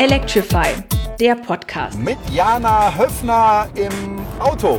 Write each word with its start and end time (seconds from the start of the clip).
Electrify, 0.00 0.68
der 1.18 1.34
Podcast. 1.34 1.98
Mit 1.98 2.18
Jana 2.32 2.96
Höfner 2.96 3.66
im 3.74 4.20
Auto. 4.38 4.78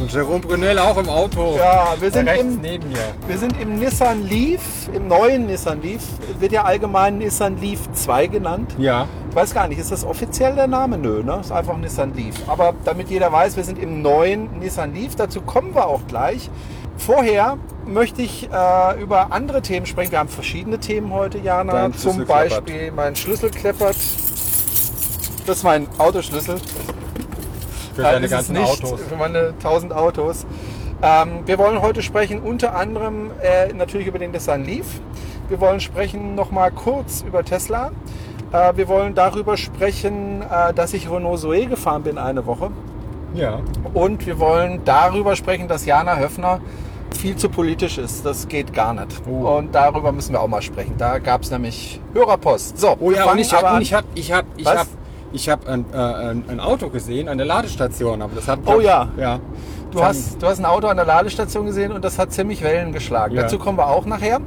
Und 0.00 0.12
Jerome 0.12 0.40
Brunel 0.40 0.76
auch 0.80 0.98
im 0.98 1.08
Auto. 1.08 1.54
Ja, 1.56 1.94
wir 2.00 2.10
sind, 2.10 2.26
im, 2.28 2.60
neben 2.60 2.88
mir. 2.88 2.98
wir 3.28 3.38
sind 3.38 3.60
im 3.60 3.78
Nissan 3.78 4.26
Leaf, 4.26 4.60
im 4.92 5.06
neuen 5.06 5.46
Nissan 5.46 5.80
Leaf. 5.82 6.02
Wird 6.40 6.50
ja 6.50 6.64
allgemein 6.64 7.18
Nissan 7.18 7.60
Leaf 7.60 7.88
2 7.92 8.26
genannt. 8.26 8.74
Ja. 8.76 9.06
Ich 9.30 9.36
weiß 9.36 9.54
gar 9.54 9.68
nicht, 9.68 9.78
ist 9.78 9.92
das 9.92 10.04
offiziell 10.04 10.56
der 10.56 10.66
Name? 10.66 10.98
Nö, 10.98 11.22
ne? 11.22 11.38
Ist 11.40 11.52
einfach 11.52 11.76
Nissan 11.76 12.12
Leaf. 12.16 12.34
Aber 12.48 12.74
damit 12.84 13.08
jeder 13.08 13.30
weiß, 13.30 13.56
wir 13.56 13.62
sind 13.62 13.78
im 13.78 14.02
neuen 14.02 14.58
Nissan 14.58 14.92
Leaf. 14.92 15.14
Dazu 15.14 15.42
kommen 15.42 15.76
wir 15.76 15.86
auch 15.86 16.00
gleich. 16.08 16.50
Vorher 16.96 17.56
möchte 17.86 18.20
ich 18.20 18.48
äh, 18.52 19.00
über 19.00 19.30
andere 19.30 19.62
Themen 19.62 19.86
sprechen. 19.86 20.10
Wir 20.10 20.18
haben 20.18 20.28
verschiedene 20.28 20.80
Themen 20.80 21.12
heute, 21.12 21.38
Jana. 21.38 21.72
Dein 21.72 21.94
Zum. 21.94 22.24
Beispiel 22.24 22.90
mein 22.90 23.14
Schlüssel 23.14 23.50
kleppert. 23.50 23.94
Das 25.46 25.58
ist 25.58 25.64
mein 25.64 25.86
Autoschlüssel. 25.98 26.58
Für 27.94 28.02
Nein, 28.02 28.12
deine 28.14 28.26
es 28.26 28.32
ganzen 28.32 28.54
nicht, 28.54 28.84
Autos. 28.84 29.00
Für 29.00 29.16
meine 29.16 29.54
1000 29.58 29.92
Autos. 29.92 30.44
Ähm, 31.02 31.42
wir 31.46 31.56
wollen 31.58 31.80
heute 31.80 32.02
sprechen 32.02 32.40
unter 32.40 32.74
anderem 32.74 33.30
äh, 33.40 33.72
natürlich 33.72 34.08
über 34.08 34.18
den 34.18 34.32
Nissan 34.32 34.64
Leaf. 34.64 34.86
Wir 35.48 35.60
wollen 35.60 35.80
sprechen 35.80 36.34
nochmal 36.34 36.72
kurz 36.72 37.22
über 37.22 37.44
Tesla. 37.44 37.92
Äh, 38.52 38.76
wir 38.76 38.88
wollen 38.88 39.14
darüber 39.14 39.56
sprechen, 39.56 40.42
äh, 40.42 40.74
dass 40.74 40.92
ich 40.94 41.08
Renault 41.08 41.40
Zoe 41.40 41.66
gefahren 41.66 42.02
bin 42.02 42.18
eine 42.18 42.44
Woche. 42.46 42.70
Ja. 43.34 43.60
Und 43.94 44.26
wir 44.26 44.40
wollen 44.40 44.80
darüber 44.84 45.36
sprechen, 45.36 45.68
dass 45.68 45.86
Jana 45.86 46.16
Höfner 46.16 46.60
viel 47.16 47.36
zu 47.36 47.48
politisch 47.48 47.98
ist. 47.98 48.26
Das 48.26 48.48
geht 48.48 48.72
gar 48.72 48.94
nicht. 48.94 49.22
Oh. 49.28 49.58
Und 49.58 49.74
darüber 49.74 50.10
müssen 50.10 50.32
wir 50.32 50.40
auch 50.40 50.48
mal 50.48 50.62
sprechen. 50.62 50.94
Da 50.98 51.18
gab 51.18 51.42
es 51.42 51.50
nämlich 51.50 52.00
Hörerpost. 52.14 52.78
So, 52.78 52.96
Oh 52.98 53.10
ja, 53.12 53.30
und 53.30 53.38
ich 53.38 53.52
habe 53.52 53.82
ich 53.82 53.94
hab, 53.94 54.04
ich 54.14 54.32
hab, 54.32 54.44
ich 54.56 54.66
hab, 54.66 54.86
ich 55.32 55.48
hab 55.48 55.68
ein, 55.68 55.84
äh, 55.92 55.96
ein, 55.96 56.44
ein 56.48 56.60
Auto 56.60 56.88
gesehen 56.88 57.28
an 57.28 57.38
der 57.38 57.46
Ladestation, 57.46 58.22
aber 58.22 58.34
das 58.34 58.48
hat 58.48 58.60
Oh 58.66 58.80
ja. 58.80 59.08
ja. 59.16 59.40
Du 59.90 60.02
hast, 60.02 60.42
du 60.42 60.46
hast 60.46 60.58
ein 60.58 60.64
Auto 60.64 60.88
an 60.88 60.96
der 60.96 61.06
Ladestation 61.06 61.66
gesehen 61.66 61.92
und 61.92 62.04
das 62.04 62.18
hat 62.18 62.32
ziemlich 62.32 62.62
Wellen 62.62 62.92
geschlagen. 62.92 63.34
Ja. 63.34 63.42
Dazu 63.42 63.58
kommen 63.58 63.78
wir 63.78 63.88
auch 63.88 64.04
nachher. 64.04 64.40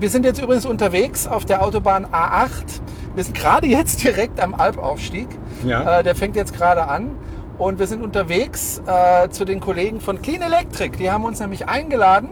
Wir 0.00 0.10
sind 0.10 0.24
jetzt 0.24 0.40
übrigens 0.40 0.66
unterwegs 0.66 1.26
auf 1.26 1.44
der 1.44 1.62
Autobahn 1.62 2.06
A8. 2.06 2.80
Wir 3.14 3.24
sind 3.24 3.36
gerade 3.36 3.66
jetzt 3.68 4.02
direkt 4.02 4.40
am 4.40 4.54
Alpaufstieg. 4.54 5.28
Ja. 5.64 6.00
Äh, 6.00 6.02
der 6.02 6.14
fängt 6.14 6.36
jetzt 6.36 6.54
gerade 6.54 6.86
an. 6.88 7.10
Und 7.58 7.80
wir 7.80 7.88
sind 7.88 8.02
unterwegs 8.02 8.80
äh, 8.86 9.28
zu 9.30 9.44
den 9.44 9.58
Kollegen 9.58 10.00
von 10.00 10.22
Clean 10.22 10.40
Electric. 10.40 10.96
Die 10.96 11.10
haben 11.10 11.24
uns 11.24 11.40
nämlich 11.40 11.68
eingeladen. 11.68 12.28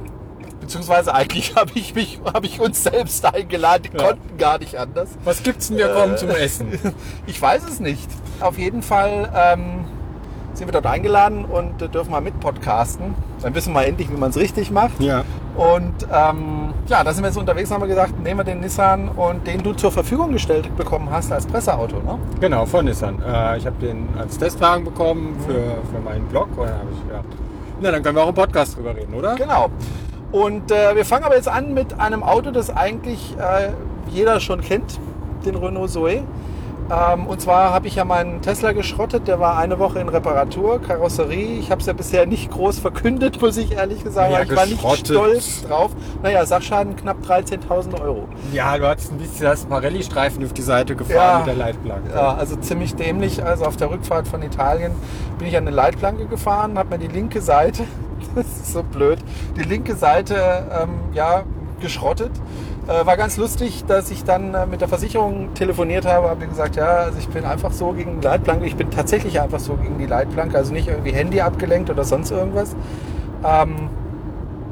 Beziehungsweise 0.71 1.15
eigentlich 1.15 1.55
habe 1.55 1.71
ich, 1.75 1.95
mich, 1.95 2.21
hab 2.25 2.45
ich 2.45 2.59
uns 2.61 2.83
selbst 2.83 3.25
eingeladen. 3.25 3.85
Die 3.93 3.97
Ja. 3.97 4.09
konnten 4.09 4.37
gar 4.37 4.59
nicht 4.59 4.77
anders. 4.77 5.09
Was 5.25 5.43
gibt's 5.43 5.69
denn? 5.69 5.77
Wir 5.79 5.89
kommen 5.89 6.17
zum 6.17 6.31
Essen. 6.31 6.79
Ich 7.29 7.41
weiß 7.41 7.63
es 7.69 7.79
nicht. 7.79 8.09
Auf 8.41 8.59
jeden 8.59 8.83
Fall 8.83 9.31
ähm, 9.35 9.85
sind 10.55 10.67
wir 10.67 10.73
dort 10.73 10.87
eingeladen 10.87 11.45
und 11.45 11.81
äh, 11.83 11.89
dürfen 11.89 12.11
mal 12.11 12.21
mit 12.21 12.39
podcasten. 12.41 13.15
Dann 13.43 13.55
wissen 13.55 13.73
wir 13.75 13.87
endlich, 13.87 14.11
wie 14.11 14.17
man 14.17 14.31
es 14.31 14.37
richtig 14.37 14.71
macht. 14.73 14.99
Ja. 15.01 15.23
Und 15.57 15.95
ähm, 16.13 16.75
ja, 16.89 17.05
da 17.05 17.13
sind 17.13 17.23
wir 17.23 17.29
jetzt 17.29 17.39
unterwegs, 17.39 17.71
haben 17.71 17.81
wir 17.83 17.89
gesagt, 17.89 18.19
nehmen 18.21 18.41
wir 18.41 18.45
den 18.45 18.61
Nissan 18.61 19.09
und 19.09 19.47
den 19.47 19.63
du 19.63 19.73
zur 19.73 19.93
Verfügung 19.93 20.33
gestellt 20.33 20.75
bekommen 20.77 21.09
hast 21.13 21.31
als 21.33 21.47
Presseauto, 21.47 21.97
ne? 22.01 22.19
Genau, 22.41 22.67
von 22.67 22.85
Nissan. 22.87 23.23
Äh, 23.23 23.59
ich 23.59 23.67
habe 23.67 23.77
den 23.81 24.09
als 24.19 24.37
Testwagen 24.37 24.85
bekommen 24.85 25.37
für, 25.47 25.55
für 25.93 26.01
meinen 26.05 26.27
Blog. 26.27 26.49
Und 26.57 26.67
dann 26.67 26.79
habe 26.79 26.89
ich 26.93 27.03
gedacht, 27.07 27.25
na, 27.81 27.91
dann 27.91 28.03
können 28.03 28.17
wir 28.17 28.25
auch 28.25 28.29
im 28.31 28.35
Podcast 28.35 28.77
drüber 28.77 28.97
reden, 28.97 29.15
oder? 29.15 29.35
Genau. 29.37 29.71
Und 30.37 30.71
äh, 30.71 30.95
wir 30.95 31.07
fangen 31.07 31.25
aber 31.25 31.37
jetzt 31.37 31.49
an 31.49 31.73
mit 31.73 31.99
einem 31.99 32.23
Auto, 32.23 32.51
das 32.51 32.69
eigentlich 32.69 33.35
äh, 33.39 33.71
jeder 34.11 34.39
schon 34.41 34.61
kennt, 34.61 35.01
den 35.47 35.55
Renault 35.57 35.89
Zoe. 35.91 36.25
Ähm, 36.89 37.27
und 37.27 37.41
zwar 37.41 37.71
habe 37.73 37.89
ich 37.89 37.95
ja 37.97 38.05
meinen 38.05 38.43
Tesla 38.43 38.73
geschrottet, 38.73 39.27
der 39.29 39.41
war 39.41 39.57
eine 39.57 39.79
Woche 39.79 39.99
in 39.99 40.11
Reparatur, 40.11 40.81
Karosserie. 40.83 41.59
Ich 41.59 41.71
habe 41.71 41.81
es 41.81 41.87
ja 41.87 41.95
bisher 41.95 42.27
nicht 42.27 42.51
groß 42.51 42.79
verkündet, 42.81 43.41
muss 43.41 43.57
ich 43.57 43.73
ehrlich 43.73 44.03
sagen. 44.07 44.35
Ja, 44.35 44.43
ich 44.43 44.55
war 44.55 44.67
nicht 44.67 44.99
stolz 45.07 45.65
drauf. 45.67 45.93
Naja, 46.23 46.45
Sachschaden 46.45 46.97
knapp 46.97 47.17
13.000 47.27 47.99
Euro. 48.03 48.29
Ja, 48.53 48.77
du 48.77 48.87
hast 48.87 49.11
ein 49.11 49.17
bisschen 49.17 49.47
das 49.47 49.65
Parelli-Streifen 49.65 50.45
auf 50.45 50.53
die 50.53 50.61
Seite 50.63 50.95
gefahren 50.97 51.17
Ja. 51.17 51.39
mit 51.39 51.47
der 51.47 51.55
Leitplanke. 51.55 52.11
Ja, 52.15 52.35
also 52.35 52.57
ziemlich 52.57 52.95
dämlich. 52.95 53.43
Also 53.43 53.65
auf 53.65 53.77
der 53.79 53.91
Rückfahrt 53.91 54.29
von 54.29 54.43
Italien 54.43 54.93
bin 55.39 55.49
ich 55.49 55.57
an 55.57 55.67
eine 55.67 55.75
Leitplanke 55.75 56.27
gefahren, 56.27 56.77
habe 56.77 56.91
mir 56.91 56.99
die 56.99 57.09
linke 57.13 57.41
Seite, 57.41 57.85
das 58.43 58.47
ist 58.47 58.73
so 58.73 58.83
blöd, 58.83 59.19
die 59.57 59.63
linke 59.63 59.97
Seite 59.97 60.67
ähm, 60.83 60.91
ja, 61.15 61.45
geschrottet. 61.81 62.31
Äh, 62.87 63.05
war 63.05 63.17
ganz 63.17 63.37
lustig, 63.37 63.85
dass 63.89 64.11
ich 64.11 64.25
dann 64.25 64.55
äh, 64.55 64.67
mit 64.67 64.81
der 64.81 64.89
Versicherung 64.89 65.55
telefoniert 65.55 66.07
habe, 66.07 66.29
habe 66.29 66.47
gesagt, 66.47 66.77
ja, 66.77 66.87
also 66.87 67.19
ich 67.19 67.29
bin 67.29 67.45
einfach 67.45 67.73
so 67.73 67.93
gegen 67.93 68.21
die 68.21 68.27
Leitplanke. 68.27 68.67
Ich 68.67 68.77
bin 68.77 68.91
tatsächlich 68.91 69.41
einfach 69.41 69.59
so 69.59 69.75
gegen 69.75 69.99
die 69.99 70.07
Leitplanke, 70.07 70.57
also 70.57 70.73
nicht 70.73 70.87
irgendwie 70.87 71.13
Handy 71.13 71.41
abgelenkt 71.41 71.91
oder 71.91 72.05
sonst 72.05 72.31
irgendwas. 72.31 72.77
Ähm, 73.45 73.89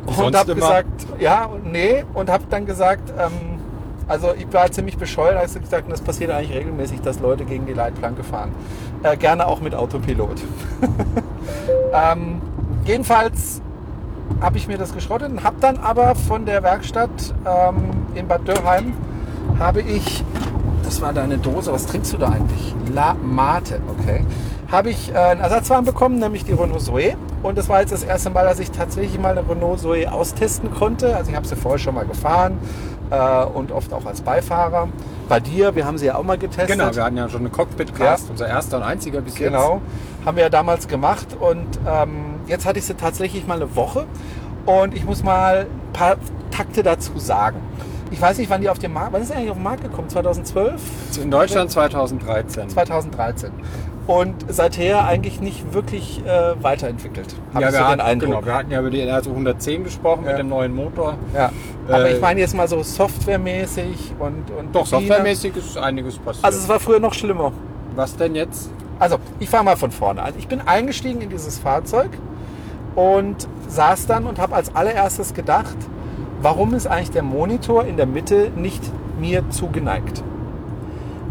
und 0.06 0.36
habe 0.36 0.54
gesagt, 0.54 1.06
ja, 1.18 1.46
und 1.46 1.72
nee, 1.72 2.04
und 2.12 2.30
habe 2.30 2.44
dann 2.50 2.66
gesagt, 2.66 3.10
ähm, 3.18 3.58
also 4.06 4.34
ich 4.36 4.52
war 4.52 4.70
ziemlich 4.70 4.98
bescheuert, 4.98 5.36
als 5.36 5.56
ich 5.56 5.62
gesagt 5.62 5.84
habe, 5.84 5.90
das 5.90 6.02
passiert 6.02 6.30
eigentlich 6.30 6.54
regelmäßig, 6.54 7.00
dass 7.00 7.20
Leute 7.20 7.46
gegen 7.46 7.64
die 7.64 7.72
Leitplanke 7.72 8.22
fahren. 8.22 8.52
Äh, 9.02 9.16
gerne 9.16 9.46
auch 9.46 9.60
mit 9.60 9.74
Autopilot. 9.74 10.42
ähm, 11.94 12.42
jedenfalls 12.84 13.60
habe 14.40 14.56
ich 14.56 14.68
mir 14.68 14.78
das 14.78 14.94
geschrottet 14.94 15.30
und 15.30 15.44
habe 15.44 15.56
dann 15.60 15.78
aber 15.78 16.14
von 16.14 16.46
der 16.46 16.62
Werkstatt 16.62 17.10
ähm, 17.46 17.90
in 18.14 18.26
Bad 18.26 18.46
Dürrheim 18.46 18.94
habe 19.58 19.80
ich, 19.82 20.24
das 20.82 21.00
war 21.00 21.12
deine 21.12 21.38
Dose, 21.38 21.72
was 21.72 21.86
trinkst 21.86 22.12
du 22.12 22.18
da 22.18 22.28
eigentlich? 22.28 22.74
La 22.92 23.14
Mate, 23.14 23.80
okay. 23.98 24.24
Habe 24.70 24.90
ich 24.90 25.12
äh, 25.12 25.16
einen 25.16 25.40
Ersatzwagen 25.40 25.84
bekommen, 25.84 26.18
nämlich 26.18 26.44
die 26.44 26.52
Renault 26.52 26.80
Zoe. 26.80 27.16
Und 27.42 27.58
das 27.58 27.68
war 27.68 27.80
jetzt 27.80 27.92
das 27.92 28.02
erste 28.02 28.30
Mal, 28.30 28.44
dass 28.44 28.58
ich 28.58 28.70
tatsächlich 28.70 29.20
mal 29.20 29.36
eine 29.36 29.48
Renault 29.48 29.80
Zoe 29.80 30.10
austesten 30.10 30.72
konnte. 30.72 31.14
Also 31.14 31.30
ich 31.30 31.36
habe 31.36 31.46
sie 31.46 31.54
vorher 31.54 31.78
schon 31.78 31.94
mal 31.94 32.06
gefahren 32.06 32.58
äh, 33.10 33.44
und 33.44 33.70
oft 33.70 33.92
auch 33.92 34.06
als 34.06 34.22
Beifahrer. 34.22 34.88
Bei 35.28 35.40
dir, 35.40 35.74
wir 35.76 35.86
haben 35.86 35.98
sie 35.98 36.06
ja 36.06 36.16
auch 36.16 36.24
mal 36.24 36.38
getestet. 36.38 36.78
Genau, 36.78 36.94
wir 36.94 37.04
hatten 37.04 37.16
ja 37.16 37.28
schon 37.28 37.40
eine 37.40 37.50
Cockpit-Cast, 37.50 38.30
unser 38.30 38.48
erster 38.48 38.78
und 38.78 38.82
einziger 38.82 39.20
bis 39.20 39.38
jetzt. 39.38 39.52
Genau, 39.52 39.80
haben 40.24 40.36
wir 40.36 40.44
ja 40.44 40.50
damals 40.50 40.88
gemacht 40.88 41.28
und 41.38 41.66
ähm, 41.86 42.33
jetzt 42.46 42.66
hatte 42.66 42.78
ich 42.78 42.84
sie 42.84 42.94
tatsächlich 42.94 43.46
mal 43.46 43.54
eine 43.56 43.74
Woche 43.76 44.06
und 44.66 44.94
ich 44.94 45.04
muss 45.04 45.22
mal 45.22 45.66
ein 45.66 45.92
paar 45.92 46.16
Takte 46.50 46.82
dazu 46.82 47.18
sagen. 47.18 47.56
Ich 48.10 48.20
weiß 48.20 48.38
nicht, 48.38 48.48
wann 48.50 48.60
die 48.60 48.68
auf 48.68 48.78
den 48.78 48.92
Markt, 48.92 49.12
wann 49.12 49.22
ist 49.22 49.32
eigentlich 49.32 49.50
auf 49.50 49.56
den 49.56 49.62
Markt 49.64 49.82
gekommen? 49.82 50.08
2012? 50.08 50.80
In 51.22 51.30
Deutschland 51.30 51.70
2013. 51.70 52.68
2013. 52.68 53.50
Und 54.06 54.34
seither 54.48 55.04
eigentlich 55.06 55.40
nicht 55.40 55.72
wirklich 55.72 56.22
äh, 56.26 56.62
weiterentwickelt. 56.62 57.34
Hab 57.54 57.62
ja, 57.62 57.72
wir, 57.72 57.78
so 57.78 57.84
hatten, 57.86 58.00
Eindruck. 58.02 58.30
genau, 58.30 58.44
wir 58.44 58.54
hatten 58.54 58.70
ja 58.70 58.80
über 58.80 58.90
die 58.90 59.02
also 59.10 59.30
110 59.30 59.82
gesprochen 59.82 60.24
Ja. 60.24 60.32
mit 60.32 60.38
dem 60.40 60.48
neuen 60.50 60.74
Motor. 60.74 61.14
Ja. 61.34 61.50
Aber 61.88 62.06
Äh, 62.10 62.14
ich 62.14 62.20
meine 62.20 62.40
jetzt 62.40 62.54
mal 62.54 62.68
so 62.68 62.82
softwaremäßig 62.82 64.12
und, 64.18 64.50
und 64.50 64.74
Doch, 64.74 64.86
softwaremäßig 64.86 65.56
ist 65.56 65.78
einiges 65.78 66.18
passiert. 66.18 66.44
Also 66.44 66.58
es 66.58 66.68
war 66.68 66.78
früher 66.80 67.00
noch 67.00 67.14
schlimmer. 67.14 67.52
Was 67.96 68.14
denn 68.16 68.34
jetzt? 68.34 68.70
Also, 68.98 69.16
ich 69.40 69.48
fange 69.48 69.64
mal 69.64 69.76
von 69.76 69.90
vorne 69.90 70.22
an. 70.22 70.34
Ich 70.38 70.46
bin 70.46 70.60
eingestiegen 70.60 71.20
in 71.20 71.30
dieses 71.30 71.58
Fahrzeug 71.58 72.10
und 72.94 73.48
saß 73.68 74.06
dann 74.06 74.26
und 74.26 74.38
habe 74.38 74.54
als 74.54 74.74
allererstes 74.74 75.34
gedacht, 75.34 75.76
warum 76.40 76.74
ist 76.74 76.86
eigentlich 76.86 77.10
der 77.10 77.22
Monitor 77.22 77.84
in 77.84 77.96
der 77.96 78.06
Mitte 78.06 78.50
nicht 78.56 78.82
mir 79.18 79.48
zugeneigt? 79.50 80.22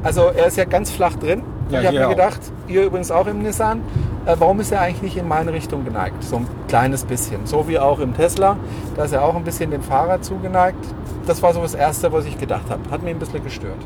Also 0.03 0.23
er 0.35 0.47
ist 0.47 0.57
ja 0.57 0.65
ganz 0.65 0.91
flach 0.91 1.15
drin. 1.15 1.43
Ja, 1.69 1.79
ich 1.79 1.87
habe 1.87 1.97
mir 1.97 2.07
auch. 2.07 2.11
gedacht, 2.11 2.41
ihr 2.67 2.83
übrigens 2.85 3.09
auch 3.09 3.25
im 3.27 3.41
Nissan, 3.41 3.81
äh, 4.25 4.35
warum 4.37 4.59
ist 4.59 4.71
er 4.71 4.81
eigentlich 4.81 5.01
nicht 5.01 5.17
in 5.17 5.27
meine 5.27 5.53
Richtung 5.53 5.85
geneigt? 5.85 6.23
So 6.23 6.37
ein 6.37 6.47
kleines 6.67 7.05
bisschen. 7.05 7.45
So 7.45 7.67
wie 7.67 7.79
auch 7.79 7.99
im 7.99 8.15
Tesla, 8.15 8.57
da 8.95 9.05
ist 9.05 9.13
er 9.13 9.23
auch 9.23 9.35
ein 9.35 9.43
bisschen 9.43 9.71
dem 9.71 9.81
Fahrer 9.81 10.21
zugeneigt. 10.21 10.83
Das 11.25 11.41
war 11.41 11.53
so 11.53 11.61
das 11.61 11.73
Erste, 11.73 12.11
was 12.11 12.25
ich 12.25 12.37
gedacht 12.37 12.69
habe. 12.69 12.81
Hat 12.91 13.01
mir 13.01 13.11
ein 13.11 13.19
bisschen 13.19 13.43
gestört. 13.43 13.77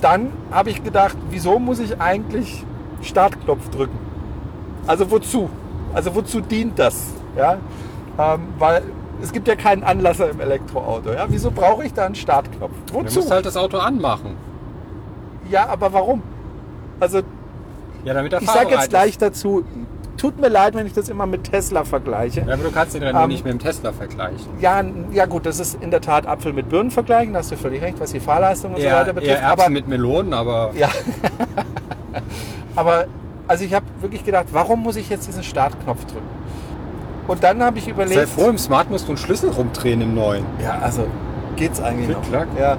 Dann 0.00 0.32
habe 0.50 0.70
ich 0.70 0.82
gedacht, 0.82 1.16
wieso 1.30 1.58
muss 1.60 1.78
ich 1.78 2.00
eigentlich 2.00 2.64
Startknopf 3.02 3.68
drücken? 3.68 3.98
Also 4.86 5.10
wozu? 5.10 5.48
Also 5.94 6.14
wozu 6.14 6.40
dient 6.40 6.78
das? 6.78 7.14
Ja? 7.40 7.58
Ähm, 8.18 8.40
weil 8.58 8.82
es 9.22 9.32
gibt 9.32 9.48
ja 9.48 9.56
keinen 9.56 9.82
Anlasser 9.82 10.30
im 10.30 10.40
Elektroauto. 10.40 11.12
Ja? 11.12 11.26
Wieso 11.28 11.50
brauche 11.50 11.84
ich 11.84 11.92
da 11.92 12.06
einen 12.06 12.14
Startknopf? 12.14 12.72
Du 12.86 12.94
Wozu? 12.94 13.20
musst 13.20 13.30
halt 13.30 13.46
das 13.46 13.56
Auto 13.56 13.78
anmachen. 13.78 14.36
Ja, 15.50 15.66
aber 15.68 15.92
warum? 15.92 16.22
Also 17.00 17.20
Ja, 18.04 18.14
damit 18.14 18.32
ich 18.32 18.48
sage 18.48 18.70
jetzt 18.70 18.90
gleich 18.90 19.18
dazu, 19.18 19.64
tut 20.16 20.38
mir 20.38 20.48
leid, 20.48 20.74
wenn 20.74 20.86
ich 20.86 20.92
das 20.92 21.08
immer 21.08 21.26
mit 21.26 21.44
Tesla 21.44 21.84
vergleiche. 21.84 22.40
ist. 22.40 22.46
Ja, 22.46 22.54
aber 22.54 22.64
du 22.64 22.70
kannst 22.70 22.94
den 22.94 23.02
Renault 23.02 23.24
Ähm, 23.24 23.30
nicht 23.30 23.44
mit 23.44 23.52
dem 23.54 23.58
Tesla 23.58 23.92
vergleichen. 23.92 24.48
Ja, 24.60 24.84
ja 25.12 25.26
gut, 25.26 25.46
das 25.46 25.58
ist 25.58 25.82
in 25.82 25.90
der 25.90 26.00
Tat 26.00 26.26
Apfel 26.26 26.52
mit 26.52 26.68
Birnen 26.68 26.90
vergleichen, 26.90 27.32
da 27.32 27.40
hast 27.40 27.50
du 27.50 27.56
völlig 27.56 27.82
recht, 27.82 27.98
was 27.98 28.12
die 28.12 28.20
Fahrleistung 28.20 28.74
und 28.74 28.80
so 28.80 28.86
weiter 28.86 29.12
betrifft. 29.12 29.32
eher 29.32 29.40
Erbsen 29.40 29.60
aber, 29.64 29.70
mit 29.70 29.88
Melonen, 29.88 30.34
aber 30.34 30.70
ja. 30.74 30.88
aber 32.76 33.06
also 33.48 33.64
ich 33.64 33.74
habe 33.74 33.86
wirklich 34.00 34.24
gedacht, 34.24 34.46
warum 34.52 34.82
muss 34.82 34.96
ich 34.96 35.08
jetzt 35.10 35.26
diesen 35.26 35.42
Startknopf 35.42 36.04
drücken? 36.04 36.39
Und 37.30 37.44
dann 37.44 37.62
habe 37.62 37.78
ich 37.78 37.84
sei 37.84 37.90
überlegt, 37.92 38.28
froh, 38.28 38.48
im 38.48 38.58
Smart 38.58 38.90
musst 38.90 39.06
du 39.06 39.12
einen 39.12 39.16
Schlüssel 39.16 39.50
rumdrehen 39.50 40.00
im 40.00 40.16
neuen. 40.16 40.44
ja, 40.60 40.80
also 40.82 41.06
geht's 41.54 41.80
eigentlich 41.80 42.06
Klick, 42.06 42.18
noch? 42.18 42.28
klack. 42.28 42.48
Ja. 42.58 42.76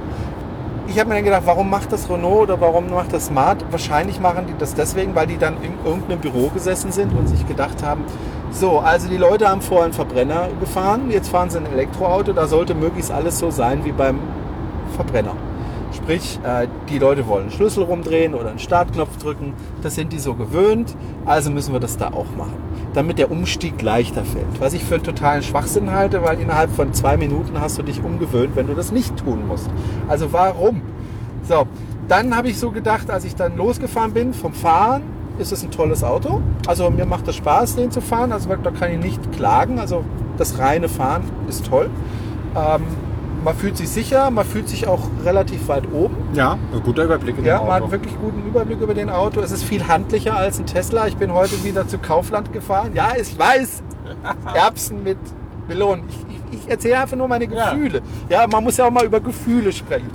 ich 0.90 1.00
habe 1.00 1.08
mir 1.08 1.16
dann 1.16 1.24
gedacht, 1.24 1.44
warum 1.46 1.70
macht 1.70 1.94
das 1.94 2.10
Renault 2.10 2.50
oder 2.50 2.60
warum 2.60 2.90
macht 2.90 3.14
das 3.14 3.28
Smart? 3.28 3.64
Wahrscheinlich 3.72 4.20
machen 4.20 4.48
die 4.48 4.54
das 4.58 4.74
deswegen, 4.74 5.16
weil 5.16 5.28
die 5.28 5.38
dann 5.38 5.56
in 5.64 5.72
irgendeinem 5.86 6.20
Büro 6.20 6.50
gesessen 6.50 6.92
sind 6.92 7.14
und 7.18 7.30
sich 7.30 7.48
gedacht 7.48 7.82
haben, 7.82 8.04
so, 8.52 8.80
also 8.80 9.08
die 9.08 9.16
Leute 9.16 9.48
haben 9.48 9.62
vorher 9.62 9.86
einen 9.86 9.94
Verbrenner 9.94 10.50
gefahren, 10.60 11.10
jetzt 11.12 11.30
fahren 11.30 11.50
sie 11.50 11.58
ein 11.58 11.72
Elektroauto, 11.72 12.34
da 12.34 12.46
sollte 12.46 12.76
möglichst 12.76 13.10
alles 13.10 13.40
so 13.40 13.52
sein 13.52 13.86
wie 13.86 13.94
beim 13.94 14.20
Verbrenner. 14.98 15.36
Sprich, 15.92 16.40
äh, 16.44 16.68
die 16.90 17.00
Leute 17.00 17.28
wollen 17.28 17.44
einen 17.44 17.52
Schlüssel 17.52 17.84
rumdrehen 17.84 18.34
oder 18.34 18.50
einen 18.50 18.60
Startknopf 18.60 19.18
drücken. 19.18 19.54
Das 19.82 19.96
sind 19.96 20.14
die 20.14 20.20
so 20.20 20.34
gewöhnt, 20.34 20.96
also 21.26 21.52
müssen 21.52 21.74
wir 21.74 21.80
das 21.80 21.98
da 21.98 22.08
auch 22.08 22.36
machen, 22.38 22.58
damit 22.94 23.18
der 23.20 23.30
Umstieg 23.30 23.82
leichter 23.82 24.24
fällt. 24.24 24.60
Was 24.60 24.74
ich 24.74 24.84
für 24.84 24.96
einen 24.96 25.04
totalen 25.04 25.44
Schwachsinn 25.44 25.92
halte, 25.92 26.24
weil 26.24 26.40
innerhalb 26.40 26.72
von 26.72 26.94
zwei 26.94 27.18
Minuten 27.18 27.60
hast 27.60 27.78
du 27.78 27.84
dich 27.84 28.04
umgewöhnt, 28.04 28.56
wenn 28.56 28.68
du 28.68 28.74
das 28.74 28.92
nicht 28.92 29.18
tun 29.18 29.48
musst. 29.48 29.70
Also 30.08 30.32
warum? 30.32 30.82
So, 31.48 31.68
dann 32.08 32.36
habe 32.36 32.50
ich 32.50 32.60
so 32.60 32.72
gedacht, 32.72 33.10
als 33.10 33.26
ich 33.26 33.36
dann 33.36 33.58
losgefahren 33.58 34.14
bin 34.14 34.34
vom 34.34 34.54
Fahren, 34.54 35.04
ist 35.40 35.52
es 35.52 35.64
ein 35.64 35.72
tolles 35.72 36.04
Auto. 36.04 36.42
Also 36.68 36.90
mir 36.90 37.06
macht 37.06 37.28
es 37.28 37.36
Spaß, 37.36 37.76
den 37.76 37.92
zu 37.92 38.02
fahren. 38.02 38.32
Also 38.32 38.50
da 38.62 38.72
kann 38.72 38.92
ich 38.92 39.00
nicht 39.00 39.32
klagen. 39.32 39.80
Also 39.80 40.04
das 40.38 40.60
reine 40.60 40.88
Fahren 40.88 41.24
ist 41.48 41.66
toll. 41.66 41.90
Ähm, 42.56 42.84
man 43.44 43.56
fühlt 43.56 43.78
sich 43.78 43.90
sicher, 43.90 44.30
man 44.32 44.46
fühlt 44.46 44.70
sich 44.70 44.88
auch 44.88 45.02
relativ 45.24 45.68
weit 45.68 45.92
oben. 45.92 46.16
Ja, 46.34 46.54
ein 46.74 46.84
guter 46.84 47.04
Überblick 47.06 47.38
in 47.38 47.46
Ja, 47.46 47.58
dem 47.60 47.68
man 47.68 47.76
Auto. 47.78 47.86
hat 47.86 47.92
wirklich 47.92 48.14
guten 48.20 48.48
Überblick 48.48 48.80
über 48.82 48.94
den 48.94 49.10
Auto. 49.10 49.40
Es 49.42 49.52
ist 49.52 49.64
viel 49.64 49.88
handlicher 49.88 50.36
als 50.36 50.60
ein 50.60 50.66
Tesla. 50.66 51.08
Ich 51.08 51.18
bin 51.18 51.34
heute 51.34 51.64
wieder 51.64 51.88
zu 51.88 51.98
Kaufland 51.98 52.54
gefahren. 52.54 52.92
Ja, 52.94 53.14
ich 53.20 53.38
weiß. 53.38 53.84
Erbsen 54.54 55.04
mit 55.04 55.18
Melonen. 55.68 56.04
Ich, 56.10 56.18
ich, 56.52 56.60
ich 56.66 56.70
erzähle 56.70 57.00
einfach 57.00 57.18
nur 57.18 57.28
meine 57.28 57.46
Ja. 57.46 57.72
Gefühle. 57.74 58.02
Ja. 58.30 58.46
man 58.48 58.64
muss 58.64 58.78
ja 58.78 58.86
auch 58.86 58.92
mal 58.92 59.06
über 59.06 59.20
Gefühle 59.20 59.72
sprechen. 59.72 60.10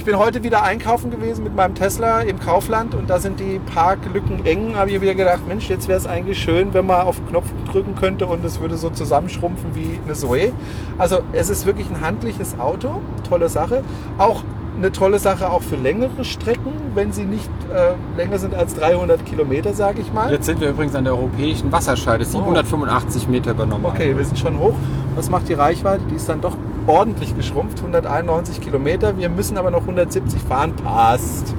Ich 0.00 0.06
bin 0.06 0.16
heute 0.16 0.42
wieder 0.42 0.62
einkaufen 0.62 1.10
gewesen 1.10 1.44
mit 1.44 1.54
meinem 1.54 1.74
Tesla 1.74 2.22
im 2.22 2.40
Kaufland 2.40 2.94
und 2.94 3.10
da 3.10 3.20
sind 3.20 3.38
die 3.38 3.60
Parklücken 3.74 4.46
eng. 4.46 4.74
Habe 4.74 4.90
ich 4.90 4.98
wieder 4.98 5.14
gedacht, 5.14 5.46
Mensch, 5.46 5.68
jetzt 5.68 5.88
wäre 5.88 5.98
es 5.98 6.06
eigentlich 6.06 6.38
schön, 6.38 6.72
wenn 6.72 6.86
man 6.86 7.02
auf 7.02 7.16
den 7.16 7.26
Knopf 7.28 7.44
drücken 7.70 7.96
könnte 7.96 8.26
und 8.26 8.42
es 8.42 8.60
würde 8.60 8.78
so 8.78 8.88
zusammenschrumpfen 8.88 9.74
wie 9.74 10.00
eine 10.02 10.14
Zoe. 10.14 10.52
Also 10.96 11.18
es 11.32 11.50
ist 11.50 11.66
wirklich 11.66 11.86
ein 11.90 12.00
handliches 12.00 12.58
Auto, 12.58 13.02
tolle 13.28 13.50
Sache. 13.50 13.84
Auch 14.16 14.42
eine 14.74 14.90
tolle 14.90 15.18
Sache 15.18 15.50
auch 15.50 15.60
für 15.60 15.76
längere 15.76 16.24
Strecken, 16.24 16.72
wenn 16.94 17.12
sie 17.12 17.24
nicht 17.24 17.50
äh, 17.70 17.92
länger 18.16 18.38
sind 18.38 18.54
als 18.54 18.74
300 18.76 19.26
Kilometer, 19.26 19.74
sage 19.74 20.00
ich 20.00 20.10
mal. 20.14 20.32
Jetzt 20.32 20.46
sind 20.46 20.62
wir 20.62 20.70
übrigens 20.70 20.94
an 20.94 21.04
der 21.04 21.12
europäischen 21.12 21.70
Wasserscheide, 21.72 22.24
785 22.24 23.28
Meter 23.28 23.50
über 23.50 23.66
normal. 23.66 23.92
Okay, 23.92 24.16
wir 24.16 24.24
sind 24.24 24.38
schon 24.38 24.58
hoch. 24.58 24.76
Was 25.14 25.28
macht 25.28 25.50
die 25.50 25.54
Reichweite? 25.54 26.04
Die 26.10 26.14
ist 26.14 26.26
dann 26.26 26.40
doch 26.40 26.56
ordentlich 26.90 27.34
geschrumpft, 27.36 27.78
191 27.78 28.60
Kilometer. 28.60 29.16
Wir 29.16 29.28
müssen 29.28 29.56
aber 29.56 29.70
noch 29.70 29.82
170 29.82 30.42
fahren. 30.42 30.74
Passt. 30.76 31.54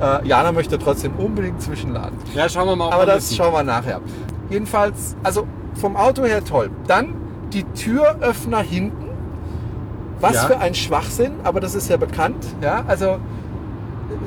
Äh, 0.00 0.26
Jana 0.28 0.52
möchte 0.52 0.78
trotzdem 0.78 1.12
unbedingt 1.16 1.60
zwischenladen. 1.60 2.16
Ja, 2.34 2.48
schauen 2.48 2.68
wir 2.68 2.76
mal. 2.76 2.92
Aber 2.92 3.06
das 3.06 3.34
schauen 3.34 3.52
wir 3.52 3.64
nachher. 3.64 4.00
Jedenfalls, 4.50 5.16
also 5.22 5.46
vom 5.74 5.96
Auto 5.96 6.24
her 6.24 6.44
toll. 6.44 6.70
Dann 6.86 7.14
die 7.52 7.64
Türöffner 7.64 8.60
hinten. 8.60 9.08
Was 10.20 10.34
Ja. 10.34 10.40
für 10.42 10.58
ein 10.58 10.74
Schwachsinn, 10.74 11.32
aber 11.44 11.60
das 11.60 11.74
ist 11.74 11.88
ja 11.88 11.96
bekannt. 11.96 12.44
Ja, 12.60 12.82
also 12.88 13.18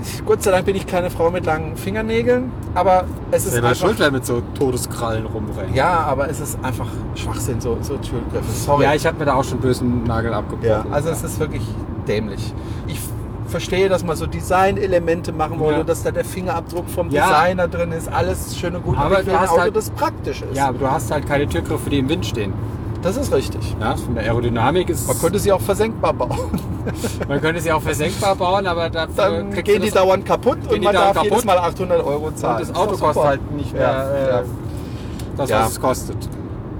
ich, 0.04 0.26
Gott 0.26 0.44
sei 0.44 0.52
Dank 0.52 0.66
bin 0.66 0.76
ich 0.76 0.86
keine 0.88 1.10
Frau 1.10 1.32
mit 1.32 1.46
langen 1.46 1.76
Fingernägeln, 1.78 2.52
aber 2.76 3.06
es 3.32 3.46
ist 3.46 3.52
Selber 3.54 3.70
einfach, 3.70 3.88
schuld, 3.96 4.12
mit 4.12 4.26
so 4.26 4.42
Todeskrallen 4.58 5.26
rumrennt. 5.26 5.76
ja, 5.76 6.00
aber 6.02 6.30
es 6.30 6.40
ist 6.40 6.58
einfach 6.64 6.88
Schwachsinn, 7.16 7.62
so, 7.62 7.78
so 7.82 7.98
Türgriffe. 7.98 8.52
Sorry. 8.52 8.84
Ja, 8.84 8.94
ich 8.94 9.06
habe 9.06 9.18
mir 9.20 9.26
da 9.26 9.36
auch 9.36 9.44
schon 9.44 9.60
bösen 9.60 10.04
Nagel 10.04 10.34
abgebrochen. 10.34 10.70
Ja, 10.70 10.86
also 10.92 11.10
es 11.10 11.24
ist 11.24 11.40
wirklich 11.40 11.64
dämlich. 12.08 12.54
Ich 12.88 13.00
verstehe, 13.48 13.90
dass 13.90 14.04
man 14.06 14.16
so 14.16 14.28
Designelemente 14.28 15.32
machen 15.34 15.60
wollte, 15.60 15.80
Ja. 15.80 15.84
dass 15.84 16.04
da 16.04 16.12
der 16.12 16.24
Fingerabdruck 16.26 16.90
vom 16.90 17.10
Ja. 17.10 17.28
Designer 17.28 17.68
drin 17.68 17.92
ist, 17.92 18.08
alles 18.12 18.58
schön 18.58 18.76
und 18.76 18.84
gut. 18.84 18.98
Aber 18.98 19.20
ich 19.22 19.26
will 19.28 19.36
ein 19.36 19.48
Auto, 19.50 19.60
halt- 19.60 19.76
das 19.76 19.90
praktisch 19.90 20.42
ist. 20.42 20.56
Ja, 20.56 20.70
aber 20.70 20.78
du 20.80 20.90
hast 20.90 21.12
halt 21.12 21.28
keine 21.28 21.48
Türgriffe, 21.48 21.90
die 21.90 22.00
im 22.00 22.08
Wind 22.10 22.26
stehen. 22.26 22.54
Das 23.02 23.18
ist 23.18 23.34
richtig. 23.34 23.76
Ja, 23.80 23.96
von 23.96 24.14
der 24.14 24.24
Aerodynamik 24.26 24.90
ist. 24.90 25.08
Man 25.08 25.18
könnte 25.20 25.40
sie 25.40 25.52
auch 25.52 25.62
versenkbar 25.62 26.14
bauen. 26.14 26.52
man 27.28 27.42
könnte 27.42 27.60
sie 27.62 27.72
auch 27.72 27.82
versenkbar 27.82 28.36
bauen, 28.36 28.68
aber 28.68 28.90
dafür 28.90 29.14
Dann 29.16 29.52
gehen 29.52 29.82
die 29.82 29.90
das, 29.90 29.96
dauernd 30.02 30.26
kaputt 30.26 30.60
und 30.72 30.84
man 30.84 30.94
darf 30.94 31.16
jedes 31.18 31.30
kaputt. 31.30 31.46
Mal 31.46 31.58
800 31.58 32.04
Euro 32.06 32.28
und 32.28 32.38
zahlen. 32.38 32.60
das 32.60 32.70
ist 32.70 32.76
Auto 32.76 32.92
doch 32.92 33.00
kostet 33.00 33.24
halt 33.24 33.52
nicht 33.54 33.74
mehr 33.74 33.82
Ja, 33.82 34.10
äh, 34.12 34.30
ja. 34.30 34.38
das, 34.38 34.48
was 35.38 35.50
Ja. 35.50 35.66
es 35.68 35.80
kostet. 35.82 36.18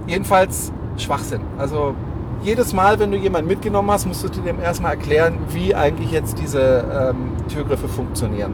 Jedenfalls 0.08 0.72
Schwachsinn. 0.98 1.42
Also 1.58 1.96
jedes 2.44 2.74
Mal, 2.74 3.00
wenn 3.00 3.12
du 3.12 3.18
jemanden 3.18 3.48
mitgenommen 3.48 3.90
hast, 3.92 4.06
musst 4.06 4.24
du 4.24 4.30
dem 4.30 4.60
erstmal 4.60 4.92
erklären, 4.92 5.38
wie 5.50 5.74
eigentlich 5.76 6.12
jetzt 6.12 6.40
diese 6.40 6.84
ähm, 7.12 7.32
Türgriffe 7.48 7.88
funktionieren. 7.88 8.54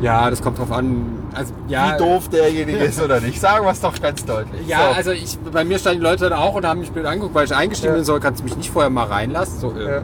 Ja, 0.00 0.30
das 0.30 0.40
kommt 0.42 0.58
drauf 0.58 0.70
an. 0.70 1.06
Also, 1.34 1.52
ja, 1.66 1.94
wie 1.94 1.98
doof 1.98 2.28
derjenige 2.28 2.78
ist 2.78 3.02
oder 3.02 3.20
nicht. 3.20 3.40
Sagen 3.40 3.64
wir 3.64 3.72
es 3.72 3.80
doch 3.80 4.00
ganz 4.00 4.24
deutlich. 4.24 4.66
Ja, 4.66 4.78
So. 4.90 4.96
also 4.96 5.10
ich, 5.10 5.36
bei 5.52 5.64
mir 5.64 5.78
standen 5.78 6.00
die 6.00 6.04
Leute 6.06 6.28
dann 6.28 6.38
auch 6.38 6.54
und 6.54 6.64
haben 6.66 6.80
mich 6.80 6.90
blöd 6.92 7.04
angeguckt, 7.06 7.34
weil 7.34 7.46
ich 7.46 7.54
eingestiegen 7.54 7.92
Ja. 7.92 7.96
bin 7.96 8.04
soll, 8.04 8.20
kannst 8.20 8.40
du 8.40 8.44
mich 8.44 8.56
nicht 8.56 8.70
vorher 8.70 8.90
mal 8.90 9.04
reinlassen? 9.06 9.58
So, 9.58 9.72
äh, 9.72 9.96
Ja. 9.96 10.02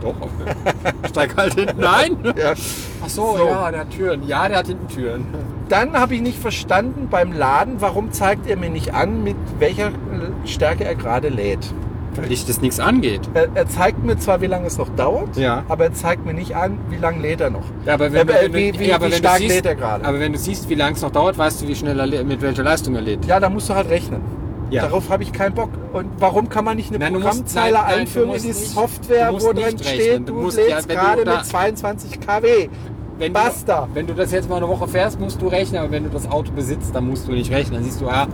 doch, 0.00 0.14
okay. 0.20 0.82
Steig 1.08 1.36
halt 1.36 1.54
hinten 1.54 1.84
ein. 1.84 2.16
Ja. 2.36 2.54
Ach 3.04 3.08
so, 3.08 3.36
So. 3.36 3.46
ja, 3.46 3.70
der 3.70 3.80
hat 3.82 3.90
Türen. 3.90 4.26
Ja, 4.26 4.48
der 4.48 4.58
hat 4.58 4.66
hinten 4.66 4.88
Türen. 4.88 5.26
Dann 5.68 5.92
habe 5.94 6.14
ich 6.16 6.20
nicht 6.22 6.38
verstanden 6.40 7.08
beim 7.10 7.32
Laden, 7.32 7.76
warum 7.80 8.10
zeigt 8.12 8.48
er 8.48 8.56
mir 8.56 8.70
nicht 8.70 8.94
an, 8.94 9.22
mit 9.24 9.36
welcher 9.58 9.90
Stärke 10.44 10.84
er 10.84 10.94
gerade 10.96 11.28
lädt. 11.28 11.72
Weil 12.16 12.28
dich 12.28 12.46
das 12.46 12.60
nichts 12.60 12.80
angeht. 12.80 13.20
Er, 13.34 13.48
er 13.54 13.68
zeigt 13.68 14.02
mir 14.04 14.18
zwar, 14.18 14.40
wie 14.40 14.46
lange 14.46 14.66
es 14.66 14.78
noch 14.78 14.88
dauert, 14.96 15.36
Ja. 15.36 15.64
aber 15.68 15.84
er 15.84 15.94
zeigt 15.94 16.24
mir 16.24 16.34
nicht 16.34 16.56
an, 16.56 16.78
wie 16.90 16.96
lange 16.96 17.20
lädt 17.20 17.40
er 17.40 17.50
noch. 17.50 17.64
Ja, 17.84 17.94
aber 17.94 18.12
wenn, 18.12 18.28
äh, 18.28 18.48
wie- 18.52 18.78
wie- 18.78 18.86
ja, 18.88 18.96
aber 18.96 19.06
wie 19.08 19.12
wenn 19.12 19.18
stark 19.18 19.38
siehst, 19.38 19.54
lädt 19.54 19.66
er 19.66 19.74
gerade? 19.74 20.04
Aber 20.04 20.18
wenn 20.20 20.32
du 20.32 20.38
siehst, 20.38 20.68
wie 20.68 20.74
lange 20.74 20.96
es 20.96 21.02
noch 21.02 21.10
dauert, 21.12 21.36
weißt 21.38 21.62
du, 21.62 21.68
wie 21.68 21.74
schnell 21.74 21.98
er, 22.12 22.24
mit 22.24 22.40
welcher 22.42 22.62
Leistung 22.62 22.94
er 22.94 23.02
lädt. 23.02 23.24
Ja, 23.26 23.38
da 23.40 23.48
musst 23.50 23.68
du 23.68 23.74
halt 23.74 23.88
rechnen. 23.90 24.20
Ja. 24.70 24.82
Darauf 24.82 25.10
habe 25.10 25.22
ich 25.22 25.32
keinen 25.32 25.54
Bock. 25.54 25.70
Und 25.92 26.06
warum 26.18 26.48
kann 26.48 26.64
man 26.64 26.76
nicht 26.76 26.88
eine 26.90 26.98
Nein, 26.98 27.12
du 27.12 27.20
musst- 27.20 27.30
Programmzeile 27.30 27.74
nein, 27.74 28.00
einführen 28.00 28.34
in 28.34 28.42
die 28.42 28.52
Software, 28.52 29.32
wo 29.32 29.52
drin 29.52 29.78
steht, 29.78 30.20
du, 30.28 30.32
Du 30.32 30.34
musst- 30.42 30.56
lädst 30.56 30.90
ja, 30.90 30.94
gerade 31.00 31.24
mit 31.24 31.44
22 31.46 32.18
kW. 32.20 32.68
Wenn 33.18 33.32
Basta. 33.32 33.82
Du, 33.88 33.94
wenn 33.94 34.06
du 34.08 34.12
das 34.14 34.32
jetzt 34.32 34.48
mal 34.50 34.56
eine 34.56 34.68
Woche 34.68 34.88
fährst, 34.88 35.18
musst 35.20 35.40
du 35.40 35.46
rechnen, 35.48 35.80
aber 35.80 35.90
wenn 35.92 36.02
du 36.04 36.10
das 36.10 36.28
Auto 36.30 36.50
besitzt, 36.52 36.94
dann 36.94 37.06
musst 37.08 37.26
du 37.28 37.32
nicht 37.32 37.50
rechnen. 37.50 37.74
Dann 37.76 37.84
siehst 37.84 38.00
du, 38.00 38.08
ah, 38.08 38.26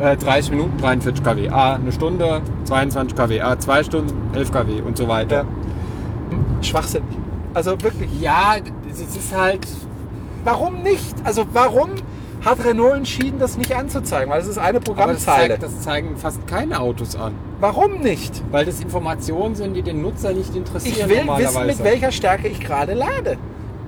äh, 0.00 0.16
30 0.16 0.50
Minuten, 0.52 0.76
43 0.78 1.24
kW, 1.24 1.48
ah, 1.50 1.74
eine 1.74 1.92
Stunde, 1.92 2.42
22 2.64 3.16
kW, 3.16 3.40
ah, 3.40 3.58
zwei 3.58 3.82
Stunden, 3.82 4.12
11 4.34 4.52
kW 4.52 4.80
und 4.82 4.96
so 4.96 5.08
weiter. 5.08 5.44
Ja. 5.44 6.62
Schwachsinnig. 6.62 7.08
Also 7.54 7.72
wirklich. 7.82 8.10
Ja, 8.20 8.56
es 8.90 9.00
ist 9.00 9.34
halt. 9.36 9.66
Warum 10.44 10.82
nicht? 10.82 11.14
Also 11.24 11.44
warum 11.52 11.90
hat 12.44 12.64
Renault 12.64 12.94
entschieden, 12.96 13.38
das 13.38 13.56
nicht 13.58 13.74
anzuzeigen? 13.74 14.30
Weil 14.30 14.40
es 14.40 14.46
ist 14.46 14.58
eine 14.58 14.68
Aber 14.68 14.78
das, 14.78 14.84
Programmzeile. 14.84 15.48
zeigt, 15.48 15.62
das 15.62 15.80
zeigen 15.80 16.16
fast 16.16 16.46
keine 16.46 16.78
Autos 16.80 17.16
an. 17.16 17.32
Warum 17.60 18.00
nicht? 18.00 18.42
Weil 18.52 18.64
das 18.64 18.80
Informationen 18.80 19.54
sind, 19.56 19.74
die 19.74 19.82
den 19.82 20.02
Nutzer 20.02 20.32
nicht 20.32 20.54
interessieren. 20.54 20.94
Ich 20.98 21.08
will 21.08 21.26
wissen, 21.38 21.66
mit 21.66 21.82
welcher 21.82 22.12
Stärke 22.12 22.46
ich 22.48 22.60
gerade 22.60 22.94
lade. 22.94 23.38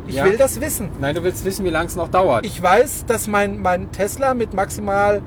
Ich 0.09 0.15
Ja. 0.17 0.25
will 0.25 0.37
das 0.39 0.61
wissen. 0.61 0.89
Nein, 1.01 1.15
du 1.15 1.23
willst 1.23 1.45
wissen, 1.45 1.65
wie 1.65 1.71
lange 1.71 1.87
es 1.87 1.95
noch 1.97 2.09
dauert. 2.09 2.45
Ich 2.47 2.61
weiß, 2.61 3.05
dass 3.07 3.29
mein, 3.29 3.61
mein 3.61 3.93
Tesla 3.93 4.33
mit 4.35 4.55
maximal 4.55 5.21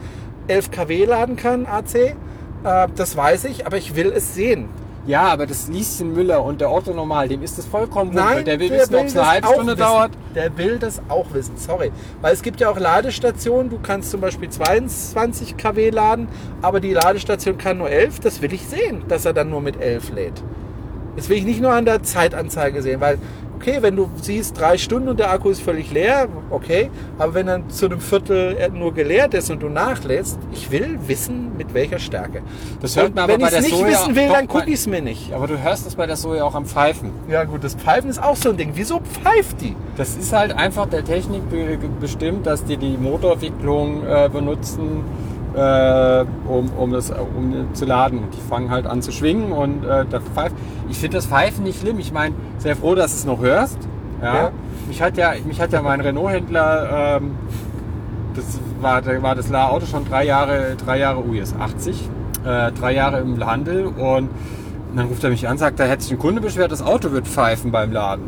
11 0.48 0.71
kW 0.71 1.05
laden 1.05 1.36
kann, 1.36 1.65
AC. 1.65 1.95
Äh, 1.95 2.13
das 2.95 3.15
weiß 3.15 3.45
ich, 3.45 3.65
aber 3.65 3.77
ich 3.77 3.95
will 3.95 4.12
es 4.15 4.36
sehen. 4.36 4.69
ja, 5.07 5.24
aber 5.24 5.48
das 5.48 5.67
Lieschen 5.67 6.13
Müller 6.13 6.43
und 6.43 6.62
der 6.62 6.71
Otto 6.71 6.93
Normal, 6.93 7.27
dem 7.27 7.41
ist 7.41 7.57
das 7.57 7.65
vollkommen 7.65 8.13
Nein, 8.13 8.36
wurscht. 8.36 8.48
Der 8.48 8.60
will 8.60 8.69
wissen, 8.69 8.95
ob 8.95 9.05
es 9.05 9.17
eine 9.17 9.27
halbe 9.29 9.48
Stunde 9.48 9.71
wissen. 9.74 9.79
dauert. 9.79 10.12
Der 10.36 10.57
will 10.57 10.77
das 10.77 11.01
auch 11.10 11.25
wissen, 11.33 11.57
sorry. 11.57 11.91
Weil 12.21 12.33
es 12.33 12.41
gibt 12.43 12.60
ja 12.60 12.69
auch 12.69 12.79
Ladestationen, 12.79 13.69
du 13.71 13.79
kannst 13.81 14.12
zum 14.12 14.21
Beispiel 14.21 14.50
22 14.50 15.57
kW 15.57 15.89
laden, 15.89 16.27
aber 16.62 16.79
die 16.79 16.93
Ladestation 16.93 17.57
kann 17.57 17.79
nur 17.79 17.89
11. 17.89 18.19
Das 18.19 18.41
will 18.43 18.53
ich 18.53 18.65
sehen, 18.67 19.03
dass 19.07 19.25
er 19.25 19.33
dann 19.33 19.50
nur 19.50 19.62
mit 19.62 19.81
11 19.81 20.12
lädt. 20.13 20.43
Das 21.15 21.27
will 21.29 21.38
ich 21.38 21.45
nicht 21.45 21.62
nur 21.62 21.71
an 21.74 21.86
der 21.86 22.03
Zeitanzeige 22.03 22.81
sehen, 22.83 23.01
weil, 23.01 23.17
okay, 23.62 23.77
wenn 23.82 23.96
du 23.96 24.10
siehst, 24.20 24.60
drei 24.60 24.77
Stunden 24.77 25.10
und 25.10 25.20
der 25.20 25.32
Akku 25.32 25.50
ist 25.50 25.62
völlig 25.62 25.91
leer, 25.91 26.27
okay, 26.50 26.89
aber 27.20 27.36
wenn 27.36 27.46
dann 27.46 27.70
zu 27.70 27.86
einem 27.86 28.00
Viertel 28.00 28.56
er 28.58 28.70
nur 28.70 28.91
geleert 28.94 29.36
ist 29.36 29.51
und 29.51 29.62
du 29.62 29.70
nachlädst, 29.70 30.39
ich 30.51 30.72
will 30.72 30.98
wissen, 31.06 31.56
mit 31.58 31.74
welcher 31.75 32.00
Stärke. 32.00 32.41
Das 32.82 32.96
hört 32.96 33.10
und 33.10 33.15
man 33.15 33.25
aber 33.25 33.34
wenn 33.34 33.41
ich 33.41 33.53
es 33.53 33.62
nicht 33.62 33.75
Soja 33.75 33.88
wissen 33.88 34.15
will, 34.15 34.30
dann 34.30 34.48
gucke 34.48 34.68
ich 34.68 34.75
es 34.75 34.88
mir 34.88 35.01
nicht. 35.01 35.32
Aber 35.34 35.46
du 35.46 35.62
hörst 35.62 35.86
das 35.86 35.96
bei 35.96 36.08
der 36.08 36.15
Soja 36.15 36.44
auch 36.44 36.56
am 36.56 36.65
Pfeifen. 36.65 37.12
Ja 37.30 37.44
gut, 37.44 37.63
das 37.63 37.75
Pfeifen 37.75 38.10
ist 38.10 38.22
auch 38.22 38.36
so 38.36 38.50
ein 38.50 38.58
Ding. 38.58 38.72
Wieso 38.74 39.00
pfeift 39.00 39.62
die? 39.62 39.75
Das 39.96 40.15
ist 40.15 40.34
halt 40.34 40.53
einfach 40.53 40.88
der 40.88 41.06
Technik 41.06 41.48
be 41.51 41.77
bestimmt, 42.00 42.48
dass 42.48 42.65
die 42.65 42.77
die 42.77 42.98
Motorwicklung 42.98 44.03
äh, 44.08 44.30
benutzen, 44.32 45.03
äh, 45.55 46.25
um, 46.48 46.70
um, 46.77 46.91
das, 46.91 47.12
um 47.12 47.74
zu 47.74 47.86
laden. 47.86 48.20
Und 48.20 48.34
die 48.34 48.41
fangen 48.41 48.70
halt 48.70 48.86
an 48.86 49.01
zu 49.01 49.12
schwingen 49.12 49.51
und 49.51 49.84
äh, 49.84 50.05
da 50.10 50.20
pfeift. 50.20 50.55
Ich 50.89 50.98
finde 50.98 51.17
das 51.17 51.27
Pfeifen 51.27 51.63
nicht 51.63 51.81
schlimm. 51.81 52.00
Ich 52.00 52.12
meine, 52.12 52.36
sehr 52.58 52.75
froh, 52.75 52.96
dass 52.96 53.12
du 53.12 53.17
es 53.17 53.25
noch 53.25 53.41
hörst. 53.41 53.77
Ja. 54.22 54.36
Ja. 54.36 54.51
Mich, 54.88 55.01
hat 55.01 55.17
ja, 55.17 55.34
mich 55.46 55.60
hat 55.60 55.74
ja 55.74 55.81
mein 55.81 56.01
Renault-Händler, 56.01 57.20
ähm, 57.22 57.36
das 58.36 58.60
war, 58.79 59.03
war 59.22 59.36
das 59.36 59.51
Auto 59.53 59.86
schon 59.86 60.05
drei 60.05 60.25
Jahre, 60.25 60.75
drei 60.84 61.00
Jahre, 61.00 61.25
ui, 61.25 61.39
ist 61.39 61.55
80, 61.60 62.10
äh, 62.46 62.72
drei 62.72 62.93
Jahre 62.93 63.20
im 63.20 63.43
Handel 63.46 63.88
und 63.88 64.29
dann 64.96 65.08
ruft 65.08 65.24
er 65.24 65.29
mich 65.29 65.48
an, 65.48 65.58
sagt, 65.58 65.79
da 65.79 65.86
hätte 65.86 66.03
sich 66.03 66.12
ein 66.12 66.20
Kunde 66.20 66.41
beschwert, 66.41 66.72
das 66.72 66.81
Auto 66.81 67.12
wird 67.12 67.27
pfeifen 67.27 67.72
beim 67.72 67.91
Laden. 67.91 68.25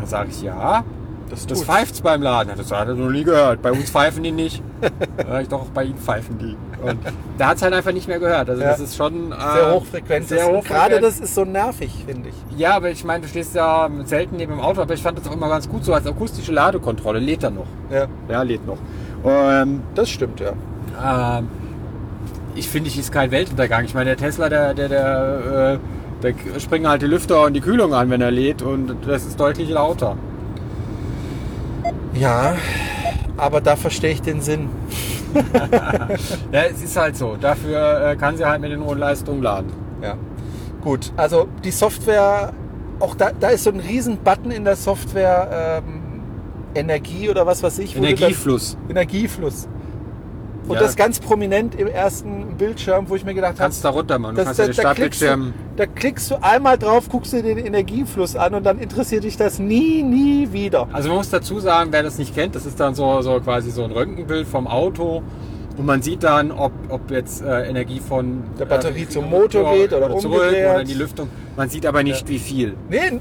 Da 0.00 0.06
sage 0.06 0.28
ich, 0.30 0.42
ja, 0.42 0.84
Das, 1.30 1.46
das 1.46 1.62
pfeift's 1.64 2.00
beim 2.00 2.22
Laden. 2.22 2.52
Das 2.56 2.70
hat 2.72 2.88
er 2.88 2.94
noch 2.94 3.10
nie 3.10 3.22
gehört. 3.24 3.60
Bei 3.62 3.70
uns 3.72 3.90
pfeifen 3.90 4.22
die 4.22 4.32
nicht. 4.32 4.62
Da 5.16 5.24
sag 5.26 5.42
ich 5.42 5.48
doch, 5.48 5.64
bei 5.74 5.84
ihnen 5.84 5.98
pfeifen 5.98 6.38
die. 6.38 6.56
Und 6.80 6.98
hat 7.44 7.56
es 7.56 7.62
halt 7.62 7.74
einfach 7.74 7.92
nicht 7.92 8.06
mehr 8.06 8.20
gehört. 8.20 8.48
Also 8.48 8.62
Ja. 8.62 8.68
das 8.70 8.80
ist 8.80 8.96
schon... 8.96 9.30
Sehr 9.30 9.68
äh, 9.68 9.72
hochfrequent. 9.74 10.28
Sehr 10.28 10.38
Das- 10.38 10.46
und 10.48 10.56
hochfrequent. 10.58 10.88
Gerade 10.90 11.00
das 11.00 11.18
ist 11.20 11.34
so 11.34 11.44
nervig, 11.44 11.92
finde 12.06 12.28
ich. 12.28 12.58
Ja, 12.58 12.76
aber 12.76 12.90
ich 12.90 13.04
meine, 13.04 13.22
du 13.22 13.28
stehst 13.28 13.54
ja 13.56 13.88
selten 14.04 14.36
neben 14.36 14.52
dem 14.52 14.60
Auto, 14.60 14.80
aber 14.80 14.94
ich 14.94 15.02
fand 15.02 15.18
das 15.18 15.26
auch 15.28 15.32
immer 15.32 15.48
ganz 15.48 15.68
gut 15.68 15.84
so 15.84 15.92
als 15.92 16.06
akustische 16.06 16.52
Ladekontrolle. 16.52 17.18
Lädt 17.18 17.42
er 17.42 17.50
noch. 17.50 17.66
Ja, 17.90 18.06
Ja, 18.28 18.42
lädt 18.42 18.64
noch. 18.66 18.78
Ähm, 19.24 19.82
das 19.96 20.08
stimmt, 20.08 20.40
ja. 20.40 21.38
ähm, 21.38 21.48
ich 22.54 22.68
finde, 22.68 22.88
ich 22.88 22.98
ist 22.98 23.10
kein 23.12 23.30
Weltuntergang. 23.32 23.84
Ich 23.84 23.94
meine, 23.94 24.06
der 24.14 24.16
Tesla, 24.16 24.48
der, 24.48 24.74
der, 24.74 24.88
der, 24.88 25.78
äh, 26.22 26.22
der 26.22 26.60
springen 26.60 26.88
halt 26.88 27.02
die 27.02 27.06
Lüfter 27.06 27.42
und 27.42 27.52
die 27.54 27.60
Kühlung 27.60 27.92
an, 27.94 28.10
wenn 28.10 28.20
er 28.20 28.30
lädt 28.30 28.62
und 28.62 28.94
das 29.06 29.24
ist 29.26 29.38
deutlich 29.40 29.68
lauter. 29.68 30.16
Ja, 32.18 32.56
aber 33.36 33.60
da 33.60 33.76
verstehe 33.76 34.12
ich 34.12 34.22
den 34.22 34.40
Sinn. 34.40 34.68
Ja, 36.52 36.62
es 36.62 36.82
ist 36.82 36.96
halt 36.96 37.16
so. 37.16 37.36
Dafür 37.36 38.12
äh, 38.12 38.16
kann 38.16 38.38
sie 38.38 38.46
halt 38.46 38.62
mit 38.62 38.72
den 38.72 38.82
hohen 38.82 38.98
Leistungen 38.98 39.42
laden. 39.42 39.70
Ja. 40.02 40.14
Gut, 40.82 41.12
also 41.18 41.48
die 41.62 41.70
Software, 41.70 42.54
auch 42.98 43.14
da, 43.14 43.30
da 43.38 43.48
ist 43.48 43.64
so 43.64 43.70
ein 43.70 43.80
riesen 43.80 44.16
Button 44.16 44.50
in 44.50 44.64
der 44.64 44.76
Software 44.76 45.82
ähm, 45.84 46.00
Energie 46.74 47.28
oder 47.28 47.46
was 47.46 47.62
weiß 47.62 47.78
ich. 47.80 47.94
Energiefluss. 47.94 48.78
Dann, 48.80 48.96
Energiefluss. 48.96 49.68
Und 50.68 50.74
Ja. 50.76 50.82
das 50.82 50.96
ganz 50.96 51.18
prominent 51.20 51.74
im 51.74 51.86
ersten 51.88 52.56
Bildschirm, 52.58 53.08
wo 53.08 53.16
ich 53.16 53.24
mir 53.24 53.34
gedacht 53.34 53.52
habe, 53.52 53.62
Kannst 53.62 53.84
da 53.84 53.88
runter 53.90 54.18
machen. 54.18 54.36
Du 54.36 54.44
das, 54.44 54.56
kannst 54.56 54.58
ja 54.60 54.66
den 54.66 54.76
da, 54.76 54.94
klickst 54.94 55.20
du, 55.20 55.24
Startbildschirm. 55.26 55.54
da 55.76 55.86
klickst 55.86 56.30
du 56.30 56.42
einmal 56.42 56.78
drauf, 56.78 57.08
guckst 57.08 57.32
dir 57.32 57.42
den 57.42 57.58
Energiefluss 57.58 58.36
an 58.36 58.54
und 58.54 58.64
dann 58.64 58.78
interessiert 58.78 59.24
dich 59.24 59.36
das 59.36 59.58
nie, 59.58 60.02
nie 60.02 60.48
wieder. 60.52 60.88
Also 60.92 61.08
man 61.08 61.18
muss 61.18 61.30
dazu 61.30 61.58
sagen, 61.60 61.90
wer 61.92 62.02
das 62.02 62.18
nicht 62.18 62.34
kennt, 62.34 62.54
das 62.54 62.66
ist 62.66 62.78
dann 62.78 62.94
so, 62.94 63.22
so 63.22 63.40
quasi 63.40 63.70
so 63.70 63.84
ein 63.84 63.90
Röntgenbild 63.92 64.46
vom 64.46 64.66
Auto. 64.66 65.22
Und 65.76 65.86
man 65.86 66.02
sieht 66.02 66.24
dann, 66.24 66.50
ob, 66.50 66.72
ob 66.88 67.08
jetzt 67.10 67.40
äh, 67.40 67.68
Energie 67.68 68.00
von 68.00 68.42
Der 68.58 68.64
Batterie 68.64 69.02
äh, 69.04 69.08
zum 69.08 69.30
Motor 69.30 69.72
geht 69.74 69.92
oder 69.92 70.18
zurück 70.18 70.40
umgekehrt. 70.42 70.70
oder 70.72 70.80
in 70.80 70.88
die 70.88 70.94
Lüftung. 70.94 71.28
Man 71.56 71.68
sieht 71.70 71.86
aber 71.86 72.02
nicht, 72.02 72.28
wie 72.28 72.40
viel. 72.40 72.74
Nee, 72.90 73.20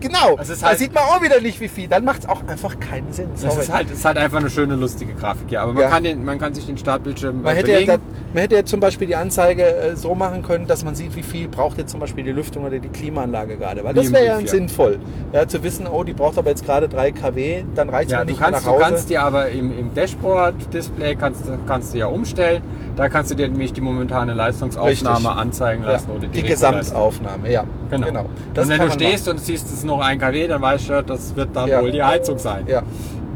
genau. 0.00 0.36
Das 0.36 0.48
ist 0.48 0.62
da 0.62 0.68
halt- 0.68 0.78
sieht 0.78 0.94
man 0.94 1.04
auch 1.04 1.22
wieder 1.22 1.40
nicht, 1.40 1.60
wie 1.60 1.68
viel. 1.68 1.88
Dann 1.88 2.04
macht 2.04 2.20
es 2.24 2.28
auch 2.28 2.42
einfach 2.46 2.78
keinen 2.80 3.12
Sinn. 3.12 3.28
Das 3.32 3.42
Sorry. 3.42 3.60
ist 3.62 3.72
halt, 3.72 3.90
ist 3.90 4.04
halt 4.04 4.16
einfach 4.18 4.38
eine 4.38 4.50
schöne, 4.50 4.74
lustige 4.76 5.14
Grafik. 5.14 5.50
Ja, 5.50 5.62
aber 5.62 5.72
man, 5.72 5.82
Ja. 5.82 5.88
kann, 5.90 6.04
den, 6.04 6.24
man 6.24 6.38
kann 6.38 6.54
sich 6.54 6.66
den 6.66 6.78
Startbildschirm 6.78 7.42
Man 7.42 7.54
äh, 7.54 7.58
hätte, 7.58 7.72
ja, 7.72 7.96
da- 7.96 8.02
man 8.34 8.42
hätte 8.42 8.56
ja 8.56 8.64
zum 8.64 8.80
Beispiel 8.80 9.06
die 9.06 9.16
Anzeige 9.16 9.64
äh, 9.64 9.96
so 9.96 10.14
machen 10.14 10.42
können, 10.42 10.66
dass 10.66 10.84
man 10.84 10.94
sieht, 10.94 11.14
wie 11.16 11.22
viel 11.22 11.48
braucht 11.48 11.78
jetzt 11.78 11.90
zum 11.90 12.00
Beispiel 12.00 12.24
die 12.24 12.32
Lüftung 12.32 12.64
oder 12.64 12.78
die 12.78 12.88
Klimaanlage 12.88 13.56
gerade. 13.56 13.82
Weil 13.84 13.94
das 13.94 14.12
wäre 14.12 14.24
ja 14.26 14.38
ja. 14.38 14.46
sinnvoll. 14.46 14.98
Ja, 15.32 15.46
zu 15.48 15.62
wissen, 15.62 15.86
oh, 15.86 16.04
die 16.04 16.12
braucht 16.12 16.38
aber 16.38 16.50
jetzt 16.50 16.64
gerade 16.64 16.88
3 16.88 17.12
kW, 17.12 17.64
dann 17.74 17.88
reicht 17.88 18.10
Ja, 18.10 18.18
man 18.18 18.26
du 18.26 18.32
nicht 18.32 18.42
kannst, 18.42 18.60
nach 18.60 18.72
du 18.72 18.78
Hause. 18.78 18.82
kannst 18.90 19.10
dir 19.10 19.22
aber 19.22 19.48
im, 19.50 19.76
im 19.78 19.94
Dashboard-Display 19.94 21.16
kannst, 21.16 21.46
du- 21.46 21.58
kannst 21.66 21.94
du 21.94 21.98
ja 21.98 22.06
umstellen. 22.06 22.62
Da 22.98 23.08
kannst 23.08 23.30
du 23.30 23.36
dir 23.36 23.46
nämlich 23.48 23.72
die 23.72 23.80
momentane 23.80 24.34
Leistungsaufnahme 24.34 25.18
Richtig. 25.28 25.40
anzeigen 25.40 25.82
ja, 25.84 25.92
lassen. 25.92 26.10
oder 26.10 26.26
die 26.26 26.40
Regelleistung. 26.40 26.78
Gesamtaufnahme, 26.78 27.52
ja. 27.52 27.62
Genau. 27.90 28.26
Das 28.54 28.64
und 28.64 28.70
wenn 28.72 28.80
du 28.80 28.90
stehst 28.90 29.28
und 29.28 29.38
siehst, 29.38 29.66
es 29.68 29.72
ist 29.74 29.84
noch 29.84 30.00
ein 30.00 30.18
kW, 30.18 30.48
dann 30.48 30.60
weißt 30.60 30.88
du, 30.90 31.02
das 31.04 31.36
wird 31.36 31.50
dann 31.54 31.68
Ja. 31.68 31.80
wohl 31.80 31.92
die 31.92 32.02
Heizung 32.02 32.38
sein. 32.38 32.62
machen. 32.62 32.72
Ja, 32.72 32.82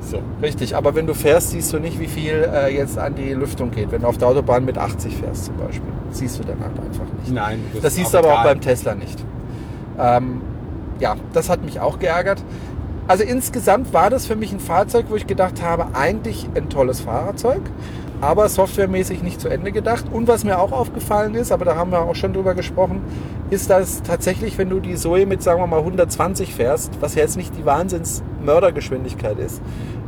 So. 0.01 0.19
richtig. 0.43 0.75
Aber 0.75 0.97
wenn 0.97 1.07
du 1.07 1.15
fährst, 1.15 1.51
siehst 1.51 1.73
du 1.73 1.79
nicht, 1.79 2.01
wie 2.01 2.09
viel 2.09 2.51
äh, 2.53 2.75
jetzt 2.77 2.99
an 2.99 3.15
die 3.15 3.33
Lüftung 3.35 3.71
geht. 3.71 3.93
Wenn 3.93 4.03
du 4.03 4.09
auf 4.09 4.19
der 4.19 4.27
Autobahn 4.27 4.65
mit 4.65 4.79
80 4.79 5.17
fährst 5.17 5.45
zum 5.45 5.57
Beispiel, 5.59 5.93
siehst 6.11 6.41
du 6.41 6.43
dann 6.43 6.59
halt 6.59 6.73
einfach 6.81 7.05
nicht. 7.21 7.33
Nein, 7.33 7.61
Das 7.77 7.85
ist 7.93 7.95
siehst 7.99 8.15
du 8.15 8.19
aber 8.19 8.33
auch 8.41 8.43
beim 8.43 8.61
Tesla 8.61 8.97
nicht. 8.97 9.25
Ähm, 9.97 10.41
ja, 10.99 11.15
das 11.35 11.49
hat 11.49 11.65
mich 11.65 11.79
auch 11.79 12.01
geärgert. 12.01 12.43
Also 13.07 13.23
insgesamt 13.25 13.93
war 13.93 14.11
das 14.11 14.27
für 14.27 14.35
mich 14.37 14.53
ein 14.53 14.61
Fahrzeug, 14.61 15.07
wo 15.09 15.15
ich 15.17 15.27
gedacht 15.29 15.63
habe, 15.63 15.87
eigentlich 15.95 16.49
ein 16.57 16.69
tolles 16.69 17.01
Fahrzeug, 17.01 17.61
aber 18.23 18.49
softwaremäßig 18.49 19.23
nicht 19.23 19.41
zu 19.41 19.49
Ende 19.49 19.73
gedacht. 19.73 20.05
Und 20.11 20.29
was 20.29 20.45
mir 20.45 20.59
auch 20.61 20.71
aufgefallen 20.73 21.35
ist, 21.35 21.51
aber 21.51 21.65
da 21.65 21.75
haben 21.75 21.91
wir 21.91 22.01
auch 22.03 22.15
schon 22.15 22.33
drüber 22.33 22.55
gesprochen, 22.55 23.03
ist, 23.51 23.69
dass 23.69 24.03
tatsächlich, 24.03 24.57
wenn 24.59 24.71
du 24.71 24.79
die 24.79 24.95
Zoe 24.95 25.27
mit, 25.27 25.43
sagen 25.43 25.61
wir 25.61 25.67
mal, 25.67 25.81
120 25.81 26.55
fährst, 26.55 26.93
was 27.01 27.17
ja 27.17 27.23
jetzt 27.23 27.37
nicht 27.37 27.57
die 27.59 27.67
Wahnsinns-Mördergeschwindigkeit 27.67 29.39
ist, 29.41 29.61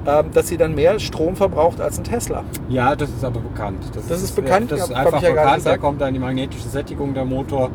ähm, 0.07 0.27
dass 0.33 0.47
sie 0.47 0.57
dann 0.57 0.77
mehr 0.77 1.01
Strom 1.01 1.35
verbraucht 1.35 1.81
als 1.81 1.99
ein 1.99 2.05
Tesla. 2.05 2.45
Ja, 2.69 2.95
das 2.95 3.11
ist 3.11 3.25
aber 3.25 3.41
bekannt. 3.41 3.83
Das 4.09 4.23
ist 4.23 4.37
bekannt, 4.37 4.71
Das 4.71 4.85
ist 4.85 4.93
einfach 4.93 5.21
ja 5.21 5.31
bekannt. 5.31 5.67
Da 5.67 5.77
kommt 5.77 6.01
dann 6.01 6.15
die 6.15 6.21
magnetische 6.21 6.69
Sättigung 6.69 7.15
der 7.15 7.25
Motor. 7.25 7.71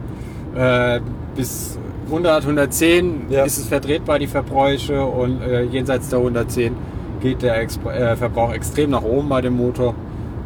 Äh, 0.56 1.02
bis 1.36 1.78
100, 2.06 2.44
110 2.44 3.26
Ja. 3.30 3.44
ist 3.44 3.58
es 3.58 3.68
vertretbar, 3.68 4.20
die 4.20 4.28
Verbräuche. 4.28 5.04
Und 5.04 5.42
äh, 5.42 5.64
jenseits 5.64 6.08
der 6.08 6.20
110 6.20 6.76
geht 7.20 7.42
der 7.42 7.60
Expr 7.60 7.94
äh, 7.94 8.16
Verbrauch 8.16 8.54
extrem 8.54 8.92
nach 8.92 9.04
oben 9.04 9.28
bei 9.28 9.42
dem 9.42 9.58
Motor. 9.58 9.96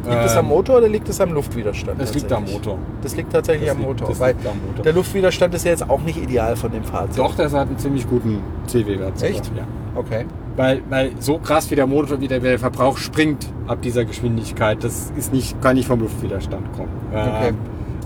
Liegt 0.08 0.24
es 0.24 0.32
Ähm, 0.32 0.38
am 0.38 0.48
Motor 0.48 0.76
oder 0.78 0.88
liegt 0.88 1.08
es 1.08 1.20
am 1.20 1.32
Luftwiderstand? 1.32 2.00
Das 2.00 2.14
liegt 2.14 2.32
am? 2.32 2.44
Motor. 2.44 2.78
Das 3.02 3.16
liegt 3.16 3.32
tatsächlich 3.32 3.66
Das 3.68 3.76
am 3.76 3.78
liegt- 3.82 3.90
Motor, 3.90 4.08
das 4.08 4.20
weil 4.20 4.34
liegt 4.34 4.46
am 4.46 4.58
Motor. 4.66 4.82
der 4.84 4.92
Luftwiderstand 4.92 5.54
ist 5.54 5.64
ja 5.64 5.70
jetzt 5.70 5.88
auch 5.88 6.00
nicht 6.02 6.22
ideal 6.22 6.56
von 6.56 6.70
dem 6.72 6.84
Fahrzeug. 6.84 7.16
Doch, 7.16 7.34
das 7.36 7.52
hat 7.52 7.68
einen 7.68 7.78
ziemlich 7.78 8.08
guten 8.08 8.40
CW-Wert. 8.66 9.22
Echt? 9.22 9.46
Ja. 9.56 9.64
Okay. 9.96 10.24
Weil, 10.56 10.82
weil 10.88 11.10
so 11.20 11.38
krass 11.38 11.70
wie 11.70 11.74
der 11.74 11.86
Motor, 11.86 12.20
wie 12.20 12.28
der, 12.28 12.40
der 12.40 12.58
Verbrauch 12.58 12.96
springt 12.98 13.46
ab 13.66 13.82
dieser 13.82 14.04
Geschwindigkeit, 14.04 14.82
das 14.84 15.12
ist 15.16 15.32
nicht, 15.32 15.60
kann 15.62 15.74
nicht 15.76 15.86
vom 15.88 16.00
Luftwiderstand 16.00 16.72
kommen. 16.74 16.90
Okay. 17.12 17.48
Ähm, 17.48 17.56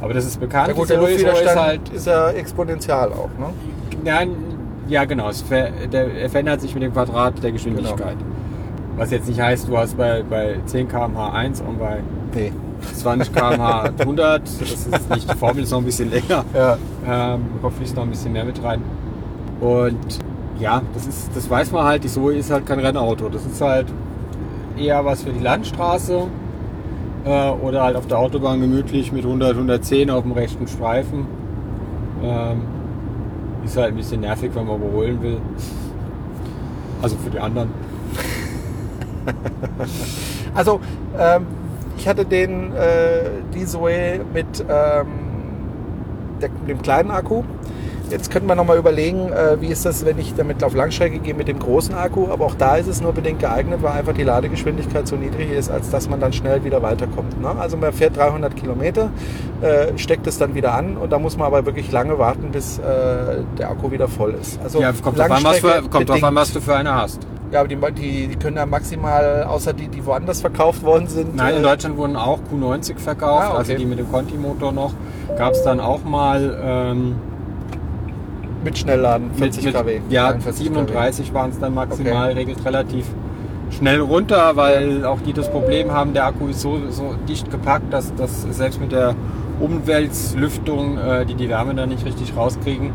aber 0.01 0.15
das 0.15 0.25
ist 0.25 0.39
bekannt. 0.41 0.69
Ja 0.69 0.75
gut, 0.75 0.89
der 0.89 0.99
Luftwiderstand 0.99 1.47
ist 1.47 1.57
halt, 1.57 1.89
ist 1.91 2.07
ja 2.07 2.31
exponentiell 2.31 3.09
auch, 3.13 3.29
ne? 3.39 3.53
nein, 4.05 4.31
ja 4.89 5.05
genau, 5.05 5.29
es 5.29 5.43
ver, 5.43 5.71
der, 5.93 6.15
er 6.15 6.31
verändert 6.31 6.61
sich 6.61 6.73
mit 6.73 6.83
dem 6.83 6.93
Quadrat 6.93 7.43
der 7.43 7.53
Geschwindigkeit. 7.53 7.99
Genau. 8.19 8.38
Was 8.99 9.11
jetzt 9.13 9.29
nicht 9.29 9.41
heißt, 9.41 9.69
du 9.69 9.79
hast 9.79 9.97
bei, 9.97 10.23
bei 10.29 10.57
10 10.67 10.89
km/h 10.89 11.31
1 11.33 11.61
und 11.63 11.79
bei 11.79 11.99
Nee. 12.35 12.53
20 12.95 13.33
km/h 13.33 13.91
100, 13.99 14.43
das 14.43 14.61
ist 14.71 15.11
nicht, 15.11 15.33
die 15.33 15.37
Formel 15.37 15.63
ist 15.63 15.71
noch 15.71 15.79
ein 15.79 15.85
bisschen 15.85 16.11
länger. 16.11 16.45
Ja. 16.55 16.77
Ähm, 17.07 17.43
da 17.63 17.71
fließt 17.71 17.97
noch 17.97 18.03
ein 18.03 18.11
bisschen 18.11 18.33
mehr 18.33 18.45
mit 18.45 18.63
rein. 18.63 18.83
Und 19.61 20.19
ja, 20.61 20.83
das 20.95 21.07
ist, 21.07 21.31
das 21.35 21.49
weiß 21.49 21.71
man 21.73 21.85
halt, 21.85 22.05
die 22.05 22.09
Zoe 22.09 22.35
ist 22.35 22.51
halt 22.51 22.67
kein 22.67 22.81
Rennauto. 22.81 23.29
Das 23.29 23.47
ist 23.47 23.61
halt 23.61 23.87
eher 24.77 25.05
was 25.05 25.23
für 25.23 25.31
die 25.31 25.43
Landstraße 25.43 26.27
äh, 27.25 27.51
oder 27.51 27.83
halt 27.85 27.97
auf 27.97 28.07
der 28.07 28.19
Autobahn 28.19 28.61
gemütlich 28.61 29.13
mit 29.13 29.25
100, 29.25 29.51
110 29.55 30.11
auf 30.11 30.23
dem 30.23 30.33
rechten 30.33 30.67
Streifen. 30.67 31.27
Ähm, 32.23 32.63
ist 33.65 33.77
halt 33.77 33.89
ein 33.89 33.97
bisschen 33.97 34.21
nervig, 34.21 34.51
wenn 34.55 34.67
man 34.67 34.77
überholen 34.77 35.23
will. 35.23 35.39
Also 37.03 37.17
für 37.17 37.31
die 37.31 37.39
anderen. 37.41 37.71
Also, 40.55 40.81
ähm, 41.19 41.47
ich 41.99 42.09
hatte 42.09 42.25
den, 42.25 42.73
äh, 42.75 43.31
die 43.55 43.67
Zoe 43.67 44.21
mit 44.33 44.65
ähm, 44.69 45.07
der, 46.41 46.49
dem 46.67 46.83
kleinen 46.83 47.11
Akku. 47.11 47.43
Jetzt 48.11 48.31
könnte 48.31 48.49
man 48.49 48.57
nochmal 48.57 48.79
überlegen, 48.79 49.31
äh, 49.31 49.61
wie 49.61 49.67
ist 49.67 49.85
das, 49.85 50.07
wenn 50.07 50.19
ich 50.19 50.35
damit 50.35 50.65
auf 50.65 50.75
Langstrecke 50.75 51.19
gehe 51.19 51.35
mit 51.35 51.47
dem 51.47 51.59
großen 51.59 51.95
Akku. 51.95 52.29
Aber 52.29 52.47
auch 52.47 52.55
da 52.55 52.77
ist 52.77 52.87
es 52.87 53.03
nur 53.03 53.13
bedingt 53.13 53.41
geeignet, 53.41 53.81
weil 53.83 53.93
einfach 53.93 54.15
die 54.15 54.23
Ladegeschwindigkeit 54.23 55.07
so 55.07 55.17
niedrig 55.17 55.51
ist, 55.51 55.71
als 55.71 55.91
dass 55.91 56.09
man 56.09 56.19
dann 56.19 56.33
schnell 56.33 56.65
wieder 56.65 56.83
weiterkommt. 56.83 57.41
Ne? 57.41 57.49
Also 57.59 57.77
man 57.77 57.93
fährt 57.93 58.17
300 58.17 58.57
Kilometer, 58.57 59.11
äh, 59.61 59.99
steckt 59.99 60.27
es 60.27 60.39
dann 60.39 60.55
wieder 60.55 60.75
an 60.75 60.97
und 60.97 61.13
da 61.13 61.19
muss 61.19 61.37
man 61.37 61.47
aber 61.49 61.67
wirklich 61.67 61.93
lange 61.93 62.19
warten, 62.19 62.51
bis 62.51 62.79
äh, 62.79 62.83
der 63.59 63.71
Akku 63.71 63.91
wieder 63.91 64.09
voll 64.09 64.35
ist. 64.41 64.59
Also 64.63 64.81
ja, 64.81 64.93
kommt 64.93 65.19
drauf 66.09 66.25
an, 66.25 66.35
was 66.35 66.53
du 66.53 66.61
für 66.61 66.75
eine 66.75 66.95
hast. 66.95 67.27
Ja, 67.51 67.61
aber 67.61 67.69
die, 67.69 67.77
die, 67.77 68.27
die 68.29 68.37
können 68.37 68.57
ja 68.57 68.67
maximal, 68.67 69.45
außer 69.45 69.73
die, 69.73 69.89
die 69.89 70.05
woanders 70.05 70.41
verkauft 70.43 70.83
worden 70.83 71.07
sind. 71.07 71.35
Nein, 71.35 71.55
in 71.55 71.61
äh, 71.61 71.63
Deutschland 71.63 71.97
wurden 71.97 72.17
auch 72.17 72.41
Q90 72.53 72.99
verkauft, 72.99 73.45
Ah, 73.45 73.49
okay. 73.51 73.59
also 73.59 73.75
die 73.77 73.87
mit 73.87 73.99
dem 73.99 74.11
Conti-Motor 74.11 74.73
noch. 74.73 74.93
Gab 75.37 75.53
es 75.53 75.63
dann 75.63 75.81
auch 75.81 76.05
mal 76.05 76.59
ähm, 76.63 77.17
mit 78.65 78.77
Schnellladen, 78.77 79.31
40 79.35 79.65
mit, 79.65 79.75
mit, 79.75 79.83
kW. 79.83 80.01
Ja, 80.11 80.29
43 80.33 80.67
kW. 80.67 80.75
37 80.75 81.33
waren 81.35 81.51
es 81.51 81.59
dann 81.59 81.75
maximal, 81.75 82.33
regelt 82.33 82.63
relativ 82.65 83.07
schnell 83.71 84.01
runter, 84.01 84.57
weil 84.57 85.05
auch 85.05 85.21
die 85.21 85.33
das 85.33 85.51
Problem 85.51 85.93
haben, 85.93 86.13
der 86.13 86.27
Akku 86.27 86.49
ist 86.49 86.61
so, 86.61 86.79
so 86.91 87.15
dicht 87.29 87.51
gepackt, 87.51 87.93
dass, 87.93 88.15
dass 88.15 88.43
selbst 88.51 88.81
mit 88.81 88.93
der 88.93 89.15
Umweltlüftung 89.61 90.99
äh, 90.99 91.27
die 91.27 91.35
die 91.35 91.49
Wärme 91.49 91.75
dann 91.75 91.89
nicht 91.89 92.05
richtig 92.05 92.37
rauskriegen. 92.37 92.91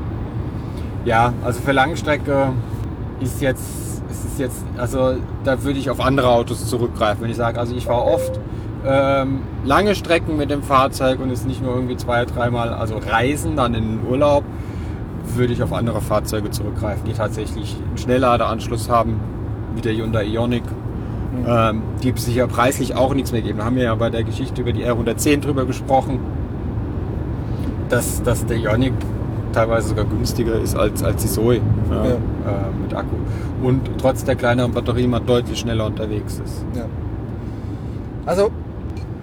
Ja, 1.06 1.34
also 1.44 1.60
für 1.62 1.74
Langstrecke 1.74 2.54
ist 3.20 3.42
jetzt, 3.42 3.93
ist 4.14 4.26
es 4.26 4.38
jetzt, 4.38 4.64
also 4.78 5.16
da 5.44 5.64
würde 5.64 5.80
ich 5.80 5.90
auf 5.90 6.00
andere 6.00 6.30
Autos 6.30 6.68
zurückgreifen, 6.68 7.24
wenn 7.24 7.32
ich 7.32 7.38
sage, 7.38 7.60
also 7.60 7.76
ich 7.76 7.86
fahre 7.86 8.04
oft 8.04 8.40
ähm, 8.86 9.42
lange 9.66 9.96
Strecken 9.96 10.38
mit 10.38 10.52
dem 10.52 10.62
Fahrzeug 10.62 11.20
und 11.20 11.32
es 11.32 11.46
nicht 11.46 11.64
nur 11.64 11.74
irgendwie 11.76 11.98
zwei, 11.98 12.26
dreimal, 12.26 12.70
also 12.70 12.98
Reisen, 12.98 13.56
dann 13.56 13.74
in 13.74 13.84
den 13.84 14.08
Urlaub, 14.08 14.44
würde 15.36 15.54
ich 15.54 15.64
auf 15.64 15.74
andere 15.74 16.02
Fahrzeuge 16.02 16.52
zurückgreifen, 16.52 17.06
die 17.06 17.14
tatsächlich 17.14 17.76
einen 17.88 17.98
Schnellladeanschluss 17.98 18.90
haben, 18.90 19.20
wie 19.76 19.82
der 19.82 19.94
Hyundai 19.94 20.26
Ioniq. 20.26 20.64
Ähm, 21.48 21.82
die 22.04 22.14
sich 22.16 22.36
ja 22.36 22.46
preislich 22.46 22.96
auch 22.96 23.16
nichts 23.16 23.32
mehr 23.32 23.42
geben. 23.42 23.58
Da 23.58 23.66
haben 23.66 23.76
wir 23.76 23.84
ja 23.84 23.96
bei 23.96 24.12
der 24.12 24.24
Geschichte 24.24 24.62
über 24.62 24.72
die 24.72 24.86
R110 24.86 25.42
drüber 25.42 25.66
gesprochen, 25.66 26.20
dass, 27.90 28.22
dass 28.22 28.46
der 28.46 28.58
Ioniq 28.58 28.94
teilweise 29.54 29.90
sogar 29.90 30.06
günstiger 30.06 30.60
ist 30.60 30.76
als, 30.76 31.04
als 31.04 31.22
die 31.22 31.30
Zoe 31.30 31.56
ja, 31.56 31.62
Ja. 31.92 32.12
Äh, 32.12 32.16
mit 32.82 32.94
Akku. 32.94 33.16
Und 33.64 33.82
trotz 34.00 34.24
der 34.26 34.36
kleineren 34.36 34.72
Batterie 34.74 35.08
mal 35.08 35.20
deutlich 35.20 35.60
schneller 35.60 35.86
unterwegs 35.86 36.42
ist. 36.44 36.66
Ja. 36.76 36.86
Also, 38.26 38.52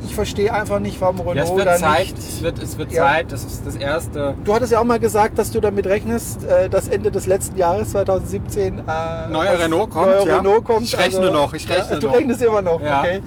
ich 0.02 0.14
verstehe 0.14 0.52
einfach 0.52 0.78
nicht, 0.80 1.00
warum 1.00 1.18
Renault 1.20 1.36
Ja, 1.36 1.42
es 1.44 1.54
wird 1.54 1.66
da 1.66 1.76
Zeit, 1.76 2.06
nicht... 2.06 2.18
es 2.18 2.42
wird, 2.42 2.62
es 2.62 2.78
wird 2.78 2.92
Ja. 2.92 3.04
Zeit, 3.04 3.32
das 3.32 3.44
ist 3.44 3.66
das 3.66 3.76
erste. 3.76 4.34
Du 4.44 4.54
hattest 4.54 4.72
ja 4.72 4.80
auch 4.80 4.84
mal 4.84 4.98
gesagt, 4.98 5.38
dass 5.38 5.50
du 5.50 5.60
damit 5.60 5.86
rechnest, 5.86 6.44
äh, 6.44 6.68
dass 6.70 6.88
Ende 6.88 7.10
des 7.10 7.26
letzten 7.26 7.58
Jahres 7.58 7.90
2017 7.90 8.78
äh, 8.78 8.82
Neuer 9.30 9.58
Renault 9.58 9.90
kommt, 9.90 10.06
Neuer 10.06 10.26
ja. 10.26 10.36
Renault 10.38 10.64
kommt. 10.64 10.82
Ich 10.82 10.96
rechne 10.98 11.30
noch, 11.30 11.52
ich 11.52 11.68
rechne 11.68 11.94
ja, 11.94 11.98
Du 11.98 12.06
noch. 12.08 12.16
rechnest 12.16 12.42
immer 12.42 12.62
noch, 12.62 12.74
okay. 12.80 13.20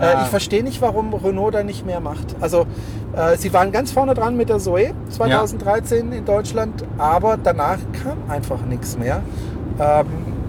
Äh, 0.00 0.22
ich 0.22 0.28
verstehe 0.28 0.64
nicht, 0.64 0.80
warum 0.82 1.14
Renault 1.14 1.54
da 1.54 1.62
nicht 1.62 1.86
mehr 1.86 2.00
macht. 2.00 2.34
Also 2.40 2.66
äh, 3.16 3.36
sie 3.36 3.52
waren 3.52 3.72
ganz 3.72 3.92
vorne 3.92 4.14
dran 4.14 4.36
mit 4.36 4.48
der 4.48 4.58
Zoe 4.58 4.92
2013 5.10 6.12
in 6.12 6.24
Deutschland, 6.24 6.84
aber 6.98 7.38
danach 7.42 7.78
kam 8.02 8.18
einfach 8.28 8.60
nichts 8.66 8.98
mehr. 8.98 9.22
Ähm, 9.78 10.06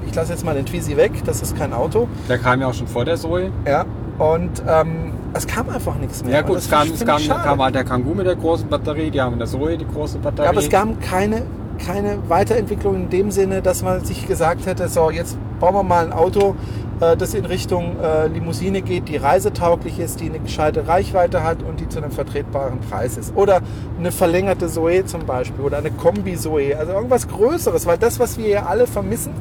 ich 0.07 0.15
lasse 0.15 0.34
jetzt 0.34 0.45
mal 0.45 0.55
den 0.55 0.65
Twizy 0.65 0.95
weg, 0.98 1.12
das 1.25 1.41
ist 1.41 1.57
kein 1.57 1.74
Auto. 1.74 2.07
Der 2.29 2.38
kam 2.38 2.62
ja 2.62 2.67
auch 2.67 2.74
schon 2.74 2.88
vor 2.88 3.05
der 3.05 3.17
Zoe. 3.17 3.51
Ja. 3.65 3.86
Und 4.17 4.63
ähm, 4.67 5.12
es 5.34 5.45
kam 5.45 5.69
einfach 5.69 5.95
nichts 5.95 6.24
mehr. 6.24 6.36
Ja 6.36 6.41
gut, 6.41 6.57
es 6.57 6.69
kam, 6.69 6.89
es 6.89 7.05
kam, 7.05 7.22
kam 7.27 7.62
halt 7.62 7.75
der 7.75 7.84
Kangoo 7.84 8.13
mit 8.13 8.25
der 8.25 8.36
großen 8.36 8.69
Batterie, 8.69 9.12
die 9.12 9.22
haben 9.22 9.34
in 9.34 9.39
der 9.39 9.48
Zoe 9.48 9.77
die 9.77 9.86
große 9.86 10.19
Batterie. 10.19 10.45
Ja, 10.45 10.51
aber 10.51 10.60
es 10.60 10.69
gab 10.69 11.01
keine, 11.01 11.41
keine 11.86 12.17
Weiterentwicklung 12.29 12.95
in 12.95 13.10
dem 13.10 13.31
Sinne, 13.31 13.62
dass 13.62 13.84
man 13.84 14.03
sich 14.05 14.27
gesagt 14.27 14.65
hätte, 14.65 14.88
so 14.88 15.12
jetzt 15.12 15.38
bauen 15.60 15.75
wir 15.75 15.84
mal 15.84 16.05
ein 16.05 16.13
Auto, 16.13 16.55
das 16.99 17.33
in 17.33 17.45
Richtung 17.45 17.99
äh, 17.99 18.27
Limousine 18.27 18.81
geht, 18.81 19.09
die 19.09 19.17
reisetauglich 19.17 19.99
ist, 19.99 20.21
die 20.21 20.29
eine 20.29 20.39
gescheite 20.39 20.87
Reichweite 20.87 21.43
hat 21.43 21.61
und 21.61 21.79
die 21.79 21.89
zu 21.89 21.97
einem 21.99 22.11
vertretbaren 22.11 22.79
Preis 22.79 23.17
ist. 23.17 23.35
Oder 23.35 23.61
eine 23.99 24.11
verlängerte 24.11 24.67
Zoe 24.67 25.05
zum 25.05 25.25
Beispiel 25.25 25.63
oder 25.63 25.77
eine 25.77 25.91
Kombi-Zoe, 25.91 26.77
also 26.77 26.93
irgendwas 26.93 27.27
Größeres, 27.27 27.85
weil 27.85 27.97
das, 27.97 28.19
was 28.19 28.37
wir 28.37 28.47
ja 28.47 28.65
alle 28.65 28.87
vermissen, 28.87 29.33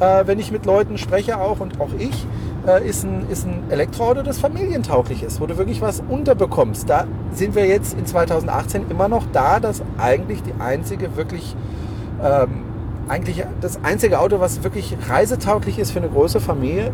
äh, 0.00 0.26
wenn 0.26 0.38
ich 0.38 0.50
mit 0.50 0.66
Leuten 0.66 0.98
spreche 0.98 1.40
auch 1.40 1.60
und 1.60 1.80
auch 1.80 1.90
ich, 1.98 2.26
äh, 2.66 2.86
ist, 2.88 3.04
ein, 3.04 3.26
ist 3.30 3.46
ein 3.46 3.64
Elektroauto, 3.70 4.22
das 4.22 4.38
familientauglich 4.38 5.22
ist, 5.22 5.40
wo 5.40 5.46
du 5.46 5.58
wirklich 5.58 5.80
was 5.80 6.02
unterbekommst. 6.08 6.88
Da 6.88 7.06
sind 7.32 7.54
wir 7.54 7.66
jetzt 7.66 7.98
in 7.98 8.06
2018 8.06 8.90
immer 8.90 9.08
noch 9.08 9.24
da, 9.32 9.60
dass 9.60 9.82
eigentlich 9.98 10.42
die 10.42 10.54
einzige 10.58 11.16
wirklich, 11.16 11.54
ähm, 12.22 12.64
eigentlich 13.08 13.44
das 13.60 13.78
einzige 13.82 14.20
Auto, 14.20 14.40
was 14.40 14.62
wirklich 14.64 14.96
reisetauglich 15.08 15.78
ist 15.78 15.90
für 15.92 15.98
eine 16.00 16.08
große 16.08 16.40
Familie, 16.40 16.90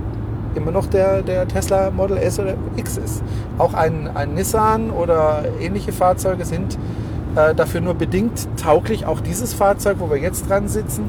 immer 0.54 0.72
noch 0.72 0.86
der, 0.86 1.22
der 1.22 1.46
Tesla 1.46 1.90
Model 1.90 2.16
S 2.18 2.38
oder 2.38 2.54
X 2.76 2.96
ist. 2.96 3.22
Auch 3.58 3.74
ein, 3.74 4.10
ein 4.14 4.34
Nissan 4.34 4.90
oder 4.90 5.44
ähnliche 5.60 5.92
Fahrzeuge 5.92 6.44
sind 6.44 6.76
äh, 7.36 7.54
dafür 7.54 7.80
nur 7.80 7.94
bedingt 7.94 8.48
tauglich. 8.60 9.06
Auch 9.06 9.20
dieses 9.20 9.54
Fahrzeug, 9.54 9.96
wo 10.00 10.10
wir 10.10 10.18
jetzt 10.18 10.48
dran 10.48 10.66
sitzen, 10.68 11.08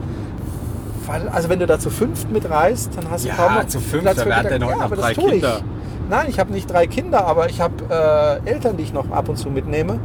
weil, 1.08 1.27
also 1.29 1.50
wenn 1.50 1.60
du 1.60 1.65
da 1.65 1.79
zu 1.79 1.89
fünft 1.89 2.31
mitreist, 2.31 2.91
dann 2.96 3.10
hast 3.10 3.24
du 3.24 3.29
Ja, 3.29 3.36
kaum 3.36 3.55
noch 3.55 3.67
zu 3.67 3.79
fünft, 3.79 4.05
Platz 4.05 4.20
für 4.20 4.25
Gedanken. 4.25 4.50
dann 4.50 4.63
auch 4.63 4.70
ja, 4.70 4.75
noch 4.75 4.84
aber 4.84 4.96
das 4.98 5.05
drei 5.05 5.13
tue 5.15 5.31
Kinder. 5.31 5.58
Ich. 5.58 5.81
Nein, 6.12 6.25
ich 6.27 6.39
habe 6.39 6.51
nicht 6.51 6.70
drei 6.70 6.88
Kinder, 6.88 7.25
aber 7.25 7.50
ich 7.50 7.62
habe 7.62 8.41
äh, 8.46 8.50
Eltern, 8.50 8.75
die 8.75 8.84
ich 8.84 8.91
noch 8.91 9.10
ab 9.12 9.30
und 9.30 9.38
zu 9.38 9.50
mitnehme. 9.50 9.98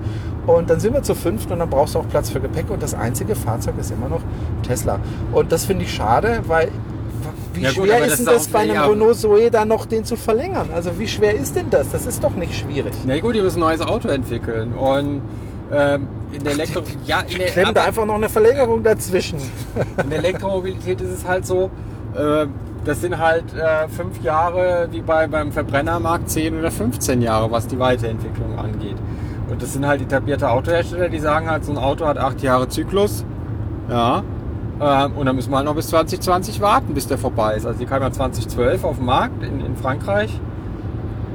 Und 0.46 0.70
dann 0.70 0.78
sind 0.78 0.94
wir 0.94 1.02
zu 1.02 1.16
fünft 1.16 1.50
und 1.50 1.58
dann 1.58 1.68
brauchst 1.68 1.96
du 1.96 1.98
auch 1.98 2.08
Platz 2.08 2.30
für 2.30 2.38
Gepäck. 2.38 2.70
Und 2.70 2.80
das 2.80 2.94
einzige 2.94 3.34
Fahrzeug 3.34 3.74
ist 3.80 3.90
immer 3.90 4.08
noch 4.08 4.20
Tesla. 4.62 5.00
Und 5.32 5.50
das 5.50 5.64
finde 5.64 5.82
ich 5.82 5.92
schade, 5.92 6.42
weil 6.46 6.70
wie 7.54 7.62
Ja 7.62 7.72
gut, 7.72 7.86
schwer 7.86 7.96
aber 7.96 8.04
ist 8.04 8.12
das 8.12 8.18
denn 8.18 8.26
das 8.26 8.46
auch 8.46 8.50
bei 8.52 8.58
einem 8.60 8.78
Renault 8.78 9.16
Zoe 9.16 9.50
dann 9.50 9.66
noch 9.66 9.84
den 9.84 10.04
zu 10.04 10.14
verlängern? 10.14 10.68
Also 10.72 10.96
wie 10.96 11.08
schwer 11.08 11.34
ist 11.34 11.56
denn 11.56 11.70
das? 11.70 11.90
Das 11.90 12.06
ist 12.06 12.22
doch 12.22 12.36
nicht 12.36 12.56
schwierig. 12.56 12.92
Na 13.04 13.18
gut, 13.18 13.34
die 13.34 13.40
müssen 13.40 13.58
ein 13.58 13.68
neues 13.68 13.80
Auto 13.80 14.06
entwickeln. 14.06 14.74
Und 14.74 15.22
ähm, 15.72 16.06
in 16.32 16.44
der 16.44 16.52
Elektro 16.52 16.82
ja, 17.04 17.22
in 17.22 17.38
der, 17.38 17.48
Klemmt 17.48 17.76
da 17.76 17.80
aber 17.80 17.88
einfach 17.88 18.06
noch 18.06 18.14
eine 18.14 18.28
Verlängerung 18.28 18.84
dazwischen. 18.84 19.40
in 20.04 20.10
der 20.10 20.20
Elektromobilität 20.20 21.00
ist 21.00 21.10
es 21.10 21.26
halt 21.26 21.44
so, 21.44 21.68
äh, 22.14 22.46
das 22.86 23.00
sind 23.00 23.18
halt 23.18 23.52
äh, 23.54 23.88
fünf 23.88 24.22
Jahre 24.22 24.88
wie 24.92 25.00
bei, 25.00 25.26
beim 25.26 25.50
Verbrennermarkt 25.50 26.30
10 26.30 26.56
oder 26.58 26.70
15 26.70 27.20
Jahre, 27.20 27.50
was 27.50 27.66
die 27.66 27.78
Weiterentwicklung 27.78 28.56
angeht. 28.58 28.96
Und 29.50 29.60
das 29.60 29.72
sind 29.72 29.86
halt 29.86 30.00
etablierte 30.00 30.48
Autohersteller, 30.48 31.08
die 31.08 31.18
sagen 31.18 31.50
halt, 31.50 31.64
so 31.64 31.72
ein 31.72 31.78
Auto 31.78 32.06
hat 32.06 32.16
acht 32.16 32.40
Jahre 32.42 32.68
Zyklus. 32.68 33.24
Ja. 33.90 34.22
Ähm, 34.80 35.12
und 35.16 35.26
dann 35.26 35.34
müssen 35.34 35.50
wir 35.50 35.56
halt 35.56 35.66
noch 35.66 35.74
bis 35.74 35.88
2020 35.88 36.60
warten, 36.60 36.94
bis 36.94 37.08
der 37.08 37.18
vorbei 37.18 37.56
ist. 37.56 37.66
Also 37.66 37.78
die 37.78 37.86
kam 37.86 38.02
ja 38.02 38.10
2012 38.10 38.84
auf 38.84 38.96
den 38.96 39.06
Markt 39.06 39.42
in, 39.42 39.60
in 39.60 39.76
Frankreich. 39.76 40.40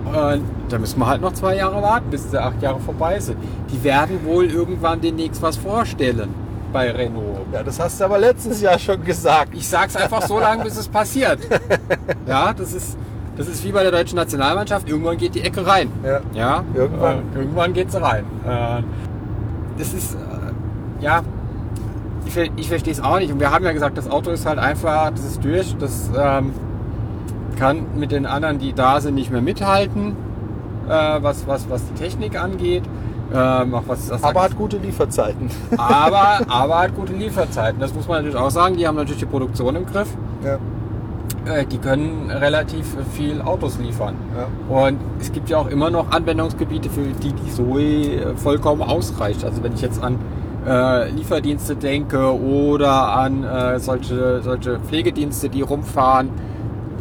Und 0.06 0.44
da 0.70 0.80
müssen 0.80 1.00
wir 1.00 1.08
halt 1.08 1.22
noch 1.22 1.34
zwei 1.34 1.58
Jahre 1.58 1.82
warten, 1.82 2.10
bis 2.10 2.24
diese 2.24 2.42
acht 2.42 2.62
Jahre 2.62 2.80
vorbei 2.80 3.20
sind. 3.20 3.38
Die 3.72 3.84
werden 3.84 4.26
wohl 4.26 4.46
irgendwann 4.46 5.02
demnächst 5.02 5.42
was 5.42 5.58
vorstellen 5.58 6.34
bei 6.72 6.92
Renault. 6.92 7.46
Ja, 7.52 7.64
das 7.64 7.80
hast 7.80 8.00
du 8.00 8.06
aber 8.06 8.18
letztes 8.18 8.62
Jahr 8.62 8.80
schon 8.80 9.04
gesagt. 9.04 9.54
Ich 9.54 9.68
sag's 9.68 9.96
einfach 9.96 10.22
so 10.24 10.40
lange, 10.40 10.64
bis 10.64 10.78
es 10.78 10.88
passiert. 10.88 11.40
Ja, 12.28 12.54
das 12.54 12.74
ist, 12.74 12.98
das 13.36 13.48
ist 13.48 13.64
wie 13.66 13.72
bei 13.72 13.84
der 13.84 13.92
deutschen 13.92 14.16
Nationalmannschaft. 14.16 14.88
Irgendwann 14.88 15.18
geht 15.18 15.36
die 15.36 15.42
Ecke 15.42 15.66
rein. 15.66 15.92
Ja. 16.04 16.22
Ja, 16.34 16.64
Irgendwann. 16.74 17.18
Äh, 17.18 17.40
irgendwann 17.40 17.74
geht 17.74 17.92
sie 17.92 18.02
rein. 18.02 18.24
Äh, 18.46 18.84
das 19.78 19.94
ist, 19.94 20.16
äh, 20.16 21.04
ja, 21.04 21.22
ich, 22.26 22.38
ich 22.56 22.70
verstehe 22.70 22.94
es 22.94 23.02
auch 23.02 23.20
nicht. 23.20 23.32
Und 23.32 23.40
wir 23.40 23.52
haben 23.52 23.66
ja 23.66 23.72
gesagt, 23.74 23.98
das 23.98 24.10
Auto 24.10 24.32
ist 24.32 24.46
halt 24.46 24.60
einfach, 24.60 25.12
das 25.12 25.26
ist 25.26 25.44
durch, 25.44 25.76
das 25.78 26.10
ähm, 26.18 26.54
kann 27.58 27.86
mit 27.96 28.12
den 28.12 28.26
anderen, 28.26 28.60
die 28.60 28.74
da 28.74 29.02
sind, 29.02 29.16
nicht 29.16 29.32
mehr 29.32 29.42
mithalten, 29.42 30.16
äh, 30.88 30.92
was, 31.22 31.48
was, 31.48 31.70
was 31.70 31.86
die 31.88 31.94
Technik 31.96 32.40
angeht. 32.42 32.84
Ähm, 33.34 33.74
auch 33.76 33.84
was 33.88 34.08
das 34.10 34.24
Aber 34.24 34.42
hat 34.44 34.58
gute 34.58 34.78
Lieferzeiten. 34.78 35.50
aber, 35.78 36.40
aber 36.50 36.80
hat 36.80 36.96
gute 36.96 37.14
Lieferzeiten. 37.14 37.80
Das 37.80 37.94
muss 37.94 38.08
man 38.08 38.18
natürlich 38.18 38.38
auch 38.38 38.50
sagen. 38.52 38.78
Die 38.78 38.88
haben 38.88 38.96
natürlich 38.96 39.20
die 39.20 39.26
Produktion 39.26 39.76
im 39.76 39.86
Griff. 39.86 40.10
Ja. 40.44 40.58
Äh, 41.46 41.66
Die 41.66 41.78
können 41.78 42.30
relativ 42.30 42.86
viel 43.14 43.42
Autos 43.42 43.78
liefern. 43.80 44.16
Ja. 44.38 44.76
Und 44.76 45.00
es 45.20 45.32
gibt 45.32 45.50
ja 45.50 45.58
auch 45.58 45.68
immer 45.68 45.90
noch 45.90 46.12
Anwendungsgebiete, 46.12 46.90
für 46.90 47.02
die 47.02 47.34
die 47.34 47.52
Zoe 47.52 47.82
äh, 47.82 48.36
vollkommen 48.36 48.82
ausreicht. 48.82 49.44
Also 49.46 49.64
wenn 49.64 49.74
ich 49.74 49.82
jetzt 49.82 50.04
an 50.04 50.18
äh, 50.68 51.10
Lieferdienste 51.10 51.76
denke 51.76 52.40
oder 52.40 53.14
an 53.14 53.44
äh, 53.44 53.80
solche, 53.80 54.42
solche 54.44 54.80
Pflegedienste, 54.80 55.50
die 55.50 55.62
rumfahren. 55.62 56.30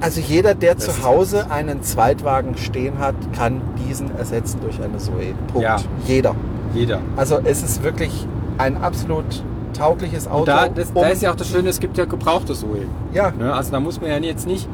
Also 0.01 0.21
jeder, 0.21 0.55
der 0.55 0.75
Das 0.75 0.87
zu 0.87 1.05
Hause 1.05 1.51
einen 1.51 1.83
Zweitwagen 1.83 2.57
stehen 2.57 2.99
hat, 2.99 3.15
kann 3.37 3.61
diesen 3.87 4.17
ersetzen 4.17 4.61
durch 4.61 4.81
eine 4.83 4.99
Zoe. 4.99 5.35
Punkt. 5.49 5.63
Ja. 5.63 5.77
Jeder. 6.07 6.35
Jeder. 6.75 7.01
Also 7.17 7.39
es 7.45 7.63
ist 7.63 7.83
wirklich 7.83 8.27
ein 8.59 8.77
absolut 8.83 9.45
taugliches 9.77 10.27
Auto. 10.27 10.39
Und 10.41 10.49
da, 10.49 10.69
das, 10.69 10.89
um- 10.89 11.03
da 11.03 11.09
ist 11.09 11.23
ja 11.23 11.31
auch 11.33 11.37
das 11.37 11.49
Schöne, 11.49 11.69
es 11.69 11.81
gibt 11.81 11.97
ja 11.99 12.05
gebrauchte 12.05 12.55
Zoe. 12.55 12.87
ja, 13.13 13.31
Ne? 13.39 13.53
Also 13.53 13.73
da 13.73 13.81
muss 13.81 14.01
man 14.01 14.11
ja 14.11 14.17
jetzt 14.19 14.47
nicht 14.47 14.69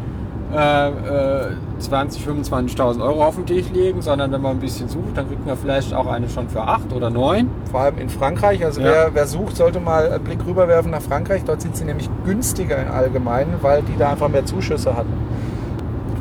äh, 0.54 0.88
äh, 0.88 1.50
20, 1.78 2.26
25.000 2.26 3.02
Euro 3.02 3.24
auf 3.24 3.34
den 3.36 3.46
Tisch 3.46 3.66
legen, 3.72 4.00
sondern 4.00 4.32
wenn 4.32 4.40
man 4.40 4.52
ein 4.52 4.60
bisschen 4.60 4.88
sucht, 4.88 5.16
dann 5.16 5.26
kriegt 5.28 5.44
man 5.46 5.56
vielleicht 5.56 5.92
auch 5.92 6.06
eine 6.06 6.28
schon 6.28 6.48
für 6.48 6.62
8 6.62 6.92
oder 6.92 7.10
9. 7.10 7.50
vor 7.70 7.80
allem 7.80 7.98
in 7.98 8.08
Frankreich. 8.08 8.64
Also 8.64 8.80
Ja. 8.80 8.86
wer, 8.86 9.14
wer 9.14 9.26
sucht, 9.26 9.56
sollte 9.56 9.80
mal 9.80 10.10
einen 10.10 10.24
Blick 10.24 10.38
rüberwerfen 10.46 10.90
nach 10.90 11.02
Frankreich. 11.02 11.42
Dort 11.44 11.60
sind 11.62 11.76
sie 11.76 11.84
nämlich 11.84 12.08
günstiger 12.24 12.78
im 12.80 12.90
Allgemeinen, 12.92 13.54
weil 13.60 13.82
die 13.82 13.96
da 13.98 14.10
einfach 14.10 14.28
mehr 14.28 14.44
Zuschüsse 14.46 14.96
hatten. 14.96 15.12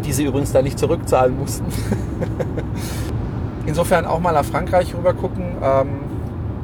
Die 0.04 0.12
sie 0.12 0.26
übrigens 0.26 0.52
da 0.52 0.62
nicht 0.62 0.78
zurückzahlen 0.80 1.38
mussten. 1.38 1.66
Insofern 3.66 4.06
auch 4.06 4.20
mal 4.20 4.32
nach 4.34 4.46
Frankreich 4.46 4.94
rüber 4.96 5.14
gucken. 5.14 5.56
Ähm, 5.64 5.88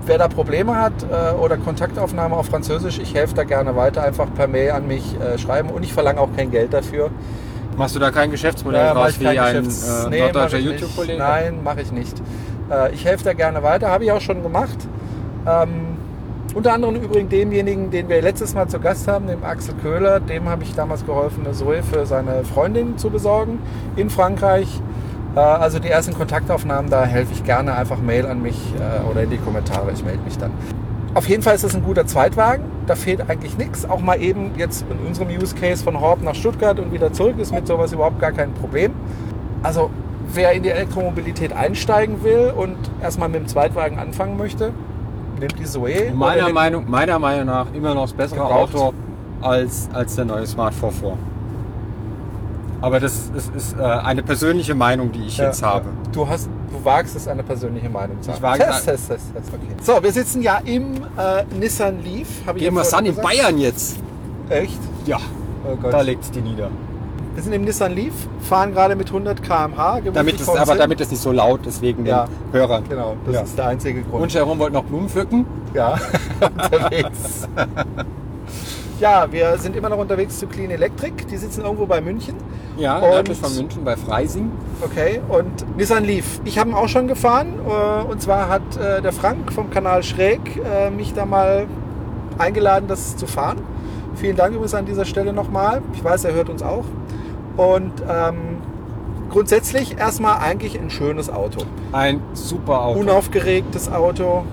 wer 0.05 0.17
da 0.17 0.27
Probleme 0.27 0.75
hat 0.75 0.93
äh, 1.03 1.33
oder 1.35 1.57
Kontaktaufnahme 1.57 2.35
auf 2.35 2.47
Französisch, 2.47 2.99
ich 2.99 3.13
helfe 3.15 3.35
da 3.35 3.43
gerne 3.43 3.75
weiter. 3.75 4.03
Einfach 4.03 4.27
per 4.35 4.47
Mail 4.47 4.71
an 4.71 4.87
mich 4.87 5.15
äh, 5.19 5.37
schreiben 5.37 5.69
und 5.69 5.83
ich 5.83 5.93
verlange 5.93 6.19
auch 6.19 6.29
kein 6.35 6.51
Geld 6.51 6.73
dafür. 6.73 7.09
Machst 7.77 7.95
du 7.95 7.99
da 7.99 8.11
kein 8.11 8.31
Geschäftsmodell 8.31 8.85
Ja, 8.85 8.93
mach 8.93 9.05
raus 9.05 9.11
ich 9.11 9.19
wie 9.19 9.27
ein 9.27 9.65
äh, 9.65 10.09
Nee, 10.09 10.19
norddeutscher. 10.21 10.57
YouTube-Kollege? 10.57 11.17
Nein, 11.19 11.63
mache 11.63 11.81
ich 11.81 11.91
nicht. 11.91 12.21
Äh, 12.69 12.93
ich 12.93 13.05
helfe 13.05 13.23
da 13.23 13.33
gerne 13.33 13.63
weiter, 13.63 13.89
habe 13.89 14.03
ich 14.03 14.11
auch 14.11 14.21
schon 14.21 14.43
gemacht. 14.43 14.77
Ähm, 15.47 15.97
unter 16.53 16.73
anderem 16.73 16.95
übrigens 16.95 17.29
demjenigen, 17.29 17.91
den 17.91 18.09
wir 18.09 18.21
letztes 18.21 18.53
Mal 18.53 18.67
zu 18.67 18.79
Gast 18.79 19.07
haben, 19.07 19.27
dem 19.27 19.43
Axel 19.43 19.73
Köhler, 19.81 20.19
dem 20.19 20.49
habe 20.49 20.63
ich 20.63 20.75
damals 20.75 21.05
geholfen, 21.05 21.45
eine 21.45 21.53
Zoe 21.53 21.81
für 21.81 22.05
seine 22.05 22.43
Freundin 22.43 22.97
zu 22.97 23.09
besorgen 23.09 23.59
in 23.95 24.09
Frankreich. 24.09 24.67
Äh, 25.35 25.39
also 25.39 25.79
die 25.79 25.89
ersten 25.89 26.13
Kontaktaufnahmen, 26.13 26.91
da 26.91 27.05
helfe 27.05 27.31
ich 27.33 27.43
gerne 27.43 27.75
einfach 27.75 27.99
Mail 27.99 28.25
an 28.25 28.41
mich 28.41 28.57
äh, 28.75 29.09
oder 29.09 29.23
in 29.23 29.29
die 29.29 29.37
Kommentare, 29.37 29.91
ich 29.93 30.03
melde 30.03 30.23
mich 30.23 30.37
dann. 30.37 30.51
Auf 31.13 31.27
jeden 31.27 31.43
Fall 31.43 31.55
ist 31.55 31.63
es 31.63 31.75
ein 31.75 31.83
guter 31.83 32.05
Zweitwagen, 32.07 32.63
da 32.87 32.95
fehlt 32.95 33.29
eigentlich 33.29 33.57
nichts. 33.57 33.89
Auch 33.89 33.99
mal 33.99 34.21
eben 34.21 34.51
jetzt 34.55 34.85
in 34.89 35.05
unserem 35.05 35.27
Use 35.27 35.53
Case 35.55 35.83
von 35.83 35.99
Horb 35.99 36.21
nach 36.23 36.35
Stuttgart 36.35 36.79
und 36.79 36.93
wieder 36.93 37.11
zurück 37.11 37.35
ist 37.37 37.53
mit 37.53 37.67
sowas 37.67 37.91
überhaupt 37.91 38.19
gar 38.19 38.31
kein 38.31 38.53
Problem. 38.53 38.93
Also 39.61 39.89
wer 40.33 40.53
in 40.53 40.63
die 40.63 40.69
Elektromobilität 40.69 41.51
einsteigen 41.51 42.23
will 42.23 42.53
und 42.55 42.77
erstmal 43.01 43.27
mit 43.27 43.41
dem 43.41 43.47
Zweitwagen 43.47 43.99
anfangen 43.99 44.37
möchte, 44.37 44.71
nimmt 45.37 45.59
die 45.59 45.65
Zoe. 45.65 46.13
Meiner 46.13 46.49
Meinung, 46.53 46.89
meiner 46.89 47.19
Meinung 47.19 47.45
nach 47.45 47.67
immer 47.73 47.93
noch 47.93 48.03
das 48.03 48.13
bessere 48.13 48.39
Gebraucht. 48.39 48.73
Auto 48.73 48.93
als, 49.41 49.89
als 49.91 50.15
der 50.15 50.25
neue 50.25 50.47
Smart 50.47 50.73
4 50.73 50.91
Aber 52.81 52.99
das, 52.99 53.31
das 53.33 53.49
ist 53.55 53.77
äh, 53.77 53.81
eine 53.83 54.23
persönliche 54.23 54.73
Meinung, 54.75 55.11
die 55.11 55.23
ich 55.25 55.37
jetzt 55.37 55.61
habe. 55.61 55.85
Du 56.11 56.27
hast, 56.27 56.49
du 56.71 56.83
wagst 56.83 57.15
es, 57.15 57.27
eine 57.27 57.43
persönliche 57.43 57.89
Meinung 57.89 58.19
zu 58.21 58.29
haben. 58.31 58.37
Ich 58.37 58.41
wage 58.41 58.63
Test, 58.63 58.77
es. 58.79 58.85
test, 58.85 59.07
test, 59.09 59.33
test, 59.35 59.49
okay. 59.53 59.75
So, 59.83 60.01
wir 60.03 60.11
sitzen 60.11 60.41
ja 60.41 60.59
im 60.65 60.95
äh, 61.17 61.43
Nissan 61.59 62.03
Leaf. 62.03 62.27
Hab 62.47 62.55
ich 62.55 62.63
Gehen 62.63 62.73
wir 62.73 62.81
ja 62.81 62.85
Sun 62.85 63.05
in 63.05 63.15
Bayern 63.15 63.57
jetzt. 63.59 63.97
Echt? 64.49 64.79
Ja, 65.05 65.19
Oh 65.63 65.77
da 65.91 66.01
legt 66.01 66.33
die 66.35 66.41
nieder. 66.41 66.69
Wir 67.35 67.43
sind 67.43 67.53
im 67.53 67.63
Nissan 67.63 67.93
Leaf, 67.93 68.13
fahren 68.41 68.73
gerade 68.73 68.95
mit 68.95 69.07
100 69.07 69.41
km/h. 69.43 70.01
Damit 70.11 70.41
es, 70.41 70.49
aber 70.49 70.75
damit 70.75 70.99
es 70.99 71.11
nicht 71.11 71.21
so 71.21 71.31
laut 71.31 71.65
ist 71.67 71.81
wegen 71.81 72.05
Ja. 72.05 72.25
den 72.25 72.53
Hörern. 72.59 72.83
Genau, 72.89 73.15
das 73.25 73.35
Ja. 73.35 73.41
ist 73.41 73.57
der 73.57 73.67
einzige 73.67 74.01
Grund. 74.01 74.23
Und 74.23 74.33
Jerome 74.33 74.59
wollte 74.59 74.73
noch 74.73 74.83
Blumen 74.83 75.07
pflücken. 75.07 75.45
Ja, 75.73 75.97
unterwegs. 76.41 77.47
ja, 79.01 79.29
wir 79.31 79.57
sind 79.57 79.75
immer 79.75 79.89
noch 79.89 79.97
unterwegs 79.97 80.39
zu 80.39 80.47
Clean 80.47 80.69
Electric. 80.71 81.25
Die 81.29 81.35
sitzen 81.37 81.61
irgendwo 81.63 81.85
bei 81.85 81.99
München. 81.99 82.35
Ja, 82.77 82.95
Und- 82.99 83.09
nördlich 83.09 83.37
von 83.39 83.53
München 83.55 83.83
bei 83.83 83.97
Freising. 83.97 84.51
Okay, 84.81 85.19
und 85.27 85.77
Nissan 85.77 86.05
Leaf. 86.05 86.39
Ich 86.45 86.57
habe 86.57 86.69
ihn 86.69 86.75
auch 86.75 86.87
schon 86.87 87.07
gefahren. 87.07 87.55
äh, 87.67 88.09
Und 88.11 88.21
zwar 88.21 88.47
hat 88.47 88.61
äh, 88.77 89.01
der 89.01 89.11
Frank 89.11 89.51
vom 89.51 89.69
Kanal 89.69 90.03
Schräg 90.03 90.39
äh, 90.57 90.89
mich 90.89 91.13
da 91.13 91.25
mal 91.25 91.65
eingeladen, 92.37 92.87
das 92.87 93.17
zu 93.17 93.27
fahren. 93.27 93.57
Vielen 94.15 94.35
Dank 94.37 94.51
übrigens 94.53 94.73
an 94.73 94.85
dieser 94.85 95.05
Stelle 95.05 95.33
nochmal. 95.33 95.81
Ich 95.93 96.03
weiß, 96.03 96.23
er 96.25 96.33
hört 96.33 96.49
uns 96.49 96.61
auch. 96.63 96.85
Und 97.57 97.91
ähm, 98.09 98.35
grundsätzlich 99.29 99.97
erstmal 99.97 100.37
eigentlich 100.39 100.79
ein 100.79 100.89
schönes 100.89 101.29
Auto. 101.29 101.61
Ein 101.91 102.21
super 102.33 102.83
Auto. 102.85 102.99
Unaufgeregtes 102.99 103.91
Auto. 103.91 104.43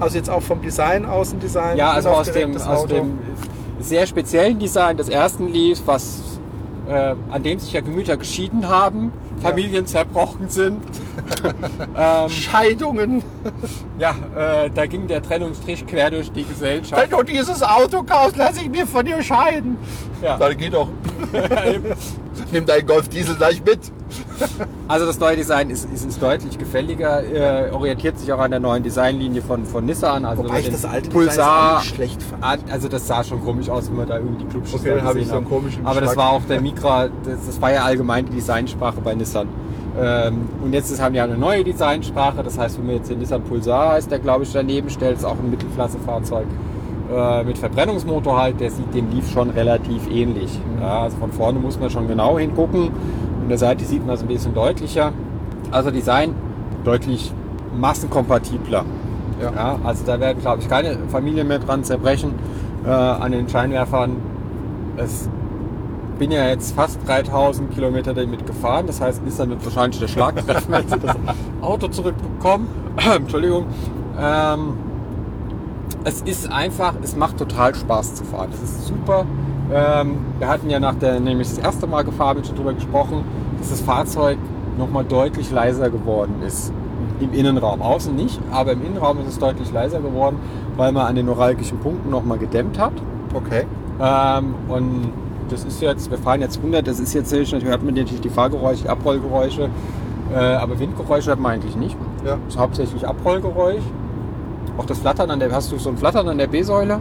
Also 0.00 0.16
jetzt 0.16 0.30
auch 0.30 0.42
vom 0.42 0.62
Design, 0.62 1.04
Außendesign. 1.06 1.76
Ja, 1.76 1.90
also 1.92 2.10
aus 2.10 2.30
dem, 2.30 2.54
aus 2.56 2.66
Auto. 2.66 2.94
dem 2.94 3.18
sehr 3.80 4.06
speziellen 4.06 4.58
Design 4.58 4.96
des 4.96 5.08
ersten 5.08 5.48
Leafs, 5.48 5.82
was, 5.86 6.20
äh, 6.88 7.14
an 7.30 7.42
dem 7.42 7.58
sich 7.58 7.72
ja 7.72 7.80
Gemüter 7.80 8.16
geschieden 8.16 8.68
haben, 8.68 9.12
Familien 9.42 9.86
zerbrochen 9.86 10.48
sind. 10.48 10.82
ähm, 11.96 12.28
Scheidungen. 12.28 13.22
ja, 13.98 14.14
äh, 14.36 14.70
da 14.70 14.86
ging 14.86 15.06
der 15.06 15.22
Trennungsstrich 15.22 15.86
quer 15.86 16.10
durch 16.10 16.32
die 16.32 16.44
Gesellschaft. 16.44 17.00
Wenn 17.00 17.10
du 17.10 17.22
dieses 17.22 17.62
Auto 17.62 18.02
kaufst, 18.02 18.36
lass 18.36 18.56
ich 18.60 18.68
mir 18.68 18.86
von 18.86 19.04
dir 19.04 19.22
scheiden. 19.22 19.76
Ja. 20.22 20.36
Dann 20.36 20.56
geht 20.56 20.74
doch. 20.74 20.88
Nimm 22.52 22.66
deinen 22.66 22.86
Golf 22.86 23.08
Diesel 23.08 23.36
gleich 23.36 23.62
mit. 23.64 23.80
Also 24.88 25.04
das 25.06 25.18
neue 25.20 25.36
Design 25.36 25.70
ist, 25.70 25.88
ist, 25.92 26.06
ist 26.06 26.22
deutlich 26.22 26.58
gefälliger, 26.58 27.22
äh, 27.22 27.70
orientiert 27.70 28.18
sich 28.18 28.32
auch 28.32 28.38
an 28.38 28.50
der 28.50 28.60
neuen 28.60 28.82
Designlinie 28.82 29.42
von, 29.42 29.64
von 29.66 29.84
Nissan. 29.84 30.24
Also 30.24 30.44
Wobei 30.44 30.60
ich 30.60 30.70
das 30.70 30.84
alte 30.84 31.10
Pulsar, 31.10 31.80
Design 31.80 31.94
schlecht 31.94 32.22
fand. 32.22 32.42
Ah, 32.44 32.56
Also 32.72 32.88
das 32.88 33.06
sah 33.06 33.22
schon 33.22 33.44
komisch 33.44 33.68
aus, 33.68 33.88
wenn 33.90 33.96
man 33.96 34.08
da 34.08 34.16
irgendwie 34.16 34.44
die 34.44 34.50
Clubschiss 34.50 34.80
Okay, 34.80 35.00
habe 35.02 35.18
ich 35.20 35.28
so 35.28 35.36
einen 35.36 35.48
komischen 35.48 35.84
Aber 35.86 36.00
das 36.00 36.10
Geschmack. 36.10 36.26
war 36.26 36.32
auch 36.32 36.42
der 36.48 36.60
Micra, 36.60 37.08
das, 37.24 37.46
das 37.46 37.60
war 37.60 37.72
ja 37.72 37.84
allgemein 37.84 38.26
die 38.26 38.32
Designsprache 38.32 39.00
bei 39.02 39.14
Nissan. 39.14 39.48
Ähm, 40.00 40.48
und 40.62 40.72
jetzt 40.72 40.90
ist, 40.90 41.02
haben 41.02 41.14
wir 41.14 41.24
eine 41.24 41.36
neue 41.36 41.64
Designsprache, 41.64 42.42
das 42.42 42.56
heißt, 42.58 42.78
wenn 42.78 42.86
man 42.86 42.96
jetzt 42.96 43.10
den 43.10 43.18
Nissan 43.18 43.42
Pulsar 43.42 43.92
heißt, 43.92 44.10
der 44.10 44.20
glaube 44.20 44.44
ich 44.44 44.52
daneben 44.52 44.88
stellt, 44.90 45.18
ist 45.18 45.24
auch 45.24 45.36
ein 45.38 45.50
Mittelklassefahrzeug 45.50 46.46
äh, 47.14 47.44
mit 47.44 47.58
Verbrennungsmotor 47.58 48.40
halt, 48.40 48.60
der 48.60 48.70
sieht 48.70 48.94
dem 48.94 49.10
Leaf 49.10 49.30
schon 49.30 49.50
relativ 49.50 50.08
ähnlich. 50.10 50.52
Mhm. 50.76 50.82
Ja, 50.82 51.02
also 51.02 51.16
von 51.18 51.32
vorne 51.32 51.58
muss 51.58 51.78
man 51.78 51.90
schon 51.90 52.06
genau 52.06 52.38
hingucken. 52.38 52.90
Von 53.38 53.48
der 53.48 53.58
Seite 53.58 53.84
sieht 53.84 54.04
man 54.04 54.14
es 54.14 54.22
ein 54.22 54.28
bisschen 54.28 54.54
deutlicher. 54.54 55.12
Also 55.70 55.90
Design 55.90 56.34
deutlich 56.84 57.32
massenkompatibler. 57.78 58.84
Ja. 59.40 59.52
Ja, 59.52 59.78
also 59.84 60.04
da 60.04 60.18
werden, 60.18 60.40
glaube 60.40 60.62
ich, 60.62 60.68
keine 60.68 60.98
Familien 61.08 61.46
mehr 61.46 61.58
dran 61.58 61.84
zerbrechen 61.84 62.34
äh, 62.84 62.90
an 62.90 63.32
den 63.32 63.48
Scheinwerfern. 63.48 64.16
Es 64.96 65.28
bin 66.18 66.32
ja 66.32 66.46
jetzt 66.48 66.74
fast 66.74 66.98
3000 67.06 67.70
Kilometer 67.72 68.12
damit 68.14 68.46
gefahren. 68.46 68.86
Das 68.86 69.00
heißt, 69.00 69.24
Nissan 69.24 69.50
wird 69.50 69.64
wahrscheinlich 69.64 70.00
der 70.00 70.08
Schlag 70.08 70.34
als 70.48 70.66
sie 70.90 70.98
das 70.98 71.16
Auto 71.60 71.88
zurückbekommen. 71.88 72.66
Entschuldigung. 73.16 73.66
Ähm, 74.20 74.74
es 76.04 76.22
ist 76.22 76.50
einfach, 76.50 76.94
es 77.02 77.16
macht 77.16 77.38
total 77.38 77.74
Spaß 77.74 78.16
zu 78.16 78.24
fahren. 78.24 78.50
Es 78.52 78.62
ist 78.62 78.86
super. 78.86 79.24
Ähm, 79.72 80.16
wir 80.38 80.48
hatten 80.48 80.70
ja 80.70 80.80
nach 80.80 80.94
der, 80.94 81.20
nämlich 81.20 81.48
das 81.48 81.58
erste 81.58 81.86
Mal 81.86 82.02
gefahren, 82.02 82.42
schon 82.44 82.56
drüber 82.56 82.72
gesprochen, 82.72 83.24
dass 83.58 83.70
das 83.70 83.80
Fahrzeug 83.80 84.38
nochmal 84.78 85.04
deutlich 85.04 85.50
leiser 85.50 85.90
geworden 85.90 86.36
ist. 86.46 86.72
Im 87.20 87.32
Innenraum. 87.32 87.82
Außen 87.82 88.14
nicht, 88.14 88.40
aber 88.52 88.72
im 88.72 88.84
Innenraum 88.84 89.18
ist 89.20 89.28
es 89.28 89.38
deutlich 89.38 89.72
leiser 89.72 90.00
geworden, 90.00 90.38
weil 90.76 90.92
man 90.92 91.06
an 91.06 91.16
den 91.16 91.26
neuralgischen 91.26 91.78
Punkten 91.78 92.10
nochmal 92.10 92.38
gedämmt 92.38 92.78
hat. 92.78 92.92
Okay. 93.34 93.66
Ähm, 94.00 94.54
und 94.68 95.12
das 95.48 95.64
ist 95.64 95.80
jetzt, 95.82 96.10
wir 96.10 96.18
fahren 96.18 96.40
jetzt 96.40 96.58
100, 96.58 96.86
das 96.86 97.00
ist 97.00 97.12
jetzt, 97.14 97.32
hört 97.32 97.82
man 97.82 97.94
natürlich 97.94 98.20
die 98.20 98.28
Fahrgeräusche, 98.28 98.84
die 98.84 98.88
Abrollgeräusche, 98.88 99.68
äh, 100.32 100.36
aber 100.36 100.78
Windgeräusche 100.78 101.30
hört 101.30 101.40
man 101.40 101.52
eigentlich 101.52 101.76
nicht. 101.76 101.96
Ja. 102.24 102.38
Das 102.44 102.54
ist 102.54 102.60
hauptsächlich 102.60 103.06
Abrollgeräusch. 103.06 103.82
Auch 104.76 104.86
das 104.86 104.98
Flattern 104.98 105.30
an 105.30 105.40
der, 105.40 105.50
hast 105.50 105.72
du 105.72 105.78
so 105.78 105.90
ein 105.90 105.96
Flattern 105.96 106.28
an 106.28 106.38
der 106.38 106.46
B-Säule? 106.46 107.00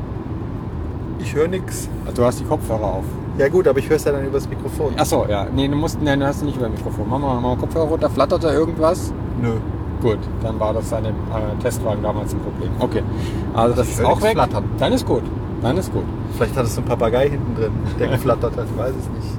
Ich 1.19 1.33
höre 1.35 1.47
nichts. 1.47 1.89
Also 2.05 2.21
du 2.21 2.25
hast 2.27 2.39
die 2.39 2.45
Kopfhörer 2.45 2.83
auf. 2.83 3.03
Ja 3.37 3.47
gut, 3.49 3.67
aber 3.67 3.79
ich 3.79 3.87
höre 3.89 3.97
es 3.97 4.03
ja 4.05 4.11
dann 4.11 4.25
übers 4.25 4.47
Mikrofon. 4.49 4.93
Achso, 4.97 5.25
ja. 5.29 5.45
Nee, 5.53 5.67
du 5.67 5.75
musst, 5.75 6.01
nee, 6.01 6.15
du 6.15 6.25
hast 6.25 6.43
nicht 6.43 6.55
über 6.57 6.67
das 6.69 6.77
Mikrofon. 6.77 7.05
Mach 7.09 7.19
mal, 7.19 7.35
mach 7.35 7.41
mal 7.41 7.57
Kopfhörer 7.57 7.85
runter, 7.85 8.09
flattert 8.09 8.43
da 8.43 8.53
irgendwas? 8.53 9.13
Nö. 9.41 9.53
Gut, 10.01 10.19
dann 10.43 10.59
war 10.59 10.73
das 10.73 10.91
an 10.93 11.03
dem 11.05 11.15
äh, 11.15 11.61
Testwagen 11.61 12.03
damals 12.03 12.33
ein 12.33 12.39
Problem. 12.39 12.69
Okay. 12.79 13.03
Also 13.55 13.75
das 13.75 13.87
Ich 13.87 13.93
ist 13.99 14.05
auch 14.05 14.21
weg. 14.21 14.31
flattern. 14.33 14.63
Dann 14.77 14.93
ist 14.93 15.05
gut. 15.05 15.23
Dann 15.61 15.77
ist 15.77 15.91
gut. 15.91 16.03
Vielleicht 16.35 16.55
hat 16.55 16.65
es 16.65 16.75
so 16.75 16.81
ein 16.81 16.85
Papagei 16.85 17.29
hinten 17.29 17.55
drin, 17.55 17.71
der 17.99 18.07
geflattert 18.09 18.55
hat. 18.55 18.65
Ich 18.71 18.77
weiß 18.77 18.89
es 18.91 18.95
nicht. 19.09 19.37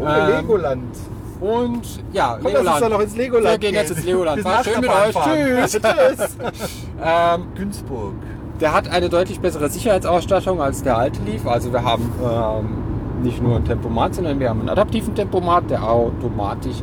Oh, 0.00 0.04
Ähm, 0.06 0.36
Legoland. 0.36 0.96
Und 1.40 2.02
ja, 2.12 2.38
Komm, 2.42 2.52
lass 2.62 2.82
uns 2.82 2.90
noch 2.90 3.00
ins 3.00 3.16
Legoland 3.16 3.50
Wir 3.52 3.58
gehen 3.58 3.74
jetzt 3.74 3.90
ins 3.92 4.04
Legoland. 4.04 4.44
War 4.44 4.62
schön 4.62 4.80
mit 4.80 4.90
euch. 4.90 5.14
Tschüss. 5.14 5.72
Tschüss. 5.82 6.36
Ähm, 7.02 7.44
Günzburg. 7.54 8.12
Der 8.60 8.74
hat 8.74 8.88
eine 8.88 9.08
deutlich 9.08 9.40
bessere 9.40 9.70
Sicherheitsausstattung 9.70 10.60
als 10.60 10.82
der 10.82 10.98
alte 10.98 11.22
Leaf. 11.22 11.46
Also 11.46 11.72
wir 11.72 11.82
haben 11.82 12.12
ähm, 12.22 13.22
nicht 13.22 13.42
nur 13.42 13.56
ein 13.56 13.64
Tempomat, 13.64 14.14
sondern 14.14 14.38
wir 14.38 14.50
haben 14.50 14.60
einen 14.60 14.68
adaptiven 14.68 15.14
Tempomat, 15.14 15.70
der 15.70 15.82
automatisch 15.82 16.82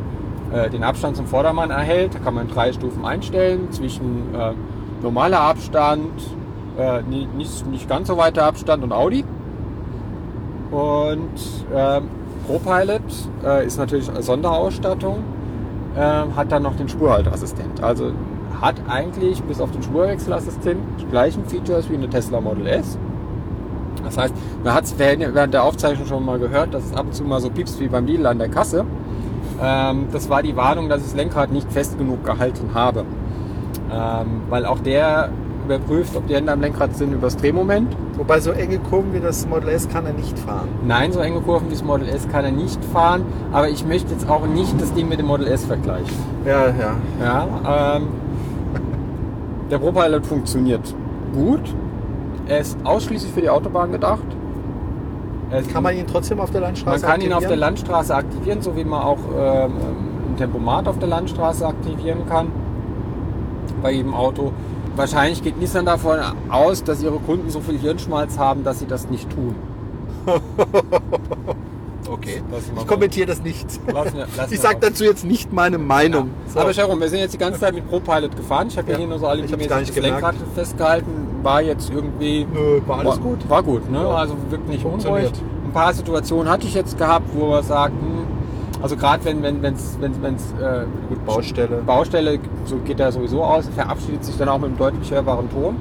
äh, 0.52 0.68
den 0.70 0.82
Abstand 0.82 1.16
zum 1.16 1.26
Vordermann 1.26 1.70
erhält. 1.70 2.14
Da 2.14 2.18
kann 2.18 2.34
man 2.34 2.48
drei 2.48 2.72
Stufen 2.72 3.04
einstellen 3.04 3.70
zwischen 3.70 4.34
äh, 4.34 4.52
normaler 5.02 5.40
Abstand, 5.40 6.12
äh, 6.76 7.02
nicht, 7.02 7.66
nicht, 7.66 7.88
ganz 7.88 8.08
so 8.08 8.16
weiter 8.16 8.44
Abstand 8.44 8.82
und 8.82 8.92
Audi. 8.92 9.24
Und 10.70 11.30
ähm, 11.74 12.08
ProPilot 12.46 13.02
äh, 13.44 13.66
ist 13.66 13.78
natürlich 13.78 14.08
eine 14.10 14.22
Sonderausstattung, 14.22 15.22
ähm, 15.96 16.36
hat 16.36 16.50
dann 16.52 16.62
noch 16.62 16.76
den 16.76 16.88
Spurhalteassistent. 16.88 17.82
Also 17.82 18.12
hat 18.60 18.76
eigentlich 18.88 19.42
bis 19.42 19.60
auf 19.60 19.70
den 19.70 19.82
Spurwechselassistent 19.82 20.80
die 21.00 21.06
gleichen 21.06 21.44
Features 21.44 21.88
wie 21.90 21.94
eine 21.94 22.08
Tesla 22.08 22.40
Model 22.40 22.66
S. 22.66 22.98
Das 24.04 24.16
heißt, 24.16 24.34
man 24.64 24.74
hat 24.74 24.84
es 24.84 24.98
während 24.98 25.54
der 25.54 25.64
Aufzeichnung 25.64 26.06
schon 26.06 26.24
mal 26.24 26.38
gehört, 26.38 26.72
dass 26.72 26.84
es 26.84 26.94
ab 26.94 27.06
und 27.06 27.14
zu 27.14 27.24
mal 27.24 27.40
so 27.40 27.50
piepst 27.50 27.78
wie 27.80 27.88
beim 27.88 28.06
Lidl 28.06 28.26
an 28.26 28.38
der 28.38 28.48
Kasse. 28.48 28.84
Ähm, 29.60 30.06
das 30.12 30.30
war 30.30 30.42
die 30.42 30.56
Warnung, 30.56 30.88
dass 30.88 31.00
ich 31.00 31.06
das 31.08 31.14
Lenkrad 31.16 31.52
nicht 31.52 31.70
fest 31.72 31.98
genug 31.98 32.24
gehalten 32.24 32.70
habe. 32.74 33.04
Ähm, 33.92 34.42
weil 34.48 34.66
auch 34.66 34.78
der 34.80 35.30
überprüft, 35.68 36.16
ob 36.16 36.26
die 36.26 36.34
Hände 36.34 36.52
am 36.52 36.60
Lenkrad 36.60 36.96
sind 36.96 37.12
übers 37.12 37.36
Drehmoment. 37.36 37.94
Wobei 38.16 38.40
so 38.40 38.50
enge 38.52 38.78
Kurven 38.78 39.12
wie 39.12 39.20
das 39.20 39.46
Model 39.46 39.68
S 39.68 39.88
kann 39.88 40.06
er 40.06 40.14
nicht 40.14 40.38
fahren. 40.38 40.68
Nein, 40.86 41.12
so 41.12 41.20
enge 41.20 41.40
Kurven 41.40 41.68
wie 41.68 41.74
das 41.74 41.84
Model 41.84 42.08
S 42.08 42.26
kann 42.28 42.44
er 42.44 42.52
nicht 42.52 42.82
fahren, 42.86 43.22
aber 43.52 43.68
ich 43.68 43.84
möchte 43.86 44.12
jetzt 44.12 44.28
auch 44.28 44.46
nicht 44.46 44.80
das 44.80 44.92
Ding 44.94 45.08
mit 45.08 45.18
dem 45.18 45.26
Model 45.26 45.46
S 45.46 45.66
vergleichen. 45.66 46.16
Ja, 46.46 46.68
ja. 46.68 46.96
Ja, 47.22 47.96
ähm, 47.96 48.08
der 49.70 49.78
ProPilot 49.78 50.26
funktioniert 50.26 50.94
gut. 51.34 51.60
Er 52.46 52.60
ist 52.60 52.78
ausschließlich 52.84 53.32
für 53.32 53.40
die 53.42 53.50
Autobahn 53.50 53.92
gedacht. 53.92 54.22
Ist- 55.50 55.70
Kann 55.72 55.82
man 55.82 55.96
ihn 55.96 56.06
trotzdem 56.06 56.40
auf 56.40 56.50
der 56.50 56.60
man 56.60 56.68
Landstraße 56.70 57.06
kann 57.06 57.20
ihn 57.20 57.32
auf 57.32 57.40
der 57.40 57.48
aktivieren? 57.50 57.60
Landstraße 57.60 58.14
aktivieren, 58.14 58.62
so 58.62 58.76
wie 58.76 58.84
man 58.84 59.02
auch 59.02 59.18
ähm, 59.38 59.72
ein 60.32 60.36
Tempomat 60.36 60.88
auf 60.88 60.98
der 60.98 61.08
Landstraße 61.08 61.66
aktivieren 61.66 62.26
kann. 62.28 62.48
Bei 63.82 63.92
jedem 63.92 64.14
Auto. 64.14 64.52
Wahrscheinlich 64.96 65.42
geht 65.42 65.58
Nissan 65.60 65.84
davon 65.86 66.18
aus, 66.48 66.82
dass 66.82 67.02
ihre 67.02 67.18
Kunden 67.18 67.50
so 67.50 67.60
viel 67.60 67.78
Hirnschmalz 67.78 68.38
haben, 68.38 68.64
dass 68.64 68.78
sie 68.80 68.86
das 68.86 69.08
nicht 69.10 69.28
tun. 69.30 69.54
Okay. 72.10 72.42
Ich 72.78 72.86
kommentiere 72.86 73.26
das 73.26 73.42
nicht. 73.42 73.66
Lassen 73.92 74.16
wir- 74.16 74.26
lassen 74.36 74.52
Ich 74.54 74.60
sage 74.60 74.78
dazu 74.80 75.04
jetzt 75.04 75.24
nicht 75.24 75.52
meine 75.52 75.78
Meinung. 75.78 76.30
So. 76.52 76.60
Aber 76.60 76.72
Sharon, 76.72 77.00
wir 77.00 77.08
sind 77.08 77.20
jetzt 77.20 77.34
die 77.34 77.38
ganze 77.38 77.60
Zeit 77.60 77.74
mit 77.74 77.88
ProPilot 77.88 78.36
gefahren. 78.36 78.68
Ich 78.68 78.78
habe 78.78 78.88
ja. 78.88 78.92
Ja. 78.94 78.98
hier 78.98 79.08
nur 79.08 79.18
so 79.18 79.26
alle 79.26 79.42
das. 79.42 79.96
Lenkrad 79.96 80.34
festgehalten. 80.54 81.10
War 81.42 81.62
jetzt 81.62 81.90
irgendwie. 81.90 82.46
Nö, 82.52 82.80
war 82.86 83.00
alles 83.00 83.20
gut. 83.20 83.48
War 83.48 83.62
gut, 83.62 83.90
ne? 83.90 83.98
Ja. 83.98 84.08
Also 84.14 84.36
wirkt 84.50 84.68
nicht 84.68 84.84
unruhig. 84.84 85.30
Ein 85.64 85.72
paar 85.72 85.92
Situationen 85.92 86.50
hatte 86.50 86.66
ich 86.66 86.74
jetzt 86.74 86.96
gehabt, 86.96 87.26
wo 87.34 87.50
wir 87.50 87.62
sagten, 87.62 88.26
also 88.82 88.96
gerade 88.96 89.24
wenn 89.24 89.42
wenn 89.42 89.60
wenn's 89.62 89.96
wenn's 90.00 90.16
wenn's 90.22 90.54
äh, 90.60 90.84
gut, 91.08 91.24
Baustelle. 91.26 91.82
Baustelle 91.84 92.38
so 92.64 92.76
geht 92.78 93.00
er 93.00 93.12
sowieso 93.12 93.42
aus, 93.44 93.68
verabschiedet 93.68 94.24
sich 94.24 94.36
dann 94.36 94.48
auch 94.48 94.58
mit 94.58 94.68
einem 94.68 94.78
deutlich 94.78 95.10
hörbaren 95.10 95.50
Ton 95.50 95.76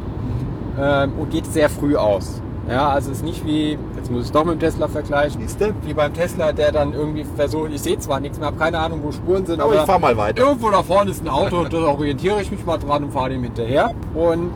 ähm, 0.80 1.14
und 1.18 1.30
geht 1.32 1.46
sehr 1.46 1.70
früh 1.70 1.96
aus. 1.96 2.42
Ja, 2.70 2.90
also 2.90 3.12
es 3.12 3.18
ist 3.18 3.24
nicht 3.24 3.46
wie, 3.46 3.78
jetzt 3.96 4.12
muss 4.12 4.22
ich 4.22 4.26
es 4.28 4.32
doch 4.32 4.44
mit 4.44 4.56
dem 4.56 4.60
Tesla 4.60 4.88
vergleichen, 4.88 5.42
Siehst 5.42 5.62
du? 5.62 5.74
wie 5.86 5.94
beim 5.94 6.14
Tesla, 6.14 6.52
der 6.52 6.72
dann 6.72 6.94
irgendwie 6.94 7.24
versucht, 7.36 7.72
ich 7.72 7.82
sehe 7.82 7.98
zwar 7.98 8.20
nichts 8.20 8.38
mehr, 8.40 8.48
habe 8.48 8.58
keine 8.58 8.80
Ahnung, 8.80 9.00
wo 9.04 9.12
Spuren 9.12 9.46
sind, 9.46 9.62
Aber 9.62 9.74
ich 9.74 9.82
fahr 9.82 10.00
mal 10.00 10.18
weiter. 10.18 10.44
Irgendwo 10.44 10.70
da 10.70 10.84
vorne 10.84 11.12
ist 11.12 11.24
ein 11.24 11.30
Auto 11.30 11.60
und 11.60 11.72
da 11.72 11.78
orientiere 11.88 12.42
ich 12.42 12.52
mich 12.52 12.66
mal 12.66 12.78
dran 12.78 13.06
und 13.06 13.12
fahre 13.14 13.30
dem 13.30 13.44
hinterher. 13.44 13.92
Und 14.14 14.52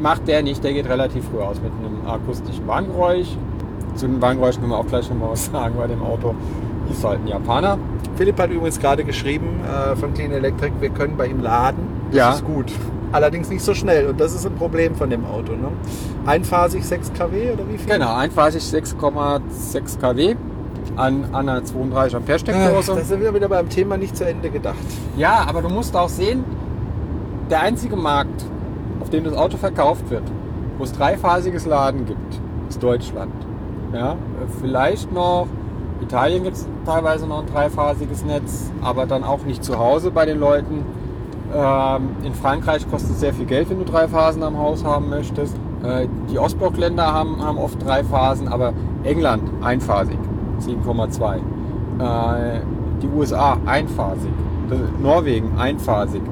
macht 0.00 0.28
der 0.28 0.42
nicht, 0.42 0.62
der 0.62 0.72
geht 0.72 0.88
relativ 0.88 1.24
früh 1.30 1.40
aus 1.40 1.56
mit 1.60 1.72
einem 1.72 2.06
akustischen 2.06 2.66
Warngeräusch. 2.66 3.28
Zu 3.96 4.06
den 4.06 4.22
Warngeräuschen 4.22 4.60
können 4.62 4.72
wir 4.72 4.78
auch 4.78 4.86
gleich 4.86 5.06
schon 5.06 5.18
mal 5.18 5.30
was 5.30 5.46
sagen 5.46 5.74
bei 5.76 5.86
dem 5.86 6.02
Auto. 6.02 6.34
Ist 6.90 7.04
halt 7.04 7.20
ein 7.24 7.26
Japaner. 7.28 7.78
Philipp 8.16 8.38
hat 8.40 8.50
übrigens 8.50 8.78
gerade 8.78 9.04
geschrieben 9.04 9.60
äh, 9.64 9.96
von 9.96 10.12
Clean 10.14 10.30
Electric, 10.32 10.72
wir 10.80 10.90
können 10.90 11.16
bei 11.16 11.26
ihm 11.26 11.40
laden. 11.40 11.86
Das 12.10 12.16
Ja. 12.18 12.30
ist 12.34 12.44
gut. 12.44 12.72
Allerdings 13.12 13.50
nicht 13.50 13.62
so 13.62 13.74
schnell 13.74 14.06
und 14.08 14.18
das 14.20 14.34
ist 14.34 14.46
ein 14.46 14.54
Problem 14.54 14.94
von 14.94 15.10
dem 15.10 15.24
Auto. 15.26 15.52
Ne? 15.52 15.68
Einphasig 16.26 16.84
6 16.84 17.12
kW 17.12 17.52
oder 17.52 17.68
wie 17.68 17.76
viel? 17.78 17.92
Genau, 17.92 18.14
einphasig 18.14 18.62
6,6 18.62 20.00
kW 20.00 20.34
an, 20.96 21.24
an 21.32 21.48
einer 21.48 21.64
32 21.64 22.16
Ampere 22.16 22.36
Äh, 22.36 22.38
Steckdose. 22.38 22.94
Da 22.94 23.00
sind 23.02 23.20
wir 23.20 23.34
wieder 23.34 23.48
beim 23.48 23.68
Thema 23.68 23.96
nicht 23.96 24.16
zu 24.16 24.24
Ende 24.26 24.50
gedacht. 24.50 24.76
Ja, 25.16 25.44
aber 25.46 25.62
du 25.62 25.68
musst 25.68 25.94
auch 25.96 26.08
sehen, 26.08 26.44
der 27.50 27.60
einzige 27.60 27.96
Markt, 27.96 28.44
auf 29.00 29.10
dem 29.10 29.24
das 29.24 29.34
Auto 29.34 29.56
verkauft 29.58 30.08
wird, 30.10 30.22
wo 30.78 30.84
es 30.84 30.92
dreiphasiges 30.92 31.66
Laden 31.66 32.06
gibt, 32.06 32.40
ist 32.68 32.82
Deutschland. 32.82 33.32
Ja, 33.92 34.16
vielleicht 34.60 35.12
noch, 35.12 35.46
Italien 36.00 36.44
gibt 36.44 36.56
es 36.56 36.66
teilweise 36.86 37.26
noch 37.26 37.40
ein 37.40 37.46
dreiphasiges 37.52 38.24
Netz, 38.24 38.70
aber 38.80 39.04
dann 39.04 39.22
auch 39.22 39.44
nicht 39.44 39.62
zu 39.62 39.78
Hause 39.78 40.10
bei 40.10 40.24
den 40.24 40.40
Leuten. 40.40 40.84
Ähm, 41.54 42.16
in 42.24 42.34
Frankreich 42.34 42.88
kostet 42.90 43.12
es 43.12 43.20
sehr 43.20 43.34
viel 43.34 43.44
Geld, 43.44 43.68
wenn 43.68 43.78
du 43.78 43.84
drei 43.84 44.08
Phasen 44.08 44.42
am 44.42 44.56
Haus 44.56 44.84
haben 44.84 45.10
möchtest. 45.10 45.54
Äh, 45.82 46.08
die 46.30 46.38
Ostblockländer 46.38 47.12
haben, 47.12 47.42
haben 47.42 47.58
oft 47.58 47.84
drei 47.84 48.04
Phasen, 48.04 48.48
aber 48.48 48.72
England 49.04 49.50
einphasig, 49.62 50.18
7,2. 50.60 51.36
Äh, 51.36 52.60
die 53.02 53.08
USA 53.08 53.58
einphasig. 53.66 54.30
Norwegen 55.02 55.58
einphasig. 55.58 56.22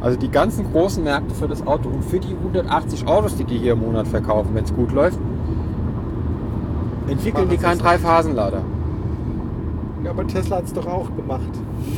Also 0.00 0.18
die 0.18 0.30
ganzen 0.30 0.70
großen 0.72 1.02
Märkte 1.02 1.34
für 1.34 1.48
das 1.48 1.66
Auto 1.66 1.88
und 1.88 2.04
für 2.04 2.20
die 2.20 2.34
180 2.34 3.06
Autos, 3.06 3.36
die 3.36 3.44
die 3.44 3.58
hier 3.58 3.72
im 3.72 3.80
Monat 3.80 4.06
verkaufen, 4.08 4.50
wenn 4.54 4.64
es 4.64 4.74
gut 4.74 4.92
läuft, 4.92 5.18
entwickeln 7.08 7.48
die 7.48 7.56
keinen. 7.56 7.78
Dreiphasenlader. 7.78 8.62
Ja, 10.06 10.12
aber 10.12 10.24
Tesla 10.26 10.58
hat 10.58 10.64
es 10.66 10.72
doch 10.72 10.86
auch 10.86 11.06
gemacht. 11.16 11.40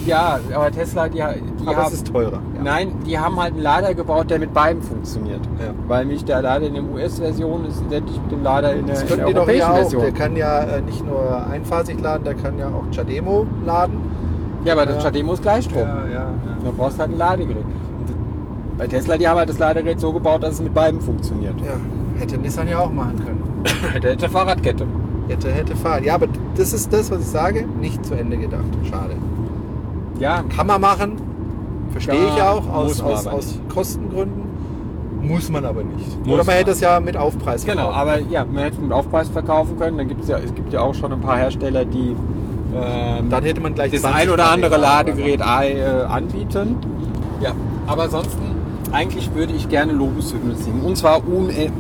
Ja, 0.07 0.39
aber 0.55 0.71
Tesla, 0.73 1.09
die, 1.09 1.17
die 1.17 1.67
aber 1.67 1.77
haben, 1.77 1.87
es 1.89 1.93
ist 1.93 2.07
teurer. 2.07 2.41
Ja. 2.57 2.63
Nein, 2.65 2.93
die 3.07 3.19
haben 3.19 3.39
halt 3.39 3.53
einen 3.53 3.63
Lader 3.63 3.93
gebaut, 3.93 4.31
der 4.31 4.39
mit 4.39 4.55
beiden 4.55 4.83
funktioniert. 4.83 5.41
Ja. 5.61 5.75
Weil 5.87 6.07
nämlich 6.07 6.25
der 6.25 6.41
Lader 6.41 6.67
in 6.67 6.73
der 6.75 6.85
US-Version 6.85 7.67
ist 7.67 7.83
identisch 7.83 8.17
mit 8.23 8.33
dem 8.33 8.43
Lader 8.43 8.73
in 8.75 8.87
der, 8.87 8.95
Das 8.95 9.11
in 9.11 9.19
der 9.19 9.27
europäischen 9.27 9.69
auch. 9.71 9.75
Version. 9.75 10.03
Der 10.03 10.13
kann 10.13 10.37
ja 10.37 10.61
äh, 10.63 10.81
nicht 10.81 11.05
nur 11.07 11.47
einphasig 11.51 12.01
laden, 12.01 12.25
der 12.25 12.35
kann 12.35 12.59
ja 12.59 12.69
auch 12.69 12.85
Chademo 12.97 13.47
laden. 13.67 13.99
ja, 14.65 14.73
aber 14.73 14.87
das 14.87 14.97
Ja. 14.97 15.03
Chademo 15.03 15.35
ist 15.35 15.43
Gleichstrom. 15.43 15.87
ja. 16.13 16.31
Du 16.65 16.73
brauchst 16.73 16.99
halt 16.99 17.11
ein 17.11 17.19
Ladegerät. 17.19 17.65
Bei 18.79 18.87
Tesla, 18.87 19.19
die 19.19 19.29
haben 19.29 19.37
halt 19.39 19.51
das 19.51 19.59
Ladegerät 19.59 20.01
so 20.01 20.13
gebaut, 20.15 20.43
dass 20.43 20.55
es 20.55 20.63
mit 20.63 20.73
beiden 20.73 21.01
funktioniert. 21.01 21.55
Ja, 21.61 21.73
hätte 22.19 22.39
Nissan 22.39 22.69
ja 22.69 22.79
auch 22.79 22.91
machen 22.91 23.17
können. 23.23 23.43
Der 24.03 24.13
hätte 24.13 24.29
Fahrradkette. 24.31 24.87
Hätte, 25.29 25.51
hätte 25.53 25.77
fahren. 25.77 26.05
Ja, 26.05 26.15
aber 26.15 26.27
das 26.57 26.73
ist 26.73 26.93
das, 26.93 27.11
was 27.11 27.21
ich 27.21 27.27
sage, 27.27 27.65
nicht 27.81 28.05
zu 28.05 28.15
Ende 28.15 28.37
gedacht. 28.39 28.65
Schade. 28.89 29.15
Ja, 30.19 30.43
Kann 30.55 30.67
man 30.67 30.81
machen, 30.81 31.13
verstehe 31.93 32.15
Ja, 32.17 32.35
ich 32.37 32.43
auch, 32.43 32.69
aus, 32.73 33.01
aus, 33.01 33.27
aus. 33.27 33.61
Kostengründen. 33.73 34.43
Muss 35.23 35.51
man 35.51 35.65
aber 35.65 35.83
nicht. 35.85 36.19
Muss 36.21 36.27
Oder 36.29 36.37
man 36.39 36.47
man. 36.47 36.55
hätte 36.57 36.71
es 36.71 36.81
ja 36.81 36.99
mit 37.01 37.17
Aufpreis 37.17 37.65
Genau, 37.65 37.91
verkaufen. 37.93 37.99
aber 38.01 38.19
ja, 38.31 38.45
man 38.45 38.63
hätte 38.65 38.77
es 38.77 38.83
mit 38.83 38.93
Aufpreis 38.93 39.29
verkaufen 39.29 39.79
können. 39.79 39.99
Dann 39.99 40.09
gibt's 40.09 40.29
ja, 40.29 40.39
es 40.39 40.55
gibt 40.55 40.73
ja 40.73 40.81
auch 40.81 40.95
schon 40.95 41.13
ein 41.13 41.21
paar 41.21 41.37
Hersteller, 41.37 41.85
die 41.85 42.17
ähm, 42.75 43.29
Dann 43.31 43.45
hätte 43.45 43.61
man 43.61 43.75
gleich 43.75 43.91
das 43.93 44.01
20 44.03 44.21
ein 44.23 44.31
oder 44.31 44.51
andere 44.51 44.77
Ladegerät. 44.77 45.41
Äh, 45.41 46.03
anbieten. 46.09 46.77
Ja, 47.41 47.53
aber 47.87 48.05
ansonsten, 48.05 48.43
eigentlich 48.93 49.35
würde 49.35 49.53
ich 49.55 49.69
gerne 49.69 49.93
Lobeshymnen 49.93 50.57
singen. 50.57 50.83
Und 50.85 50.97
zwar 50.97 51.19
une- 51.19 51.71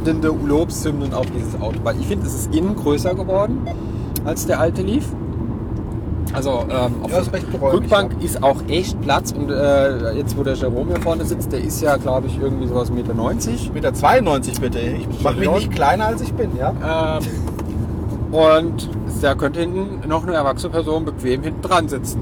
unendende 0.00 0.28
Lobeshymnen 0.28 1.12
auf 1.14 1.26
dieses 1.30 1.60
Auto. 1.60 1.78
Weil 1.82 1.98
ich 2.00 2.06
finde, 2.06 2.26
es 2.26 2.34
ist 2.34 2.54
innen 2.54 2.76
größer 2.76 3.14
geworden 3.14 3.66
als 4.24 4.46
der 4.46 4.60
alte 4.60 4.82
Leaf. 4.82 5.06
Also 6.34 6.64
ähm, 6.68 6.94
auf 7.02 7.10
Ja, 7.10 7.22
der 7.22 7.72
Rückbank 7.72 8.12
ja. 8.18 8.24
ist 8.24 8.42
auch 8.42 8.56
echt 8.68 9.00
Platz. 9.00 9.32
Und 9.32 9.50
äh, 9.50 10.12
jetzt, 10.12 10.36
wo 10.36 10.42
der 10.42 10.54
Jerome 10.54 10.92
hier 10.92 11.00
vorne 11.00 11.24
sitzt, 11.24 11.52
der 11.52 11.60
ist 11.60 11.80
ja, 11.80 11.96
glaube 11.96 12.26
ich, 12.26 12.38
irgendwie 12.38 12.66
sowas 12.66 12.90
1,90 12.92 12.94
Meter. 12.94 13.72
Meter 13.74 13.94
92 13.94 14.60
bitte. 14.60 14.78
Ich 14.78 15.22
mache 15.22 15.36
mich 15.38 15.50
nicht 15.50 15.70
kleiner 15.70 16.06
als 16.06 16.20
ich 16.20 16.34
bin, 16.34 16.50
ja? 16.56 17.18
Ähm, 17.18 17.24
und 18.32 18.90
da 19.22 19.34
könnte 19.34 19.60
hinten 19.60 20.06
noch 20.06 20.24
eine 20.24 20.34
erwachsene 20.34 20.70
Person 20.70 21.06
bequem 21.06 21.42
hinten 21.42 21.62
dran 21.62 21.88
sitzen. 21.88 22.20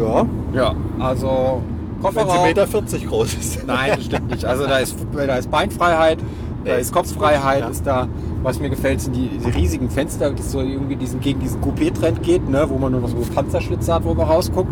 Ja. 0.00 0.24
Ja, 0.54 0.74
also 1.00 1.62
Wenn 2.02 2.12
sie 2.12 2.18
Kofferraum. 2.18 2.46
Meter 2.46 2.66
40 2.66 3.06
groß 3.08 3.34
ist. 3.34 3.66
Nein, 3.66 3.92
das 3.96 4.04
stimmt 4.04 4.30
nicht. 4.30 4.44
Also 4.44 4.66
da 4.66 4.78
ist, 4.78 4.96
da 5.14 5.36
ist 5.36 5.50
Beinfreiheit, 5.50 6.18
da 6.64 6.74
ist 6.74 6.92
Kopffreiheit, 6.92 7.60
ja. 7.60 7.68
ist 7.68 7.86
da. 7.86 8.08
Was 8.42 8.58
mir 8.58 8.70
gefällt, 8.70 9.02
sind 9.02 9.14
die, 9.14 9.28
die 9.28 9.50
riesigen 9.50 9.90
Fenster, 9.90 10.30
das 10.30 10.52
so 10.52 10.60
irgendwie 10.60 10.96
diesen, 10.96 11.20
gegen 11.20 11.40
diesen 11.40 11.60
Coupé-Trend 11.60 12.22
geht, 12.22 12.48
ne, 12.48 12.64
wo 12.68 12.78
man 12.78 12.92
nur 12.92 13.02
noch 13.02 13.08
so 13.08 13.16
Panzerschlitze 13.34 13.92
hat, 13.92 14.04
wo 14.04 14.14
man 14.14 14.26
rausguckt. 14.26 14.70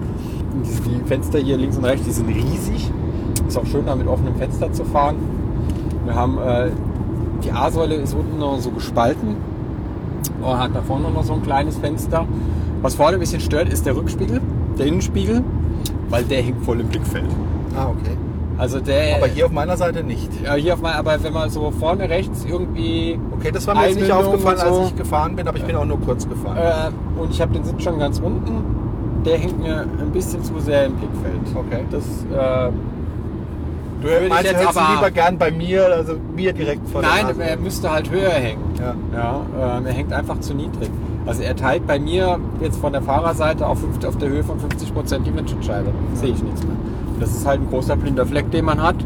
Und 0.55 0.67
diese, 0.67 0.81
die 0.83 1.01
Fenster 1.07 1.39
hier 1.39 1.59
links 1.59 1.77
und 1.77 1.85
rechts, 1.85 2.07
die 2.07 2.13
sind 2.13 2.29
riesig. 2.29 2.91
Ist 3.47 3.59
auch 3.59 3.67
schön, 3.67 3.85
da 3.85 3.95
mit 3.95 4.07
offenem 4.07 4.37
Fenster 4.37 4.73
zu 4.73 4.85
fahren. 4.85 5.17
Wir 6.05 6.15
haben 6.15 6.39
äh, 6.39 6.71
die 7.45 7.53
A-Säule 7.53 7.95
ist 7.95 8.15
unten 8.15 8.39
noch 8.39 8.59
so 8.59 8.71
gespalten 8.71 9.37
und 10.41 10.59
hat 10.59 10.75
da 10.75 10.83
vorne 10.83 11.11
noch 11.11 11.25
so 11.25 11.35
ein 11.35 11.43
kleines 11.43 11.77
Fenster. 11.77 12.27
Was 12.83 12.95
vorne 12.95 13.17
ein 13.17 13.21
bisschen 13.21 13.41
stört, 13.41 13.69
ist 13.73 13.87
der 13.87 13.97
Rückspiegel, 13.97 14.41
der 14.79 14.87
Innenspiegel, 14.87 15.43
weil 16.09 16.25
der 16.25 16.43
hängt 16.43 16.65
voll 16.65 16.81
im 16.81 16.87
Blickfeld. 16.89 17.27
Ah, 17.77 17.87
okay. 17.87 18.17
Also 18.57 18.81
der. 18.81 19.17
Aber 19.17 19.27
hier 19.29 19.47
auf 19.47 19.53
meiner 19.53 19.77
Seite 19.77 20.03
nicht. 20.03 20.29
Ja, 20.45 20.55
hier 20.55 20.75
auf 20.75 20.81
mein, 20.81 20.95
aber 20.95 21.23
wenn 21.23 21.33
man 21.33 21.49
so 21.49 21.71
vorne 21.71 22.09
rechts 22.09 22.45
irgendwie. 22.49 23.19
Okay, 23.37 23.53
das 23.53 23.67
war 23.67 23.75
mir 23.77 23.87
jetzt 23.89 24.01
nicht 24.01 24.11
aufgefallen, 24.11 24.59
so. 24.59 24.65
als 24.81 24.89
ich 24.91 24.97
gefahren 24.97 25.37
bin, 25.37 25.47
aber 25.47 25.57
ich 25.59 25.65
bin 25.65 25.77
auch 25.77 25.85
nur 25.85 26.01
kurz 26.01 26.29
gefahren. 26.29 26.57
Äh, 26.57 27.21
und 27.21 27.31
ich 27.31 27.41
habe 27.41 27.53
den 27.53 27.65
Sitz 27.65 27.83
schon 27.85 27.99
ganz 27.99 28.19
unten. 28.19 29.23
Der 29.25 29.39
hängt 29.39 29.61
mir 29.61 29.83
ein 29.83 30.11
bisschen 30.13 30.43
zu 30.43 30.59
sehr 30.61 30.87
im 30.87 30.95
Blickfeld. 30.95 31.41
Okay. 31.55 31.85
Das. 31.91 32.05
Äh, 32.69 32.73
Du 34.01 34.07
ich 34.07 34.29
meinst, 34.29 34.45
jetzt 34.53 34.65
aber- 34.65 34.95
lieber 34.95 35.11
gern 35.11 35.39
bei 35.39 35.51
mir, 35.51 35.87
also 35.87 36.15
mir 36.37 36.53
direkt 36.53 36.89
vor 36.89 37.03
nein, 37.03 37.27
er 37.41 37.57
müsste 37.57 37.91
halt 37.91 38.09
höher 38.09 38.31
hängen. 38.31 38.63
Ja. 38.79 38.95
Ja, 39.13 39.77
ähm, 39.79 39.87
er 39.87 39.93
hängt 39.93 40.13
einfach 40.13 40.39
zu 40.39 40.55
niedrig. 40.55 40.89
Also 41.29 41.43
er 41.43 41.55
teilt 41.55 41.87
bei 41.87 41.99
mir 41.99 42.41
jetzt 42.59 42.79
von 42.81 42.91
der 42.91 43.03
Fahrerseite 43.03 43.67
auf, 43.67 43.81
50, 43.81 44.09
auf 44.09 44.17
der 44.17 44.31
Höhe 44.31 44.43
von 44.43 44.59
50 44.59 44.95
Prozent 44.95 45.27
die 45.27 45.37
Windschutzscheibe. 45.37 45.91
Sehe 46.15 46.31
ich 46.31 46.43
nichts 46.43 46.63
mehr. 46.65 46.75
Und 47.13 47.21
das 47.21 47.33
ist 47.33 47.47
halt 47.47 47.61
ein 47.61 47.69
großer 47.69 47.97
blinder 47.97 48.25
Fleck, 48.25 48.51
den 48.51 48.65
man 48.65 48.83
hat. 48.83 48.97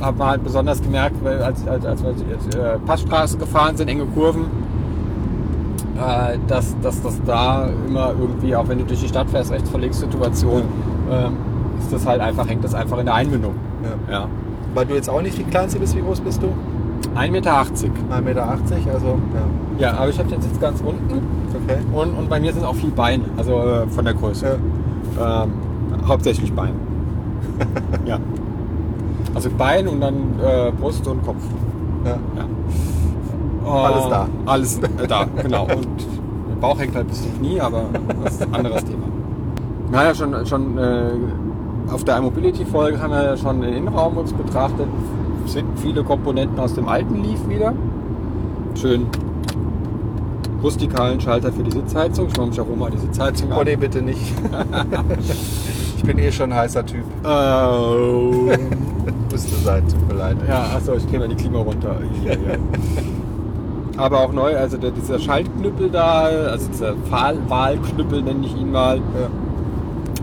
Hat 0.00 0.18
man 0.18 0.26
halt 0.26 0.42
besonders 0.42 0.82
gemerkt, 0.82 1.14
weil 1.22 1.40
als, 1.40 1.64
als, 1.68 1.86
als 1.86 2.02
wir 2.02 2.12
jetzt, 2.28 2.52
äh, 2.56 2.76
Passstraße 2.84 3.38
gefahren 3.38 3.76
sind, 3.76 3.86
enge 3.86 4.04
Kurven, 4.06 4.46
äh, 5.96 6.38
dass, 6.48 6.74
dass 6.82 7.00
das 7.02 7.20
da 7.24 7.68
immer 7.86 8.14
irgendwie, 8.20 8.56
auch 8.56 8.66
wenn 8.66 8.78
du 8.78 8.84
durch 8.84 9.00
die 9.00 9.08
Stadt 9.08 9.30
fährst, 9.30 9.52
Rechtsverlegssituation, 9.52 10.62
ähm, 11.08 11.36
ist 11.78 11.92
das 11.92 12.04
halt 12.04 12.20
einfach, 12.20 12.48
hängt 12.48 12.64
das 12.64 12.74
einfach 12.74 12.98
in 12.98 13.06
der 13.06 13.14
Einbindung. 13.14 13.54
Ja. 14.08 14.12
Ja. 14.12 14.28
Weil 14.74 14.86
du 14.86 14.94
jetzt 14.96 15.08
auch 15.08 15.22
nicht 15.22 15.38
die 15.38 15.44
kleinste 15.44 15.78
bist, 15.78 15.94
wie 15.96 16.00
groß 16.00 16.20
bist 16.20 16.42
du? 16.42 16.48
1,80 17.14 17.30
Meter. 17.30 17.52
1,80 17.52 18.22
Meter, 18.22 18.48
also 18.92 19.06
ja. 19.06 19.12
Ja, 19.78 19.94
aber 19.98 20.08
ich 20.08 20.18
habe 20.18 20.28
den 20.28 20.40
Sitz 20.40 20.60
ganz 20.60 20.80
unten. 20.80 21.22
Okay. 21.64 21.78
Und, 21.92 22.16
und 22.16 22.28
bei 22.28 22.40
mir 22.40 22.52
sind 22.52 22.64
auch 22.64 22.74
viel 22.74 22.90
Beine, 22.90 23.24
also 23.36 23.58
äh, 23.58 23.86
von 23.88 24.04
der 24.04 24.14
Größe. 24.14 24.58
Ähm, 25.20 25.52
hauptsächlich 26.06 26.52
Bein. 26.52 26.74
ja. 28.06 28.18
Also 29.34 29.50
Bein 29.56 29.88
und 29.88 30.00
dann 30.00 30.14
äh, 30.42 30.72
Brust 30.72 31.06
und 31.06 31.24
Kopf. 31.24 31.42
Ja. 32.04 32.16
Ja. 32.36 33.70
Alles 33.70 34.08
da. 34.08 34.28
Alles 34.46 34.78
äh, 34.78 35.06
da, 35.06 35.24
genau. 35.24 35.64
Und 35.64 35.86
der 36.48 36.56
Bauch 36.60 36.78
hängt 36.78 36.94
halt 36.94 37.08
bis 37.08 37.22
zum 37.22 37.38
Knie, 37.38 37.60
aber 37.60 37.84
das 38.24 38.34
ist 38.34 38.42
ein 38.42 38.54
anderes 38.54 38.84
Thema. 38.84 39.06
Wir 39.88 39.98
haben 39.98 40.06
ja 40.06 40.14
schon, 40.14 40.46
schon 40.46 40.78
äh, 40.78 41.10
auf 41.92 42.04
der 42.04 42.18
iMobility-Folge 42.18 43.00
haben 43.00 43.10
wir 43.10 43.24
ja 43.24 43.36
schon 43.36 43.60
den 43.60 43.74
Innenraum 43.74 44.16
uns 44.16 44.32
betrachtet. 44.32 44.86
Sind 45.46 45.66
viele 45.78 46.02
Komponenten 46.04 46.58
aus 46.58 46.74
dem 46.74 46.88
alten 46.88 47.22
Leaf 47.22 47.48
wieder. 47.48 47.72
Schön 48.74 49.06
rustikalen 50.62 51.20
Schalter 51.20 51.52
für 51.52 51.64
die 51.64 51.72
Sitzheizung. 51.72 52.28
Ich 52.28 52.36
mache 52.36 52.46
mich 52.48 52.60
auch 52.60 52.76
mal 52.76 52.90
die 52.90 52.98
Sitzheizung 52.98 53.50
Oh 53.52 53.60
an. 53.60 53.64
nee, 53.64 53.74
bitte 53.76 54.00
nicht. 54.00 54.20
ich 55.96 56.04
bin 56.04 56.18
eh 56.18 56.30
schon 56.30 56.52
ein 56.52 56.58
heißer 56.58 56.86
Typ. 56.86 57.02
Äh, 57.24 58.56
Müsste 59.32 59.56
sein, 59.64 59.82
tut 59.88 60.06
mir 60.08 60.14
leid. 60.14 60.36
ja, 60.48 60.66
achso, 60.76 60.94
ich 60.94 61.04
nehme 61.06 61.26
mal 61.26 61.28
die 61.28 61.34
Klima 61.34 61.58
runter. 61.58 61.96
Hier, 62.22 62.32
hier. 62.38 62.58
Aber 63.96 64.20
auch 64.20 64.32
neu, 64.32 64.56
also 64.56 64.76
der, 64.76 64.92
dieser 64.92 65.18
Schaltknüppel 65.18 65.90
da, 65.90 66.22
also 66.22 66.68
dieser 66.68 66.94
Wahl 67.10 67.38
Wahlknüppel 67.48 68.22
nenne 68.22 68.46
ich 68.46 68.56
ihn 68.56 68.70
mal, 68.70 68.98
Ja. 68.98 69.02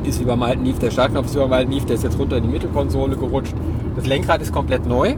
Ist 0.03 0.19
wie 0.19 0.25
beim 0.25 0.41
alten 0.43 0.65
Leaf. 0.65 0.79
Der 0.79 0.91
Startknopf 0.91 1.27
ist 1.27 1.35
wie 1.35 1.39
beim 1.39 1.53
alten 1.53 1.71
Leaf, 1.71 1.85
der 1.85 1.95
ist 1.95 2.03
jetzt 2.03 2.17
runter 2.19 2.37
in 2.37 2.43
die 2.43 2.49
Mittelkonsole 2.49 3.15
gerutscht. 3.15 3.53
Das 3.95 4.05
Lenkrad 4.05 4.41
ist 4.41 4.51
komplett 4.53 4.85
neu. 4.85 5.15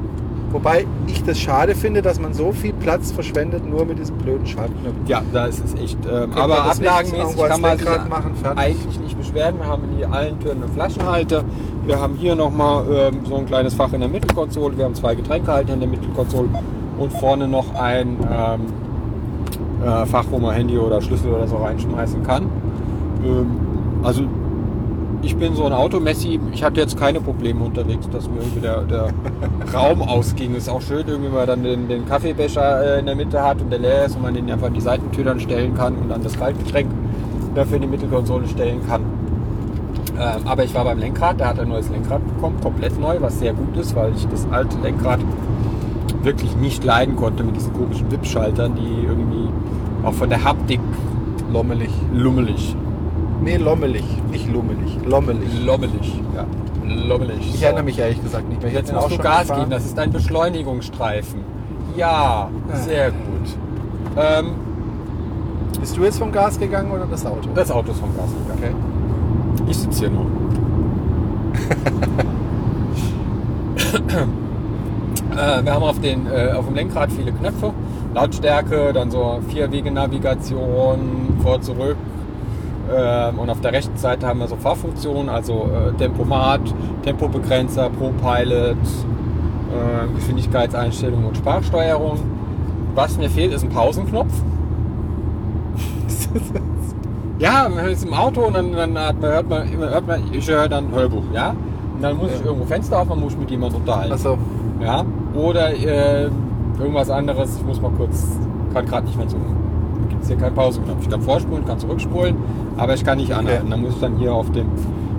Wobei 0.52 0.86
ich 1.08 1.24
das 1.24 1.40
schade 1.40 1.76
finde, 1.76 2.02
dass 2.02 2.20
man 2.20 2.34
so 2.34 2.52
viel 2.52 2.74
Platz 2.74 3.12
verschwendet, 3.12 3.66
nur 3.66 3.86
mit 3.86 4.00
diesem 4.00 4.18
blöden 4.18 4.46
Schaltknopf. 4.46 4.96
Ja, 5.08 5.22
da 5.32 5.46
ist 5.46 5.64
es 5.64 5.74
echt. 5.76 5.98
Ähm, 6.06 6.34
aber 6.34 6.66
ablagenmäßig 6.66 7.38
kann 7.38 7.62
man 7.62 7.78
sich 7.78 7.88
machen, 7.88 8.34
eigentlich 8.58 9.00
nicht 9.00 9.18
beschweren. 9.18 9.60
Wir 9.60 9.68
haben 9.68 9.84
in 9.98 10.12
allen 10.12 10.40
Türen 10.42 10.62
einen 10.62 10.74
Flaschenhalter. 10.74 11.44
Wir 11.86 12.00
haben 12.00 12.16
hier 12.16 12.36
nochmal 12.36 12.86
ähm, 12.92 13.20
so 13.26 13.38
ein 13.38 13.46
kleines 13.46 13.76
Fach 13.76 13.94
in 13.94 14.02
der 14.02 14.10
Mittelkonsole. 14.10 14.78
Wir 14.78 14.86
haben 14.86 14.96
zwei 14.96 15.16
Getränkehalter 15.16 15.74
in 15.74 15.80
der 15.80 15.90
Mittelkonsole 15.90 16.50
und 16.98 17.14
vorne 17.14 17.48
noch 17.48 17.74
ein 17.76 18.18
ähm, 18.30 18.62
äh, 19.88 20.06
Fach, 20.06 20.26
wo 20.32 20.38
man 20.38 20.54
Handy 20.54 20.78
oder 20.78 21.02
Schlüssel 21.02 21.32
oder 21.32 21.48
so 21.48 21.58
reinschmeißen 21.58 22.24
kann. 22.24 22.50
Ähm, 23.24 23.48
also 24.04 24.24
ich 25.22 25.36
bin 25.36 25.56
so 25.56 25.66
ein 25.66 25.74
Automessi, 25.74 26.40
ich 26.52 26.64
hatte 26.64 26.82
jetzt 26.82 26.98
keine 26.98 27.22
Probleme 27.22 27.64
unterwegs, 27.64 28.10
dass 28.10 28.28
mir 28.28 28.38
irgendwie 28.38 28.62
der, 28.62 28.82
der 28.84 29.10
Raum 29.74 30.02
ausging. 30.02 30.56
Ist 30.56 30.70
auch 30.70 30.82
schön, 30.82 31.08
irgendwie, 31.08 31.30
wenn 31.30 31.38
man 31.38 31.48
dann 31.48 31.64
den, 31.64 31.88
den 31.88 32.06
Kaffeebecher 32.06 32.96
äh, 32.96 33.00
in 33.00 33.06
der 33.06 33.16
Mitte 33.16 33.42
hat 33.42 33.62
und 33.62 33.70
der 33.70 33.80
leer 33.80 34.06
ist 34.06 34.16
und 34.16 34.24
man 34.24 34.34
den 34.34 34.50
einfach 34.50 34.68
in 34.68 34.74
die 34.74 34.82
Seitentür 34.82 35.26
dann 35.26 35.40
stellen 35.40 35.76
kann 35.76 35.96
und 35.96 36.10
dann 36.10 36.24
das 36.24 36.38
Kaltgetränk 36.38 36.90
dafür 37.56 37.76
in 37.76 37.84
die 37.84 37.88
Mittelkonsole 37.88 38.48
stellen 38.48 38.86
kann. 38.88 39.02
Ähm, 40.20 40.42
aber 40.46 40.64
ich 40.64 40.74
war 40.74 40.84
beim 40.84 41.00
Lenkrad, 41.00 41.40
da 41.40 41.50
hat 41.50 41.58
er 41.58 41.64
ein 41.64 41.70
neues 41.70 41.90
Lenkrad 41.90 42.26
bekommen, 42.28 42.60
komplett 42.62 43.00
neu, 43.00 43.18
was 43.20 43.40
sehr 43.40 43.54
gut 43.54 43.76
ist, 43.78 43.96
weil 43.96 44.14
ich 44.16 44.28
das 44.28 44.48
alte 44.52 44.78
Lenkrad 44.80 45.20
wirklich 46.24 46.56
nicht 46.58 46.84
leiden 46.84 47.16
konnte 47.16 47.44
mit 47.44 47.56
diesen 47.56 47.74
komischen 47.74 48.12
Wippschaltern, 48.12 48.76
die 48.76 49.06
irgendwie 49.08 49.50
auch 50.04 50.14
von 50.14 50.30
der 50.30 50.44
Haptik 50.44 50.80
Lommelig. 51.52 51.90
lummelig, 52.14 52.76
Nee, 53.42 53.58
lommelig, 53.58 54.04
nicht 54.30 54.48
lummelig. 54.52 54.98
Lommelig. 55.06 55.50
lommelig, 55.66 56.22
ja, 56.36 56.46
lommelig. 56.86 57.56
Ich 57.56 57.64
erinnere 57.64 57.84
mich 57.84 57.98
ehrlich 57.98 58.22
gesagt 58.22 58.48
nicht 58.48 58.62
mehr. 58.62 58.70
Ich 58.70 58.78
Jetzt 58.78 58.94
musst 58.94 59.10
du 59.12 59.18
Gas 59.18 59.48
geben, 59.48 59.72
das 59.72 59.86
ist 59.86 59.98
ein 59.98 60.12
Beschleunigungsstreifen. 60.12 61.40
Ja, 61.98 62.50
sehr 62.74 63.10
gut. 63.12 63.58
Ähm, 64.16 64.52
Bist 65.80 65.98
du 65.98 66.04
jetzt 66.04 66.20
vom 66.20 66.32
Gas 66.32 66.60
gegangen 66.60 66.92
oder 66.92 67.08
das 67.08 67.26
Auto? 67.26 67.50
das 67.56 67.72
Auto 67.72 67.92
ist 67.92 68.00
vom 68.00 68.16
Gas 68.16 68.30
gegangen. 68.30 68.76
Okay. 69.56 69.64
Ich 69.72 69.78
sitze 69.78 70.02
hier 70.02 70.12
nur. 70.12 70.26
äh, 75.32 75.66
wir 75.66 75.74
haben 75.74 75.84
auf, 75.84 76.00
den, 76.00 76.28
äh, 76.28 76.52
auf 76.52 76.68
dem 76.68 76.76
Lenkrad 76.76 77.12
viele 77.12 77.32
Knöpfe. 77.32 77.74
Lautstärke, 78.14 78.94
dann 78.94 79.10
so 79.10 79.40
Vier-Wege-Navigation, 79.50 81.40
vor, 81.42 81.60
zurück. 81.62 81.96
Ähm, 82.94 83.40
und 83.40 83.50
auf 83.50 83.62
der 83.62 83.72
rechten 83.74 83.96
Seite 83.98 84.28
haben 84.28 84.40
wir 84.40 84.48
so 84.48 84.56
Fahrfunktionen, 84.56 85.30
also 85.30 85.70
äh, 85.74 85.94
Tempomat, 85.98 86.62
Tempobegrenzer, 87.04 87.90
Pro-Pilot, 87.90 88.76
äh, 88.76 90.16
Geschwindigkeitseinstellung 90.16 91.26
und 91.26 91.38
Sprachsteuerung. 91.38 92.20
Was 92.96 93.18
mir 93.18 93.30
fehlt, 93.30 93.54
ist 93.54 93.64
ein 93.64 93.70
Pausenknopf. 93.70 94.34
Ja, 97.40 97.68
man 97.74 97.88
ist 97.88 98.06
im 98.06 98.14
Auto 98.14 98.42
und 98.42 98.56
dann, 98.56 98.72
dann 98.72 98.94
man, 98.94 99.20
hört, 99.20 99.50
man, 99.50 99.68
hört 99.68 100.06
man, 100.06 100.22
ich 100.32 100.48
höre 100.48 100.70
dann 100.70 100.92
Hörbuch, 100.92 101.24
ja? 101.34 101.56
Und 101.96 102.02
dann 102.04 102.16
muss 102.16 102.30
ich 102.34 102.40
Ja. 102.42 102.46
irgendwo 102.46 102.66
Fenster 102.68 103.02
aufmachen, 103.02 103.20
muss 103.22 103.34
ich 103.34 103.40
mit 103.40 103.50
jemandem 103.50 103.80
unterhalten. 103.80 104.14
Achso. 104.14 104.38
Ja? 104.80 105.04
Oder 105.34 105.74
äh, 105.74 106.30
irgendwas 106.80 107.10
anderes, 107.10 107.58
ich 107.58 107.66
muss 107.66 107.82
mal 107.82 107.90
kurz, 107.98 108.28
kann 108.76 108.86
gerade 108.86 109.08
nicht 109.08 109.18
mehr 109.18 109.28
zoomen. 109.28 109.56
Gibt 110.10 110.22
es 110.22 110.28
hier 110.28 110.38
keinen 110.38 110.54
Pausenknopf. 110.54 111.00
Ich 111.02 111.10
kann 111.10 111.22
vorspulen, 111.24 111.66
kann 111.66 111.80
zurückspulen, 111.80 112.36
aber 112.82 112.96
ich 112.96 113.04
kann 113.06 113.18
nicht 113.20 113.32
anhalten. 113.32 113.70
Dann 113.70 113.82
muss 113.82 113.94
ich 113.94 114.00
dann 114.02 114.18
hier 114.18 114.34
auf 114.34 114.52
dem 114.52 114.66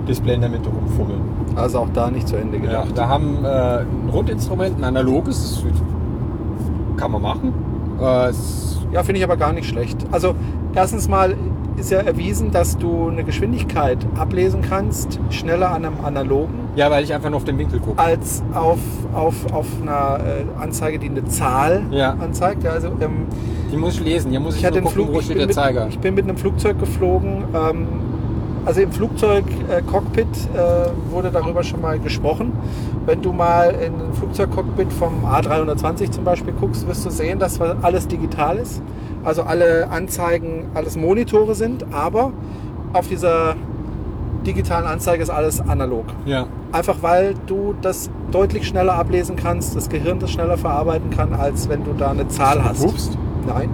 Display 0.07 0.35
in 0.35 0.41
der 0.41 0.49
Mitte 0.49 0.69
rumfummeln. 0.69 1.21
Also 1.55 1.79
auch 1.79 1.87
da 1.93 2.11
nicht 2.11 2.27
zu 2.27 2.35
Ende 2.35 2.57
Ja, 2.57 2.63
gedacht. 2.83 2.95
wir 2.97 3.07
haben 3.07 3.45
äh, 3.45 3.47
ein 3.47 4.09
Rundinstrument, 4.11 4.77
ein 4.77 4.83
analoges, 4.83 5.63
kann 6.97 7.11
man 7.11 7.21
machen. 7.21 7.53
Äh, 8.01 8.31
Ja, 8.91 9.01
finde 9.03 9.19
ich 9.19 9.23
aber 9.23 9.37
gar 9.37 9.53
nicht 9.53 9.67
schlecht. 9.67 9.97
Also 10.11 10.35
erstens 10.75 11.07
mal 11.07 11.35
ist 11.77 11.91
ja 11.91 11.99
erwiesen, 11.99 12.51
dass 12.51 12.77
du 12.77 13.09
eine 13.09 13.23
Geschwindigkeit 13.23 13.97
ablesen 14.17 14.61
kannst, 14.61 15.19
schneller 15.29 15.71
an 15.71 15.85
einem 15.85 16.03
analogen, 16.03 16.53
ja, 16.75 16.89
weil 16.91 17.03
ich 17.03 17.13
einfach 17.13 17.29
nur 17.29 17.37
auf 17.37 17.43
den 17.43 17.57
Winkel 17.57 17.79
gucke. 17.79 17.99
als 18.01 18.43
auf, 18.53 18.79
auf, 19.13 19.51
auf 19.53 19.67
einer 19.81 20.19
äh, 20.23 20.61
Anzeige, 20.61 20.99
die 20.99 21.09
eine 21.09 21.25
Zahl 21.25 21.83
Ja. 21.91 22.11
anzeigt. 22.11 22.63
Ja, 22.63 22.71
also, 22.71 22.87
ähm, 22.99 23.27
Die 23.71 23.77
muss 23.77 23.95
ich 23.95 24.03
lesen. 24.03 24.31
Hier 24.31 24.39
muss 24.39 24.55
ich, 24.55 24.61
ich, 24.61 24.65
hatte 24.65 24.81
gucken, 24.81 24.93
Flug, 24.93 25.13
wo 25.13 25.21
steht 25.21 25.39
der 25.39 25.49
Zeiger. 25.49 25.85
mit, 25.85 25.93
ich 25.93 25.99
bin 25.99 26.15
mit 26.15 26.23
einem 26.25 26.37
Flugzeug 26.37 26.79
geflogen. 26.79 27.43
Ähm, 27.53 27.87
also 28.65 28.79
im 28.79 28.91
Flugzeug-Cockpit 28.93 30.25
äh, 30.55 31.11
wurde 31.11 31.31
darüber 31.31 31.63
schon 31.63 31.81
mal 31.81 31.99
gesprochen. 31.99 32.53
Wenn 33.05 33.21
du 33.21 33.33
mal 33.33 33.71
in 33.71 33.93
ein 33.95 34.13
Flugzeugcockpit 34.13 34.93
vom 34.93 35.25
A320 35.25 36.11
zum 36.11 36.23
Beispiel 36.23 36.53
guckst, 36.59 36.87
wirst 36.87 37.05
du 37.05 37.09
sehen, 37.09 37.39
dass 37.39 37.59
alles 37.59 38.07
digital 38.07 38.57
ist. 38.57 38.81
Also 39.23 39.43
alle 39.43 39.89
Anzeigen, 39.89 40.65
alles 40.73 40.97
Monitore 40.97 41.55
sind, 41.55 41.85
aber 41.93 42.31
auf 42.93 43.07
dieser 43.07 43.55
digitalen 44.45 44.85
Anzeige 44.85 45.23
ist 45.23 45.29
alles 45.29 45.61
analog. 45.61 46.05
Ja. 46.25 46.47
Einfach 46.71 46.97
weil 47.01 47.35
du 47.47 47.73
das 47.81 48.09
deutlich 48.31 48.67
schneller 48.67 48.93
ablesen 48.95 49.35
kannst, 49.35 49.75
das 49.75 49.89
Gehirn 49.89 50.19
das 50.19 50.31
schneller 50.31 50.57
verarbeiten 50.57 51.09
kann, 51.09 51.33
als 51.33 51.69
wenn 51.69 51.83
du 51.83 51.93
da 51.93 52.11
eine 52.11 52.27
Zahl 52.27 52.63
hast. 52.63 52.83
Pupst? 52.83 53.17
Nein, 53.47 53.69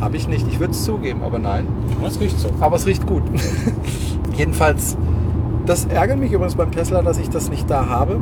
habe 0.00 0.16
ich 0.16 0.28
nicht. 0.28 0.46
Ich 0.48 0.60
würde 0.60 0.72
es 0.72 0.84
zugeben, 0.84 1.22
aber 1.24 1.38
nein. 1.38 1.66
Das 2.02 2.20
riecht 2.20 2.38
so. 2.38 2.48
Aber 2.60 2.76
es 2.76 2.86
riecht 2.86 3.06
gut. 3.06 3.22
Jedenfalls, 4.36 4.96
das 5.64 5.86
ärgert 5.86 6.18
mich 6.18 6.32
übrigens 6.32 6.54
beim 6.54 6.70
Tesla, 6.70 7.02
dass 7.02 7.18
ich 7.18 7.30
das 7.30 7.50
nicht 7.50 7.68
da 7.68 7.88
habe. 7.88 8.20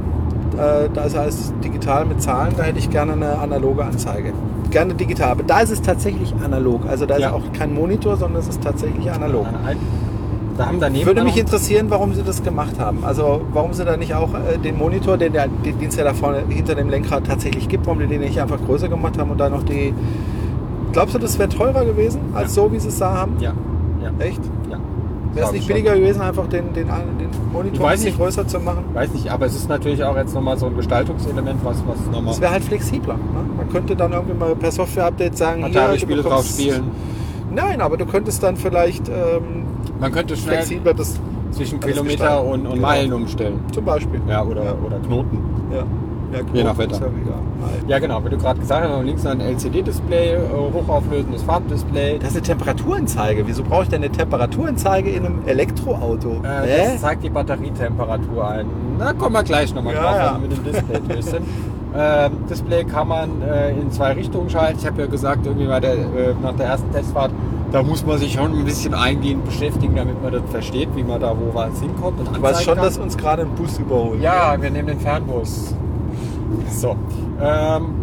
Äh, 0.58 0.88
Da 0.92 1.02
ist 1.04 1.16
alles 1.16 1.52
digital 1.62 2.04
mit 2.04 2.22
Zahlen, 2.22 2.54
da 2.56 2.62
hätte 2.64 2.78
ich 2.78 2.90
gerne 2.90 3.12
eine 3.12 3.38
analoge 3.38 3.84
Anzeige. 3.84 4.32
Gerne 4.70 4.94
digital, 4.94 5.30
aber 5.30 5.42
da 5.42 5.60
ist 5.60 5.70
es 5.70 5.82
tatsächlich 5.82 6.34
analog. 6.44 6.82
Also 6.88 7.06
da 7.06 7.14
ist 7.16 7.22
Ja. 7.22 7.32
auch 7.32 7.42
kein 7.56 7.74
Monitor, 7.74 8.16
sondern 8.16 8.40
es 8.40 8.48
ist 8.48 8.62
tatsächlich 8.62 9.10
analog. 9.10 9.46
Da 10.56 10.66
haben 10.66 10.78
daneben 10.78 11.04
Würde 11.06 11.24
mich 11.24 11.36
interessieren, 11.36 11.86
warum 11.88 12.14
sie 12.14 12.22
das 12.22 12.42
gemacht 12.42 12.78
haben. 12.78 13.04
Also 13.04 13.40
warum 13.52 13.72
sie 13.72 13.84
da 13.84 13.96
nicht 13.96 14.14
auch 14.14 14.34
äh, 14.34 14.56
den 14.58 14.78
Monitor, 14.78 15.16
den, 15.18 15.32
der, 15.32 15.48
den 15.48 15.88
es 15.88 15.96
ja 15.96 16.04
da 16.04 16.14
vorne 16.14 16.44
hinter 16.48 16.76
dem 16.76 16.88
Lenkrad 16.90 17.26
tatsächlich 17.26 17.68
gibt, 17.68 17.86
warum 17.86 17.98
die 17.98 18.06
den 18.06 18.20
nicht 18.20 18.40
einfach 18.40 18.58
größer 18.64 18.88
gemacht 18.88 19.18
haben 19.18 19.30
und 19.30 19.38
da 19.40 19.48
noch 19.48 19.64
die... 19.64 19.92
Glaubst 20.92 21.14
du, 21.16 21.18
das 21.18 21.38
wäre 21.40 21.48
teurer 21.48 21.84
gewesen, 21.84 22.20
als 22.34 22.54
so, 22.54 22.70
wie 22.72 22.78
sie 22.78 22.86
es 22.88 22.98
da 23.00 23.12
haben? 23.12 23.34
Ja. 23.40 23.52
ja. 24.00 24.10
Echt? 24.24 24.40
ja. 24.70 24.78
Wäre 25.34 25.46
es 25.46 25.52
nicht 25.52 25.62
ich 25.62 25.66
billiger 25.68 25.94
gewesen, 25.96 26.20
einfach 26.22 26.46
den, 26.46 26.72
den, 26.72 26.86
den 26.86 27.28
Monitor 27.52 27.80
weiß 27.86 27.90
ein 27.90 27.92
bisschen 27.92 28.04
nicht. 28.06 28.18
größer 28.18 28.46
zu 28.46 28.60
machen? 28.60 28.84
Weiß 28.94 29.12
nicht, 29.12 29.28
aber 29.30 29.46
es 29.46 29.54
ist 29.56 29.68
natürlich 29.68 30.02
auch 30.04 30.16
jetzt 30.16 30.34
nochmal 30.34 30.56
so 30.56 30.66
ein 30.66 30.76
Gestaltungselement, 30.76 31.64
was, 31.64 31.76
was 31.86 31.98
nochmal 32.06 32.32
Das 32.32 32.40
wäre 32.40 32.52
halt 32.52 32.64
flexibler. 32.64 33.14
Ne? 33.14 33.20
Man 33.56 33.68
könnte 33.70 33.96
dann 33.96 34.12
irgendwie 34.12 34.34
mal 34.34 34.54
per 34.54 34.70
Software-Update 34.70 35.36
sagen, 35.36 35.64
Atari-Spiele 35.64 36.22
drauf 36.22 36.46
spielen. 36.46 36.84
Nein, 37.52 37.80
aber 37.80 37.96
du 37.96 38.06
könntest 38.06 38.42
dann 38.42 38.56
vielleicht 38.56 39.08
ähm, 39.08 39.64
Man 40.00 40.10
könnte 40.12 40.36
schnell 40.36 40.56
flexibler 40.56 40.94
das 40.94 41.18
zwischen 41.52 41.78
Kilometer 41.80 42.04
gestalten. 42.16 42.48
und, 42.50 42.66
und 42.66 42.74
Genau. 42.74 42.82
Meilen 42.86 43.12
umstellen. 43.12 43.60
zum 43.72 43.84
Beispiel. 43.84 44.20
Ja, 44.28 44.44
oder, 44.44 44.64
Ja. 44.64 44.74
oder 44.84 44.98
Knoten. 44.98 45.38
Ja. 45.72 45.84
Ja, 46.34 46.40
Je 46.52 46.64
nach 46.64 46.72
ist 46.72 46.78
Wetter. 46.78 47.00
Ja. 47.00 47.08
Nein. 47.60 47.70
Ja, 47.86 47.98
genau, 47.98 48.24
wie 48.24 48.30
du 48.30 48.36
gerade 48.38 48.58
gesagt 48.60 48.86
hast, 48.88 49.04
links 49.04 49.24
ein 49.26 49.40
LCD-Display, 49.40 50.34
äh, 50.34 50.38
hochauflösendes 50.72 51.42
Farbdisplay. 51.42 52.18
Das 52.18 52.30
ist 52.30 52.36
eine 52.36 52.42
Temperaturanzeige. 52.42 53.46
Wieso 53.46 53.62
brauche 53.62 53.84
ich 53.84 53.88
denn 53.88 54.02
eine 54.02 54.10
Temperaturanzeige 54.12 55.10
in 55.10 55.26
einem 55.26 55.38
Elektroauto? 55.46 56.40
Äh, 56.42 56.92
das 56.92 57.00
zeigt 57.00 57.22
die 57.24 57.30
Batterietemperatur 57.30 58.48
ein. 58.48 58.66
Na, 58.98 59.12
kommen 59.12 59.34
wir 59.34 59.42
gleich 59.42 59.74
nochmal 59.74 59.94
Ja, 59.94 60.02
drauf, 60.02 60.16
ja. 60.16 60.34
wenn 60.34 60.42
wir 60.42 60.48
mit 60.48 60.58
dem 60.58 60.64
Display 60.72 61.00
durch 61.08 61.24
sind. 61.24 61.46
Ähm, 61.96 62.32
Display 62.50 62.82
kann 62.82 63.06
man 63.06 63.40
äh, 63.42 63.70
in 63.70 63.88
zwei 63.92 64.14
Richtungen 64.14 64.50
schalten. 64.50 64.80
Ich 64.80 64.84
habe 64.84 65.02
ja 65.02 65.06
gesagt, 65.06 65.46
irgendwie 65.46 65.68
bei 65.68 65.78
der, 65.78 65.92
äh, 65.92 66.34
nach 66.42 66.56
der 66.56 66.66
ersten 66.66 66.90
Testfahrt, 66.90 67.30
da 67.70 67.84
muss 67.84 68.04
man 68.04 68.18
sich 68.18 68.32
schon 68.32 68.52
ein 68.52 68.64
bisschen 68.64 68.94
eingehend 68.94 69.44
beschäftigen, 69.44 69.94
damit 69.94 70.20
man 70.20 70.32
das 70.32 70.42
versteht, 70.50 70.88
wie 70.96 71.04
man 71.04 71.20
da 71.20 71.30
wo 71.38 71.54
was 71.54 71.78
hinkommt. 71.80 72.18
Und 72.18 72.36
Du 72.36 72.42
weißt 72.42 72.64
schon, 72.64 72.74
kann. 72.74 72.84
dass 72.84 72.98
uns 72.98 73.16
gerade 73.16 73.42
ein 73.42 73.50
Bus 73.50 73.78
überholt. 73.78 74.20
Ja, 74.20 74.56
wir 74.60 74.70
nehmen 74.72 74.88
den 74.88 74.98
Fernbus. 74.98 75.72
So. 76.70 76.96
Ähm. 77.40 77.94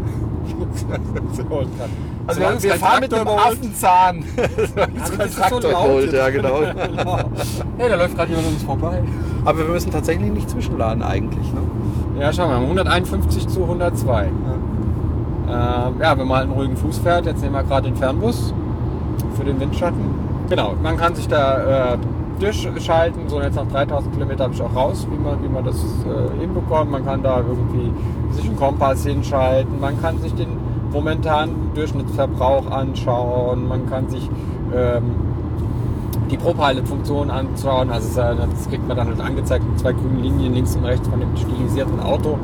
so. 1.33 1.63
Also 2.27 2.39
wir, 2.39 2.63
wir 2.63 2.73
fahren 2.75 2.99
mit 2.99 3.11
überholt- 3.11 3.39
Affenzahn. 3.39 4.23
Das 4.35 5.09
ist 5.29 5.35
so 5.35 5.41
Traktor 5.41 5.71
laut 5.71 5.85
geholt, 5.85 6.03
jetzt. 6.05 6.13
ja, 6.13 6.29
genau. 6.29 6.61
hey, 7.77 7.89
da 7.89 7.95
läuft 7.95 8.15
gerade 8.15 8.29
jemand 8.29 8.47
an 8.47 8.53
uns 8.53 8.63
vorbei. 8.63 9.01
Aber 9.45 9.57
wir 9.57 9.65
müssen 9.65 9.91
tatsächlich 9.91 10.31
nicht 10.31 10.49
zwischenladen 10.49 11.01
eigentlich. 11.03 11.51
Ne? 11.53 12.21
Ja, 12.21 12.31
schauen 12.31 12.49
wir 12.49 12.57
mal. 12.57 12.63
151 12.63 13.47
zu 13.47 13.63
102. 13.63 14.25
Ähm, 14.25 14.31
ja, 15.99 16.17
wenn 16.17 16.27
man 16.27 16.37
halt 16.37 16.47
einen 16.49 16.53
ruhigen 16.53 16.77
Fuß 16.77 16.99
fährt, 16.99 17.25
jetzt 17.25 17.41
nehmen 17.41 17.55
wir 17.55 17.63
gerade 17.63 17.89
den 17.89 17.95
Fernbus 17.97 18.53
für 19.35 19.43
den 19.43 19.59
Windschatten. 19.59 20.05
Genau, 20.49 20.75
man 20.81 20.97
kann 20.97 21.15
sich 21.15 21.27
da 21.27 21.93
äh, 21.93 21.97
durchschalten. 22.41 23.29
So 23.29 23.41
jetzt 23.41 23.55
nach 23.55 23.67
3000 23.67 24.13
Kilometer 24.13 24.45
habe 24.45 24.53
ich 24.53 24.61
auch 24.61 24.75
raus, 24.75 25.07
wie 25.09 25.17
man, 25.17 25.43
wie 25.43 25.49
man 25.49 25.63
das 25.63 25.77
äh, 25.77 26.39
hinbekommt. 26.39 26.91
Man 26.91 27.05
kann 27.05 27.21
da 27.21 27.37
irgendwie 27.37 27.91
sich 28.31 28.45
einen 28.45 28.55
Kompass 28.55 29.05
hinschalten. 29.05 29.79
Man 29.79 30.01
kann 30.01 30.19
sich 30.19 30.33
den 30.33 30.57
momentanen 30.91 31.73
Durchschnittsverbrauch 31.73 32.69
anschauen. 32.71 33.67
Man 33.67 33.89
kann 33.89 34.09
sich 34.09 34.29
ähm, 34.75 35.15
die 36.29 36.37
ProPilot-Funktion 36.37 37.29
anschauen. 37.29 37.91
Also 37.91 38.21
das 38.21 38.69
kriegt 38.69 38.87
man 38.87 38.97
dann 38.97 39.07
halt 39.07 39.21
angezeigt 39.21 39.65
mit 39.67 39.79
zwei 39.79 39.93
grünen 39.93 40.23
Linien 40.23 40.53
links 40.53 40.75
und 40.75 40.85
rechts 40.85 41.07
von 41.07 41.19
dem 41.19 41.35
stilisierten 41.37 41.99
Auto. 41.99 42.37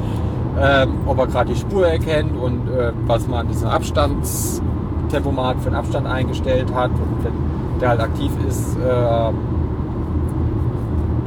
ähm, 0.60 0.90
ob 1.06 1.20
er 1.20 1.28
gerade 1.28 1.54
die 1.54 1.60
Spur 1.60 1.88
erkennt 1.88 2.36
und 2.36 2.68
äh, 2.70 2.92
was 3.06 3.28
man 3.28 3.42
an 3.42 3.48
diesem 3.48 3.68
Abstandstempomat 3.68 5.58
für 5.60 5.70
den 5.70 5.76
Abstand 5.76 6.08
eingestellt 6.08 6.74
hat. 6.74 6.92
Und 6.92 7.24
wenn 7.24 7.80
der 7.80 7.90
halt 7.90 8.02
aktiv 8.02 8.32
ist, 8.48 8.76
äh, 8.78 9.32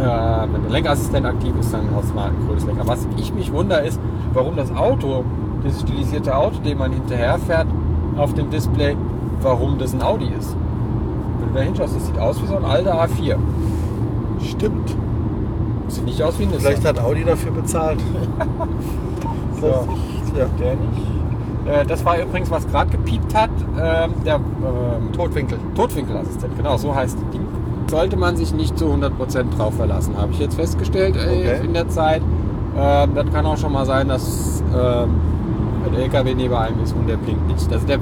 äh, 0.01 0.53
wenn 0.53 0.63
der 0.63 0.71
Lenkassistent 0.71 1.27
aktiv 1.27 1.53
ist, 1.61 1.73
dann 1.73 1.89
hast 1.95 2.11
du 2.11 2.15
mal 2.15 2.29
ein 2.29 2.47
grünes 2.47 2.65
Lenker. 2.65 2.87
Was 2.87 3.07
ich 3.17 3.33
mich 3.35 3.53
wundere 3.53 3.87
ist, 3.87 4.01
warum 4.33 4.57
das 4.57 4.75
Auto, 4.75 5.25
dieses 5.65 5.83
stilisierte 5.83 6.37
Auto, 6.37 6.59
dem 6.61 6.79
man 6.79 6.93
hinterher 6.93 7.39
fährt, 7.39 7.67
auf 8.17 8.35
dem 8.35 8.51
Display, 8.51 8.97
warum 9.43 9.79
das 9.79 9.93
ein 9.93 10.03
Audi 10.03 10.31
ist. 10.39 10.57
Wenn 11.39 11.49
du 11.49 11.55
da 11.55 11.61
hinschaust, 11.61 11.97
das 11.97 12.07
sieht 12.07 12.19
aus 12.19 12.43
wie 12.43 12.47
so 12.47 12.57
ein 12.57 12.65
alter 12.65 13.03
A4. 13.03 13.37
Stimmt. 14.43 14.97
Sieht 15.89 16.05
nicht 16.05 16.23
aus 16.23 16.39
wie 16.39 16.45
ein 16.45 16.51
Vielleicht 16.57 16.85
hat 16.85 16.99
Audi 16.99 17.25
dafür 17.25 17.53
bezahlt. 17.53 18.01
So. 19.61 19.67
Ja. 20.39 20.47
Der 20.59 20.75
nicht. 20.75 21.11
Äh, 21.67 21.85
das 21.85 22.05
war 22.05 22.19
übrigens, 22.19 22.51
was 22.51 22.67
gerade 22.69 22.91
gepiept 22.91 23.35
hat, 23.35 23.51
ähm, 23.79 24.15
der 24.25 24.37
ähm, 24.37 25.13
Totwinkel. 25.13 25.59
Totwinkelassistent, 25.75 26.57
genau, 26.57 26.77
so 26.77 26.95
heißt 26.95 27.19
das 27.21 27.31
Ding. 27.31 27.47
Sollte 27.91 28.17
man 28.17 28.37
sich 28.37 28.55
nicht 28.55 28.79
zu 28.79 28.87
100% 28.87 29.11
drauf 29.57 29.75
verlassen, 29.75 30.15
habe 30.17 30.33
ich 30.33 30.39
jetzt 30.39 30.55
festgestellt 30.55 31.17
äh, 31.17 31.21
Okay. 31.21 31.65
in 31.65 31.75
der 31.75 31.89
Zeit. 31.89 32.23
Ähm, 32.79 33.11
das 33.15 33.27
kann 33.33 33.45
auch 33.47 33.57
schon 33.57 33.73
mal 33.73 33.85
sein, 33.85 34.09
dass 34.09 34.63
ähm, 34.73 35.11
ein 35.87 35.95
LKW 35.95 36.35
neben 36.35 36.55
einem 36.55 36.81
ist 36.83 36.95
und 36.95 37.09
der 37.09 37.17
blinkt 37.17 37.47
nicht. 37.49 37.73
Also 37.73 37.87
der, 37.87 37.99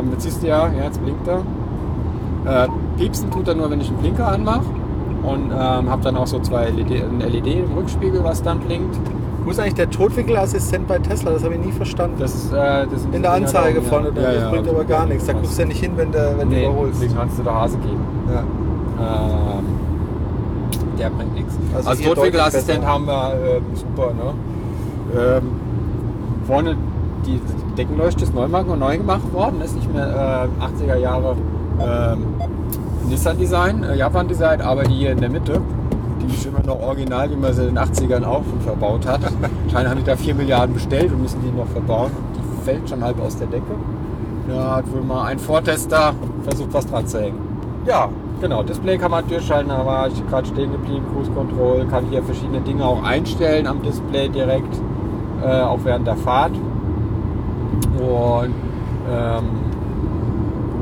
ähm, 0.00 0.08
jetzt 0.12 0.22
siehst 0.24 0.42
du 0.42 0.46
ja, 0.48 0.68
ja, 0.68 0.84
jetzt 0.84 1.02
blinkt 1.02 1.26
er. 1.26 2.64
Äh, 2.64 2.68
piepsen 2.98 3.30
tut 3.30 3.48
er 3.48 3.54
nur, 3.54 3.70
wenn 3.70 3.80
ich 3.80 3.88
einen 3.88 3.98
Blinker 3.98 4.28
anmache. 4.28 4.64
Und 5.22 5.50
ähm, 5.50 5.88
habe 5.90 6.02
dann 6.02 6.16
auch 6.18 6.26
so 6.26 6.38
zwei 6.40 6.68
LED, 6.68 7.02
ein 7.02 7.20
LED 7.20 7.46
im 7.46 7.72
Rückspiegel, 7.78 8.22
was 8.22 8.42
dann 8.42 8.58
blinkt. 8.60 8.94
Wo 9.42 9.50
ist 9.50 9.58
eigentlich 9.58 9.74
der 9.74 9.88
Totwinkelassistent 9.88 10.86
bei 10.86 10.98
Tesla? 10.98 11.30
Das 11.30 11.42
habe 11.44 11.54
ich 11.54 11.64
nie 11.64 11.72
verstanden. 11.72 12.16
Das 12.18 12.34
ist, 12.34 12.52
äh, 12.52 12.86
das 12.86 13.06
In 13.10 13.22
der 13.22 13.32
Anzeige 13.32 13.80
vorne, 13.80 14.08
oben, 14.08 14.16
das 14.16 14.50
bringt 14.50 14.68
aber 14.68 14.84
gar 14.84 15.06
nichts. 15.06 15.24
Da 15.24 15.32
guckst 15.32 15.56
du 15.56 15.62
ja 15.62 15.68
nicht 15.68 15.80
hin, 15.82 15.92
wenn 15.96 16.12
du, 16.12 16.18
wenn 16.38 16.50
du 16.50 16.54
Nee, 16.54 16.66
überholst. 16.66 17.02
den 17.02 17.16
kannst 17.16 17.38
du 17.38 17.42
der 17.42 17.54
Hase 17.54 17.78
geben. 17.78 18.00
Ja. 18.30 18.42
Ähm, 19.04 19.64
der 20.98 21.10
bringt 21.10 21.34
nichts. 21.34 21.54
Also 21.74 21.90
Also, 21.90 22.02
Totwinkelassistent 22.04 22.84
haben 22.86 23.06
wir 23.06 23.32
ähm, 23.56 23.62
super. 23.74 24.12
Ne? 24.14 24.34
Ähm, 25.20 25.42
vorne 26.46 26.76
die 27.26 27.40
Deckenleuchte 27.76 28.24
ist 28.24 28.34
neu, 28.34 28.46
machen- 28.48 28.78
neu 28.78 28.98
gemacht 28.98 29.32
worden, 29.32 29.60
ist 29.62 29.74
nicht 29.74 29.92
mehr 29.92 30.48
äh, 30.58 30.64
80er 30.92 30.96
Jahre 30.96 31.36
ähm, 31.80 32.24
Nissan 33.08 33.38
Design, 33.38 33.82
äh, 33.82 33.96
Japan 33.96 34.28
Design, 34.28 34.60
aber 34.60 34.84
die 34.84 34.94
hier 34.94 35.12
in 35.12 35.20
der 35.20 35.30
Mitte, 35.30 35.60
die 36.22 36.32
ist 36.34 36.46
immer 36.46 36.60
noch 36.64 36.80
original, 36.80 37.30
wie 37.30 37.36
man 37.36 37.52
sie 37.52 37.62
in 37.66 37.74
den 37.74 37.78
80ern 37.78 38.24
auch 38.24 38.42
schon 38.48 38.60
verbaut 38.60 39.06
hat. 39.06 39.20
Anscheinend 39.64 39.90
haben 39.90 39.98
die 39.98 40.04
da 40.04 40.16
4 40.16 40.34
Milliarden 40.34 40.74
bestellt 40.74 41.12
und 41.12 41.22
müssen 41.22 41.40
die 41.42 41.50
noch 41.56 41.66
verbauen. 41.66 42.10
Die 42.36 42.64
fällt 42.64 42.88
schon 42.88 43.02
halb 43.02 43.20
aus 43.20 43.36
der 43.36 43.46
Decke. 43.48 43.64
Da 44.48 44.76
hat 44.76 44.92
wohl 44.92 45.02
mal 45.02 45.24
ein 45.24 45.38
Vortester 45.38 46.12
versucht, 46.46 46.72
was 46.72 46.86
dran 46.86 47.06
zu 47.06 47.20
hängen. 47.20 47.38
Ja, 47.86 48.08
genau. 48.44 48.62
Display 48.62 48.98
kann 48.98 49.10
man 49.10 49.26
durchschalten, 49.26 49.70
da 49.70 49.84
war 49.86 50.06
ich 50.08 50.26
gerade 50.28 50.46
stehen 50.46 50.70
geblieben. 50.70 51.04
Cruise 51.12 51.30
Control 51.30 51.86
kann 51.86 52.04
hier 52.10 52.22
verschiedene 52.22 52.60
Dinge 52.60 52.84
auch 52.84 53.02
einstellen 53.02 53.66
am 53.66 53.82
Display 53.82 54.28
direkt, 54.28 54.80
äh, 55.42 55.62
auch 55.62 55.80
während 55.82 56.06
der 56.06 56.16
Fahrt. 56.16 56.52
Und 57.96 58.54
ähm, 59.10 59.44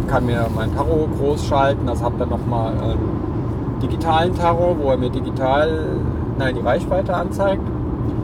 kann 0.09 0.27
mir 0.27 0.47
mein 0.55 0.75
Tarot 0.75 1.09
groß 1.19 1.47
schalten. 1.47 1.89
Also 1.89 2.05
habe 2.05 2.17
dann 2.19 2.31
nochmal 2.31 2.73
einen 2.73 3.79
digitalen 3.81 4.35
Tarot, 4.35 4.77
wo 4.81 4.91
er 4.91 4.97
mir 4.97 5.11
digital 5.11 6.01
nein, 6.39 6.57
die 6.57 6.63
Reichweite 6.63 7.15
anzeigt. 7.15 7.63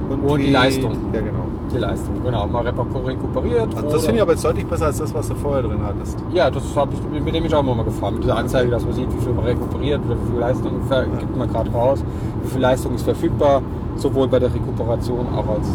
Und 0.09 0.39
die 0.39 0.51
Leistung. 0.51 0.93
Ja, 1.13 1.21
genau. 1.21 1.38
Die 1.73 1.79
Leistung, 1.79 2.23
genau. 2.25 2.47
Mal 2.47 2.67
rekuperiert. 2.67 3.75
Also 3.77 3.91
das 3.91 4.03
finde 4.05 4.17
ich 4.17 4.23
aber 4.23 4.33
jetzt 4.33 4.45
deutlich 4.45 4.67
besser 4.67 4.87
als 4.87 4.99
das, 4.99 5.13
was 5.15 5.29
du 5.29 5.35
vorher 5.35 5.63
drin 5.63 5.81
hattest. 5.85 6.17
Ja, 6.33 6.51
das 6.51 6.63
habe 6.75 6.93
ich 6.95 7.21
mit 7.23 7.35
dem 7.35 7.45
ich 7.45 7.55
auch 7.55 7.61
immer 7.61 7.75
mal 7.75 7.85
gefahren. 7.85 8.15
Mit 8.15 8.25
dieser 8.25 8.37
Anzeige, 8.39 8.71
dass 8.71 8.85
man 8.85 8.95
sieht, 8.95 9.13
wie 9.15 9.21
viel 9.23 9.33
man 9.35 9.45
rekuperiert, 9.45 10.01
wie 10.09 10.31
viel 10.31 10.41
Leistung 10.41 10.73
ver- 10.89 11.05
gibt 11.07 11.37
man 11.37 11.49
gerade 11.53 11.71
raus, 11.71 12.03
wie 12.43 12.49
viel 12.49 12.61
Leistung 12.61 12.95
ist 12.95 13.03
verfügbar, 13.03 13.61
sowohl 13.97 14.29
bei 14.29 14.39
der 14.39 14.53
Rekuperation 14.55 15.27
auch 15.37 15.49
als 15.57 15.69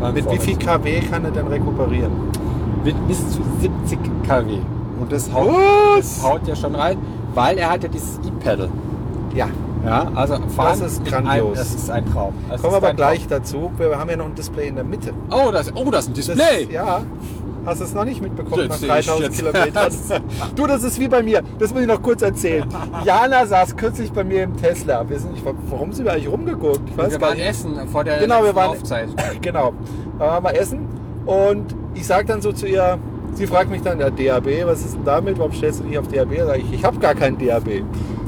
beim 0.00 0.14
Mit 0.14 0.30
wie 0.30 0.38
viel 0.38 0.56
kW 0.56 1.00
kann 1.00 1.24
er 1.24 1.30
denn 1.30 1.46
rekuperieren? 1.46 2.10
Mit 2.84 3.08
bis 3.08 3.18
zu 3.30 3.40
70 3.60 3.98
kW. 4.26 4.58
Und 5.00 5.12
das 5.12 5.32
haut, 5.32 5.50
das 5.98 6.22
haut 6.24 6.46
ja 6.48 6.56
schon 6.56 6.74
rein, 6.74 6.98
weil 7.34 7.58
er 7.58 7.70
hat 7.70 7.82
ja 7.82 7.88
dieses 7.88 8.18
E-Pedal. 8.26 8.68
Ja. 9.34 9.46
Ja, 9.86 10.10
also 10.14 10.36
fahren 10.48 10.82
ist 10.82 11.02
mit 11.02 11.12
grandios. 11.12 11.32
Einem, 11.46 11.54
das 11.54 11.74
ist 11.74 11.90
ein 11.90 12.04
Traum. 12.12 12.34
Das 12.48 12.60
Kommen 12.60 12.68
ist 12.68 12.72
wir 12.72 12.76
aber 12.76 12.88
ein 12.88 12.96
gleich 12.96 13.26
dazu. 13.28 13.70
Wir 13.78 13.98
haben 13.98 14.10
ja 14.10 14.16
noch 14.16 14.26
ein 14.26 14.34
Display 14.34 14.68
in 14.68 14.74
der 14.74 14.84
Mitte. 14.84 15.12
Traum. 15.30 15.46
Oh, 15.48 15.50
das, 15.52 15.72
oh, 15.74 15.90
das 15.90 16.06
ist 16.08 16.10
ein 16.10 16.14
Das, 16.14 16.26
Display. 16.26 16.68
Ja. 16.74 17.00
Hast 17.64 17.80
du 17.80 17.84
es 17.84 17.94
noch 17.94 18.04
nicht 18.04 18.22
mitbekommen 18.22 18.68
nach 18.68 18.78
Das 18.78 18.80
sehe 18.80 18.98
ich 18.98 19.06
3000 19.06 19.24
jetzt. 19.28 19.38
Kilometern? 19.38 19.92
Du, 20.54 20.66
das 20.68 20.84
ist 20.84 21.00
wie 21.00 21.08
bei 21.08 21.20
mir. 21.22 21.42
Das 21.58 21.72
muss 21.72 21.80
ich 21.82 21.88
noch 21.88 22.00
kurz 22.00 22.22
erzählen. 22.22 22.64
Jana 23.04 23.44
saß 23.44 23.76
kürzlich 23.76 24.12
bei 24.12 24.22
mir 24.22 24.44
im 24.44 24.56
Tesla. 24.56 25.08
Wir 25.08 25.18
sind, 25.18 25.36
ich, 25.36 25.42
warum 25.44 25.92
sind 25.92 26.04
wir 26.04 26.12
eigentlich 26.12 26.28
rumgeguckt? 26.30 26.80
Ich 26.88 26.96
weiß 26.96 27.10
wir 27.10 27.18
gar 27.18 27.30
waren 27.30 27.38
nicht. 27.38 27.48
essen 27.48 27.76
vor 27.90 28.04
der 28.04 28.18
Genau, 28.20 28.44
wir 28.44 28.54
waren- 28.54 28.72
Laufzeit. 28.74 29.08
Genau. 29.40 29.72
Da 30.18 30.26
waren 30.26 30.44
wir 30.44 30.54
essen 30.60 30.86
und 31.26 31.74
ich 31.94 32.06
sage 32.06 32.26
dann 32.28 32.40
so 32.40 32.52
zu 32.52 32.66
ihr, 32.68 32.98
sie 33.34 33.48
fragt 33.48 33.68
mich 33.70 33.82
dann, 33.82 33.98
ja, 33.98 34.10
DAB, 34.10 34.46
was 34.64 34.84
ist 34.84 34.94
denn 34.94 35.04
damit? 35.04 35.36
Warum 35.38 35.52
stellst 35.52 35.80
du 35.80 35.84
nicht 35.84 35.98
auf 35.98 36.06
DAB? 36.06 36.36
Sag 36.46 36.58
ich, 36.58 36.72
ich 36.72 36.84
habe 36.84 36.98
gar 36.98 37.14
kein 37.16 37.36
DAB. 37.36 37.82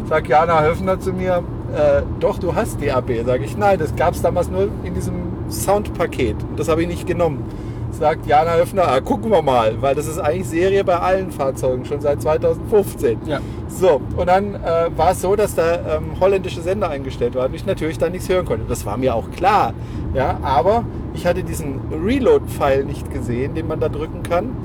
Sagt 0.08 0.28
Jana 0.28 0.62
Höfner 0.62 0.98
zu 0.98 1.12
mir, 1.12 1.42
äh, 1.76 2.00
doch, 2.18 2.38
du 2.38 2.54
hast 2.54 2.82
DAB. 2.82 3.26
Sage 3.26 3.44
ich, 3.44 3.58
nein, 3.58 3.78
das 3.78 3.94
gab 3.94 4.14
es 4.14 4.22
damals 4.22 4.48
nur 4.48 4.68
in 4.82 4.94
diesem 4.94 5.14
Soundpaket. 5.50 6.36
Und 6.48 6.58
das 6.58 6.68
habe 6.68 6.80
ich 6.80 6.88
nicht 6.88 7.06
genommen. 7.06 7.44
Sagt 7.90 8.26
Jana 8.26 8.54
Höfner, 8.54 8.88
ah, 8.88 9.00
gucken 9.00 9.30
wir 9.30 9.42
mal, 9.42 9.82
weil 9.82 9.94
das 9.94 10.06
ist 10.06 10.18
eigentlich 10.18 10.48
Serie 10.48 10.82
bei 10.82 10.98
allen 10.98 11.30
Fahrzeugen, 11.30 11.84
schon 11.84 12.00
seit 12.00 12.22
2015. 12.22 13.18
Ja. 13.26 13.40
So, 13.68 14.00
und 14.16 14.26
dann 14.26 14.54
äh, 14.54 14.88
war 14.96 15.10
es 15.10 15.20
so, 15.20 15.36
dass 15.36 15.54
da 15.54 15.74
ähm, 15.74 16.18
holländische 16.20 16.62
Sender 16.62 16.88
eingestellt 16.88 17.34
waren 17.34 17.50
und 17.50 17.54
ich 17.54 17.66
natürlich 17.66 17.98
dann 17.98 18.12
nichts 18.12 18.30
hören 18.30 18.46
konnte. 18.46 18.64
Das 18.66 18.86
war 18.86 18.96
mir 18.96 19.14
auch 19.14 19.30
klar. 19.30 19.74
Ja, 20.14 20.38
aber 20.42 20.84
ich 21.14 21.26
hatte 21.26 21.42
diesen 21.42 21.80
Reload-Pfeil 21.90 22.84
nicht 22.84 23.10
gesehen, 23.12 23.54
den 23.54 23.66
man 23.66 23.80
da 23.80 23.88
drücken 23.88 24.22
kann. 24.22 24.56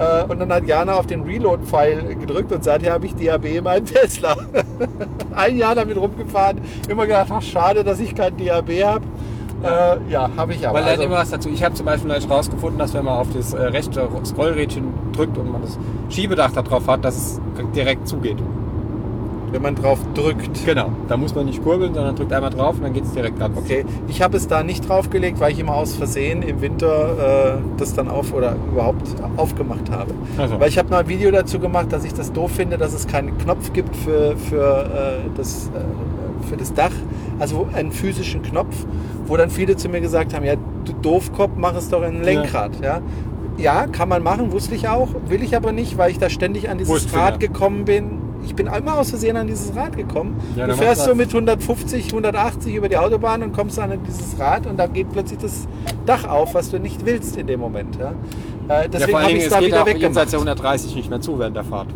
Äh, 0.00 0.24
und 0.24 0.38
dann 0.40 0.50
hat 0.52 0.66
Jana 0.66 0.94
auf 0.94 1.06
den 1.06 1.22
Reload-Pfeil 1.22 2.16
gedrückt 2.16 2.50
und 2.52 2.64
seither 2.64 2.94
habe 2.94 3.06
ich 3.06 3.14
DAB 3.14 3.44
in 3.44 3.64
meinem 3.64 3.84
Tesla. 3.84 4.34
Ein 5.34 5.58
Jahr 5.58 5.74
damit 5.74 5.96
rumgefahren, 5.96 6.60
immer 6.88 7.06
gedacht, 7.06 7.28
ach 7.30 7.42
schade, 7.42 7.84
dass 7.84 8.00
ich 8.00 8.14
kein 8.14 8.36
DAB 8.36 8.70
habe. 8.82 9.04
Äh, 9.62 10.10
ja, 10.10 10.30
habe 10.38 10.54
ich 10.54 10.66
aber. 10.66 10.78
Weil 10.78 10.84
er 10.84 10.92
hat 10.92 10.98
Also, 10.98 11.02
immer 11.04 11.16
was 11.16 11.30
dazu. 11.30 11.50
Ich 11.50 11.62
habe 11.62 11.74
zum 11.74 11.84
Beispiel 11.84 12.08
gleich 12.08 12.28
rausgefunden, 12.30 12.78
dass 12.78 12.94
wenn 12.94 13.04
man 13.04 13.18
auf 13.18 13.28
das 13.34 13.52
äh, 13.52 13.60
rechte 13.62 14.08
Scrollrädchen 14.24 14.84
drückt 15.12 15.36
und 15.36 15.52
man 15.52 15.60
das 15.60 15.78
Schiebedach 16.08 16.52
da 16.52 16.62
drauf 16.62 16.86
hat, 16.88 17.04
dass 17.04 17.16
es 17.16 17.40
direkt 17.74 18.08
zugeht. 18.08 18.38
Wenn 19.52 19.62
man 19.62 19.74
drauf 19.74 19.98
drückt. 20.14 20.64
Genau. 20.64 20.90
Da 21.08 21.16
muss 21.16 21.34
man 21.34 21.46
nicht 21.46 21.62
kurbeln, 21.62 21.94
sondern 21.94 22.16
drückt 22.16 22.32
einmal 22.32 22.50
drauf 22.50 22.76
und 22.76 22.82
dann 22.82 22.92
geht 22.92 23.04
es 23.04 23.12
direkt 23.12 23.40
an. 23.40 23.52
Okay, 23.56 23.84
ich 24.08 24.22
habe 24.22 24.36
es 24.36 24.48
da 24.48 24.62
nicht 24.62 24.88
draufgelegt, 24.88 25.40
weil 25.40 25.52
ich 25.52 25.58
immer 25.58 25.74
aus 25.74 25.94
Versehen 25.94 26.42
im 26.42 26.60
Winter 26.60 27.56
äh, 27.56 27.58
das 27.76 27.94
dann 27.94 28.08
auf 28.08 28.32
oder 28.32 28.56
überhaupt 28.70 29.08
aufgemacht 29.36 29.90
habe. 29.90 30.12
Also. 30.38 30.60
Weil 30.60 30.68
ich 30.68 30.78
habe 30.78 30.90
mal 30.90 31.00
ein 31.00 31.08
Video 31.08 31.30
dazu 31.30 31.58
gemacht, 31.58 31.92
dass 31.92 32.04
ich 32.04 32.14
das 32.14 32.32
doof 32.32 32.52
finde, 32.52 32.78
dass 32.78 32.92
es 32.92 33.06
keinen 33.06 33.36
Knopf 33.38 33.72
gibt 33.72 33.96
für, 33.96 34.36
für, 34.36 34.84
äh, 34.84 35.30
das, 35.36 35.68
äh, 35.68 36.48
für 36.48 36.56
das 36.56 36.72
Dach, 36.74 36.92
also 37.38 37.68
einen 37.72 37.92
physischen 37.92 38.42
Knopf, 38.42 38.74
wo 39.26 39.36
dann 39.36 39.50
viele 39.50 39.76
zu 39.76 39.88
mir 39.88 40.00
gesagt 40.00 40.34
haben, 40.34 40.44
ja, 40.44 40.54
du 40.84 40.92
Doofkopf, 40.92 41.52
mach 41.56 41.74
es 41.74 41.88
doch 41.88 42.02
in 42.02 42.16
ein 42.16 42.24
Lenkrad. 42.24 42.72
Ja. 42.82 43.00
ja, 43.56 43.86
kann 43.86 44.08
man 44.08 44.22
machen, 44.22 44.52
wusste 44.52 44.74
ich 44.74 44.88
auch, 44.88 45.08
will 45.28 45.42
ich 45.42 45.56
aber 45.56 45.72
nicht, 45.72 45.98
weil 45.98 46.10
ich 46.10 46.18
da 46.18 46.30
ständig 46.30 46.68
an 46.68 46.78
dieses 46.78 47.12
Rad 47.14 47.32
ja. 47.42 47.48
gekommen 47.48 47.84
bin. 47.84 48.29
Ich 48.44 48.54
bin 48.54 48.66
immer 48.66 48.98
aus 48.98 49.10
Versehen 49.10 49.36
an 49.36 49.46
dieses 49.46 49.74
Rad 49.76 49.96
gekommen. 49.96 50.36
Ja, 50.56 50.66
du 50.66 50.74
fährst 50.74 51.04
so 51.04 51.14
mit 51.14 51.28
150, 51.28 52.06
180 52.06 52.74
über 52.74 52.88
die 52.88 52.96
Autobahn 52.96 53.42
und 53.42 53.52
kommst 53.52 53.78
dann 53.78 53.92
an 53.92 54.00
dieses 54.06 54.38
Rad 54.38 54.66
und 54.66 54.76
dann 54.78 54.92
geht 54.92 55.12
plötzlich 55.12 55.38
das 55.38 55.66
Dach 56.06 56.26
auf, 56.26 56.54
was 56.54 56.70
du 56.70 56.78
nicht 56.78 57.04
willst 57.06 57.36
in 57.36 57.46
dem 57.46 57.60
Moment. 57.60 57.96
Ja? 57.96 58.10
Äh, 58.68 58.82
Ja, 58.82 58.88
deswegen 58.88 59.16
allen 59.16 59.24
habe 59.26 59.36
ich 59.36 59.44
es 59.44 59.50
da 59.50 59.60
wieder 59.60 59.82
auch 59.82 59.86
jenseits 59.88 60.32
weggemacht. 60.32 60.32
der 60.32 60.38
130 60.40 60.94
nicht 60.96 61.10
mehr 61.10 61.20
zu 61.20 61.38
während 61.38 61.56
der 61.56 61.64
Fahrt. 61.64 61.88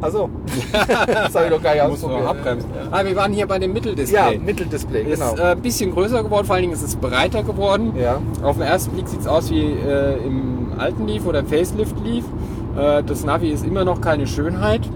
Also, 0.00 0.30
das 0.72 1.34
habe 1.34 1.46
ich 1.46 1.50
doch 1.50 1.62
gar 1.62 1.72
nicht 1.74 1.82
ausprobiert. 1.82 2.24
abbremsen. 2.26 2.70
Ah, 2.92 3.04
wir 3.04 3.16
waren 3.16 3.32
hier 3.32 3.46
bei 3.48 3.58
dem 3.58 3.72
Mitteldisplay. 3.72 4.34
Ja, 4.34 4.38
Mitteldisplay, 4.40 5.02
Ist 5.02 5.20
genau. 5.20 5.34
äh, 5.36 5.52
ein 5.52 5.60
bisschen 5.60 5.90
größer 5.92 6.22
geworden, 6.22 6.46
vor 6.46 6.54
allen 6.54 6.62
Dingen 6.62 6.74
ist 6.74 6.82
es 6.84 6.94
breiter 6.94 7.42
geworden. 7.42 7.94
ja. 8.00 8.20
Auf 8.44 8.56
den 8.58 8.66
ersten 8.66 8.92
Blick 8.92 9.08
sieht 9.08 9.20
es 9.22 9.26
aus 9.26 9.50
wie 9.50 9.64
äh, 9.72 10.18
im 10.24 10.68
alten 10.78 11.06
Leaf 11.08 11.26
oder 11.26 11.42
Facelift 11.44 11.96
Leaf. 12.04 12.24
Äh, 12.76 13.02
das 13.02 13.24
Navi 13.24 13.50
ist 13.50 13.64
immer 13.64 13.84
noch 13.84 14.00
keine 14.00 14.26
Schönheit. 14.26 14.88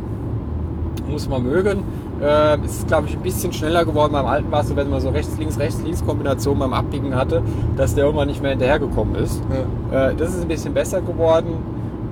Muss 1.09 1.29
man 1.29 1.43
mögen. 1.43 1.85
Äh, 2.20 2.57
es 2.64 2.79
ist, 2.79 2.89
glaube 2.89 3.09
ich, 3.09 3.14
ein 3.16 3.23
bisschen 3.23 3.53
schneller 3.53 3.85
geworden. 3.85 4.12
Beim 4.12 4.27
alten 4.27 4.51
war 4.53 4.61
es 4.61 4.68
so, 4.68 4.77
wenn 4.77 4.89
man 4.89 5.01
so 5.01 5.09
rechts-links, 5.11 5.59
rechts-links-Kombination 5.59 6.59
beim 6.59 6.73
Abbiegen 6.73 7.16
hatte, 7.16 7.43
dass 7.77 7.95
der 7.95 8.05
irgendwann 8.05 8.29
nicht 8.29 8.41
mehr 8.41 8.53
hinterhergekommen 8.53 9.16
ist. 9.16 9.43
ja. 9.93 10.11
Äh, 10.11 10.14
das 10.14 10.35
ist 10.35 10.43
ein 10.43 10.49
bisschen 10.49 10.73
besser 10.73 11.01
geworden. 11.01 11.55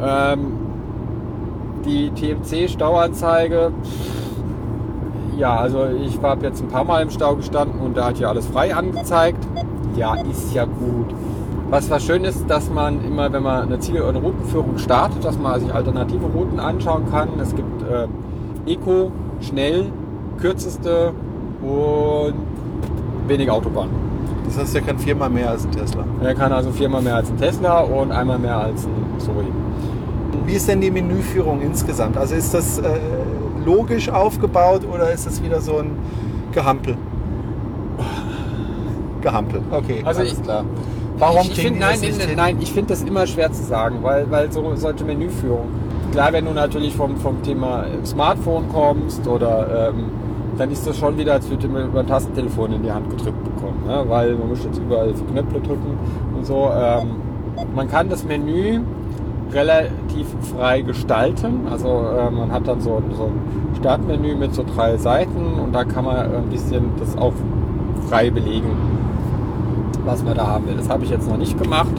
Ähm, 0.03 0.53
die 1.85 2.11
TMC-Stauanzeige, 2.11 3.73
ja, 5.39 5.57
also 5.57 5.87
ich 6.05 6.21
habe 6.21 6.45
jetzt 6.45 6.63
ein 6.63 6.69
paar 6.69 6.85
Mal 6.85 7.03
im 7.03 7.11
Stau 7.11 7.37
gestanden 7.37 7.81
und 7.81 7.97
da 7.97 8.07
hat 8.07 8.19
hier 8.19 8.29
alles 8.29 8.47
frei 8.47 8.75
angezeigt. 8.75 9.47
ja, 9.97 10.15
ist 10.31 10.53
ja 10.55 10.65
gut. 10.65 11.15
Was, 11.71 11.89
was 11.89 12.03
schön 12.05 12.25
ist, 12.25 12.49
dass 12.51 12.69
man 12.69 13.05
immer, 13.05 13.33
wenn 13.33 13.43
man 13.45 13.63
eine 13.63 13.79
Ziel- 13.79 14.03
oder 14.03 14.19
Routenführung 14.21 14.77
startet, 14.79 15.25
dass 15.25 15.39
man 15.39 15.61
sich 15.61 15.73
alternative 15.73 16.27
Routen 16.27 16.59
anschauen 16.59 17.05
kann. 17.11 17.29
Es 17.41 17.55
gibt 17.55 17.83
äh, 17.83 18.09
Eco, 18.73 19.13
schnell, 19.41 19.87
kürzeste 20.41 21.13
und 21.63 22.35
wenig 23.29 23.49
Autobahn. 23.51 23.89
Das 24.47 24.59
heißt, 24.59 24.75
der 24.75 24.83
kann 24.83 24.99
viermal 24.99 25.31
mehr 25.31 25.51
als 25.51 25.65
ein 25.65 25.71
Tesla. 25.71 26.03
Er 26.23 26.35
kann 26.35 26.53
also 26.53 26.73
viermal 26.73 27.03
mehr 27.03 27.15
als 27.17 27.31
ein 27.31 27.37
Tesla 27.37 27.81
und 27.83 28.11
einmal 28.11 28.39
mehr 28.41 28.57
als 28.57 28.85
ein 28.87 28.91
Zoe. 29.21 29.45
Wie 30.47 30.55
ist 30.55 30.69
denn 30.69 30.81
die 30.81 30.91
Menüführung 30.91 31.61
insgesamt? 31.63 32.17
Also 32.17 32.35
ist 32.35 32.53
das 32.53 32.79
äh, 32.81 32.83
logisch 33.65 34.09
aufgebaut 34.09 34.81
oder 34.93 35.13
ist 35.13 35.25
das 35.25 35.41
wieder 35.41 35.61
so 35.61 35.77
ein 35.79 35.93
Gehampel? 36.51 36.97
Gehampel, 39.21 39.61
okay, 39.71 40.03
Also 40.05 40.21
alles 40.23 40.33
ich- 40.33 40.43
klar. 40.43 40.65
Warum 41.21 41.43
ich, 41.43 41.53
ich 41.53 41.61
find, 41.61 41.79
nein, 41.79 41.99
nein, 42.01 42.29
nein, 42.35 42.57
ich 42.61 42.73
finde 42.73 42.89
das 42.89 43.03
immer 43.03 43.27
schwer 43.27 43.53
zu 43.53 43.63
sagen, 43.63 43.99
weil, 44.03 44.31
weil 44.31 44.51
so 44.51 44.75
solche 44.75 45.05
Menüführung. 45.05 45.69
Klar, 46.13 46.33
wenn 46.33 46.47
du 46.47 46.53
natürlich 46.53 46.97
vom, 46.97 47.17
vom 47.19 47.43
Thema 47.43 47.85
Smartphone 48.05 48.69
kommst 48.71 49.27
oder 49.29 49.91
ähm, 49.91 50.07
dann 50.57 50.71
ist 50.71 50.87
das 50.87 50.99
schon 50.99 51.17
wieder, 51.19 51.35
als 51.35 51.49
würde 51.49 51.69
man 51.69 51.87
über 51.89 52.01
ein 52.01 52.07
Tastentelefon 52.07 52.73
in 52.73 52.83
die 52.83 52.91
Hand 52.91 53.11
gedrückt 53.11 53.45
bekommen, 53.45 53.85
ne? 53.87 54.03
weil 54.09 54.35
man 54.35 54.49
muss 54.49 54.65
jetzt 54.65 54.79
überall 54.79 55.13
die 55.13 55.33
Knöpfe 55.33 55.61
drücken 55.61 55.99
und 56.37 56.47
so. 56.47 56.71
Ähm, 56.75 57.17
man 57.75 57.89
kann 57.89 58.09
das 58.09 58.25
Menü 58.25 58.81
relativ 59.53 60.27
frei 60.55 60.81
gestalten. 60.83 61.67
Also 61.71 61.89
äh, 61.89 62.31
man 62.31 62.51
hat 62.51 62.67
dann 62.67 62.81
so, 62.81 63.03
so 63.17 63.25
ein 63.25 63.77
Startmenü 63.79 64.37
mit 64.37 64.55
so 64.55 64.65
drei 64.65 64.97
Seiten 64.97 65.55
und 65.63 65.75
da 65.75 65.85
kann 65.85 66.05
man 66.05 66.17
ein 66.17 66.49
bisschen 66.51 66.91
das 66.99 67.17
auch 67.17 67.33
frei 68.09 68.31
belegen, 68.31 68.71
was 70.11 70.23
man 70.25 70.37
da 70.37 70.47
haben 70.47 70.67
will. 70.67 70.77
Das 70.77 70.89
habe 70.89 71.05
ich 71.05 71.11
jetzt 71.11 71.29
noch 71.29 71.37
nicht 71.37 71.61
gemacht. 71.61 71.93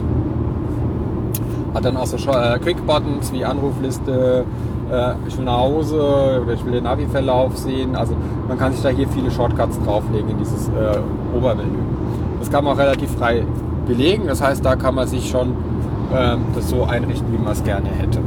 Hat 1.74 1.84
dann 1.84 1.96
auch 1.96 2.06
so 2.06 2.16
äh, 2.16 2.58
Quick-Buttons 2.58 3.32
wie 3.32 3.44
Anrufliste, 3.44 4.44
äh, 4.90 5.12
ich 5.26 5.38
will 5.38 5.46
nach 5.46 5.58
Hause 5.58 6.42
ich 6.52 6.64
will 6.64 6.72
den 6.72 6.84
Navi-Verlauf 6.84 7.56
sehen. 7.56 7.96
Also 7.96 8.14
man 8.46 8.58
kann 8.58 8.72
sich 8.72 8.82
da 8.82 8.90
hier 8.90 9.08
viele 9.08 9.30
Shortcuts 9.30 9.80
drauflegen 9.82 10.28
in 10.30 10.38
dieses 10.38 10.68
äh, 10.68 10.98
Obermenü. 11.36 11.78
Das 12.38 12.50
kann 12.50 12.64
man 12.64 12.74
auch 12.74 12.78
relativ 12.78 13.10
frei 13.12 13.44
belegen. 13.86 14.26
Das 14.26 14.42
heißt, 14.42 14.64
da 14.64 14.76
kann 14.76 14.94
man 14.94 15.08
sich 15.08 15.30
schon 15.30 15.54
ähm, 16.14 16.42
das 16.54 16.68
so 16.68 16.84
einrichten, 16.84 17.32
wie 17.32 17.38
man 17.38 17.52
es 17.52 17.64
gerne 17.64 17.88
hätte. 17.88 18.18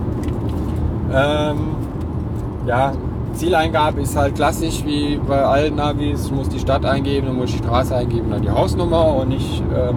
Ähm, 1.13 1.57
ja, 2.65 2.93
Zieleingabe 3.35 4.01
ist 4.01 4.15
halt 4.15 4.35
klassisch 4.35 4.83
wie 4.85 5.17
bei 5.17 5.43
allen 5.43 5.75
Navis. 5.75 6.25
Ich 6.25 6.31
muss 6.31 6.49
die 6.49 6.59
Stadt 6.59 6.85
eingeben, 6.85 7.27
dann 7.27 7.35
muss 7.35 7.49
ich 7.49 7.57
die 7.57 7.63
Straße 7.63 7.95
eingeben, 7.95 8.31
dann 8.31 8.41
die 8.41 8.49
Hausnummer 8.49 9.15
und 9.15 9.29
nicht, 9.29 9.61
ähm, 9.75 9.95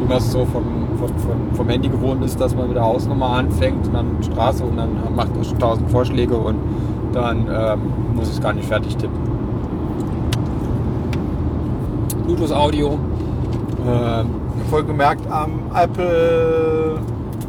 wie 0.00 0.04
man 0.06 0.18
es 0.18 0.30
so 0.30 0.44
vom, 0.44 0.64
vom, 0.98 1.54
vom, 1.54 1.68
Handy 1.68 1.88
gewohnt 1.88 2.24
ist, 2.24 2.38
dass 2.40 2.54
man 2.54 2.68
mit 2.68 2.76
der 2.76 2.84
Hausnummer 2.84 3.30
anfängt 3.30 3.86
und 3.86 3.94
dann 3.94 4.22
Straße 4.22 4.62
und 4.62 4.76
dann 4.76 4.90
macht 5.14 5.30
es 5.40 5.54
tausend 5.58 5.90
Vorschläge 5.90 6.36
und 6.36 6.56
dann 7.12 7.46
ähm, 7.50 7.80
muss 8.14 8.28
ich 8.28 8.34
es 8.34 8.40
gar 8.40 8.52
nicht 8.52 8.68
fertig 8.68 8.96
tippen. 8.96 9.18
Bluetooth-Audio. 12.26 12.98
Ähm, 13.88 14.26
Voll 14.70 14.84
gemerkt 14.84 15.30
am 15.30 15.60
Apple, 15.74 16.98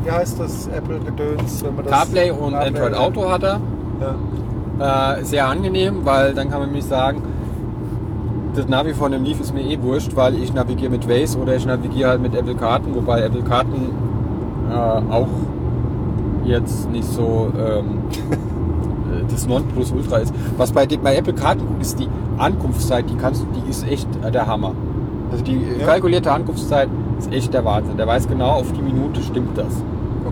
wie 0.03 0.11
heißt 0.11 0.39
das, 0.39 0.67
Apple-Gedöns, 0.67 1.63
wenn 1.63 1.75
man 1.75 1.85
das... 1.85 1.93
CarPlay 1.93 2.31
und 2.31 2.53
Android 2.53 2.93
Auto 2.93 3.29
hat 3.29 3.43
er. 3.43 3.59
Ja. 3.99 4.15
Äh, 4.79 5.23
sehr 5.23 5.47
angenehm, 5.47 6.01
weil 6.03 6.33
dann 6.33 6.49
kann 6.49 6.59
man 6.59 6.69
nämlich 6.69 6.85
sagen, 6.85 7.21
das 8.55 8.67
Navi 8.67 8.93
von 8.93 9.11
dem 9.11 9.23
Leaf 9.23 9.39
ist 9.39 9.53
mir 9.53 9.61
eh 9.61 9.81
wurscht, 9.81 10.15
weil 10.15 10.35
ich 10.35 10.53
navigiere 10.53 10.91
mit 10.91 11.07
Waze 11.09 11.37
oder 11.39 11.55
ich 11.55 11.65
navigiere 11.65 12.09
halt 12.09 12.21
mit 12.21 12.35
Apple 12.35 12.55
Karten, 12.55 12.93
wobei 12.95 13.21
Apple 13.21 13.41
Karten 13.43 13.91
äh, 14.69 14.73
auch 15.13 15.27
jetzt 16.45 16.89
nicht 16.91 17.05
so 17.05 17.51
ähm, 17.57 17.99
das 19.29 19.47
Nonplusultra 19.47 20.17
ist. 20.17 20.33
Was 20.57 20.71
bei, 20.71 20.85
bei 20.85 21.15
Apple 21.15 21.33
Karten 21.33 21.65
ist 21.81 21.99
die 21.99 22.07
Ankunftszeit, 22.37 23.09
die 23.09 23.15
kannst 23.15 23.41
du, 23.43 23.47
die 23.59 23.69
ist 23.69 23.87
echt 23.87 24.07
äh, 24.23 24.31
der 24.31 24.47
Hammer. 24.47 24.73
Also 25.31 25.43
die 25.43 25.59
Ja. 25.79 25.85
kalkulierte 25.85 26.31
Ankunftszeit 26.31 26.87
ist 27.19 27.31
echt 27.33 27.53
der 27.53 27.65
Wahnsinn. 27.65 27.97
Der 27.97 28.07
weiß 28.07 28.27
genau, 28.27 28.51
auf 28.51 28.71
die 28.73 28.81
Minute 28.81 29.21
stimmt 29.21 29.57
das. 29.57 29.83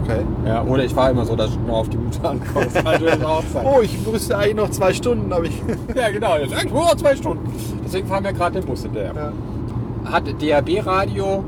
Okay. 0.06 0.22
Ja, 0.46 0.64
oder 0.64 0.84
ich 0.86 0.94
fahre 0.94 1.12
immer 1.12 1.26
so, 1.26 1.36
dass 1.36 1.50
ich 1.50 1.58
genau 1.58 1.78
auf 1.78 1.90
die 1.90 1.98
Minute 1.98 2.20
ankomme. 2.28 2.68
Oh, 3.66 3.82
ich 3.82 3.98
müsste 4.06 4.38
eigentlich 4.38 4.56
noch 4.56 4.70
zwei 4.70 4.94
Stunden, 4.94 5.32
aber 5.34 5.46
ich... 5.46 5.62
Ja, 5.96 6.10
genau. 6.10 6.38
Jetzt 6.38 6.54
eigentlich 6.54 6.72
nur 6.74 6.84
noch 6.84 6.96
zwei 6.96 7.16
Stunden. 7.16 7.52
Deswegen 7.84 8.08
fahren 8.08 8.24
wir 8.24 8.34
gerade 8.34 8.60
den 8.60 8.68
Bus 8.68 8.84
hinterher. 8.84 9.14
Ja. 9.16 10.12
Hat 10.12 10.24
DAB-Radio. 10.42 11.44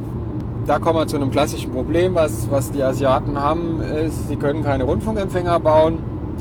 Da 0.66 0.80
kommen 0.80 0.99
wir 0.99 1.08
zu 1.08 1.16
einem 1.18 1.32
klassischen 1.32 1.72
Problem, 1.72 2.16
was, 2.16 2.49
was 2.51 2.72
die 2.72 2.84
Asiaten 2.84 3.39
haben, 3.41 3.80
ist, 3.82 4.28
sie 4.28 4.36
können 4.36 4.64
keine 4.64 4.84
Rundfunkempfänger 4.84 5.60
bauen. 5.60 5.99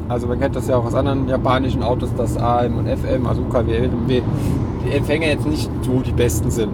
Also 0.09 0.27
man 0.27 0.41
kennt 0.41 0.57
das 0.57 0.69
ja 0.69 0.77
auch 0.77 0.85
aus 0.85 0.95
anderen 0.95 1.29
japanischen 1.29 1.83
Autos, 1.83 2.15
dass 2.17 2.37
AM 2.37 2.79
und 2.79 2.89
FM, 2.89 3.27
also 3.27 3.43
UKW, 3.43 3.77
LMW, 3.77 4.23
die 4.85 4.93
Empfänger 4.97 5.27
jetzt 5.27 5.47
nicht 5.47 5.71
so 5.83 6.01
die 6.01 6.13
besten 6.13 6.51
sind, 6.51 6.71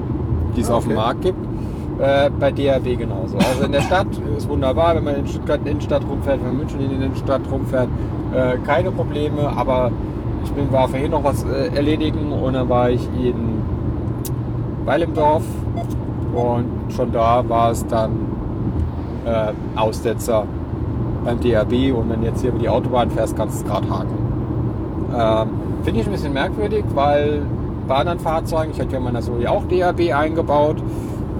die 0.56 0.60
es 0.60 0.70
Ah, 0.70 0.74
auf 0.74 0.84
dem 0.84 0.92
okay. 0.92 1.00
Markt 1.00 1.22
gibt. 1.22 1.51
Äh, 1.98 2.30
bei 2.30 2.50
DAB 2.50 2.96
genauso. 2.98 3.36
Also 3.36 3.64
in 3.64 3.72
der 3.72 3.82
Stadt 3.82 4.08
ist 4.36 4.48
wunderbar, 4.48 4.96
wenn 4.96 5.04
man 5.04 5.16
in 5.16 5.26
Stuttgart 5.26 5.58
in 5.58 5.64
die 5.64 5.70
Innenstadt 5.72 6.02
rumfährt, 6.08 6.38
wenn 6.38 6.46
man 6.46 6.52
in 6.52 6.58
München 6.58 6.80
in 6.80 6.88
die 6.88 6.94
Innenstadt 6.96 7.42
rumfährt, 7.50 7.88
äh, 8.34 8.56
keine 8.66 8.90
Probleme, 8.90 9.52
aber 9.56 9.90
ich 10.44 10.50
bin, 10.52 10.72
war 10.72 10.88
vorhin 10.88 11.10
noch 11.10 11.22
was 11.22 11.44
äh, 11.44 11.68
erledigen 11.74 12.32
und 12.32 12.54
dann 12.54 12.68
war 12.68 12.90
ich 12.90 13.06
in 13.14 13.62
Weil 14.84 15.02
im 15.02 15.14
Dorf 15.14 15.44
und 16.34 16.92
schon 16.92 17.12
da 17.12 17.44
war 17.48 17.70
es 17.70 17.86
dann 17.86 18.10
äh, 19.24 19.52
Aussetzer 19.78 20.44
beim 21.24 21.38
DRB 21.40 21.94
und 21.94 22.10
wenn 22.10 22.22
jetzt 22.22 22.40
hier 22.40 22.50
über 22.50 22.58
die 22.58 22.68
Autobahn 22.68 23.10
fährst, 23.10 23.36
kannst 23.36 23.60
du 23.60 23.64
es 23.64 23.70
gerade 23.70 23.88
haken. 23.88 24.18
Ähm, 25.14 25.48
Finde 25.84 26.00
ich 26.00 26.06
ein 26.06 26.12
bisschen 26.12 26.32
merkwürdig, 26.32 26.84
weil 26.94 27.42
bei 27.86 27.96
anderen 27.96 28.18
Fahrzeugen, 28.18 28.72
ich 28.72 28.80
hatte 28.80 28.92
ja 28.92 28.98
in 28.98 29.04
meiner 29.04 29.20
Zoe 29.20 29.48
auch 29.48 29.62
DAB 29.68 30.12
eingebaut, 30.14 30.82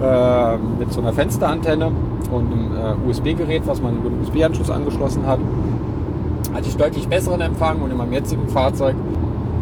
äh, 0.02 0.56
mit 0.78 0.92
so 0.92 1.00
einer 1.00 1.12
Fensterantenne 1.12 1.90
und 2.30 2.52
einem 2.52 2.70
äh, 3.06 3.08
USB-Gerät, 3.08 3.62
was 3.66 3.80
man 3.80 3.96
über 3.96 4.10
den 4.10 4.20
USB-Anschluss 4.20 4.70
angeschlossen 4.70 5.26
hat, 5.26 5.38
hatte 6.52 6.68
ich 6.68 6.76
deutlich 6.76 7.08
besseren 7.08 7.40
Empfang 7.40 7.80
und 7.80 7.90
in 7.90 7.96
meinem 7.96 8.12
jetzigen 8.12 8.48
Fahrzeug 8.48 8.94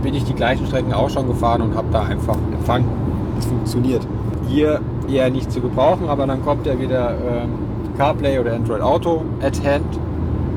bin 0.02 0.14
ich 0.14 0.24
die 0.24 0.34
gleichen 0.34 0.66
Strecken 0.66 0.92
auch 0.92 1.10
schon 1.10 1.26
gefahren 1.26 1.62
und 1.62 1.76
habe 1.76 1.88
da 1.92 2.02
einfach 2.02 2.36
Empfang. 2.52 2.84
Das 3.36 3.46
funktioniert. 3.46 4.06
Hier 4.48 4.80
eher 5.08 5.30
nicht 5.30 5.52
zu 5.52 5.60
gebrauchen, 5.60 6.08
aber 6.08 6.26
dann 6.26 6.42
kommt 6.42 6.66
ja 6.66 6.78
wieder 6.78 7.10
ähm, 7.10 7.50
CarPlay 7.96 8.38
oder 8.38 8.54
Android 8.54 8.80
Auto 8.80 9.24
at 9.42 9.62
hand, 9.64 9.98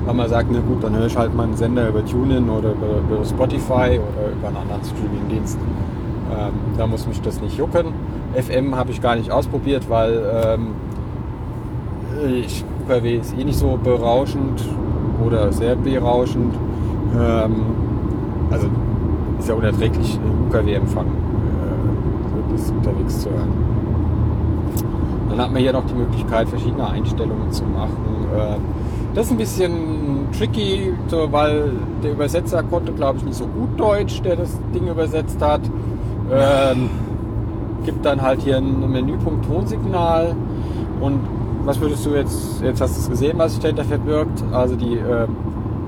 weil 0.06 0.14
man 0.14 0.30
sagt, 0.30 0.50
na 0.52 0.60
gut, 0.60 0.84
dann 0.84 0.96
höre 0.96 1.08
ich 1.08 1.18
halt 1.18 1.36
meinen 1.36 1.56
Sender 1.56 1.90
über 1.90 2.06
TuneIn 2.06 2.50
oder 2.50 2.72
über, 2.72 3.16
über 3.16 3.26
Spotify 3.26 4.00
oder 4.00 4.32
über 4.32 4.48
einen 4.48 4.58
anderen 4.58 4.84
Streaming-Dienst. 4.84 5.58
Ähm, 6.32 6.54
da 6.78 6.88
muss 6.88 7.06
mich 7.08 7.22
das 7.22 7.42
nicht 7.42 7.58
jucken. 7.58 7.88
FM 8.36 8.76
habe 8.76 8.92
ich 8.92 9.02
gar 9.02 9.16
nicht 9.16 9.32
ausprobiert, 9.32 9.90
weil 9.90 10.22
ähm, 10.46 10.68
ich, 12.46 12.64
UKW 12.86 13.18
ist 13.18 13.38
eh 13.38 13.44
nicht 13.44 13.58
so 13.58 13.80
berauschend 13.82 14.64
oder 15.26 15.52
sehr 15.52 15.76
berauschend. 15.76 16.54
Ähm, 17.14 17.54
also 18.50 18.68
ist 19.40 19.50
ja 19.50 19.56
unerträglich, 19.56 20.20
UKW-Empfang 20.48 21.06
äh, 21.06 22.52
das 22.52 22.72
unterwegs 22.72 23.20
zu 23.22 23.30
hören. 23.30 23.52
Dann 25.30 25.40
hat 25.40 25.52
man 25.52 25.62
hier 25.62 25.74
noch 25.74 25.86
die 25.86 25.96
Möglichkeit, 25.96 26.48
verschiedene 26.48 26.88
Einstellungen 26.88 27.52
zu 27.52 27.64
machen. 27.64 28.28
Äh, 28.38 28.58
das 29.16 29.28
ist 29.28 29.32
ein 29.32 29.38
bisschen 29.38 30.28
tricky, 30.38 30.94
weil 31.10 31.72
der 32.04 32.14
Übersetzer 32.14 32.64
konnte, 32.64 32.92
glaube 32.94 33.20
ich, 33.20 33.26
nicht 33.26 33.38
so 33.38 33.46
gut 33.46 33.80
Deutsch, 33.80 34.22
der 34.22 34.36
das 34.36 34.58
Ding 34.74 34.88
übersetzt 34.88 35.40
hat. 35.42 35.62
Ähm, 36.32 36.90
gibt 37.84 38.06
dann 38.06 38.22
halt 38.22 38.42
hier 38.42 38.58
einen 38.58 38.92
Menüpunkt 38.92 39.46
Tonsignal 39.46 40.36
und 41.00 41.20
was 41.66 41.80
würdest 41.80 42.06
du 42.06 42.12
jetzt, 42.12 42.62
jetzt 42.62 42.82
hast 42.82 42.96
du 42.96 43.02
es 43.02 43.10
gesehen, 43.10 43.38
was 43.38 43.54
sich 43.54 43.62
dahinter 43.62 43.86
verbirgt, 43.86 44.44
also 44.52 44.76
die, 44.76 44.96
äh, 44.98 45.28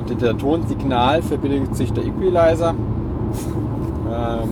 dem 0.09 0.37
Tonsignal 0.37 1.21
verbindet 1.21 1.75
sich 1.75 1.91
der 1.91 2.05
Equalizer, 2.05 2.75
ähm, 4.09 4.49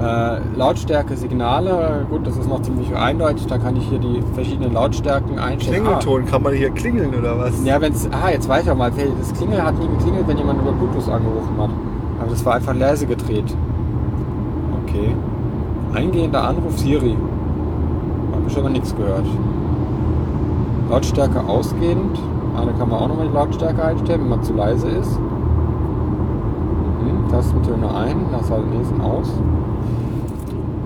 äh, 0.00 0.38
Lautstärke, 0.56 1.16
Signale, 1.16 2.06
gut, 2.08 2.26
das 2.26 2.36
ist 2.36 2.48
noch 2.48 2.62
ziemlich 2.62 2.94
eindeutig, 2.94 3.46
da 3.46 3.58
kann 3.58 3.76
ich 3.76 3.88
hier 3.88 3.98
die 3.98 4.22
verschiedenen 4.34 4.72
Lautstärken 4.72 5.38
einstellen. 5.38 5.82
Klingelton, 5.82 6.26
kann 6.26 6.42
man 6.42 6.54
hier 6.54 6.70
klingeln 6.70 7.14
oder 7.14 7.38
was? 7.38 7.54
Ah, 7.62 7.66
ja, 7.66 7.80
wenn 7.80 7.92
es, 7.92 8.08
ah, 8.12 8.30
jetzt 8.30 8.48
weiß 8.48 8.64
ich 8.64 8.70
auch 8.70 8.76
mal, 8.76 8.90
das 8.90 9.32
Klingel 9.34 9.62
hat 9.62 9.78
nie 9.78 9.88
geklingelt, 9.88 10.28
wenn 10.28 10.38
jemand 10.38 10.60
über 10.60 10.72
Bluetooth 10.72 11.08
angerufen 11.08 11.54
hat, 11.58 11.70
aber 12.20 12.30
das 12.30 12.44
war 12.44 12.54
einfach 12.54 12.74
leise 12.74 13.06
gedreht. 13.06 13.54
Okay. 14.84 15.14
Eingehender 15.94 16.44
Anruf 16.44 16.78
Siri. 16.78 17.16
Habe 18.32 18.44
ich 18.48 18.56
aber 18.56 18.70
nichts 18.70 18.94
gehört. 18.94 19.26
Lautstärke 20.88 21.40
ausgehend. 21.40 22.18
Ah, 22.56 22.64
da 22.64 22.72
kann 22.72 22.88
man 22.88 23.00
auch 23.00 23.08
nochmal 23.08 23.28
die 23.28 23.34
Lautstärke 23.34 23.84
einstellen, 23.84 24.22
wenn 24.22 24.28
man 24.28 24.42
zu 24.42 24.52
leise 24.52 24.88
ist. 24.88 25.18
Mhm, 27.00 27.28
Tastentöne 27.30 27.94
ein, 27.94 28.26
das 28.32 28.50
halt 28.50 28.64
lesen 28.72 29.00
aus. 29.00 29.28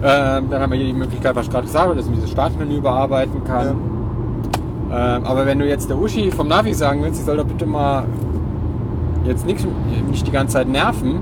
Ähm, 0.02 0.50
dann 0.50 0.61
haben 0.61 0.72
wir 0.72 0.78
hier 0.78 0.88
die 0.88 0.98
Möglichkeit, 0.98 1.34
was 1.34 1.46
ich 1.46 1.50
gerade 1.50 1.66
gesagt 1.66 1.84
habe, 1.86 1.96
dass 1.96 2.05
man 2.07 2.14
dieses 2.14 2.30
Startmenü 2.30 2.80
bearbeiten 2.80 3.42
kann. 3.44 3.76
Ähm, 4.90 5.24
aber 5.24 5.46
wenn 5.46 5.59
du 5.59 5.66
jetzt 5.66 5.88
der 5.88 5.98
Uschi 5.98 6.30
vom 6.30 6.48
Navi 6.48 6.74
sagen 6.74 7.02
willst, 7.02 7.18
sie 7.20 7.24
soll 7.24 7.38
doch 7.38 7.46
bitte 7.46 7.66
mal 7.66 8.05
jetzt 9.24 9.46
nix, 9.46 9.66
nicht 10.11 10.26
die 10.26 10.30
ganze 10.30 10.55
Zeit 10.55 10.68
nerven, 10.68 11.20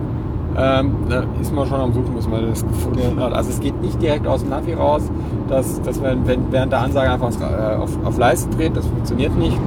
ähm, 0.57 0.95
da 1.09 1.25
ist 1.41 1.53
man 1.55 1.67
schon 1.67 1.81
am 1.81 1.93
Suchen, 1.93 2.15
bis 2.15 2.29
man 2.29 2.49
das 2.49 2.67
gefunden 2.67 3.21
hat. 3.21 3.33
Also 3.33 3.51
es 3.51 3.61
geht 3.61 3.81
nicht 3.81 4.01
direkt 4.01 4.27
aus 4.27 4.41
dem 4.41 4.51
Navi 4.51 4.75
raus, 4.75 5.03
dass, 5.49 5.81
dass 5.83 6.01
man 6.01 6.27
wenn, 6.27 6.51
während 6.51 6.73
der 6.73 6.81
Ansage 6.81 7.11
einfach 7.11 7.31
äh, 7.41 7.77
auf, 7.77 7.91
auf 8.05 8.19
Leiste 8.19 8.51
dreht, 8.51 8.77
das 8.77 8.87
funktioniert 8.87 9.37
nicht. 9.37 9.59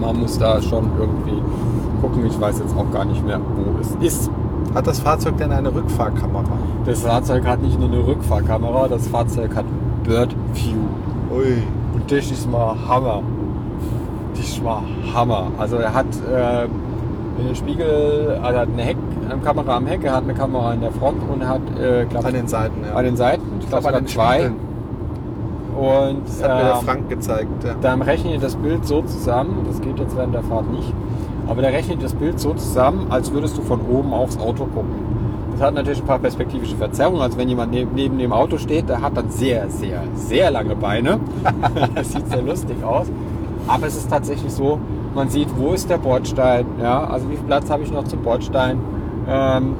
Man 0.00 0.20
muss 0.20 0.38
da 0.38 0.62
schon 0.62 0.90
irgendwie 0.98 1.42
gucken, 2.00 2.24
ich 2.26 2.40
weiß 2.40 2.60
jetzt 2.60 2.76
auch 2.76 2.90
gar 2.92 3.04
nicht 3.04 3.24
mehr, 3.26 3.40
wo 3.40 3.78
es 3.80 3.94
ist. 4.00 4.30
Hat 4.74 4.86
das 4.86 5.00
Fahrzeug 5.00 5.36
denn 5.38 5.50
eine 5.50 5.74
Rückfahrkamera? 5.74 6.44
Das 6.84 7.02
Fahrzeug 7.02 7.46
hat 7.46 7.62
nicht 7.62 7.78
nur 7.78 7.88
eine 7.88 8.06
Rückfahrkamera, 8.06 8.88
das 8.88 9.08
Fahrzeug 9.08 9.54
hat 9.56 9.64
Bird 10.04 10.34
View. 10.54 11.36
Ui. 11.36 11.62
Und 11.94 12.10
das 12.10 12.30
ist 12.30 12.50
mal 12.50 12.74
Hammer. 12.86 13.22
Das 14.34 14.46
ist 14.46 14.62
mal 14.62 14.82
Hammer. 15.14 15.48
Also 15.58 15.76
er 15.76 15.92
hat 15.92 16.06
äh, 16.06 16.68
den 17.42 17.54
Spiegel, 17.54 18.38
also 18.42 18.56
er 18.56 18.60
hat 18.62 18.68
eine 18.68 18.82
Heck, 18.82 18.96
eine 19.38 19.46
Kamera 19.46 19.76
am 19.76 19.86
Heck, 19.86 20.04
er 20.04 20.16
hat 20.16 20.24
eine 20.24 20.34
Kamera 20.34 20.74
in 20.74 20.80
der 20.80 20.92
Front 20.92 21.22
und 21.28 21.40
er 21.40 21.48
hat, 21.48 21.60
äh, 21.80 22.04
glaub, 22.06 22.24
An 22.24 22.34
den 22.34 22.48
Seiten, 22.48 22.84
ja. 22.84 22.94
an 22.94 23.04
den 23.04 23.16
Seiten, 23.16 23.42
ich 23.60 23.68
glaube 23.68 23.88
an 23.88 23.94
den 23.94 24.06
zwei. 24.06 24.34
Spiegeln. 24.34 24.68
Und 25.78 26.26
Das 26.26 26.42
hat 26.42 26.56
mir 26.56 26.64
der 26.64 26.74
ähm, 26.74 26.84
Frank 26.84 27.08
gezeigt. 27.08 27.64
Ja. 27.64 27.74
dann 27.80 28.02
rechnet 28.02 28.42
das 28.42 28.56
Bild 28.56 28.84
so 28.84 29.02
zusammen, 29.02 29.64
das 29.66 29.80
geht 29.80 29.98
jetzt 29.98 30.16
während 30.16 30.34
der 30.34 30.42
Fahrt 30.42 30.70
nicht, 30.72 30.92
aber 31.46 31.62
der 31.62 31.72
rechnet 31.72 32.02
das 32.02 32.14
Bild 32.14 32.40
so 32.40 32.52
zusammen, 32.54 33.06
als 33.10 33.32
würdest 33.32 33.56
du 33.56 33.62
von 33.62 33.80
oben 33.82 34.12
aufs 34.12 34.38
Auto 34.38 34.64
gucken. 34.64 35.06
Das 35.52 35.62
hat 35.66 35.74
natürlich 35.74 36.00
ein 36.00 36.06
paar 36.06 36.18
perspektivische 36.18 36.76
Verzerrungen, 36.76 37.20
also 37.20 37.38
wenn 37.38 37.48
jemand 37.48 37.72
neben, 37.72 37.94
neben 37.94 38.18
dem 38.18 38.32
Auto 38.32 38.58
steht, 38.58 38.88
der 38.88 39.00
hat 39.00 39.16
dann 39.16 39.30
sehr, 39.30 39.68
sehr, 39.70 40.02
sehr 40.14 40.50
lange 40.50 40.74
Beine. 40.76 41.20
das 41.94 42.12
sieht 42.12 42.28
sehr 42.28 42.42
lustig 42.42 42.82
aus. 42.84 43.06
Aber 43.66 43.86
es 43.86 43.96
ist 43.96 44.08
tatsächlich 44.08 44.52
so, 44.52 44.78
man 45.14 45.28
sieht, 45.28 45.48
wo 45.56 45.72
ist 45.72 45.90
der 45.90 45.98
Bordstein, 45.98 46.64
ja, 46.80 47.04
also 47.04 47.28
wie 47.30 47.36
viel 47.36 47.46
Platz 47.46 47.70
habe 47.70 47.82
ich 47.82 47.92
noch 47.92 48.04
zum 48.04 48.22
Bordstein. 48.22 48.78
Ähm, 49.28 49.74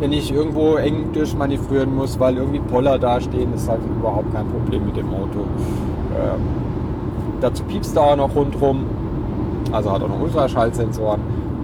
wenn 0.00 0.12
ich 0.12 0.32
irgendwo 0.32 0.76
eng 0.76 1.12
durchmanövrieren 1.12 1.94
muss, 1.94 2.20
weil 2.20 2.36
irgendwie 2.36 2.60
Poller 2.60 2.98
dastehen, 2.98 3.52
ist 3.54 3.68
halt 3.68 3.80
überhaupt 3.84 4.32
kein 4.32 4.46
Problem 4.46 4.86
mit 4.86 4.96
dem 4.96 5.08
Auto. 5.08 5.40
Ähm, 6.14 6.40
dazu 7.40 7.64
piepst 7.64 7.96
er 7.96 8.02
auch 8.02 8.16
noch 8.16 8.34
rundrum, 8.34 8.84
also 9.72 9.92
hat 9.92 10.02
auch 10.02 10.08
noch 10.08 10.20
Ultraschallsensoren. 10.20 11.20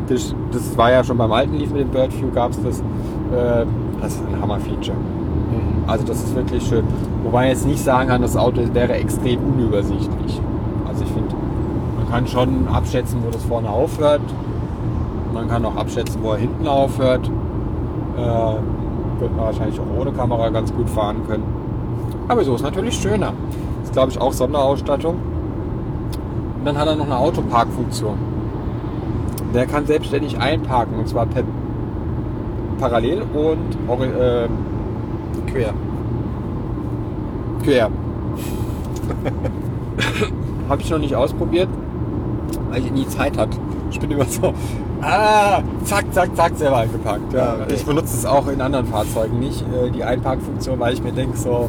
Das, 0.08 0.34
das 0.50 0.76
war 0.76 0.90
ja 0.90 1.04
schon 1.04 1.16
beim 1.16 1.30
alten 1.32 1.54
Leaf 1.54 1.70
mit 1.70 1.82
dem 1.82 1.88
Birdview 1.88 2.30
gab 2.34 2.50
es 2.50 2.62
das. 2.62 2.80
Äh, 2.80 3.64
das 4.02 4.16
ist 4.16 4.22
ein 4.26 4.42
Hammer-Feature. 4.42 4.96
Also 5.86 6.04
das 6.04 6.22
ist 6.22 6.34
wirklich 6.34 6.66
schön. 6.66 6.84
Wobei 7.22 7.42
man 7.42 7.48
jetzt 7.48 7.66
nicht 7.66 7.82
sagen 7.82 8.08
kann, 8.08 8.22
das 8.22 8.36
Auto 8.36 8.62
wäre 8.72 8.94
extrem 8.94 9.40
unübersichtlich. 9.40 10.40
Also 10.86 11.04
ich 11.04 11.10
finde, 11.10 11.34
man 11.96 12.10
kann 12.10 12.26
schon 12.26 12.68
abschätzen, 12.68 13.20
wo 13.24 13.30
das 13.30 13.44
vorne 13.44 13.68
aufhört. 13.68 14.22
Man 15.34 15.48
kann 15.48 15.64
auch 15.64 15.74
abschätzen, 15.74 16.22
wo 16.22 16.30
er 16.30 16.38
hinten 16.38 16.68
aufhört. 16.68 17.28
Äh, 18.16 18.20
wird 19.20 19.36
man 19.36 19.46
wahrscheinlich 19.46 19.80
auch 19.80 20.00
ohne 20.00 20.12
Kamera 20.12 20.48
ganz 20.50 20.72
gut 20.72 20.88
fahren 20.88 21.26
können. 21.26 21.42
Aber 22.28 22.44
so 22.44 22.54
ist 22.54 22.62
natürlich 22.62 22.94
schöner. 22.94 23.32
Ist 23.82 23.92
glaube 23.92 24.12
ich 24.12 24.20
auch 24.20 24.32
Sonderausstattung. 24.32 25.16
Und 26.58 26.64
dann 26.64 26.78
hat 26.78 26.86
er 26.86 26.94
noch 26.94 27.06
eine 27.06 27.18
Autoparkfunktion. 27.18 28.16
Der 29.52 29.66
kann 29.66 29.86
selbstständig 29.86 30.38
einparken 30.38 30.96
und 30.98 31.08
zwar 31.08 31.26
per 31.26 31.42
parallel 32.78 33.22
und 33.34 33.74
äh, 34.02 34.48
Quer. 35.46 35.74
quer. 37.62 37.88
Habe 40.68 40.82
ich 40.82 40.90
noch 40.90 40.98
nicht 40.98 41.14
ausprobiert, 41.14 41.68
weil 42.70 42.84
ich 42.84 42.90
nie 42.90 43.06
Zeit 43.06 43.38
hat. 43.38 43.50
Ich 43.90 44.00
bin 44.00 44.10
immer 44.10 44.24
so, 44.24 44.52
ah, 45.04 45.62
zack, 45.84 46.04
zack, 46.12 46.36
zack, 46.36 46.56
selber 46.56 46.78
eingeparkt. 46.78 47.32
Ja. 47.32 47.54
Okay. 47.54 47.74
Ich 47.74 47.84
benutze 47.84 48.16
es 48.16 48.26
auch 48.26 48.46
in 48.48 48.60
anderen 48.60 48.86
Fahrzeugen 48.86 49.38
nicht, 49.38 49.62
äh, 49.62 49.90
die 49.90 50.02
Einparkfunktion, 50.02 50.78
weil 50.80 50.94
ich 50.94 51.02
mir 51.02 51.12
denke, 51.12 51.36
so, 51.36 51.68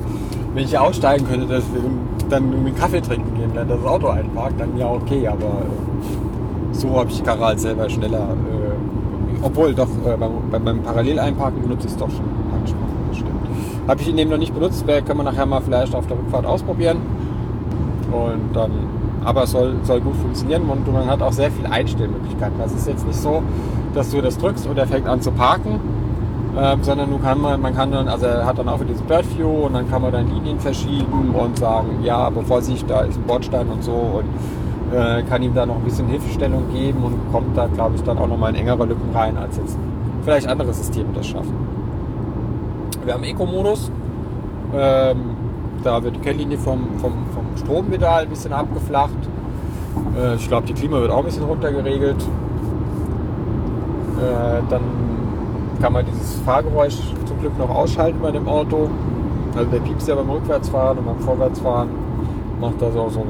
wenn 0.53 0.63
ich 0.63 0.69
hier 0.69 0.81
aussteigen 0.81 1.27
könnte, 1.27 1.47
dass 1.47 1.63
wir 1.73 1.81
dann 2.29 2.51
irgendwie 2.51 2.69
einen 2.69 2.77
Kaffee 2.77 3.01
trinken 3.01 3.35
gehen, 3.35 3.51
wenn 3.53 3.67
das 3.67 3.83
Auto 3.85 4.07
einparkt, 4.07 4.59
dann 4.59 4.77
ja 4.77 4.89
okay, 4.89 5.27
aber 5.27 5.45
äh, 5.45 6.73
so 6.73 6.97
habe 6.97 7.09
ich 7.09 7.17
die 7.17 7.23
Karre 7.23 7.45
halt 7.45 7.59
selber 7.59 7.89
schneller. 7.89 8.19
Äh, 8.19 9.43
obwohl, 9.43 9.75
doch, 9.75 9.87
beim, 10.51 10.81
Paralleleinparken 10.81 11.61
benutze 11.61 11.87
ich 11.87 11.93
es 11.93 11.97
doch 11.97 12.09
schon. 12.09 12.25
Habe 13.87 14.01
ich 14.01 14.07
ihn 14.07 14.17
eben 14.17 14.31
noch 14.31 14.39
nicht 14.39 14.53
benutzt, 14.53 14.87
können 14.87 15.19
wir 15.19 15.23
nachher 15.23 15.45
mal 15.45 15.61
vielleicht 15.61 15.93
auf 15.93 16.07
der 16.07 16.17
Rückfahrt 16.17 16.45
ausprobieren. 16.45 16.97
Und 18.11 18.55
dann, 18.55 18.71
aber 19.25 19.47
soll, 19.47 19.75
soll 19.83 20.01
gut 20.01 20.15
funktionieren 20.15 20.69
und 20.69 20.91
man 20.91 21.07
hat 21.07 21.21
auch 21.21 21.33
sehr 21.33 21.51
viele 21.51 21.71
Einstellmöglichkeiten. 21.71 22.57
Das 22.59 22.71
ist 22.73 22.87
jetzt 22.87 23.05
nicht 23.05 23.19
so, 23.19 23.43
dass 23.93 24.11
du 24.11 24.21
das 24.21 24.37
drückst 24.37 24.67
und 24.67 24.77
er 24.77 24.87
fängt 24.87 25.07
an 25.07 25.21
zu 25.21 25.31
parken, 25.31 25.79
ähm, 26.57 26.83
sondern 26.83 27.09
du 27.09 27.17
kann 27.17 27.41
man, 27.41 27.59
man 27.59 27.75
kann 27.75 27.91
dann, 27.91 28.07
also 28.07 28.27
er 28.27 28.45
hat 28.45 28.57
dann 28.57 28.69
auch 28.69 28.79
wieder 28.79 28.89
dieses 28.89 29.01
Bird 29.03 29.25
View 29.37 29.65
und 29.65 29.73
dann 29.73 29.89
kann 29.89 30.01
man 30.01 30.11
dann 30.11 30.27
Linien 30.33 30.59
verschieben 30.59 31.33
und 31.33 31.57
sagen, 31.57 32.03
ja, 32.03 32.29
bevor 32.29 32.61
sich 32.61 32.85
da 32.85 33.01
ist 33.01 33.17
ein 33.17 33.23
Bordstein 33.23 33.67
und 33.67 33.83
so 33.83 33.91
und 33.91 34.95
äh, 34.95 35.23
kann 35.23 35.41
ihm 35.41 35.53
da 35.53 35.65
noch 35.65 35.75
ein 35.75 35.83
bisschen 35.83 36.07
Hilfestellung 36.07 36.71
geben 36.71 37.03
und 37.03 37.31
kommt 37.31 37.57
da, 37.57 37.67
glaube 37.67 37.95
ich, 37.95 38.03
dann 38.03 38.17
auch 38.17 38.27
nochmal 38.27 38.51
in 38.51 38.57
engere 38.57 38.85
Lücken 38.85 39.09
rein, 39.13 39.37
als 39.37 39.57
jetzt 39.57 39.77
vielleicht 40.23 40.47
andere 40.47 40.73
Systeme 40.73 41.09
das 41.13 41.27
schaffen. 41.27 41.53
Wir 43.03 43.13
haben 43.13 43.23
Eco-Modus. 43.23 43.91
Ähm, 44.73 45.17
da 45.83 46.01
wird 46.03 46.15
die 46.15 46.19
Kennlinie 46.19 46.57
vom, 46.57 46.79
vom, 46.97 47.13
vom 47.33 47.44
Strom 47.57 47.91
wieder 47.91 48.15
ein 48.17 48.29
bisschen 48.29 48.53
abgeflacht. 48.53 49.11
Äh, 50.17 50.35
ich 50.35 50.47
glaube, 50.47 50.67
die 50.67 50.73
Klima 50.73 50.99
wird 50.99 51.11
auch 51.11 51.19
ein 51.19 51.25
bisschen 51.25 51.43
runtergeregelt. 51.43 52.21
Äh, 54.17 54.61
dann 54.69 54.81
kann 55.81 55.93
man 55.93 56.05
dieses 56.05 56.39
Fahrgeräusch 56.41 56.97
zum 57.25 57.39
Glück 57.39 57.57
noch 57.57 57.69
ausschalten 57.69 58.19
bei 58.21 58.31
dem 58.31 58.47
Auto. 58.47 58.89
Also 59.55 59.69
der 59.71 59.79
piepst 59.79 60.07
ja 60.07 60.15
beim 60.15 60.29
Rückwärtsfahren 60.29 60.97
und 60.97 61.05
beim 61.05 61.19
Vorwärtsfahren 61.19 61.89
macht 62.59 62.81
das 62.81 62.95
auch 62.95 63.09
so 63.09 63.25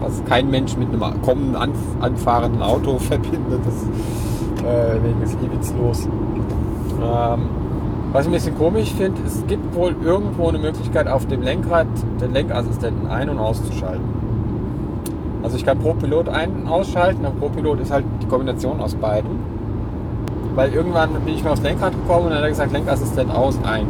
was 0.00 0.24
kein 0.24 0.50
Mensch 0.50 0.76
mit 0.76 0.88
einem 0.88 1.22
kommenden 1.22 1.56
anf 1.56 1.76
anfahrenden 2.00 2.62
Auto 2.62 2.98
verbindet. 2.98 3.60
Das, 3.64 4.64
äh, 4.64 5.02
wegen 5.02 5.22
ist 5.22 5.34
eh 5.34 5.52
witzlos. 5.52 6.08
Ähm, 7.02 7.48
was 8.12 8.22
ich 8.22 8.28
ein 8.28 8.32
bisschen 8.32 8.58
komisch 8.58 8.92
finde, 8.94 9.20
es 9.26 9.44
gibt 9.46 9.74
wohl 9.74 9.94
irgendwo 10.04 10.48
eine 10.48 10.58
Möglichkeit, 10.58 11.06
auf 11.08 11.26
dem 11.26 11.42
Lenkrad 11.42 11.86
den 12.20 12.32
Lenkassistenten 12.32 13.08
ein- 13.08 13.28
und 13.28 13.38
auszuschalten. 13.38 14.04
Also 15.42 15.56
ich 15.56 15.64
kann 15.64 15.78
ProPilot 15.78 16.28
ein- 16.28 16.62
und 16.62 16.68
ausschalten, 16.68 17.24
aber 17.24 17.34
ProPilot 17.36 17.80
ist 17.80 17.90
halt 17.90 18.04
die 18.22 18.26
Kombination 18.26 18.80
aus 18.80 18.94
beiden. 18.94 19.30
Weil 20.54 20.72
irgendwann 20.74 21.10
bin 21.24 21.34
ich 21.34 21.44
mal 21.44 21.52
aufs 21.52 21.62
Lenkrad 21.62 21.92
gekommen 21.92 22.24
und 22.24 22.30
dann 22.30 22.38
hat 22.38 22.44
er 22.44 22.50
gesagt, 22.50 22.72
Lenkassistent 22.72 23.30
aus, 23.34 23.58
ein. 23.64 23.86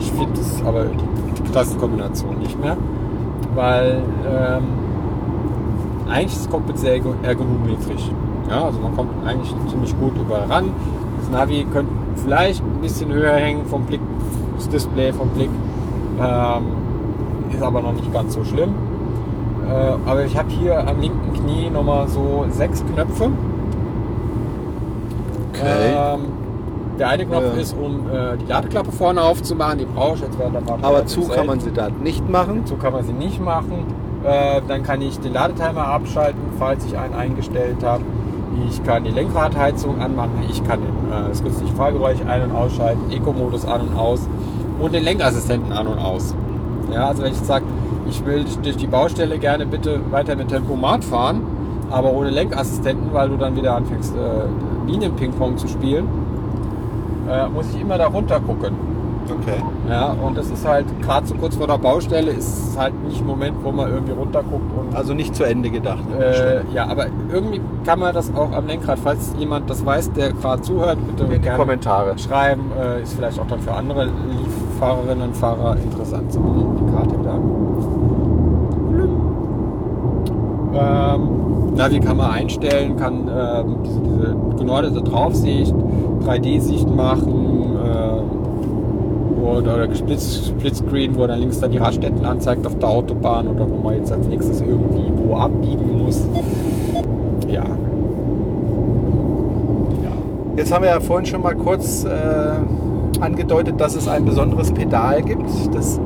Ich 0.00 0.10
finde 0.10 0.32
das 0.36 0.62
aber 0.66 0.86
die 0.86 1.50
Klassenkombination 1.52 2.38
nicht 2.38 2.58
mehr. 2.60 2.76
Weil 3.54 4.02
ähm, 4.26 4.64
eigentlich 6.10 6.32
ist 6.32 6.46
das 6.46 6.50
Cockpit 6.50 6.78
sehr 6.78 6.96
ergo- 6.96 7.14
ergonometrisch. 7.22 8.10
Ja, 8.48 8.64
also 8.64 8.80
man 8.80 8.96
kommt 8.96 9.10
eigentlich 9.26 9.54
ziemlich 9.70 9.98
gut 10.00 10.12
überall 10.18 10.46
ran. 10.50 10.70
Das 11.20 11.30
Navi 11.30 11.66
könnte 11.72 11.92
vielleicht 12.16 12.62
ein 12.62 12.80
bisschen 12.80 13.12
höher 13.12 13.34
hängen 13.34 13.66
vom 13.66 13.84
Blick, 13.84 14.00
das 14.56 14.68
Display 14.68 15.12
vom 15.12 15.28
Blick. 15.30 15.50
Ähm, 16.20 16.62
ist 17.52 17.62
aber 17.62 17.82
noch 17.82 17.92
nicht 17.92 18.12
ganz 18.12 18.34
so 18.34 18.44
schlimm. 18.44 18.74
Äh, 19.68 20.08
aber 20.08 20.24
ich 20.24 20.36
habe 20.36 20.50
hier 20.50 20.86
am 20.86 21.00
linken 21.00 21.32
Knie 21.32 21.70
nochmal 21.70 22.08
so 22.08 22.44
sechs 22.50 22.84
Knöpfe. 22.84 23.30
Ähm, 25.64 26.20
der 26.98 27.08
eine 27.08 27.26
Knopf 27.26 27.42
Ja. 27.54 27.60
ist, 27.60 27.76
um 27.76 28.06
äh, 28.10 28.36
die 28.36 28.46
Ladeklappe 28.46 28.92
vorne 28.92 29.22
aufzumachen. 29.22 29.78
Die 29.78 29.84
brauche 29.84 30.14
ich 30.16 30.20
jetzt 30.20 30.38
während 30.38 30.54
der 30.54 30.62
Fahrt 30.62 30.84
Aber 30.84 31.06
zu 31.06 31.28
kann 31.28 31.46
man 31.46 31.60
sie 31.60 31.72
da 31.72 31.88
nicht 31.90 32.28
machen. 32.28 32.62
So 32.66 32.76
kann 32.76 32.92
man 32.92 33.04
sie 33.04 33.12
nicht 33.12 33.40
machen. 33.42 33.84
Äh, 34.24 34.60
dann 34.66 34.82
kann 34.82 35.02
ich 35.02 35.18
den 35.20 35.32
Ladetimer 35.32 35.86
abschalten, 35.86 36.40
falls 36.58 36.84
ich 36.86 36.96
einen 36.96 37.14
eingestellt 37.14 37.82
habe. 37.84 38.02
Ich 38.68 38.82
kann 38.84 39.04
die 39.04 39.10
Lenkradheizung 39.10 40.00
anmachen. 40.00 40.44
Ich 40.48 40.62
kann 40.64 40.80
den, 40.80 40.93
äh, 41.10 41.28
das 41.28 41.42
günstige 41.42 41.70
Fahrgeräusch 41.72 42.18
ein- 42.26 42.42
und 42.42 42.52
ausschalten, 42.52 43.10
Eco-Modus 43.10 43.64
an 43.64 43.82
und 43.82 43.96
aus 43.96 44.28
und 44.78 44.94
den 44.94 45.04
Lenkassistenten 45.04 45.72
an 45.72 45.86
und 45.86 45.98
aus. 45.98 46.34
Ja, 46.92 47.08
also 47.08 47.22
wenn 47.22 47.32
ich 47.32 47.38
sage, 47.38 47.64
ich 48.08 48.24
will 48.24 48.44
durch 48.62 48.76
die 48.76 48.86
Baustelle 48.86 49.38
gerne 49.38 49.66
bitte 49.66 50.00
weiter 50.10 50.36
mit 50.36 50.48
Tempomat 50.48 51.04
fahren, 51.04 51.42
aber 51.90 52.12
ohne 52.12 52.30
Lenkassistenten, 52.30 53.12
weil 53.12 53.28
du 53.28 53.36
dann 53.36 53.56
wieder 53.56 53.74
anfängst, 53.74 54.14
äh, 54.14 54.90
Linienpingpong 54.90 55.56
zu 55.56 55.68
spielen, 55.68 56.06
äh, 57.28 57.48
muss 57.48 57.66
ich 57.74 57.80
immer 57.80 57.98
da 57.98 58.06
runter 58.06 58.40
gucken. 58.40 58.74
Okay. 59.30 59.62
Ja, 59.88 60.12
und 60.12 60.36
das 60.36 60.50
ist 60.50 60.66
halt 60.66 60.86
gerade 61.02 61.26
so 61.26 61.34
kurz 61.34 61.56
vor 61.56 61.66
der 61.66 61.78
Baustelle, 61.78 62.30
ist 62.30 62.68
es 62.70 62.78
halt 62.78 62.92
nicht 63.06 63.20
ein 63.20 63.26
Moment, 63.26 63.56
wo 63.62 63.72
man 63.72 63.90
irgendwie 63.90 64.12
runterguckt 64.12 64.70
und 64.78 64.94
Also 64.94 65.14
nicht 65.14 65.34
zu 65.34 65.44
Ende 65.44 65.70
gedacht. 65.70 66.04
Äh, 66.18 66.60
ja, 66.74 66.86
aber 66.88 67.06
irgendwie 67.32 67.60
kann 67.86 67.98
man 68.00 68.14
das 68.14 68.34
auch 68.34 68.52
am 68.52 68.66
Lenkrad, 68.66 68.98
falls 68.98 69.34
jemand 69.38 69.68
das 69.70 69.84
weiß, 69.84 70.12
der 70.12 70.32
gerade 70.32 70.62
zuhört, 70.62 70.98
bitte 71.06 71.24
in 71.24 71.30
die 71.30 71.38
gerne 71.38 71.58
Kommentare. 71.58 72.18
schreiben. 72.18 72.70
Äh, 72.78 73.02
ist 73.02 73.14
vielleicht 73.14 73.38
auch 73.40 73.46
dann 73.46 73.60
für 73.60 73.72
andere 73.72 74.08
Fahrerinnen 74.78 75.28
und 75.28 75.36
Fahrer 75.36 75.76
interessant. 75.76 76.32
So, 76.32 76.40
die 76.40 76.92
Karte 76.92 77.14
da. 77.24 77.38
Ähm, 80.76 81.28
na, 81.76 81.90
wie 81.90 82.00
kann 82.00 82.16
man 82.16 82.30
einstellen? 82.30 82.96
Kann 82.96 83.28
ähm, 83.28 83.76
diese, 83.84 84.00
diese 84.00 84.36
genortete 84.58 85.02
Draufsicht, 85.02 85.74
3D-Sicht 86.24 86.88
machen 86.94 87.76
äh, 87.84 88.43
oder, 89.46 89.74
oder 89.74 89.94
Splits- 89.94 90.48
Splitscreen, 90.48 91.16
wo 91.16 91.26
dann 91.26 91.40
links 91.40 91.60
dann 91.60 91.70
die 91.70 91.78
Raststätten 91.78 92.24
anzeigt 92.24 92.66
auf 92.66 92.78
der 92.78 92.88
Autobahn 92.88 93.48
oder 93.48 93.68
wo 93.68 93.76
man 93.76 93.96
jetzt 93.96 94.12
als 94.12 94.26
nächstes 94.26 94.60
irgendwie 94.60 95.12
wo 95.16 95.36
abbiegen 95.36 96.02
muss. 96.04 96.26
Ja. 97.48 97.62
Ja. 97.62 97.64
Jetzt 100.56 100.72
haben 100.72 100.82
wir 100.82 100.90
ja 100.90 101.00
vorhin 101.00 101.26
schon 101.26 101.42
mal 101.42 101.54
kurz 101.54 102.04
äh, 102.04 102.10
angedeutet, 103.20 103.80
dass 103.80 103.94
es 103.96 104.08
ein 104.08 104.24
besonderes 104.24 104.72
Pedal 104.72 105.22
gibt. 105.22 105.48
Das 105.72 106.00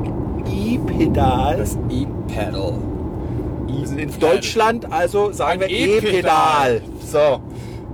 E-Pedal. 0.51 1.57
Das 1.59 1.78
E-Pedal. 1.91 2.72
Also 3.80 3.97
in 3.97 4.11
Deutschland 4.20 4.91
also 4.93 5.32
sagen 5.32 5.62
Ein 5.62 5.68
wir 5.68 5.70
E-Pedal. 5.70 6.76
E-Pedal. 6.76 6.82
So. 7.05 7.18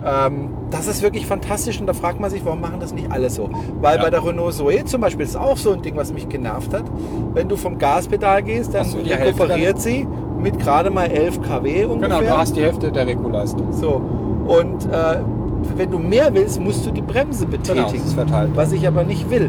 Ähm, 0.07 0.49
das 0.77 0.87
ist 0.87 1.03
wirklich 1.03 1.27
fantastisch 1.27 1.81
und 1.81 1.87
da 1.87 1.93
fragt 1.93 2.20
man 2.20 2.31
sich, 2.31 2.45
warum 2.45 2.61
machen 2.61 2.81
das 2.81 2.93
nicht 2.93 3.11
alle 3.11 3.31
so? 3.31 3.49
Weil 3.81 3.97
Ja. 3.97 4.03
bei 4.03 4.11
der 4.11 4.25
Renault 4.25 4.55
Zoe 4.55 4.85
zum 4.85 5.01
Beispiel 5.01 5.25
ist 5.25 5.37
auch 5.37 5.57
so 5.57 5.72
ein 5.72 5.83
Ding, 5.83 5.97
was 5.97 6.12
mich 6.12 6.29
genervt 6.29 6.72
hat. 6.75 6.85
Wenn 7.33 7.49
du 7.49 7.57
vom 7.57 7.79
Gaspedal 7.79 8.43
gehst, 8.43 8.75
dann 8.75 8.85
Hälfte 8.87 9.11
rekuperiert 9.43 9.81
sie 9.81 10.07
mit 10.39 10.59
gerade 10.59 10.91
mal 10.91 11.07
11 11.07 11.41
kW 11.43 11.85
ungefähr. 11.87 12.18
Genau, 12.18 12.20
du 12.31 12.37
hast 12.39 12.57
die 12.57 12.62
Hälfte 12.62 12.93
der 12.93 13.07
Rekuleistung. 13.07 13.72
So. 13.72 14.01
Und 14.47 14.85
äh, 14.93 15.20
wenn 15.77 15.91
du 15.91 15.99
mehr 15.99 16.33
willst, 16.35 16.61
musst 16.61 16.85
du 16.85 16.91
die 16.91 17.01
Bremse 17.03 17.47
betätigen. 17.47 17.87
Genau, 17.91 18.05
ist 18.05 18.12
verteilt. 18.14 18.51
Was 18.55 18.72
ich 18.72 18.87
aber 18.87 19.05
nicht 19.05 19.31
will. 19.31 19.49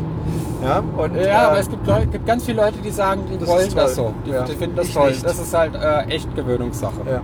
Ja, 0.63 0.81
und, 0.97 1.15
Ja, 1.15 1.21
äh, 1.21 1.31
aber 1.31 1.59
es 1.59 1.69
gibt, 1.69 1.85
Leute, 1.85 2.07
gibt 2.07 2.25
ganz 2.25 2.45
viele 2.45 2.61
Leute, 2.61 2.77
die 2.83 2.89
sagen, 2.89 3.21
die 3.31 3.37
Das 3.37 3.49
wollen 3.49 3.69
das 3.75 3.95
so. 3.95 4.13
Die, 4.25 4.31
Ja. 4.31 4.43
die 4.43 4.53
finden 4.53 4.75
das 4.77 4.87
Ich 4.87 4.93
toll. 4.93 5.09
nicht. 5.09 5.25
Das 5.25 5.37
ist 5.37 5.53
halt 5.53 5.75
äh, 5.75 6.05
echt 6.09 6.33
Gewöhnungssache. 6.35 7.01
ja. 7.09 7.21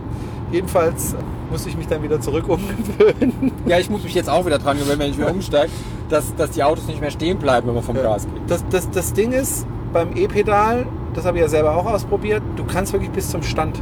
Jedenfalls 0.51 1.15
musste 1.51 1.69
ich 1.69 1.77
mich 1.77 1.87
dann 1.87 2.01
wieder 2.03 2.19
zurück 2.21 2.45
umgewöhnen. 2.49 3.51
Ja, 3.67 3.77
ich 3.77 3.89
muss 3.89 4.03
mich 4.03 4.13
jetzt 4.15 4.29
auch 4.29 4.45
wieder 4.45 4.57
dran 4.57 4.77
gewöhnen, 4.77 4.99
wenn 4.99 5.11
ich 5.11 5.17
wieder 5.17 5.29
umsteige, 5.31 5.71
dass, 6.09 6.33
dass 6.35 6.51
die 6.51 6.63
Autos 6.63 6.87
nicht 6.87 6.99
mehr 7.01 7.11
stehen 7.11 7.37
bleiben, 7.37 7.67
wenn 7.67 7.75
man 7.75 7.83
vom 7.83 7.95
Gas 7.95 8.25
geht. 8.25 8.41
Das, 8.49 8.63
das, 8.69 8.89
das 8.89 9.13
Ding 9.13 9.31
ist, 9.31 9.65
beim 9.93 10.15
E-Pedal, 10.15 10.85
das 11.13 11.25
habe 11.25 11.37
ich 11.37 11.43
ja 11.43 11.49
selber 11.49 11.75
auch 11.75 11.85
ausprobiert, 11.85 12.41
du 12.55 12.63
kannst 12.65 12.93
wirklich 12.93 13.11
bis 13.11 13.29
zum 13.29 13.43
Stand. 13.43 13.79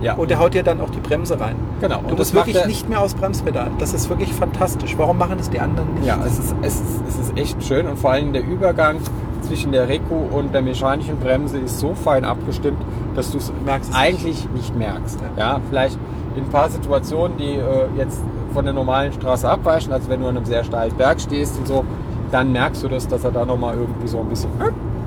Ja, 0.00 0.14
Und 0.14 0.30
der 0.30 0.38
haut 0.38 0.54
dir 0.54 0.62
dann 0.62 0.80
auch 0.80 0.88
die 0.88 0.98
Bremse 1.00 1.38
rein. 1.38 1.56
genau. 1.80 2.00
Du 2.00 2.08
Und 2.10 2.18
musst 2.18 2.32
macht 2.32 2.46
wirklich 2.46 2.64
nicht 2.66 2.88
mehr 2.88 3.02
aufs 3.02 3.12
Bremspedal. 3.14 3.70
Das 3.78 3.92
ist 3.92 4.08
wirklich 4.08 4.32
fantastisch. 4.32 4.94
Warum 4.96 5.18
machen 5.18 5.36
das 5.36 5.50
die 5.50 5.60
anderen 5.60 5.92
nicht? 5.94 6.06
Ja, 6.06 6.18
es 6.26 6.38
ist, 6.38 6.54
es, 6.62 6.74
ist, 6.76 7.02
es 7.08 7.18
ist 7.18 7.36
echt 7.36 7.62
schön 7.62 7.86
und 7.86 7.98
vor 7.98 8.12
allem 8.12 8.32
der 8.32 8.42
Übergang 8.42 8.96
zwischen 9.42 9.72
der 9.72 9.88
Reku 9.88 10.14
und 10.14 10.54
der 10.54 10.62
mechanischen 10.62 11.18
Bremse 11.18 11.58
ist 11.58 11.78
so 11.80 11.94
fein 11.94 12.24
abgestimmt, 12.24 12.78
dass 13.14 13.30
du 13.30 13.38
es 13.38 13.52
Merkst 13.66 13.90
es 13.90 13.96
eigentlich 13.96 14.48
nicht, 14.54 14.74
merkst. 14.74 15.18
Ja. 15.36 15.60
vielleicht 15.68 15.98
in 16.36 16.44
ein 16.44 16.50
paar 16.50 16.68
Situationen, 16.68 17.36
die 17.36 17.56
äh, 17.56 17.86
jetzt 17.96 18.20
von 18.52 18.64
der 18.64 18.74
normalen 18.74 19.12
Straße 19.12 19.48
abweichen, 19.48 19.92
also 19.92 20.08
wenn 20.08 20.20
du 20.20 20.28
an 20.28 20.36
einem 20.36 20.46
sehr 20.46 20.64
steilen 20.64 20.94
Berg 20.96 21.20
stehst 21.20 21.58
und 21.58 21.66
so, 21.66 21.84
dann 22.30 22.52
merkst 22.52 22.82
du 22.82 22.88
das, 22.88 23.08
dass 23.08 23.24
er 23.24 23.32
da 23.32 23.44
nochmal 23.44 23.76
irgendwie 23.76 24.08
so 24.08 24.20
ein 24.20 24.28
bisschen... 24.28 24.50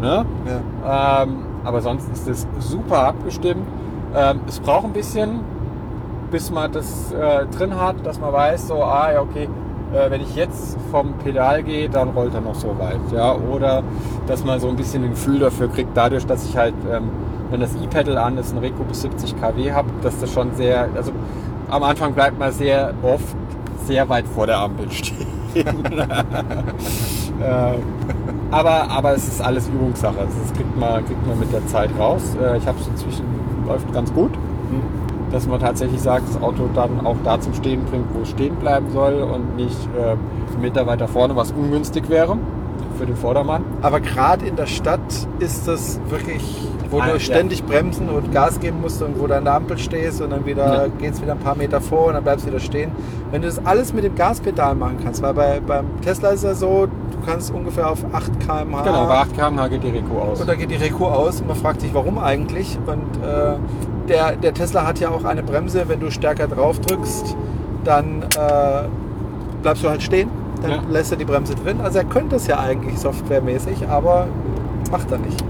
Ne? 0.02 0.26
Ja. 0.84 1.24
Ähm, 1.24 1.38
aber 1.64 1.82
sonst 1.82 2.10
ist 2.12 2.28
es 2.28 2.48
super 2.60 3.08
abgestimmt. 3.08 3.66
Ähm, 4.14 4.42
es 4.48 4.60
braucht 4.60 4.86
ein 4.86 4.94
bisschen, 4.94 5.40
bis 6.30 6.52
man 6.52 6.72
das 6.72 7.14
äh, 7.14 7.46
drin 7.58 7.80
hat, 7.80 8.06
dass 8.06 8.20
man 8.20 8.34
weiß, 8.34 8.68
so, 8.68 8.84
ah 8.84 9.14
ja, 9.14 9.22
okay, 9.22 9.48
äh, 9.94 10.12
wenn 10.12 10.22
ich 10.22 10.36
jetzt 10.36 10.78
vom 10.92 11.14
Pedal 11.24 11.64
gehe, 11.64 11.90
dann 11.90 12.10
rollt 12.10 12.34
er 12.34 12.42
noch 12.42 12.56
so 12.56 12.76
weit. 12.80 13.00
Ja? 13.14 13.34
Oder 13.36 13.84
dass 14.28 14.44
man 14.44 14.60
so 14.60 14.68
ein 14.68 14.76
bisschen 14.76 15.04
ein 15.04 15.12
Gefühl 15.12 15.40
dafür 15.40 15.70
kriegt, 15.70 15.96
dadurch, 15.96 16.26
dass 16.26 16.46
ich 16.46 16.58
halt, 16.58 16.74
ähm, 16.92 17.10
wenn 17.50 17.60
das 17.60 17.76
E-Pedal 17.76 18.18
an 18.18 18.38
ist, 18.38 18.54
ein 18.54 18.60
Reco 18.60 18.84
bis 18.84 19.02
70 19.02 19.40
kW 19.40 19.72
habe, 19.72 19.90
dass 20.02 20.20
das 20.20 20.32
schon 20.32 20.54
sehr, 20.56 20.90
also 20.96 21.12
am 21.70 21.84
Anfang 21.84 22.14
bleibt 22.14 22.40
man 22.40 22.52
sehr 22.52 22.94
oft 23.02 23.36
sehr 23.86 24.08
weit 24.10 24.26
vor 24.28 24.48
der 24.48 24.60
Ampel 24.60 24.90
stehen. 24.92 25.28
äh, 25.56 25.64
aber, 28.52 28.90
aber 28.90 29.14
es 29.14 29.28
ist 29.28 29.42
alles 29.42 29.68
Übungssache. 29.68 30.20
Also 30.20 30.34
Das 30.42 30.54
kriegt 30.54 30.78
man, 30.80 31.06
kriegt 31.06 31.28
man 31.28 31.40
mit 31.40 31.52
der 31.52 31.66
Zeit 31.68 31.90
raus. 31.98 32.22
Äh, 32.42 32.58
Ich 32.58 32.68
habe 32.68 32.80
es 32.80 32.88
inzwischen, 32.88 33.26
läuft 33.68 33.92
ganz 33.94 34.14
gut. 34.14 34.32
Dass 35.32 35.48
man 35.48 35.60
tatsächlich 35.60 36.00
sagt, 36.00 36.30
das 36.30 36.42
Auto 36.42 36.70
dann 36.76 37.06
auch 37.06 37.18
da 37.24 37.40
zum 37.42 37.54
Stehen 37.56 37.84
bringt, 37.86 38.06
wo 38.14 38.22
es 38.22 38.30
stehen 38.30 38.56
bleiben 38.56 38.92
soll 38.92 39.22
und 39.24 39.56
nicht 39.56 39.78
äh, 39.98 40.12
einen 40.12 40.62
Meter 40.62 40.86
weiter 40.86 41.08
vorne, 41.08 41.36
was 41.36 41.52
ungünstig 41.52 42.08
wäre 42.10 42.38
für 42.98 43.06
den 43.06 43.16
Vordermann. 43.16 43.64
Aber 43.82 44.00
gerade 44.00 44.46
in 44.46 44.56
der 44.56 44.66
Stadt 44.68 45.00
ist 45.40 45.68
das 45.68 46.00
wirklich, 46.10 46.44
wo 46.90 47.00
Ah, 47.00 47.06
du 47.08 47.12
ja. 47.14 47.20
ständig 47.20 47.64
bremsen 47.66 48.08
und 48.10 48.32
Gas 48.32 48.60
geben 48.60 48.82
musst 48.82 49.02
und 49.02 49.20
wo 49.20 49.26
du 49.28 49.36
an 49.36 49.44
der 49.46 49.56
Ampel 49.56 49.78
stehst 49.78 50.22
und 50.22 50.30
dann 50.32 50.46
wieder 50.46 50.84
Ja. 50.86 50.88
geht's 51.00 51.22
wieder 51.22 51.34
ein 51.34 51.40
paar 51.40 51.56
Meter 51.56 51.82
vor 51.82 52.08
und 52.08 52.14
dann 52.14 52.24
bleibst 52.24 52.46
du 52.46 52.50
wieder 52.52 52.60
stehen. 52.60 52.92
Wenn 53.32 53.42
du 53.42 53.48
das 53.48 53.66
alles 53.66 53.94
mit 53.94 54.04
dem 54.04 54.14
Gaspedal 54.16 54.76
machen 54.76 54.98
kannst, 55.04 55.22
weil 55.24 55.34
bei, 55.34 55.60
beim 55.60 55.86
Tesla 56.02 56.30
ist 56.30 56.44
ja 56.44 56.54
so, 56.54 56.86
du 56.86 57.18
kannst 57.26 57.52
ungefähr 57.54 57.90
auf 57.90 58.00
8 58.14 58.40
km/h 58.40 58.84
Genau, 58.84 59.06
bei 59.08 59.16
8 59.18 59.36
km/h 59.36 59.68
geht 59.70 59.84
die 59.84 59.90
Reku 59.90 60.20
aus. 60.20 60.42
und 60.42 60.48
da 60.48 60.56
geht 60.56 60.70
die 60.70 60.76
Reku 60.76 61.06
aus 61.06 61.42
und 61.42 61.48
man 61.48 61.56
fragt 61.56 61.82
sich, 61.82 61.94
warum 61.94 62.20
eigentlich? 62.20 62.78
Und 62.86 63.24
äh, 63.24 63.56
der, 64.08 64.36
der 64.36 64.54
Tesla 64.54 64.86
hat 64.86 65.00
ja 65.00 65.10
auch 65.10 65.24
eine 65.24 65.42
Bremse, 65.42 65.86
wenn 65.88 66.00
du 66.00 66.12
stärker 66.12 66.48
drauf 66.48 66.80
drückst, 66.82 67.36
dann 67.86 68.22
äh, 68.38 68.84
bleibst 69.64 69.84
du 69.84 69.90
halt 69.90 70.04
stehen, 70.04 70.30
dann 70.64 70.72
Ja. 70.72 70.82
lässt 70.90 71.12
er 71.12 71.18
die 71.18 71.26
Bremse 71.26 71.54
drin. 71.56 71.80
Also 71.82 72.00
er 72.00 72.06
könnte 72.06 72.36
es 72.38 72.48
ja 72.48 72.58
eigentlich 72.60 72.98
softwaremäßig, 73.00 73.88
aber 73.88 74.26
macht 74.92 75.12
er 75.12 75.20
nicht. 75.20 75.44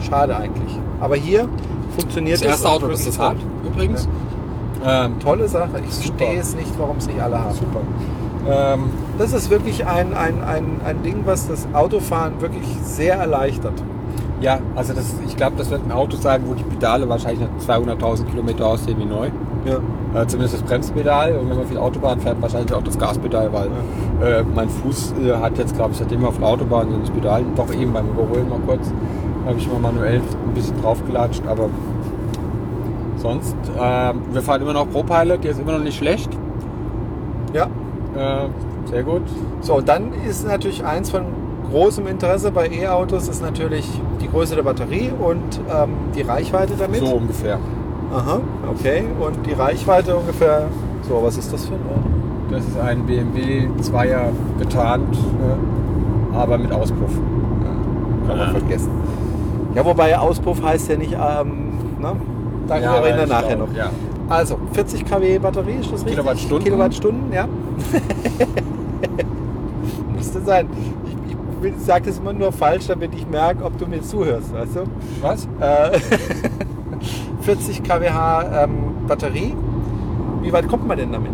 Schade 0.00 0.34
eigentlich. 0.36 0.78
Aber 1.00 1.16
hier 1.16 1.48
funktioniert 1.96 2.40
Das 2.40 2.46
erste 2.46 2.68
auch 2.68 2.74
Auto, 2.76 2.88
das 2.88 3.04
das 3.04 3.18
hat, 3.18 3.36
übrigens. 3.64 4.08
Ähm, 4.84 5.18
Tolle 5.20 5.46
Sache. 5.48 5.68
Ich 5.86 5.94
verstehe 5.94 6.40
es 6.40 6.54
nicht, 6.56 6.72
warum 6.78 6.96
es 6.96 7.06
nicht 7.06 7.20
alle 7.20 7.38
haben. 7.38 7.54
super. 7.54 7.80
Ähm, 8.48 8.84
Das 9.18 9.32
ist 9.32 9.50
wirklich 9.50 9.86
ein, 9.86 10.14
ein, 10.14 10.42
ein, 10.42 10.80
ein 10.84 11.02
Ding, 11.04 11.22
was 11.24 11.46
das 11.46 11.68
Autofahren 11.72 12.40
wirklich 12.40 12.64
sehr 12.82 13.14
erleichtert. 13.16 13.74
ja, 14.40 14.58
also 14.74 14.92
das, 14.92 15.14
ich 15.26 15.36
glaube, 15.36 15.52
das 15.56 15.70
wird 15.70 15.82
ein 15.84 15.92
Auto 15.92 16.16
sein, 16.16 16.42
wo 16.46 16.54
die 16.54 16.64
Pedale 16.64 17.08
wahrscheinlich 17.08 17.46
nach 17.66 17.76
200.000 17.76 18.24
Kilometer 18.24 18.66
aussehen 18.66 18.98
wie 18.98 19.04
neu. 19.04 19.30
Ja. 19.64 19.76
Äh, 20.20 20.26
zumindest 20.26 20.54
das 20.54 20.62
Bremspedal 20.62 21.36
und 21.36 21.48
wenn 21.48 21.56
man 21.56 21.66
viel 21.66 21.78
Autobahn 21.78 22.20
fährt, 22.20 22.40
wahrscheinlich 22.42 22.72
auch 22.74 22.82
das 22.82 22.98
Gaspedal, 22.98 23.52
weil 23.52 23.68
äh, 24.22 24.42
mein 24.54 24.68
Fuß 24.68 25.14
äh, 25.24 25.32
hat 25.34 25.56
jetzt, 25.58 25.76
glaube 25.76 25.92
ich, 25.92 25.98
seitdem 25.98 26.20
wir 26.20 26.28
auf 26.28 26.38
der 26.38 26.48
Autobahn 26.48 26.90
sind, 26.90 27.02
das 27.02 27.10
Pedal 27.10 27.44
doch 27.54 27.72
eben 27.72 27.92
beim 27.92 28.08
Überholen 28.08 28.48
mal 28.48 28.58
kurz, 28.66 28.92
habe 29.46 29.58
ich 29.58 29.70
mal 29.70 29.78
manuell 29.78 30.16
ein 30.16 30.54
bisschen 30.54 30.80
draufgelatscht, 30.82 31.42
aber 31.46 31.68
sonst, 33.16 33.56
äh, 33.76 34.12
wir 34.32 34.42
fahren 34.42 34.62
immer 34.62 34.72
noch 34.72 34.90
ProPilot, 34.90 35.44
der 35.44 35.52
ist 35.52 35.60
immer 35.60 35.72
noch 35.72 35.84
nicht 35.84 35.96
schlecht. 35.96 36.30
ja. 37.52 37.68
Äh, 38.14 38.48
sehr 38.90 39.04
gut. 39.04 39.22
So, 39.60 39.76
und 39.76 39.88
dann 39.88 40.12
ist 40.28 40.46
natürlich 40.46 40.84
eins 40.84 41.10
von 41.10 41.24
großem 41.70 42.06
Interesse 42.06 42.50
bei 42.50 42.68
E-Autos 42.68 43.28
ist 43.28 43.40
natürlich 43.40 43.88
die 44.20 44.28
Größe 44.28 44.54
der 44.54 44.62
Batterie 44.62 45.10
und 45.18 45.60
ähm, 45.72 45.90
die 46.14 46.22
Reichweite 46.22 46.74
damit. 46.78 47.00
So 47.00 47.14
ungefähr. 47.14 47.58
Aha, 48.12 48.40
okay. 48.70 49.04
Und 49.20 49.46
die 49.46 49.52
Reichweite 49.52 50.16
ungefähr. 50.16 50.66
So, 51.08 51.20
was 51.22 51.36
ist 51.38 51.52
das 51.52 51.66
für 51.66 51.74
ein 51.74 51.80
Auto? 51.88 52.08
Das 52.50 52.64
ist 52.64 52.78
ein 52.78 53.06
BMW 53.06 53.68
2er 53.80 54.30
getarnt, 54.58 55.16
aber 56.34 56.58
mit 56.58 56.72
Auspuff. 56.72 57.12
Kann 58.26 58.38
man 58.38 58.38
Ja. 58.38 58.50
vergessen. 58.58 58.90
Ja, 59.74 59.84
wobei 59.84 60.18
Auspuff 60.18 60.62
heißt 60.62 60.90
ja 60.90 60.96
nicht, 60.96 61.14
ähm, 61.14 61.72
ne? 62.00 62.12
Darüber 62.68 62.84
Ja, 62.86 62.94
reden 63.00 63.16
wir 63.16 63.24
ich 63.24 63.30
nachher 63.30 63.56
glaub, 63.56 63.68
noch. 63.70 63.76
Ja. 63.76 63.90
Also, 64.28 64.56
40 64.72 65.04
kW 65.06 65.38
Batterie, 65.38 65.72
ist 65.80 65.86
das 65.86 65.92
richtig? 66.00 66.12
Kilowattstunden. 66.12 66.64
Kilowattstunden, 66.64 67.32
ja. 67.32 67.48
Müsste 70.14 70.40
sein. 70.42 70.68
Ich, 71.06 71.66
ich 71.68 71.74
sage 71.78 72.06
das 72.06 72.18
immer 72.18 72.32
nur 72.32 72.52
falsch, 72.52 72.86
damit 72.86 73.14
ich 73.14 73.26
merke, 73.28 73.64
ob 73.64 73.76
du 73.78 73.86
mir 73.86 74.02
zuhörst, 74.02 74.52
weißt 74.54 74.76
du? 74.76 74.80
Was? 75.22 75.48
Äh, 75.60 75.98
40 77.42 77.82
kWh 77.82 78.64
ähm, 78.64 78.70
Batterie. 79.06 79.54
Wie 80.42 80.52
weit 80.52 80.68
kommt 80.68 80.86
man 80.86 80.98
denn 80.98 81.12
damit? 81.12 81.32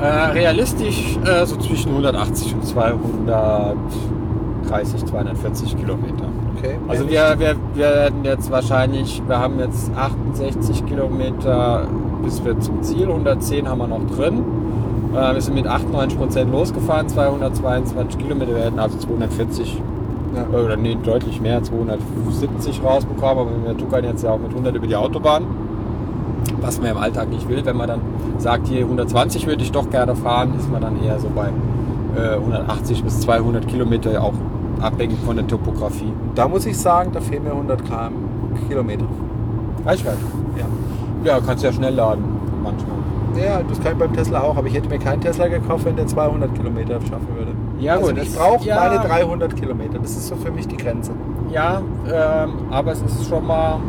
Äh, 0.00 0.04
realistisch 0.32 1.18
äh, 1.24 1.44
so 1.46 1.56
zwischen 1.56 1.90
180 1.90 2.54
und 2.54 2.64
230, 2.66 5.06
240 5.06 5.76
Kilometer. 5.76 6.28
Okay. 6.56 6.78
Also 6.88 7.08
wir, 7.08 7.38
wir, 7.38 7.56
wir 7.74 7.86
werden 7.86 8.24
jetzt 8.24 8.50
wahrscheinlich, 8.50 9.22
wir 9.26 9.38
haben 9.38 9.58
jetzt 9.58 9.90
68 9.94 10.86
Kilometer 10.86 11.86
bis 12.22 12.44
wir 12.44 12.58
zum 12.60 12.82
Ziel, 12.82 13.08
110 13.08 13.68
haben 13.68 13.78
wir 13.78 13.86
noch 13.86 14.06
drin. 14.06 14.44
Äh, 15.14 15.34
wir 15.34 15.40
sind 15.40 15.54
mit 15.54 15.66
98 15.66 16.18
Prozent 16.18 16.52
losgefahren, 16.52 17.08
222 17.08 18.18
Kilometer, 18.18 18.54
wir 18.54 18.64
hätten 18.64 18.78
also 18.78 18.98
240 18.98 19.82
Ja. 20.34 20.46
Oder 20.58 20.76
nee, 20.76 20.96
deutlich 21.02 21.40
mehr, 21.40 21.62
270 21.62 22.82
rausbekommen, 22.84 23.38
aber 23.38 23.50
wir 23.64 23.76
tuckern 23.76 24.04
jetzt 24.04 24.22
ja 24.22 24.30
auch 24.30 24.38
mit 24.38 24.50
100 24.50 24.74
über 24.74 24.86
die 24.86 24.96
Autobahn. 24.96 25.44
Was 26.60 26.80
man 26.80 26.90
im 26.90 26.96
Alltag 26.98 27.28
nicht 27.30 27.48
will, 27.48 27.64
wenn 27.64 27.76
man 27.76 27.88
dann 27.88 28.00
sagt, 28.38 28.68
hier 28.68 28.80
120 28.80 29.46
würde 29.46 29.62
ich 29.62 29.72
doch 29.72 29.90
gerne 29.90 30.14
fahren, 30.14 30.54
ist 30.58 30.70
man 30.70 30.80
dann 30.82 31.02
eher 31.02 31.18
so 31.18 31.28
bei 31.34 31.48
äh, 32.16 32.34
180 32.36 33.02
bis 33.02 33.20
200 33.20 33.66
Kilometer, 33.66 34.22
auch 34.22 34.34
abhängig 34.80 35.18
von 35.24 35.36
der 35.36 35.46
Topografie. 35.46 36.12
Da 36.34 36.48
muss 36.48 36.66
ich 36.66 36.78
sagen, 36.78 37.10
da 37.12 37.20
fehlen 37.20 37.44
mir 37.44 37.52
100 37.52 37.84
km 37.84 38.14
Kilometer. 38.68 39.04
Reichweite. 39.84 40.18
Ja. 40.56 40.66
Ja, 41.24 41.40
kannst 41.44 41.64
ja 41.64 41.72
schnell 41.72 41.94
laden, 41.94 42.24
manchmal. 42.62 42.96
Ja, 43.36 43.62
das 43.62 43.80
kann 43.80 43.92
ich 43.92 43.98
beim 43.98 44.12
Tesla 44.12 44.40
auch, 44.40 44.56
aber 44.56 44.66
ich 44.66 44.74
hätte 44.74 44.88
mir 44.88 44.98
keinen 44.98 45.20
Tesla 45.20 45.48
gekauft, 45.48 45.84
wenn 45.84 45.96
der 45.96 46.06
200 46.06 46.54
Kilometer 46.54 46.94
schaffen 47.00 47.28
würde. 47.36 47.52
Ja, 47.80 47.94
also 47.94 48.08
gut, 48.08 48.22
ich 48.22 48.34
brauche 48.34 48.64
ja. 48.66 48.76
meine 48.76 49.00
300 49.00 49.56
Kilometer. 49.56 49.98
Das 49.98 50.10
ist 50.10 50.28
so 50.28 50.36
für 50.36 50.50
mich 50.50 50.68
die 50.68 50.76
Grenze. 50.76 51.12
Ja, 51.50 51.80
ähm, 52.06 52.50
aber 52.70 52.92
es 52.92 53.02
ist 53.02 53.28
schon 53.28 53.46
mal. 53.46 53.80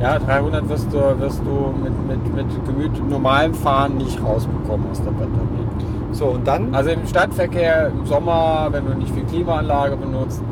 Ja, 0.00 0.18
300 0.18 0.68
wirst 0.68 0.92
du, 0.92 0.98
wirst 1.20 1.40
du 1.40 1.74
mit, 1.82 2.06
mit, 2.06 2.34
mit 2.34 2.66
Gemüt 2.66 3.10
normalem 3.10 3.54
Fahren 3.54 3.96
nicht 3.96 4.22
rausbekommen 4.22 4.90
aus 4.90 5.02
der 5.02 5.12
Batterie. 5.12 5.64
So, 6.12 6.26
und 6.26 6.46
dann? 6.46 6.74
Also 6.74 6.90
im 6.90 7.06
Stadtverkehr 7.06 7.88
im 7.88 8.04
Sommer, 8.06 8.68
wenn 8.70 8.86
du 8.86 8.94
nicht 8.94 9.12
viel 9.14 9.24
Klimaanlage 9.24 9.96
benutzt, 9.96 10.42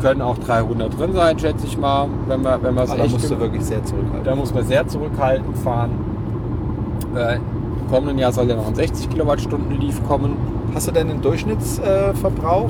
können 0.00 0.20
auch 0.20 0.38
300 0.38 0.98
drin 0.98 1.12
sein, 1.12 1.38
schätze 1.38 1.66
ich 1.66 1.78
mal. 1.78 2.08
Wenn 2.26 2.42
man, 2.42 2.62
wenn 2.62 2.74
man 2.74 2.84
es 2.84 2.90
Aber 2.90 2.98
da 2.98 3.04
echt 3.04 3.14
musst 3.14 3.30
du 3.30 3.40
wirklich 3.40 3.64
sehr 3.64 3.82
zurückhalten. 3.84 4.24
da 4.24 4.34
muss 4.36 4.52
man 4.52 4.64
sehr 4.64 4.86
zurückhaltend 4.86 5.58
fahren. 5.58 5.90
Äh, 7.16 7.36
Im 7.36 7.90
kommenden 7.90 8.18
Jahr 8.18 8.32
soll 8.32 8.48
ja 8.48 8.56
noch 8.56 8.66
ein 8.66 8.74
60 8.74 9.08
Kilowattstunden 9.10 9.80
Leaf 9.80 10.02
kommen. 10.06 10.36
Hast 10.76 10.88
du 10.88 10.92
denn 10.92 11.08
einen 11.08 11.22
Durchschnittsverbrauch 11.22 12.68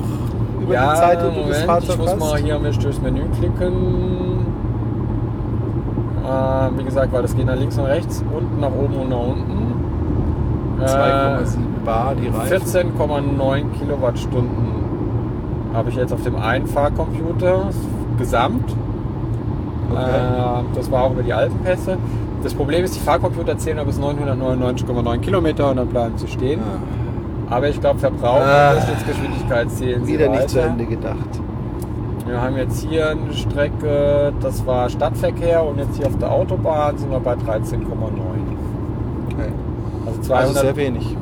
über 0.61 0.73
die 0.77 0.95
Zeit, 0.95 1.19
die 1.19 1.25
du 1.25 1.29
das 1.29 1.35
Moment, 1.35 1.65
Fahrzeug 1.65 1.89
ich 1.89 1.97
muss 1.97 2.11
hast? 2.11 2.19
mal 2.21 2.37
hier 2.37 2.57
mich 2.57 2.79
durchs 2.79 3.01
Menü 3.01 3.23
klicken. 3.37 4.45
Äh, 6.23 6.79
wie 6.79 6.83
gesagt, 6.85 7.11
weil 7.11 7.21
das 7.21 7.35
geht 7.35 7.45
nach 7.45 7.57
links 7.57 7.77
und 7.77 7.83
rechts, 7.83 8.23
unten 8.33 8.61
nach 8.61 8.71
oben 8.71 8.95
und 8.95 9.09
nach 9.09 9.19
unten. 9.19 9.73
Äh, 10.79 10.85
2,7 10.85 11.57
Bar, 11.83 12.15
die 12.15 12.29
Reifen. 12.29 12.93
14,9 12.95 13.71
Kilowattstunden 13.77 14.67
habe 15.73 15.89
ich 15.89 15.97
jetzt 15.97 16.13
auf 16.13 16.23
dem 16.23 16.37
einen 16.37 16.65
Fahrcomputer 16.65 17.71
gesamt. 18.17 18.73
Okay. 19.91 20.01
Äh, 20.01 20.63
das 20.75 20.89
war 20.89 21.03
auch 21.03 21.11
über 21.11 21.23
die 21.23 21.33
Alpenpässe. 21.33 21.97
Das 22.41 22.53
Problem 22.53 22.85
ist, 22.85 22.95
die 22.95 23.01
Fahrcomputer 23.01 23.57
zählen 23.57 23.75
nur 23.75 23.85
bis 23.85 23.99
999,9 23.99 25.19
Kilometer 25.19 25.71
und 25.71 25.75
dann 25.75 25.87
bleiben 25.89 26.17
sie 26.17 26.29
stehen. 26.29 26.61
Aber 27.49 27.69
ich 27.69 27.79
glaube, 27.79 27.99
Verbrauch 27.99 28.41
Ah. 28.41 28.69
und 28.71 28.75
Durchschnittsgeschwindigkeit 28.77 29.71
zählen 29.71 30.05
sie 30.05 30.13
Wieder 30.13 30.29
nicht 30.29 30.49
zu. 30.49 30.59
Ende 30.61 30.85
gedacht. 30.85 31.41
Wir 32.25 32.41
haben 32.41 32.57
jetzt 32.57 32.85
hier 32.85 33.11
eine 33.11 33.33
Strecke, 33.33 34.33
das 34.41 34.65
war 34.67 34.89
Stadtverkehr 34.89 35.63
und 35.63 35.77
jetzt 35.77 35.95
hier 35.95 36.07
auf 36.07 36.17
der 36.17 36.29
Autobahn 36.29 36.97
sind 36.97 37.09
wir 37.09 37.21
bei 37.21 37.33
13,9. 37.35 37.85
Okay. 39.31 39.51
Also 40.05 40.09
Also 40.19 40.21
200. 40.23 40.55
sehr 40.55 40.75
wenig. 40.75 41.15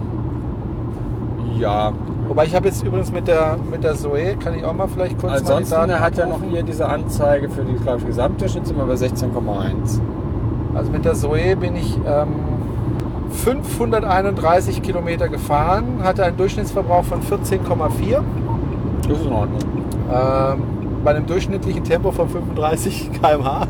ja, 1.60 1.92
Wobei 2.28 2.46
ich 2.46 2.56
habe 2.56 2.66
jetzt 2.68 2.84
übrigens 2.84 3.12
mit 3.12 3.28
der, 3.28 3.56
mit 3.70 3.84
der 3.84 3.94
Zoe, 3.94 4.36
kann 4.44 4.56
ich 4.56 4.66
auch 4.66 4.74
mal 4.74 4.88
vielleicht 4.88 5.20
kurz 5.20 5.32
ansonsten 5.34 5.76
mal 5.76 5.86
die 5.86 5.92
er 5.92 6.00
Daten 6.00 6.04
hat 6.06 6.18
ja 6.18 6.26
noch 6.26 6.42
hier 6.50 6.64
diese 6.64 6.90
Anzeige 6.90 7.50
für 7.50 7.62
die 7.64 7.76
glaube 7.76 8.00
ich, 8.00 8.08
Gesamtdurchschnitt 8.08 8.66
sind 8.66 8.78
wir 8.78 8.86
bei 8.86 8.96
16,1. 8.96 10.00
Also 10.74 10.92
mit 10.92 11.06
der 11.06 11.14
Zoe 11.14 11.56
bin 11.56 11.76
ich 11.76 11.96
ähm, 11.98 12.28
531 13.36 14.82
Kilometer 14.82 15.28
gefahren, 15.28 16.00
hatte 16.04 16.24
einen 16.24 16.38
Durchschnittsverbrauch 16.38 17.04
von 17.04 17.22
14,4. 17.22 18.22
Das 19.08 19.20
ist 19.20 19.26
in 19.26 19.32
Ordnung. 19.32 19.60
Ähm, 20.12 20.64
bei 21.04 21.12
einem 21.12 21.28
durchschnittlichen 21.28 21.84
Tempo 21.84 22.12
von 22.12 22.28
35 22.30 23.12
km/h. 23.22 23.68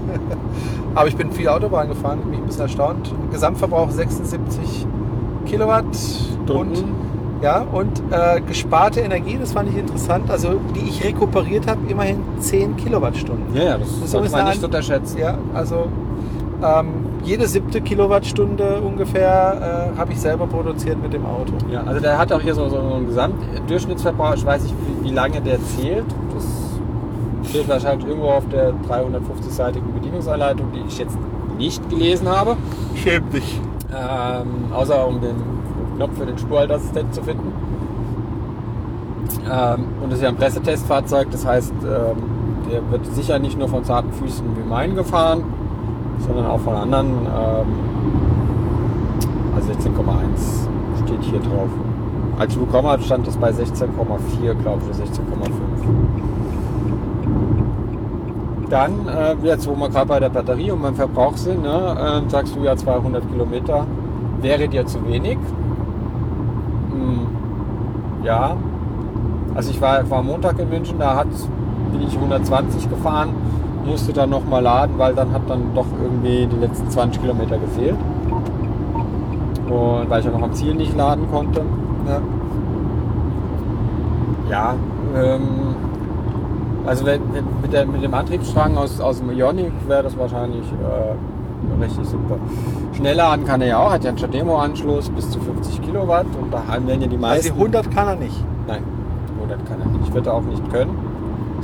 Aber 0.95 1.07
ich 1.07 1.17
bin 1.17 1.31
viel 1.31 1.49
Autobahn 1.49 1.89
gefahren, 1.89 2.19
bin 2.23 2.33
ich 2.33 2.39
ein 2.39 2.45
bisschen 2.45 2.61
erstaunt. 2.61 3.13
Gesamtverbrauch 3.31 3.89
76 3.91 4.87
Kilowatt 5.45 5.83
und, 6.47 6.85
ja, 7.41 7.65
und 7.71 8.01
äh, 8.11 8.39
gesparte 8.41 9.01
Energie, 9.01 9.37
das 9.37 9.51
fand 9.51 9.69
ich 9.69 9.77
interessant, 9.77 10.31
also 10.31 10.55
die 10.73 10.87
ich 10.87 11.03
rekuperiert 11.03 11.67
habe, 11.67 11.79
immerhin 11.89 12.19
10 12.39 12.77
Kilowattstunden. 12.77 13.53
Ja, 13.53 13.63
ja, 13.63 13.77
das, 13.77 13.89
Das 13.89 13.97
ist 14.05 14.11
sollte 14.11 14.31
man 14.31 14.45
nicht 14.47 14.63
unterschätzen. 14.63 15.17
Ja, 15.17 15.37
also 15.53 15.87
ähm, 16.63 16.87
jede 17.25 17.47
siebte 17.47 17.81
Kilowattstunde 17.81 18.81
ungefähr 18.81 19.91
äh, 19.95 19.97
habe 19.97 20.13
ich 20.13 20.21
selber 20.21 20.45
produziert 20.45 21.01
mit 21.01 21.11
dem 21.11 21.25
Auto. 21.25 21.53
Ja, 21.71 21.83
also 21.83 21.99
der 21.99 22.17
hat 22.17 22.31
auch 22.31 22.39
hier 22.39 22.53
so, 22.53 22.69
so 22.69 22.77
einen 22.77 23.07
Gesamtdurchschnittsverbrauch. 23.07 24.35
Ich 24.35 24.45
weiß 24.45 24.63
nicht, 24.63 24.75
wie, 24.87 25.09
wie 25.09 25.13
lange 25.13 25.41
der 25.41 25.57
zählt. 25.63 26.05
Das 26.33 27.49
steht 27.49 27.67
wahrscheinlich 27.67 28.07
irgendwo 28.07 28.29
auf 28.29 28.47
der 28.49 28.73
350-seitigen 28.73 29.91
Bedienungsanleitung, 29.93 30.71
die 30.71 30.83
ich 30.87 30.97
jetzt 30.99 31.17
nicht 31.57 31.89
gelesen 31.89 32.29
habe. 32.29 32.57
Schäm 32.95 33.29
dich. 33.31 33.59
Ähm, 33.91 34.71
außer 34.71 35.07
um 35.07 35.19
den 35.19 35.35
Knopf 35.95 36.17
für 36.17 36.25
den 36.25 36.37
Spurhalteassistent 36.37 37.13
zu 37.13 37.23
finden. 37.23 37.51
Ähm, 39.51 39.85
und 40.01 40.11
das 40.11 40.19
ist 40.19 40.23
ja 40.23 40.29
ein 40.29 40.35
Pressetestfahrzeug, 40.35 41.29
das 41.31 41.45
heißt, 41.45 41.73
ähm, 41.83 42.17
der 42.71 42.91
wird 42.91 43.05
sicher 43.13 43.39
nicht 43.39 43.57
nur 43.57 43.67
von 43.67 43.83
zarten 43.83 44.11
Füßen 44.11 44.45
wie 44.57 44.67
meinen 44.67 44.95
gefahren, 44.95 45.43
sondern 46.19 46.45
auch 46.45 46.59
von 46.59 46.75
anderen. 46.75 47.07
Ähm, 47.07 47.67
also 49.55 49.71
16,1 49.71 50.67
steht 51.05 51.23
hier 51.23 51.39
drauf. 51.39 51.69
Als 52.37 52.53
ich 52.53 52.59
bekommen 52.59 52.87
habe, 52.87 53.01
stand 53.01 53.25
das 53.25 53.37
bei 53.37 53.49
16,4, 53.49 54.53
glaube 54.55 54.81
ich, 54.83 54.97
oder 54.97 55.05
16,5. 55.05 55.15
Dann, 58.69 59.07
äh, 59.07 59.35
jetzt 59.43 59.67
wo 59.67 59.75
wir 59.75 59.89
gerade 59.89 60.07
bei 60.07 60.19
der 60.19 60.29
Batterie 60.29 60.71
und 60.71 60.81
beim 60.81 60.95
Verbrauch 60.95 61.37
sind, 61.37 61.61
ne, 61.61 62.23
äh, 62.25 62.29
sagst 62.29 62.55
du 62.55 62.63
ja 62.63 62.75
200 62.75 63.29
Kilometer 63.31 63.85
wäre 64.41 64.67
dir 64.67 64.85
zu 64.85 65.05
wenig. 65.07 65.37
Hm, 66.91 67.27
ja, 68.23 68.57
also 69.53 69.71
ich 69.71 69.81
war, 69.81 70.09
war 70.09 70.21
Montag 70.23 70.59
in 70.59 70.69
München, 70.69 70.99
da 70.99 71.15
hat, 71.15 71.27
bin 71.91 72.01
ich 72.01 72.15
120 72.15 72.89
gefahren, 72.89 73.29
musste 73.85 74.13
dann 74.13 74.29
nochmal 74.29 74.63
laden, 74.63 74.97
weil 74.97 75.13
dann 75.13 75.31
hat 75.31 75.43
dann 75.47 75.73
doch 75.73 75.85
irgendwie 76.01 76.47
die 76.47 76.57
letzten 76.59 76.89
20 76.89 77.21
Kilometer 77.21 77.57
gefehlt. 77.57 77.97
Und 79.69 80.09
weil 80.09 80.19
ich 80.19 80.25
ja 80.25 80.31
noch 80.31 80.41
am 80.41 80.53
Ziel 80.53 80.75
nicht 80.75 80.95
laden 80.95 81.29
konnte. 81.31 81.61
Ja. 82.07 82.21
Ja, 84.49 84.75
ähm, 85.15 85.75
also 86.85 87.05
wenn, 87.05 87.21
wenn, 87.33 87.45
mit, 87.61 87.73
der, 87.73 87.85
mit 87.87 88.03
dem 88.03 88.13
Antriebsstrang 88.13 88.77
aus, 88.77 89.01
aus 89.01 89.17
dem 89.19 89.31
Ioniq 89.31 89.71
wäre 89.87 90.03
das 90.03 90.17
wahrscheinlich 90.17 90.65
äh, 90.71 91.83
richtig 91.83 92.05
super. 92.05 92.37
Schnell 92.93 93.15
laden 93.15 93.45
kann 93.45 93.61
er 93.61 93.67
ja 93.67 93.79
auch, 93.79 93.91
hat 93.91 94.03
ja 94.03 94.09
einen 94.09 94.19
Stademo-Anschluss 94.19 95.09
bis 95.09 95.31
zu 95.31 95.39
50 95.39 95.81
Kilowatt 95.81 96.27
und 96.39 96.53
da 96.53 96.61
haben 96.67 96.87
werden 96.87 97.01
ja 97.01 97.07
die 97.07 97.15
Also 97.15 97.27
meisten... 97.27 97.53
die 97.55 97.59
100 97.59 97.91
kann 97.91 98.07
er 98.07 98.15
nicht. 98.17 98.43
Nein, 98.67 98.83
100 99.37 99.65
kann 99.67 99.81
er 99.81 99.99
nicht. 99.99 100.13
Wird 100.13 100.27
er 100.27 100.33
auch 100.35 100.43
nicht 100.43 100.71
können. 100.71 100.95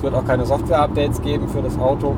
Es 0.02 0.04
wird 0.04 0.16
auch 0.16 0.26
keine 0.26 0.48
Software-Updates 0.48 1.22
geben 1.22 1.48
für 1.48 1.62
das 1.62 1.78
Auto. 1.78 2.16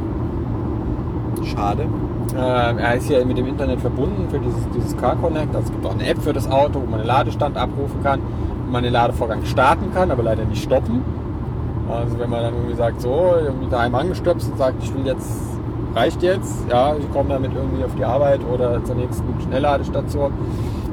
Schade. 1.44 1.86
Äh, 2.34 2.38
er 2.38 2.96
ist 2.96 3.10
ja 3.10 3.26
mit 3.26 3.38
dem 3.38 3.46
Internet 3.46 3.82
verbunden 3.82 4.30
für 4.30 4.40
dieses, 4.40 4.70
dieses 4.74 4.96
Car 4.96 5.18
Connect. 5.18 5.54
Also 5.54 5.68
es 5.68 5.72
gibt 5.74 5.86
auch 5.86 5.92
eine 5.92 6.08
App 6.08 6.22
für 6.22 6.32
das 6.32 6.50
Auto, 6.50 6.82
wo 6.82 6.90
man 6.90 7.00
den 7.00 7.08
Ladestand 7.08 7.58
abrufen 7.58 8.02
kann, 8.02 8.22
wo 8.66 8.72
man 8.72 8.84
den 8.84 8.94
Ladevorgang 8.94 9.44
starten 9.44 9.94
kann, 9.94 10.12
aber 10.12 10.24
leider 10.24 10.46
nicht 10.46 10.64
stoppen. 10.64 11.04
Also 11.92 12.18
wenn 12.20 12.30
man 12.30 12.44
dann 12.44 12.54
irgendwie 12.54 12.76
sagt, 12.76 13.02
so, 13.02 13.34
irgendwie 13.44 13.68
daheim 13.70 13.94
angestöpst 13.96 14.50
und 14.50 14.58
sagt, 14.58 14.82
ich 14.82 14.96
will 14.96 15.06
jetzt, 15.06 15.42
reicht 15.94 16.24
jetzt, 16.24 16.64
ja, 16.70 16.96
ich 16.96 17.12
komme 17.12 17.32
damit 17.32 17.52
irgendwie 17.54 17.84
auf 17.84 17.94
die 17.96 18.06
Arbeit 18.06 18.40
oder 18.50 18.82
zur 18.86 18.96
nächsten 18.96 19.26
Schnellladestation, 19.42 20.32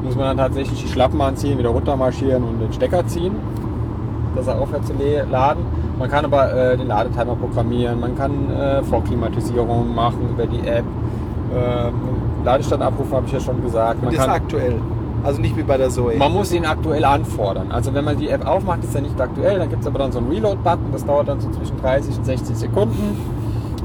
muss 0.03 0.16
man 0.16 0.24
dann 0.24 0.38
tatsächlich 0.38 0.82
die 0.82 0.88
Schlappen 0.88 1.20
anziehen, 1.20 1.57
wieder 1.57 1.68
runter 1.68 1.95
marschieren 1.95 2.43
und 2.43 2.59
den 2.59 2.72
Stecker 2.72 3.07
ziehen, 3.07 3.36
dass 4.34 4.49
er 4.49 4.61
aufhört 4.61 4.84
zu 4.84 4.95
laden. 5.30 5.64
Man 6.01 6.11
kann 6.11 6.25
aber 6.25 6.53
äh, 6.53 6.77
den 6.79 6.89
Ladetimer 6.89 7.37
programmieren, 7.37 8.01
man 8.01 8.17
kann 8.17 8.51
äh, 8.51 8.83
Vorklimatisierung 8.83 9.95
machen 9.95 10.31
über 10.31 10.47
die 10.47 10.67
App. 10.67 10.85
Ähm, 11.55 11.93
Ladestand 12.43 12.83
abrufen 12.83 13.13
habe 13.13 13.27
ich 13.27 13.33
ja 13.33 13.41
schon 13.41 13.63
gesagt. 13.63 13.97
Und 13.97 14.07
Man, 14.07 14.15
ist 14.15 14.21
kann, 14.21 14.31
aktuell. 14.31 14.77
Also 15.23 15.43
nicht 15.43 15.55
wie 15.59 15.63
bei 15.63 15.77
der 15.77 15.91
Zoe. 15.91 16.17
man 16.17 16.33
muss 16.33 16.53
ihn 16.53 16.65
aktuell 16.65 17.05
anfordern. 17.05 17.71
Also 17.71 17.93
wenn 17.93 18.07
man 18.07 18.17
die 18.17 18.31
App 18.31 18.47
aufmacht, 18.47 18.83
ist 18.83 18.95
er 18.95 19.03
nicht 19.03 19.21
aktuell. 19.21 19.59
Dann 19.59 19.69
gibt 19.69 19.83
es 19.83 19.87
aber 19.87 19.99
dann 19.99 20.11
so 20.11 20.21
einen 20.21 20.31
Reload-Button. 20.31 20.87
Das 20.91 21.05
dauert 21.05 21.29
dann 21.29 21.39
so 21.39 21.51
zwischen 21.51 21.77
30 21.83 22.17
und 22.17 22.25
60 22.25 22.57
Sekunden. 22.57 23.19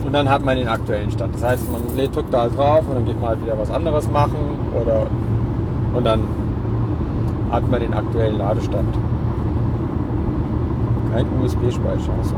Und 0.06 0.14
dann 0.14 0.30
hat 0.30 0.46
man 0.46 0.56
den 0.56 0.70
aktuellen 0.70 1.12
Stand. 1.12 1.36
Das 1.36 1.44
heißt, 1.44 1.70
man 1.70 1.82
lädt, 1.98 2.16
drückt 2.16 2.34
da 2.34 2.44
halt 2.44 2.58
drauf 2.58 2.84
und 2.88 2.96
dann 2.96 3.06
geht 3.06 3.20
man 3.20 3.32
halt 3.32 3.44
wieder 3.44 3.60
was 3.60 3.70
anderes 3.70 4.10
machen. 4.10 4.38
Oder, 4.82 5.08
und 5.94 6.06
dann 6.06 6.22
hat 7.52 7.70
man 7.70 7.82
den 7.82 7.94
aktuellen 7.94 8.38
Ladestand. 8.38 8.96
Kein 11.16 11.26
USB-Speicher. 11.42 12.12
Also. 12.20 12.36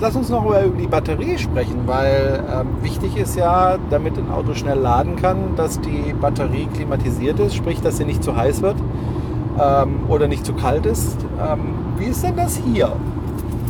Lass 0.00 0.16
uns 0.16 0.28
noch 0.30 0.44
über 0.44 0.62
die 0.78 0.86
Batterie 0.86 1.38
sprechen, 1.38 1.82
weil 1.86 2.42
ähm, 2.50 2.66
wichtig 2.82 3.16
ist 3.16 3.36
ja, 3.36 3.76
damit 3.90 4.16
ein 4.18 4.30
Auto 4.30 4.54
schnell 4.54 4.78
laden 4.78 5.16
kann, 5.16 5.56
dass 5.56 5.80
die 5.80 6.14
Batterie 6.18 6.66
klimatisiert 6.74 7.38
ist, 7.40 7.54
sprich, 7.54 7.80
dass 7.80 7.98
sie 7.98 8.04
nicht 8.04 8.22
zu 8.22 8.36
heiß 8.36 8.62
wird 8.62 8.76
ähm, 9.58 10.00
oder 10.08 10.28
nicht 10.28 10.44
zu 10.46 10.52
kalt 10.54 10.86
ist. 10.86 11.16
Ähm, 11.40 11.74
wie 11.98 12.06
ist 12.06 12.22
denn 12.24 12.36
das 12.36 12.56
hier? 12.56 12.92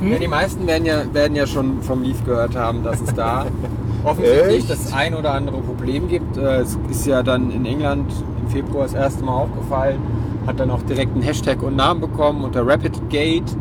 Ja, 0.05 0.19
die 0.19 0.29
meisten 0.29 0.67
werden 0.67 0.85
ja, 0.85 1.03
werden 1.13 1.37
ja 1.37 1.47
schon 1.47 1.81
vom 1.83 2.03
Leaf 2.03 2.25
gehört 2.25 2.55
haben, 2.57 2.83
dass 2.83 3.01
es 3.01 3.15
da 3.15 3.47
offensichtlich 4.05 4.59
Echt? 4.59 4.71
das 4.71 4.93
ein 4.93 5.15
oder 5.15 5.33
andere 5.33 5.59
Problem 5.59 6.09
gibt. 6.09 6.37
Äh, 6.37 6.61
Es 6.61 6.79
ist 6.91 7.07
ja 7.07 7.23
dann 7.23 7.51
in 7.51 7.65
England 7.67 8.13
im 8.43 8.49
Februar 8.51 8.85
das 8.85 8.95
erste 8.95 9.25
Mal 9.25 9.33
aufgefallen, 9.33 9.99
hat 10.47 10.61
dann 10.61 10.71
auch 10.71 10.83
direkt 10.83 11.15
einen 11.15 11.23
Hashtag 11.23 11.63
und 11.63 11.77
Namen 11.77 12.01
bekommen 12.01 12.45
unter 12.45 12.67
Rapid 12.67 13.11
Gate. 13.11 13.57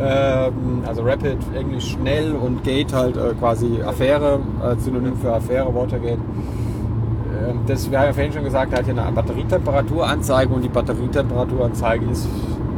Ähm, 0.00 0.82
Also 0.86 1.02
Rapid, 1.02 1.38
Englisch 1.54 1.92
schnell 1.92 2.32
und 2.32 2.62
Gate 2.64 2.92
halt 2.92 3.16
äh, 3.16 3.34
quasi 3.38 3.82
Affäre, 3.82 4.38
äh, 4.62 4.76
Synonym 4.80 5.16
für 5.16 5.32
Affäre, 5.34 5.74
Watergate. 5.74 6.18
Ähm, 6.18 7.58
Das, 7.66 7.90
wir 7.90 7.98
haben 7.98 8.06
ja 8.06 8.12
vorhin 8.12 8.32
schon 8.32 8.44
gesagt, 8.44 8.72
er 8.72 8.78
hat 8.78 8.84
hier 8.86 8.96
eine 8.96 9.12
Batterietemperaturanzeige 9.12 10.54
und 10.54 10.62
die 10.62 10.68
Batterietemperaturanzeige 10.68 12.06
ist 12.06 12.28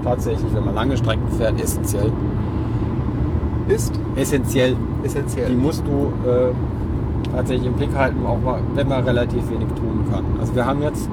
tatsächlich, 0.03 0.53
wenn 0.55 0.65
man 0.65 0.75
lange 0.75 0.97
Strecken 0.97 1.29
fährt, 1.37 1.61
essentiell. 1.61 2.11
Ist 3.69 3.93
Essentiell. 4.17 4.77
Die 5.03 5.07
essentiell. 5.07 5.51
musst 5.55 5.85
du 5.87 6.13
äh, 6.29 6.53
tatsächlich 7.35 7.67
im 7.69 7.75
Blick 7.75 7.95
halten, 7.95 8.27
auch 8.27 8.41
mal, 8.41 8.61
wenn 8.75 8.89
man 8.89 9.05
relativ 9.05 9.49
wenig 9.51 9.69
tun 9.69 10.05
kann. 10.11 10.25
Also 10.41 10.55
wir 10.55 10.65
haben 10.67 10.83
jetzt 10.83 11.09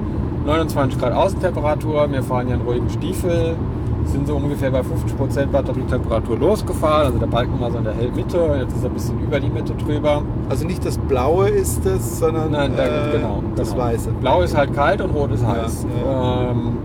29 0.46 0.98
Grad 0.98 1.12
Außentemperatur, 1.12 2.10
wir 2.10 2.22
fahren 2.22 2.48
ja 2.48 2.54
einen 2.54 2.62
ruhigen 2.66 2.88
Stiefel, 2.90 3.54
sind 4.08 4.26
so 4.26 4.36
ungefähr 4.36 4.70
bei 4.70 4.80
50% 4.80 5.46
Batterietemperatur 5.46 6.38
losgefahren, 6.38 7.06
also 7.06 7.18
der 7.18 7.26
Balken 7.26 7.60
war 7.60 7.70
so 7.70 7.78
in 7.78 7.84
der 7.84 7.94
Hellmitte, 7.94 8.38
jetzt 8.60 8.74
ist 8.76 8.82
er 8.84 8.90
ein 8.90 8.94
bisschen 8.94 9.20
über 9.20 9.38
die 9.40 9.50
Mitte 9.50 9.74
drüber. 9.74 10.22
Also 10.48 10.66
nicht 10.66 10.84
das 10.84 10.96
Blaue 10.98 11.48
ist 11.48 11.84
es, 11.86 12.18
sondern 12.18 12.52
Nein, 12.52 12.72
da, 12.76 12.84
äh, 12.84 13.16
genau, 13.16 13.42
das 13.56 13.70
genau. 13.72 13.84
Weiße. 13.84 14.10
Blau 14.20 14.42
ist 14.42 14.56
halt 14.56 14.72
kalt 14.74 15.00
und 15.00 15.10
rot 15.10 15.32
ist 15.32 15.42
Ja, 15.42 15.48
heiß. 15.62 15.86
ja. 16.04 16.50
Ähm, 16.50 16.78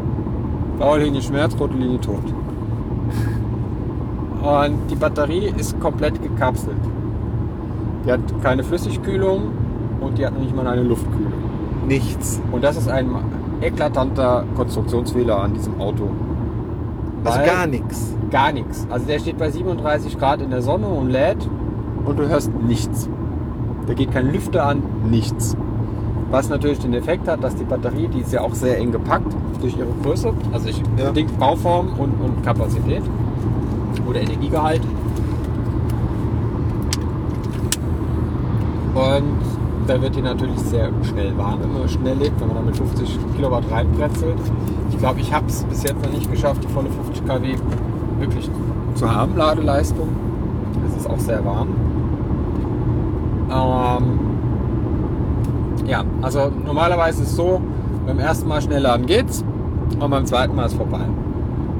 blaue 0.77 0.99
Linie 0.99 1.21
Schmerz, 1.21 1.55
rote 1.59 1.75
Linie 1.77 1.99
tot. 2.01 2.23
Und 4.41 4.75
die 4.91 4.95
Batterie 4.95 5.53
ist 5.57 5.79
komplett 5.79 6.21
gekapselt. 6.21 6.75
Die 8.05 8.11
hat 8.11 8.19
keine 8.43 8.63
Flüssigkühlung 8.63 9.43
und 10.01 10.17
die 10.17 10.25
hat 10.25 10.33
noch 10.33 10.41
nicht 10.41 10.53
mal 10.55 10.67
eine 10.67 10.83
Luftkühlung. 10.83 11.31
Nichts. 11.87 12.41
Und 12.51 12.63
das 12.63 12.75
ist 12.75 12.89
ein 12.89 13.09
eklatanter 13.61 14.43
Konstruktionsfehler 14.57 15.39
an 15.41 15.53
diesem 15.53 15.79
Auto. 15.79 16.09
Also 17.23 17.39
Weil- 17.39 17.45
gar 17.47 17.67
nichts. 17.67 18.13
Gar 18.31 18.51
nichts. 18.51 18.87
Also 18.89 19.05
der 19.05 19.19
steht 19.19 19.37
bei 19.37 19.49
37 19.51 20.17
Grad 20.17 20.41
in 20.41 20.49
der 20.49 20.61
Sonne 20.61 20.87
und 20.87 21.09
lädt 21.09 21.47
und 22.05 22.17
du 22.19 22.27
hörst 22.27 22.51
nichts. 22.67 23.07
Da 23.87 23.93
geht 23.93 24.11
kein 24.11 24.31
Lüfter 24.31 24.65
an, 24.65 24.81
nichts. 25.09 25.55
Was 26.31 26.49
natürlich 26.49 26.79
den 26.79 26.93
Effekt 26.93 27.27
hat, 27.27 27.43
dass 27.43 27.55
die 27.55 27.63
Batterie, 27.63 28.07
die 28.07 28.21
ist 28.21 28.33
ja 28.33 28.41
auch 28.41 28.53
sehr 28.55 28.77
eng 28.79 28.91
gepackt 28.91 29.35
durch 29.61 29.77
ihre 29.77 29.87
Größe, 30.03 30.33
also 30.51 30.67
ich 30.67 30.81
Ja. 30.97 31.07
bedingt 31.09 31.37
Bauform 31.37 31.89
und, 31.99 32.11
und 32.19 32.43
Kapazität 32.43 33.03
oder 34.07 34.19
Energiegehalt. 34.21 34.81
Und 38.95 39.37
da 39.87 40.01
wird 40.01 40.15
die 40.15 40.21
natürlich 40.21 40.57
sehr 40.59 40.89
schnell 41.03 41.37
warm, 41.37 41.59
wenn 41.61 41.73
man 41.73 41.87
schnell 41.89 42.17
lebt, 42.17 42.39
wenn 42.39 42.47
man 42.47 42.57
da 42.57 42.63
mit 42.63 42.77
50 42.77 43.17
Kilowatt 43.35 43.63
reinpretzelt. 43.71 44.37
Ich 45.03 45.05
glaube, 45.05 45.19
ich 45.19 45.33
habe 45.33 45.47
es 45.47 45.63
bis 45.65 45.83
jetzt 45.83 46.01
noch 46.01 46.13
nicht 46.13 46.31
geschafft, 46.31 46.63
die 46.63 46.67
volle 46.69 46.87
50 46.89 47.25
kW 47.25 47.55
wirklich 48.19 48.49
zu 48.95 49.13
haben, 49.13 49.35
Ladeleistung. 49.35 50.07
Es 50.87 50.95
ist 50.95 51.09
auch 51.09 51.19
sehr 51.19 51.43
warm. 51.43 51.75
Ähm, 53.51 54.19
ja, 55.85 56.05
also 56.21 56.53
normalerweise 56.65 57.23
ist 57.23 57.31
es 57.31 57.35
so, 57.35 57.59
beim 58.07 58.17
ersten 58.17 58.47
Mal 58.47 58.61
schnell 58.61 58.81
laden 58.81 59.05
geht's 59.05 59.43
und 59.99 60.09
beim 60.09 60.25
zweiten 60.25 60.55
Mal 60.55 60.67
ist 60.67 60.75
vorbei. 60.75 61.01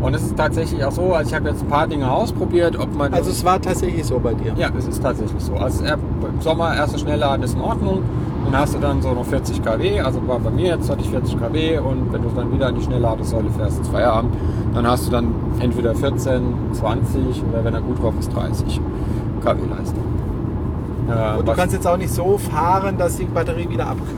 Und 0.02 0.14
es 0.14 0.24
ist 0.24 0.36
tatsächlich 0.36 0.84
auch 0.84 0.92
so, 0.92 1.14
also 1.14 1.30
ich 1.30 1.34
habe 1.34 1.48
jetzt 1.48 1.62
ein 1.62 1.70
paar 1.70 1.88
Dinge 1.88 2.12
ausprobiert, 2.12 2.78
ob 2.78 2.94
man 2.94 3.14
Also 3.14 3.30
es 3.30 3.46
war 3.46 3.62
tatsächlich 3.62 4.04
so 4.06 4.20
bei 4.20 4.34
dir. 4.34 4.54
ja, 4.58 4.70
es 4.78 4.86
ist 4.86 5.02
tatsächlich 5.02 5.42
so. 5.42 5.56
Also 5.56 5.86
im 5.86 6.42
Sommer 6.42 6.76
erster 6.76 6.98
Schnellladen 6.98 7.46
ist 7.46 7.56
in 7.56 7.62
Ordnung. 7.62 8.04
Dann 8.46 8.58
hast 8.62 8.76
du 8.76 8.80
dann 8.80 9.02
so 9.02 9.14
noch 9.14 9.26
40 9.26 9.64
kW. 9.64 10.00
Also 10.02 10.26
war 10.28 10.40
bei 10.40 10.50
mir 10.52 10.76
jetzt 10.76 10.90
hatte 10.90 11.02
ich 11.02 11.10
40 11.10 11.40
kW 11.40 11.80
und 11.80 12.12
wenn 12.14 12.22
du 12.22 12.30
dann 12.36 12.52
wieder 12.54 12.68
an 12.68 12.76
die 12.76 12.84
Schnellladesäule 12.84 13.50
fährst 13.52 13.80
ins 13.80 13.88
Feierabend, 13.90 14.34
dann 14.74 14.88
hast 14.88 15.08
du 15.08 15.12
dann 15.12 15.28
entweder 15.60 15.96
14, 15.96 16.42
20 16.74 17.44
oder 17.52 17.64
wenn 17.64 17.74
er 17.74 17.82
gut 17.82 18.02
drauf 18.02 18.14
ist 18.20 18.34
30 18.36 18.80
kW 19.44 19.60
Leistung. 19.78 20.04
Äh, 21.10 21.40
Und 21.40 21.48
du 21.48 21.54
kannst 21.54 21.74
jetzt 21.74 21.88
auch 21.88 21.98
nicht 21.98 22.12
so 22.12 22.38
fahren, 22.38 22.98
dass 22.98 23.18
die 23.18 23.26
Batterie 23.26 23.70
wieder 23.70 23.88
abkühlt. 23.88 24.18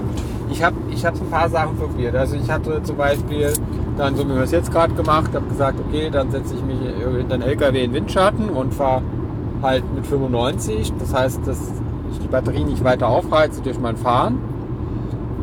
ich 0.52 0.64
habe 0.64 0.76
ich 0.92 1.06
hab 1.06 1.16
ein 1.16 1.30
paar 1.30 1.50
Sachen 1.50 1.76
probiert. 1.78 2.16
Also 2.16 2.36
ich 2.36 2.50
hatte 2.50 2.82
zum 2.84 2.98
Beispiel 2.98 3.54
dann, 3.98 4.16
so 4.16 4.26
wie 4.28 4.36
wir 4.36 4.42
es 4.44 4.52
jetzt 4.52 4.72
gerade 4.72 4.94
gemacht, 4.94 5.32
habe 5.34 5.46
gesagt, 5.48 5.80
okay, 5.88 6.10
dann 6.12 6.30
setze 6.32 6.54
ich 6.56 6.64
mich 6.64 6.78
hinter 7.18 7.38
den 7.38 7.42
LKW 7.44 7.84
in 7.84 7.94
Windschatten 7.94 8.50
und 8.50 8.74
fahre 8.74 9.02
halt 9.62 9.84
mit 9.96 10.06
95. 10.06 10.94
Das 11.00 11.14
heißt, 11.14 11.40
dass 11.48 11.58
ich 12.16 12.22
die 12.22 12.28
Batterie 12.28 12.64
nicht 12.64 12.84
weiter 12.84 13.08
aufreize 13.08 13.62
durch 13.62 13.80
mein 13.80 13.98
Fahren. 13.98 14.40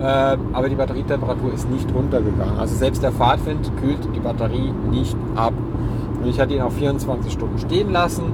Äh, 0.01 0.37
aber 0.53 0.69
die 0.69 0.75
Batterietemperatur 0.75 1.53
ist 1.55 1.71
nicht 1.71 1.93
runtergegangen. 1.95 2.59
Also 2.59 2.75
selbst 2.75 3.03
der 3.03 3.13
Fahrtwind 3.13 3.71
kühlt 3.81 4.01
die 4.15 4.21
Batterie 4.21 4.73
nicht 4.91 5.17
ab. 5.37 5.53
Und 6.21 6.29
ich 6.29 6.41
hatte 6.41 6.55
ihn 6.55 6.63
auch 6.63 6.73
24 6.73 7.33
Stunden 7.33 7.59
stehen 7.59 7.93
lassen 7.93 8.25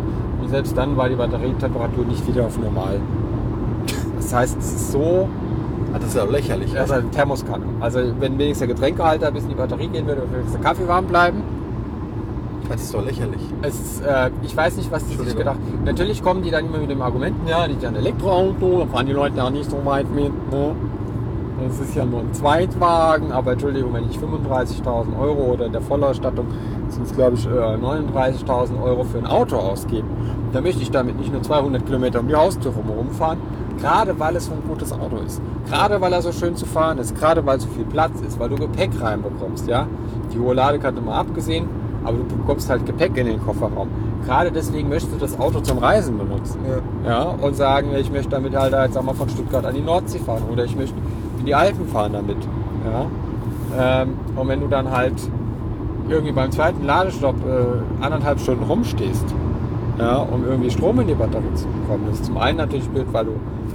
und 0.41 0.49
selbst 0.49 0.77
dann 0.77 0.97
war 0.97 1.09
die 1.09 1.17
Batterietemperatur 1.17 2.05
nicht 2.07 2.27
wieder 2.27 2.47
auf 2.47 2.59
normal. 2.59 3.01
Das 4.17 4.33
heißt, 4.35 4.59
es 4.59 4.73
ist 4.73 4.93
so, 4.93 5.29
Ah, 5.93 5.99
das 5.99 6.09
ist 6.11 6.17
ja 6.17 6.25
lächerlich. 6.25 6.73
das 6.75 6.87
ist 6.87 6.93
eine 6.93 7.11
Thermoskanne. 7.11 7.65
Also 7.81 8.01
wenn 8.21 8.39
wenigstens 8.39 8.59
der 8.59 8.69
Getränkehalter 8.69 9.31
bis 9.31 9.45
in 9.45 9.51
die 9.51 9.55
Batterie 9.55 9.89
gehen 9.89 10.07
würde, 10.07 10.23
würde 10.31 10.45
der 10.53 10.61
Kaffee 10.61 10.87
warm 10.87 11.07
bleiben. 11.07 11.43
Das 12.69 12.83
ist 12.83 12.93
doch 12.95 13.05
lächerlich. 13.05 13.41
Es 13.63 14.01
äh, 14.01 14.31
ich 14.43 14.57
weiß 14.57 14.77
nicht, 14.77 14.93
was 14.93 15.07
die 15.07 15.17
sich 15.17 15.37
gedacht 15.37 15.59
Natürlich 15.85 16.23
kommen 16.23 16.43
die 16.43 16.51
dann 16.51 16.67
immer 16.67 16.79
mit 16.79 16.91
dem 16.91 17.01
Argumenten, 17.01 17.47
ja, 17.49 17.65
ist 17.65 17.83
ja 17.83 17.89
ein 17.89 17.97
Elektroauto, 17.97 18.81
da 18.81 18.87
fahren 18.87 19.07
die 19.07 19.13
Leute 19.13 19.39
ja 19.39 19.49
nicht 19.51 19.71
so 19.71 19.85
weit 19.85 20.11
mit. 20.11 20.33
Ne? 20.51 20.75
Das 21.67 21.81
ist 21.81 21.95
ja 21.97 22.05
nur 22.05 22.21
ein 22.21 22.33
Zweitwagen, 22.33 23.33
aber 23.33 23.53
Entschuldigung, 23.53 23.93
wenn 23.93 24.09
ich 24.09 24.17
35.000 24.17 25.19
Euro 25.19 25.53
oder 25.53 25.67
in 25.67 25.73
der 25.73 25.81
Vollausstattung 25.81 26.47
sind 26.89 27.07
es 27.07 27.15
glaube 27.15 27.35
ich 27.35 27.47
äh, 27.47 27.51
39.000 27.51 28.81
Euro 28.83 29.05
für 29.05 29.19
ein 29.19 29.27
Auto 29.27 29.57
ausgeben, 29.57 30.09
dann 30.53 30.63
möchte 30.63 30.83
ich 30.83 30.91
damit 30.91 31.19
nicht 31.19 31.33
nur 31.33 31.43
200 31.43 31.85
Kilometer 31.85 32.21
um 32.21 32.29
die 32.29 32.37
Haustür 32.37 32.73
rumfahren, 32.73 33.39
gerade 33.81 34.19
weil 34.19 34.37
es 34.37 34.47
so 34.47 34.53
ein 34.53 34.63
gutes 34.69 34.93
Auto 34.93 35.17
ist. 35.17 35.41
Gerade 35.69 36.01
weil 36.01 36.13
er 36.13 36.23
so 36.23 36.33
schön 36.33 36.55
zu 36.57 36.65
fahren 36.65 36.99
ist, 36.99 37.17
gerade 37.17 37.45
weil 37.45 37.61
so 37.61 37.69
viel 37.69 37.85
Platz 37.85 38.21
ist, 38.27 38.39
weil 38.39 38.49
du 38.49 38.57
Gepäck 38.57 38.91
reinbekommst, 39.01 39.67
ja. 39.69 39.87
Die 40.33 40.39
hohe 40.39 40.55
Ladekarte 40.55 41.01
mal 41.01 41.19
abgesehen, 41.19 41.67
aber 42.09 42.19
du 42.19 42.37
bekommst 42.37 42.69
halt 42.71 42.87
Gepäck 42.87 43.17
in 43.17 43.27
den 43.27 43.41
Kofferraum. 43.41 43.89
Gerade 44.25 44.51
deswegen 44.51 44.89
möchtest 44.89 45.15
du 45.15 45.19
das 45.19 45.39
Auto 45.39 45.61
zum 45.61 45.79
Reisen 45.79 46.19
benutzen. 46.19 46.59
Ja. 47.05 47.11
Ja, 47.11 47.23
und 47.23 47.55
sagen, 47.55 47.91
ich 47.95 48.11
möchte 48.11 48.31
damit 48.31 48.57
halt 48.57 48.73
jetzt 48.73 48.95
sag 48.95 49.05
mal 49.05 49.15
von 49.15 49.29
Stuttgart 49.29 49.65
an 49.65 49.75
die 49.75 49.81
Nordsee 49.81 50.19
fahren 50.19 50.43
oder 50.51 50.65
ich 50.65 50.75
möchte 50.77 50.97
in 51.39 51.47
die 51.47 51.55
Alpen 51.55 51.87
fahren 51.89 52.13
damit. 52.13 52.39
Ja. 52.85 54.03
Ähm, 54.03 54.15
und 54.37 54.49
wenn 54.49 54.61
du 54.61 54.69
dann 54.69 54.91
halt 54.91 55.15
irgendwie 56.09 56.33
beim 56.33 56.51
zweiten 56.51 56.85
Ladestopp 56.85 57.37
äh, 57.47 58.05
anderthalb 58.05 58.41
Stunden 58.41 58.65
rumstehst, 58.65 59.27
ja, 59.99 60.17
um 60.17 60.45
irgendwie 60.47 60.71
Strom 60.71 61.01
in 61.01 61.09
die 61.09 61.15
Batterie 61.15 61.53
zu 61.55 61.67
bekommen, 61.67 62.05
das 62.09 62.21
ist 62.21 62.27
zum 62.27 62.39
einen 62.39 62.57
natürlich 62.57 62.89
blöd, 62.89 63.07
weil 63.13 63.27
du 63.27 63.33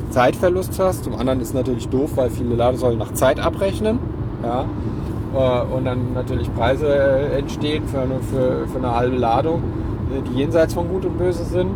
Zeitverlust 0.10 0.80
hast, 0.80 1.04
zum 1.04 1.16
anderen 1.16 1.42
ist 1.42 1.54
natürlich 1.54 1.90
doof, 1.90 2.12
weil 2.16 2.30
viele 2.30 2.56
Ladesäulen 2.56 2.98
nach 2.98 3.14
Zeit 3.14 3.40
abrechnen. 3.40 4.00
Ja. 4.44 4.66
Äh, 5.34 5.76
und 5.76 5.86
dann 5.86 6.14
natürlich 6.14 6.54
Preise 6.54 6.88
äh, 6.88 7.40
entstehen 7.40 7.88
für 7.88 8.02
eine, 8.02 8.20
für, 8.20 8.68
für 8.68 8.78
eine 8.78 8.96
halbe 8.96 9.18
Ladung, 9.18 9.64
äh, 10.12 10.22
die 10.30 10.40
jenseits 10.40 10.74
von 10.74 10.88
Gut 10.88 11.06
und 11.06 11.18
Böse 11.18 11.44
sind. 11.44 11.72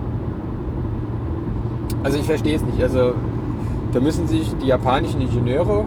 Also 2.03 2.19
ich 2.19 2.25
verstehe 2.25 2.55
es 2.55 2.63
nicht. 2.63 2.81
Also 2.81 3.13
da 3.91 3.99
müssen 3.99 4.27
sich 4.27 4.53
die 4.61 4.67
japanischen 4.67 5.21
Ingenieure 5.21 5.85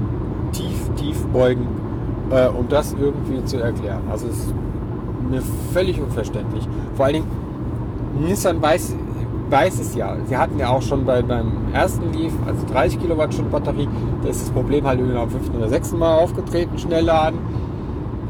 tief, 0.53 0.91
tief 0.97 1.25
beugen, 1.27 1.66
äh, 2.31 2.49
um 2.49 2.68
das 2.68 2.95
irgendwie 2.99 3.45
zu 3.45 3.59
erklären. 3.59 4.03
Also 4.11 4.27
es 4.29 4.39
ist 4.39 4.55
mir 5.31 5.43
völlig 5.73 6.01
unverständlich. 6.01 6.68
Vor 6.95 7.07
allen 7.07 7.14
Dingen, 7.14 7.27
Nissan 8.27 8.61
weiß, 8.61 8.97
weiß 9.49 9.81
es 9.81 9.95
ja. 9.95 10.16
Sie 10.27 10.37
hatten 10.37 10.59
ja 10.59 10.71
auch 10.71 10.83
schon 10.83 11.05
bei, 11.05 11.23
beim 11.23 11.73
ersten 11.73 12.12
Leaf, 12.12 12.33
also 12.47 12.66
30 12.73 13.01
Kilowattstunden 13.01 13.53
Batterie, 13.53 13.89
da 14.23 14.29
ist 14.29 14.43
das 14.43 14.51
Problem 14.51 14.87
halt 14.87 14.99
irgendwie 14.99 15.18
am 15.18 15.31
fünften 15.31 15.57
oder 15.57 15.68
sechsten 15.68 15.99
Mal 15.99 16.18
aufgetreten, 16.18 16.79
Schnellladen. 16.79 17.39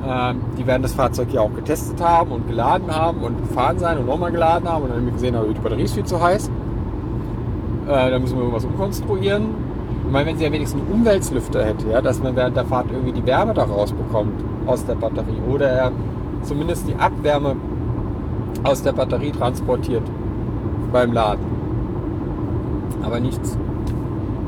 Ähm, 0.06 0.40
die 0.56 0.66
werden 0.66 0.82
das 0.82 0.94
Fahrzeug 0.94 1.32
ja 1.32 1.42
auch 1.42 1.54
getestet 1.54 2.00
haben 2.00 2.32
und 2.32 2.48
geladen 2.48 2.94
haben 2.94 3.22
und 3.22 3.36
gefahren 3.36 3.78
sein 3.78 3.98
und 3.98 4.06
nochmal 4.06 4.32
geladen 4.32 4.68
haben 4.68 4.84
und 4.84 4.88
dann 4.90 4.98
haben 4.98 5.06
wir 5.06 5.12
gesehen, 5.12 5.34
aber 5.34 5.48
die 5.48 5.60
Batterie 5.60 5.82
ist 5.82 5.94
viel 5.94 6.04
zu 6.04 6.20
heiß. 6.20 6.50
Äh, 7.86 8.10
da 8.10 8.18
müssen 8.18 8.36
wir 8.36 8.42
irgendwas 8.42 8.64
umkonstruieren. 8.64 9.48
Ich 10.06 10.12
meine, 10.12 10.26
wenn 10.26 10.38
sie 10.38 10.44
ja 10.44 10.52
wenigstens 10.52 10.80
einen 10.82 10.92
Umweltlüfter 10.92 11.64
hätte, 11.64 11.90
ja, 11.90 12.00
dass 12.00 12.22
man 12.22 12.34
während 12.34 12.56
der 12.56 12.64
Fahrt 12.64 12.86
irgendwie 12.90 13.12
die 13.12 13.26
Wärme 13.26 13.52
da 13.52 13.64
rausbekommt 13.64 14.42
aus 14.66 14.84
der 14.86 14.94
Batterie 14.94 15.40
oder 15.48 15.68
er 15.68 15.92
zumindest 16.42 16.88
die 16.88 16.94
Abwärme 16.94 17.56
aus 18.64 18.82
der 18.82 18.92
Batterie 18.92 19.32
transportiert 19.32 20.02
beim 20.92 21.12
Laden. 21.12 21.44
Aber 23.02 23.20
nichts. 23.20 23.56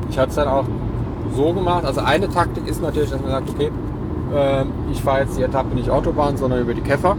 Ich 0.09 0.17
hatte 0.17 0.29
es 0.29 0.35
dann 0.35 0.47
auch 0.47 0.65
so 1.35 1.53
gemacht. 1.53 1.85
Also 1.85 2.01
eine 2.01 2.29
Taktik 2.29 2.67
ist 2.67 2.81
natürlich, 2.81 3.09
dass 3.09 3.21
man 3.21 3.31
sagt, 3.31 3.49
okay, 3.49 3.71
ich 4.91 5.01
fahre 5.01 5.21
jetzt 5.21 5.37
die 5.37 5.43
Etappe 5.43 5.75
nicht 5.75 5.89
Autobahn, 5.89 6.37
sondern 6.37 6.61
über 6.61 6.73
die 6.73 6.81
Käfer. 6.81 7.15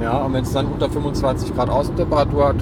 Ja, 0.00 0.18
und 0.24 0.32
wenn 0.32 0.44
es 0.44 0.52
dann 0.52 0.66
unter 0.66 0.88
25 0.88 1.54
Grad 1.54 1.68
Außentemperatur 1.68 2.48
hat, 2.48 2.56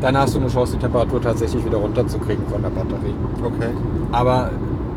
dann 0.00 0.16
hast 0.16 0.34
du 0.34 0.40
eine 0.40 0.48
Chance, 0.48 0.74
die 0.74 0.78
Temperatur 0.78 1.20
tatsächlich 1.20 1.64
wieder 1.64 1.78
runterzukriegen 1.78 2.46
von 2.46 2.62
der 2.62 2.70
Batterie. 2.70 3.14
Okay. 3.42 3.70
Aber 4.12 4.50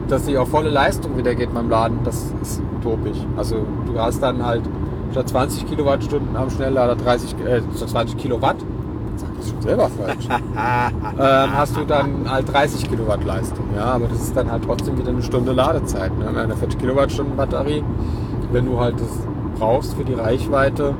dass 0.07 0.25
sie 0.25 0.37
auf 0.37 0.49
volle 0.49 0.69
Leistung 0.69 1.17
wieder 1.17 1.35
geht 1.35 1.53
beim 1.53 1.69
Laden, 1.69 1.99
das 2.03 2.33
ist 2.41 2.61
utopisch. 2.77 3.17
Also 3.37 3.65
du 3.85 3.99
hast 3.99 4.21
dann 4.21 4.45
halt 4.45 4.63
statt 5.11 5.29
20 5.29 5.67
Kilowattstunden 5.67 6.35
am 6.35 6.49
Schnelllader 6.49 6.95
30, 6.95 7.35
äh, 7.45 7.61
statt 7.75 7.89
20 7.89 8.17
Kilowatt, 8.17 8.57
schon 9.47 9.61
selber 9.61 9.89
falsch, 9.89 10.27
ähm, 10.29 11.49
hast 11.55 11.77
du 11.77 11.85
dann 11.85 12.29
halt 12.29 12.51
30 12.51 12.89
Kilowatt 12.89 13.23
Leistung. 13.23 13.65
Ja, 13.75 13.85
aber 13.85 14.07
das 14.07 14.21
ist 14.21 14.35
dann 14.35 14.51
halt 14.51 14.63
trotzdem 14.65 14.97
wieder 14.97 15.09
eine 15.09 15.23
Stunde 15.23 15.51
Ladezeit. 15.51 16.17
Ne? 16.17 16.25
Mit 16.25 16.37
einer 16.37 16.55
40 16.55 16.79
Kilowattstunden 16.79 17.35
Batterie, 17.35 17.83
wenn 18.51 18.65
du 18.65 18.79
halt 18.79 18.95
das 18.99 19.09
brauchst 19.57 19.95
für 19.95 20.03
die 20.03 20.13
Reichweite, 20.13 20.95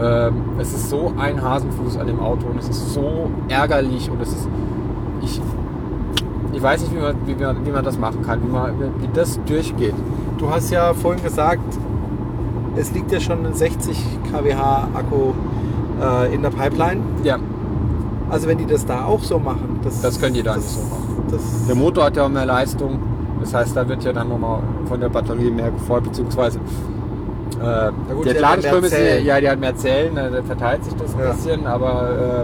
ähm, 0.00 0.42
es 0.58 0.72
ist 0.74 0.90
so 0.90 1.12
ein 1.16 1.40
Hasenfuß 1.40 1.96
an 1.96 2.06
dem 2.06 2.20
Auto 2.20 2.46
und 2.46 2.58
es 2.58 2.68
ist 2.68 2.92
so 2.92 3.30
ärgerlich 3.48 4.10
und 4.10 4.20
es 4.20 4.28
ist, 4.28 4.48
ich, 5.22 5.40
ich 6.52 6.62
weiß 6.62 6.82
nicht, 6.82 6.94
wie 6.94 7.00
man, 7.00 7.16
wie 7.26 7.34
man, 7.34 7.66
wie 7.66 7.70
man 7.70 7.84
das 7.84 7.98
machen 7.98 8.22
kann, 8.22 8.42
wie, 8.42 8.52
man, 8.52 8.74
wie 9.00 9.08
das 9.14 9.40
durchgeht. 9.46 9.94
Du 10.38 10.50
hast 10.50 10.70
ja 10.70 10.92
vorhin 10.92 11.22
gesagt, 11.22 11.62
es 12.76 12.92
liegt 12.92 13.10
ja 13.10 13.20
schon 13.20 13.46
ein 13.46 13.54
60 13.54 13.96
kWh 14.30 14.52
Akku 14.52 15.32
äh, 16.00 16.34
in 16.34 16.42
der 16.42 16.50
Pipeline. 16.50 17.00
Ja, 17.24 17.38
Also 18.30 18.48
wenn 18.48 18.58
die 18.58 18.66
das 18.66 18.84
da 18.84 19.04
auch 19.04 19.22
so 19.22 19.38
machen, 19.38 19.80
das, 19.84 20.00
Das 20.02 20.20
können 20.20 20.34
die 20.34 20.42
da 20.42 20.54
das, 20.54 20.62
nicht 20.64 20.74
so 20.74 20.80
machen. 20.94 21.24
Das, 21.30 21.40
der 21.66 21.74
Motor 21.76 22.04
hat 22.06 22.16
ja 22.16 22.24
auch 22.24 22.28
mehr 22.28 22.46
Leistung, 22.46 22.98
das 23.40 23.54
heißt, 23.54 23.76
da 23.76 23.88
wird 23.88 24.02
ja 24.04 24.12
dann 24.12 24.28
nochmal 24.28 24.60
von 24.86 24.98
der 25.00 25.08
Batterie 25.08 25.50
mehr 25.50 25.70
gefordert, 25.70 26.04
beziehungsweise 26.10 26.58
äh, 27.62 27.90
gut, 28.14 28.26
die 28.26 28.30
Ladeströme 28.30 28.88
sind, 28.88 29.24
ja, 29.24 29.40
die 29.40 29.48
hat 29.48 29.58
mehr 29.60 29.76
Zellen, 29.76 30.16
äh, 30.16 30.30
da 30.30 30.42
verteilt 30.42 30.84
sich 30.84 30.94
das 30.94 31.14
ein 31.14 31.20
Ja. 31.20 31.32
bisschen, 31.32 31.66
aber 31.66 32.10
äh, 32.10 32.40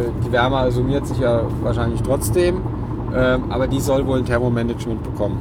äh, 0.00 0.04
die 0.24 0.32
Wärme 0.32 0.70
summiert 0.70 1.06
sich 1.06 1.18
ja 1.18 1.42
wahrscheinlich 1.62 2.02
trotzdem. 2.02 2.60
Ähm, 3.14 3.44
aber 3.48 3.66
die 3.66 3.80
soll 3.80 4.06
wohl 4.06 4.18
ein 4.18 4.24
Thermomanagement 4.26 5.02
bekommen. 5.02 5.38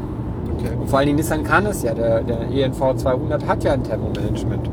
okay. 0.58 0.70
Und 0.80 0.90
vor 0.90 1.00
allen 1.00 1.08
Dingen 1.08 1.18
Nissan 1.18 1.44
kann 1.44 1.66
es 1.66 1.84
ja. 1.84 1.94
Der, 1.94 2.22
der 2.22 2.50
ENV 2.50 2.96
200 2.96 3.46
hat 3.46 3.64
ja 3.66 3.74
ein 3.74 3.84
Thermomanagement. 3.84 4.70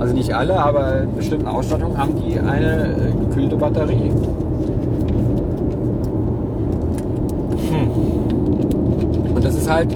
Also 0.00 0.14
nicht 0.14 0.32
alle, 0.34 0.58
aber 0.58 1.02
in 1.02 1.14
bestimmten 1.14 1.46
Ausstattungen 1.46 1.96
haben 1.98 2.14
die 2.16 2.38
eine 2.40 2.86
äh, 2.86 3.26
gekühlte 3.28 3.56
Batterie. 3.56 4.10
Und 9.34 9.44
das 9.44 9.54
ist 9.54 9.70
halt, 9.70 9.88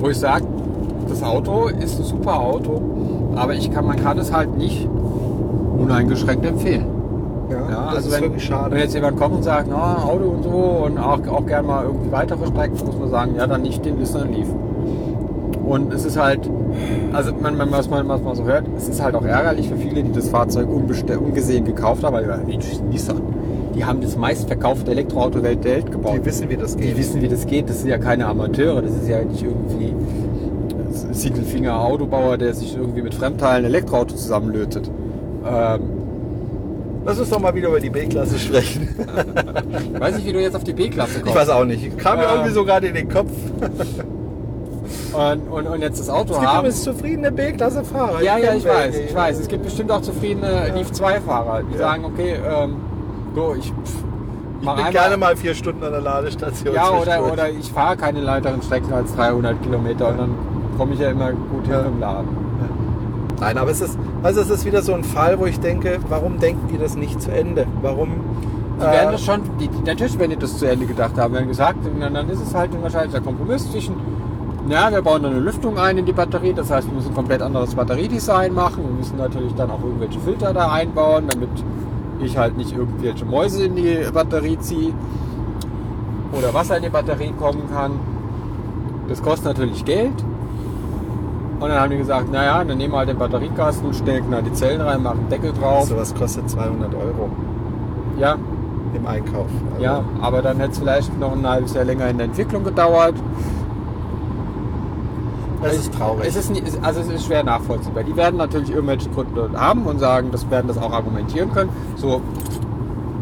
wo 0.00 0.08
ich 0.08 0.18
sage, 0.18 0.44
das 1.08 1.22
Auto 1.22 1.66
ist 1.68 1.98
ein 1.98 2.04
super 2.04 2.40
Auto, 2.40 2.80
aber 3.34 3.54
ich 3.54 3.70
kann, 3.72 3.86
man 3.86 3.96
kann 3.96 4.18
es 4.18 4.32
halt 4.32 4.56
nicht 4.56 4.88
uneingeschränkt 5.78 6.44
empfehlen. 6.46 6.86
Ja, 7.50 7.56
Ja, 7.56 7.86
das 7.86 7.96
also 7.96 8.08
ist 8.08 8.14
wenn, 8.14 8.22
wirklich 8.22 8.44
schade. 8.44 8.70
wenn 8.72 8.80
jetzt 8.80 8.94
jemand 8.94 9.16
kommt 9.18 9.36
und 9.36 9.42
sagt, 9.42 9.68
na, 9.70 10.04
Auto 10.04 10.24
und 10.24 10.42
so 10.44 10.84
und 10.86 10.98
auch, 10.98 11.18
auch 11.28 11.46
gerne 11.46 11.66
mal 11.66 11.84
irgendwie 11.84 12.12
weitere 12.12 12.46
Strecken, 12.46 12.76
muss 12.86 12.98
man 12.98 13.10
sagen, 13.10 13.34
ja, 13.36 13.46
dann 13.46 13.62
nicht 13.62 13.84
den 13.84 13.98
Nissan 13.98 14.32
Leaf. 14.32 14.48
Und 15.64 15.92
es 15.92 16.04
ist 16.04 16.18
halt, 16.18 16.48
also 17.12 17.32
man, 17.34 17.56
man, 17.56 17.70
was, 17.70 17.88
man, 17.90 18.08
was 18.08 18.22
man 18.22 18.34
so 18.36 18.44
hört, 18.44 18.64
es 18.76 18.88
ist 18.88 19.02
halt 19.02 19.14
auch 19.14 19.24
ärgerlich 19.24 19.68
für 19.68 19.76
viele, 19.76 20.02
die 20.02 20.12
das 20.12 20.28
Fahrzeug 20.28 20.68
ungesehen 20.68 21.64
gekauft 21.64 22.04
haben, 22.04 22.14
weil 22.14 22.26
ja, 22.26 22.36
Nissan, 22.90 23.20
die 23.74 23.84
haben 23.84 24.00
das 24.00 24.16
meistverkaufte 24.16 24.90
Elektroauto 24.90 25.40
der 25.40 25.62
Welt 25.64 25.90
gebaut. 25.90 26.14
die 26.16 26.24
wissen, 26.24 26.48
wie 26.48 26.56
das 26.56 26.76
Die 26.76 26.82
geht. 26.88 26.98
wissen, 26.98 27.22
wie 27.22 27.28
das 27.28 27.46
geht. 27.46 27.68
Das 27.68 27.80
sind 27.80 27.90
ja 27.90 27.98
keine 27.98 28.26
Amateure. 28.26 28.82
Das 28.82 28.92
ist 28.92 29.08
ja 29.08 29.22
nicht 29.24 29.42
irgendwie 29.42 29.94
Siegelfinger 31.12 31.78
Autobauer, 31.80 32.38
der 32.38 32.54
sich 32.54 32.76
irgendwie 32.76 33.02
mit 33.02 33.14
Fremdteilen 33.14 33.64
Elektroauto 33.64 34.14
zusammenlötet. 34.14 34.90
Ähm, 35.46 35.80
Lass 37.04 37.18
uns 37.20 37.30
doch 37.30 37.40
mal 37.40 37.54
wieder 37.54 37.68
über 37.68 37.80
die 37.80 37.88
B-Klasse 37.88 38.38
sprechen. 38.38 38.88
weiß 39.98 40.16
nicht, 40.16 40.26
wie 40.26 40.32
du 40.32 40.40
jetzt 40.42 40.56
auf 40.56 40.64
die 40.64 40.74
B-Klasse 40.74 41.18
Ich 41.18 41.22
kommst. 41.22 41.36
weiß 41.38 41.48
auch 41.50 41.64
nicht. 41.64 41.96
Kam 41.98 42.18
mir 42.18 42.24
Ähm, 42.24 42.30
irgendwie 42.34 42.52
so 42.52 42.64
gerade 42.64 42.88
in 42.88 42.94
den 42.94 43.08
Kopf. 43.08 43.30
Und, 45.18 45.48
und, 45.50 45.66
und 45.66 45.80
jetzt 45.80 45.98
das 45.98 46.08
Auto 46.10 46.32
Es 46.34 46.38
gibt 46.38 46.46
haben. 46.50 46.58
übrigens 46.60 46.82
zufriedene 46.84 47.32
B-Klasse-Fahrer. 47.32 48.22
Ja, 48.22 48.38
ja, 48.38 48.54
ich 48.54 48.64
weiß, 48.64 48.96
ich 48.96 49.14
weiß. 49.14 49.40
Es 49.40 49.48
gibt 49.48 49.64
bestimmt 49.64 49.90
auch 49.90 50.00
zufriedene 50.00 50.70
Leaf 50.74 50.90
2-Fahrer, 50.90 51.62
die 51.64 51.72
Ja. 51.72 51.78
sagen, 51.78 52.04
okay, 52.04 52.36
ähm, 52.48 52.76
so, 53.34 53.54
ich, 53.58 53.66
pff, 53.66 53.74
Ich 54.54 54.60
bin 54.60 54.68
einmal- 54.68 54.92
gerne 54.92 55.16
mal 55.16 55.36
vier 55.36 55.54
Stunden 55.54 55.82
an 55.82 55.90
der 55.92 56.00
Ladestation. 56.00 56.74
Ja, 56.74 56.90
oder, 56.90 57.32
oder 57.32 57.48
ich 57.50 57.70
fahre 57.72 57.96
keine 57.96 58.24
weiteren 58.24 58.62
Strecken 58.62 58.92
als 58.92 59.14
300 59.16 59.60
Kilometer 59.62 60.08
und 60.10 60.18
dann 60.18 60.30
komme 60.76 60.94
ich 60.94 61.00
ja 61.00 61.10
immer 61.10 61.32
gut 61.32 61.64
hin 61.64 61.72
Ja. 61.72 61.80
im 61.82 61.98
Laden. 62.00 62.28
Nein, 63.40 63.56
aber 63.58 63.70
es 63.70 63.80
ist, 63.80 63.96
also 64.22 64.40
es 64.40 64.50
ist 64.50 64.64
wieder 64.64 64.82
so 64.82 64.94
ein 64.94 65.04
Fall, 65.04 65.38
wo 65.38 65.46
ich 65.46 65.60
denke, 65.60 65.98
warum 66.08 66.38
denken 66.40 66.68
die 66.72 66.78
das 66.78 66.96
nicht 66.96 67.20
zu 67.22 67.30
Ende? 67.32 67.66
Warum? 67.82 68.10
Die 68.78 68.82
werden 68.82 69.12
das 69.12 69.22
schon, 69.24 69.40
die, 69.60 69.66
die, 69.68 69.82
natürlich 69.84 70.16
werden 70.18 70.30
die 70.30 70.36
das 70.38 70.58
zu 70.58 70.66
Ende 70.66 70.86
gedacht 70.86 71.16
haben, 71.18 71.34
werden 71.34 71.48
gesagt, 71.48 71.78
dann, 72.00 72.14
dann 72.14 72.28
ist 72.30 72.40
es 72.40 72.54
halt 72.54 72.70
wahrscheinlich 72.80 73.12
der 73.12 73.20
Kompromiss 73.20 73.70
zwischen, 73.70 73.94
ja, 74.70 74.90
wir 74.90 75.02
bauen 75.02 75.22
dann 75.22 75.32
eine 75.32 75.40
Lüftung 75.40 75.78
ein 75.78 75.98
in 75.98 76.06
die 76.06 76.12
Batterie, 76.12 76.52
das 76.52 76.70
heißt, 76.70 76.88
wir 76.88 76.94
müssen 76.94 77.08
ein 77.08 77.14
komplett 77.14 77.42
anderes 77.42 77.74
Batteriedesign 77.74 78.52
machen, 78.52 78.84
wir 78.84 78.94
müssen 78.96 79.16
natürlich 79.16 79.54
dann 79.54 79.70
auch 79.70 79.82
irgendwelche 79.82 80.20
Filter 80.20 80.52
da 80.52 80.70
einbauen, 80.70 81.24
damit 81.28 81.50
ich 82.20 82.36
halt 82.36 82.56
nicht 82.56 82.76
irgendwelche 82.76 83.24
Mäuse 83.24 83.64
in 83.64 83.76
die 83.76 83.98
Batterie 84.12 84.58
ziehe 84.58 84.92
oder 86.36 86.52
Wasser 86.52 86.76
in 86.76 86.82
die 86.82 86.88
Batterie 86.88 87.32
kommen 87.38 87.62
kann. 87.72 87.92
Das 89.08 89.22
kostet 89.22 89.46
natürlich 89.46 89.84
Geld. 89.84 90.12
Und 91.60 91.68
dann 91.70 91.80
haben 91.80 91.90
die 91.90 91.98
gesagt, 91.98 92.30
naja, 92.30 92.62
dann 92.62 92.78
nehmen 92.78 92.92
wir 92.92 92.98
halt 92.98 93.08
den 93.08 93.18
Batteriekasten, 93.18 93.92
stecken 93.92 94.30
da 94.30 94.40
die 94.40 94.52
Zellen 94.52 94.80
rein, 94.80 95.02
machen 95.02 95.20
einen 95.20 95.28
Deckel 95.28 95.52
drauf. 95.52 95.86
So 95.86 95.96
was 95.96 96.14
kostet 96.14 96.48
200 96.48 96.94
Euro 96.94 97.30
Ja, 98.18 98.36
im 98.94 99.06
Einkauf. 99.06 99.48
Also, 99.72 99.84
Ja, 99.84 100.04
aber 100.20 100.42
dann 100.42 100.58
hätte 100.58 100.72
es 100.72 100.78
vielleicht 100.78 101.18
noch 101.18 101.32
ein 101.32 101.48
halbes 101.48 101.74
Jahr 101.74 101.84
länger 101.84 102.08
in 102.08 102.18
der 102.18 102.26
Entwicklung 102.26 102.62
gedauert. 102.62 103.14
Das 105.62 105.76
ist 105.76 105.94
traurig. 105.94 106.26
Es 106.26 106.36
ist, 106.36 106.52
also 106.82 107.00
es 107.00 107.08
ist 107.08 107.26
schwer 107.26 107.42
nachvollziehbar. 107.42 108.04
Die 108.04 108.16
werden 108.16 108.36
natürlich 108.36 108.70
irgendwelche 108.70 109.08
Gründe 109.10 109.50
haben 109.56 109.82
und 109.86 109.98
sagen, 109.98 110.30
das 110.30 110.48
werden 110.50 110.68
das 110.68 110.78
auch 110.78 110.92
argumentieren 110.92 111.52
können. 111.52 111.70
So 111.96 112.20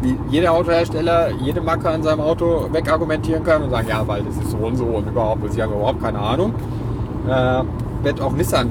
wie 0.01 0.17
jeder 0.29 0.53
Autohersteller 0.53 1.31
jede 1.41 1.61
Macke 1.61 1.89
an 1.89 2.03
seinem 2.03 2.21
Auto 2.21 2.67
wegargumentieren 2.71 3.43
kann 3.43 3.63
und 3.63 3.71
sagen, 3.71 3.87
ja, 3.89 4.07
weil 4.07 4.23
das 4.23 4.37
ist 4.37 4.51
so 4.51 4.57
und 4.57 4.75
so 4.75 4.85
und 4.85 5.07
überhaupt, 5.07 5.51
sie 5.51 5.61
haben 5.61 5.73
überhaupt 5.73 6.01
keine 6.01 6.19
Ahnung. 6.19 6.53
Äh, 7.27 7.63
wird 8.03 8.21
auch 8.21 8.33
Nissan 8.33 8.69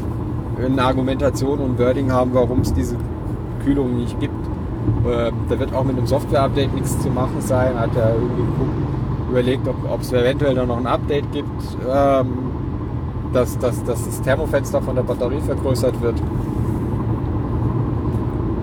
eine 0.65 0.83
Argumentation 0.83 1.59
und 1.59 1.79
Wording 1.79 2.11
haben, 2.13 2.31
warum 2.33 2.61
es 2.61 2.73
diese 2.73 2.97
Kühlung 3.65 3.97
nicht 3.97 4.19
gibt. 4.21 4.47
Äh, 5.05 5.33
da 5.49 5.59
wird 5.59 5.75
auch 5.75 5.85
mit 5.85 5.99
einem 5.99 6.07
Software-Update 6.07 6.75
nichts 6.75 6.99
zu 7.01 7.09
machen 7.09 7.41
sein. 7.41 7.79
Hat 7.79 7.95
er 7.97 8.15
irgendwie 8.15 8.43
geguckt, 8.43 8.87
überlegt, 9.31 9.69
ob 9.69 10.01
es 10.01 10.13
eventuell 10.13 10.55
noch 10.55 10.79
ein 10.79 10.87
Update 10.87 11.31
gibt, 11.33 11.63
ähm, 11.93 12.29
dass, 13.37 13.59
dass, 13.59 13.85
dass 13.85 14.05
das 14.05 14.23
Thermofenster 14.23 14.81
von 14.81 14.97
der 14.97 15.03
Batterie 15.03 15.41
vergrößert 15.41 16.01
wird. 16.01 16.17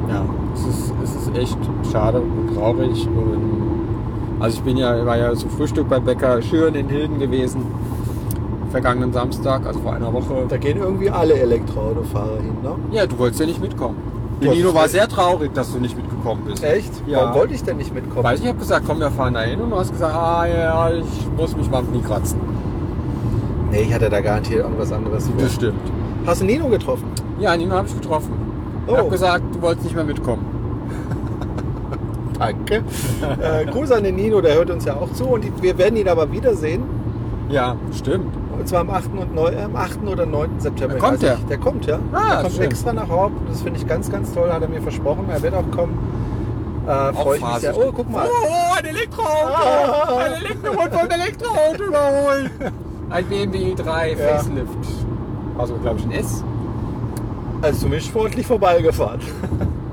Ja, 0.09 0.25
es 0.55 0.65
ist, 0.65 0.93
es 1.03 1.15
ist 1.15 1.37
echt 1.37 1.57
schade 1.91 2.19
und 2.19 2.55
traurig. 2.55 3.07
Und 3.07 4.41
also 4.41 4.57
ich 4.57 4.63
bin 4.63 4.77
ja, 4.77 5.05
war 5.05 5.17
ja 5.17 5.33
zum 5.35 5.51
Frühstück 5.51 5.87
beim 5.87 6.03
Bäcker 6.03 6.41
Schüren 6.41 6.73
in 6.73 6.89
Hilden 6.89 7.19
gewesen, 7.19 7.61
vergangenen 8.71 9.13
Samstag, 9.13 9.65
also 9.67 9.79
vor 9.79 9.93
einer 9.93 10.11
Woche. 10.11 10.45
Da 10.49 10.57
gehen 10.57 10.79
irgendwie 10.79 11.09
alle 11.09 11.35
Elektroautofahrer 11.35 12.37
hin, 12.37 12.57
ne? 12.63 12.75
Ja, 12.91 13.05
du 13.05 13.17
wolltest 13.19 13.41
ja 13.41 13.45
nicht 13.45 13.61
mitkommen. 13.61 13.95
Nino 14.41 14.73
war 14.73 14.89
sehr 14.89 15.07
traurig, 15.07 15.53
dass 15.53 15.71
du 15.71 15.79
nicht 15.79 15.95
mitgekommen 15.95 16.43
bist. 16.45 16.63
Echt? 16.63 16.91
Ja. 17.07 17.19
Warum 17.19 17.35
wollte 17.35 17.53
ich 17.53 17.63
denn 17.63 17.77
nicht 17.77 17.93
mitkommen? 17.93 18.23
Weiß 18.23 18.39
ich, 18.39 18.45
ich 18.45 18.49
habe 18.49 18.59
gesagt, 18.59 18.85
komm, 18.85 18.99
wir 18.99 19.11
fahren 19.11 19.35
da 19.35 19.41
hin 19.41 19.61
und 19.61 19.69
du 19.69 19.77
hast 19.77 19.91
gesagt, 19.91 20.13
ah 20.13 20.45
ja, 20.45 20.89
ich 20.89 21.05
muss 21.37 21.55
mich 21.55 21.69
mal 21.69 21.77
am 21.77 21.91
Knie 21.91 22.01
kratzen. 22.01 22.39
Nee, 23.73 23.81
ich 23.87 23.93
hatte 23.93 24.07
da 24.07 24.21
garantiert 24.21 24.61
irgendwas 24.63 24.91
anderes. 24.91 25.25
vor. 25.25 25.35
Das 25.39 25.53
stimmt. 25.55 25.79
Hast 26.27 26.41
du 26.41 26.45
Nino 26.45 26.67
getroffen? 26.67 27.05
Ja, 27.39 27.57
Nino 27.57 27.73
habe 27.73 27.87
ich 27.87 27.95
getroffen. 27.99 28.31
Ich 28.85 28.93
Oh. 28.93 28.97
habe 28.97 29.09
gesagt, 29.09 29.43
du 29.55 29.61
wolltest 29.63 29.85
nicht 29.85 29.95
mehr 29.95 30.03
mitkommen. 30.05 30.45
Danke. 32.39 32.83
äh, 33.41 33.65
Gruß 33.65 33.91
an 33.91 34.03
den 34.03 34.15
Nino, 34.15 34.41
der 34.41 34.53
hört 34.55 34.69
uns 34.69 34.85
ja 34.85 34.93
auch 34.95 35.11
zu. 35.13 35.25
Und 35.25 35.63
wir 35.63 35.75
werden 35.79 35.95
ihn 35.97 36.07
aber 36.07 36.31
wiedersehen. 36.31 36.83
Ja, 37.49 37.75
stimmt. 37.97 38.35
Und 38.57 38.67
zwar 38.67 38.81
am 38.81 38.91
8. 38.91 39.09
Und 39.17 39.33
9, 39.33 39.57
am 39.65 39.75
8. 39.75 40.03
oder 40.07 40.27
9. 40.27 40.59
September. 40.59 40.93
Da 40.93 40.99
kommt 40.99 41.23
ich 41.23 41.29
er? 41.29 41.35
nicht. 41.37 41.49
Der 41.49 41.57
kommt, 41.57 41.85
ja. 41.87 41.97
Ah, 42.13 42.29
der 42.35 42.41
kommt 42.43 42.53
schön. 42.53 42.63
extra 42.65 42.93
nach 42.93 43.09
Horb. 43.09 43.31
Das 43.49 43.63
finde 43.63 43.79
ich 43.79 43.87
ganz, 43.87 44.11
ganz 44.11 44.31
toll. 44.33 44.51
Hat 44.53 44.61
er 44.61 44.69
mir 44.69 44.83
versprochen. 44.83 45.25
Er 45.31 45.41
wird 45.41 45.55
auch 45.55 45.69
kommen. 45.71 45.97
Äh, 46.87 47.13
Freue 47.13 47.37
ich 47.37 47.43
mich 47.43 47.55
sehr. 47.57 47.75
Oh, 47.75 47.91
guck 47.91 48.11
mal. 48.11 48.27
Oh, 48.27 48.77
ein 48.77 48.85
Elektroauto! 48.85 49.47
Ah. 49.55 50.17
Ein 50.25 50.33
Elektroauto 50.43 50.97
vom 50.99 51.09
Elektroauto 51.09 51.83
überholen! 51.87 52.51
Ein 53.13 53.25
BMW 53.25 53.73
i3 53.73 54.07
Ja. 54.07 54.15
Facelift. 54.37 54.77
Also, 55.57 55.75
glaube 55.75 55.99
ich, 55.99 56.05
ein 56.05 56.11
S. 56.11 56.43
Also 57.61 57.79
zumindest 57.81 58.07
sportlich 58.09 58.45
vorbeigefahren. 58.45 59.19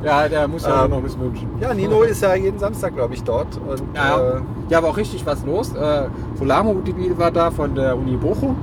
Ja, 0.03 0.27
der 0.31 0.49
muss 0.49 0.63
ja 0.63 0.87
Ähm, 0.87 0.93
noch 0.93 1.03
bis 1.03 1.15
München. 1.15 1.47
Ja, 1.61 1.75
Nino 1.75 2.01
ist 2.05 2.23
ja 2.23 2.35
jeden 2.35 2.59
Samstag, 2.59 2.95
glaube 2.95 3.13
ich, 3.13 3.23
dort. 3.23 3.49
Und, 3.69 3.83
Ja. 3.95 4.17
Äh, 4.39 4.41
ja, 4.71 4.79
aber 4.79 4.89
auch 4.89 4.97
richtig 4.97 5.27
was 5.27 5.45
los. 5.45 5.75
Äh, 5.75 6.05
Solarmobil 6.39 7.19
war 7.19 7.31
da 7.31 7.51
von 7.51 7.75
der 7.75 7.95
Uni 7.99 8.17
Bochum, 8.17 8.57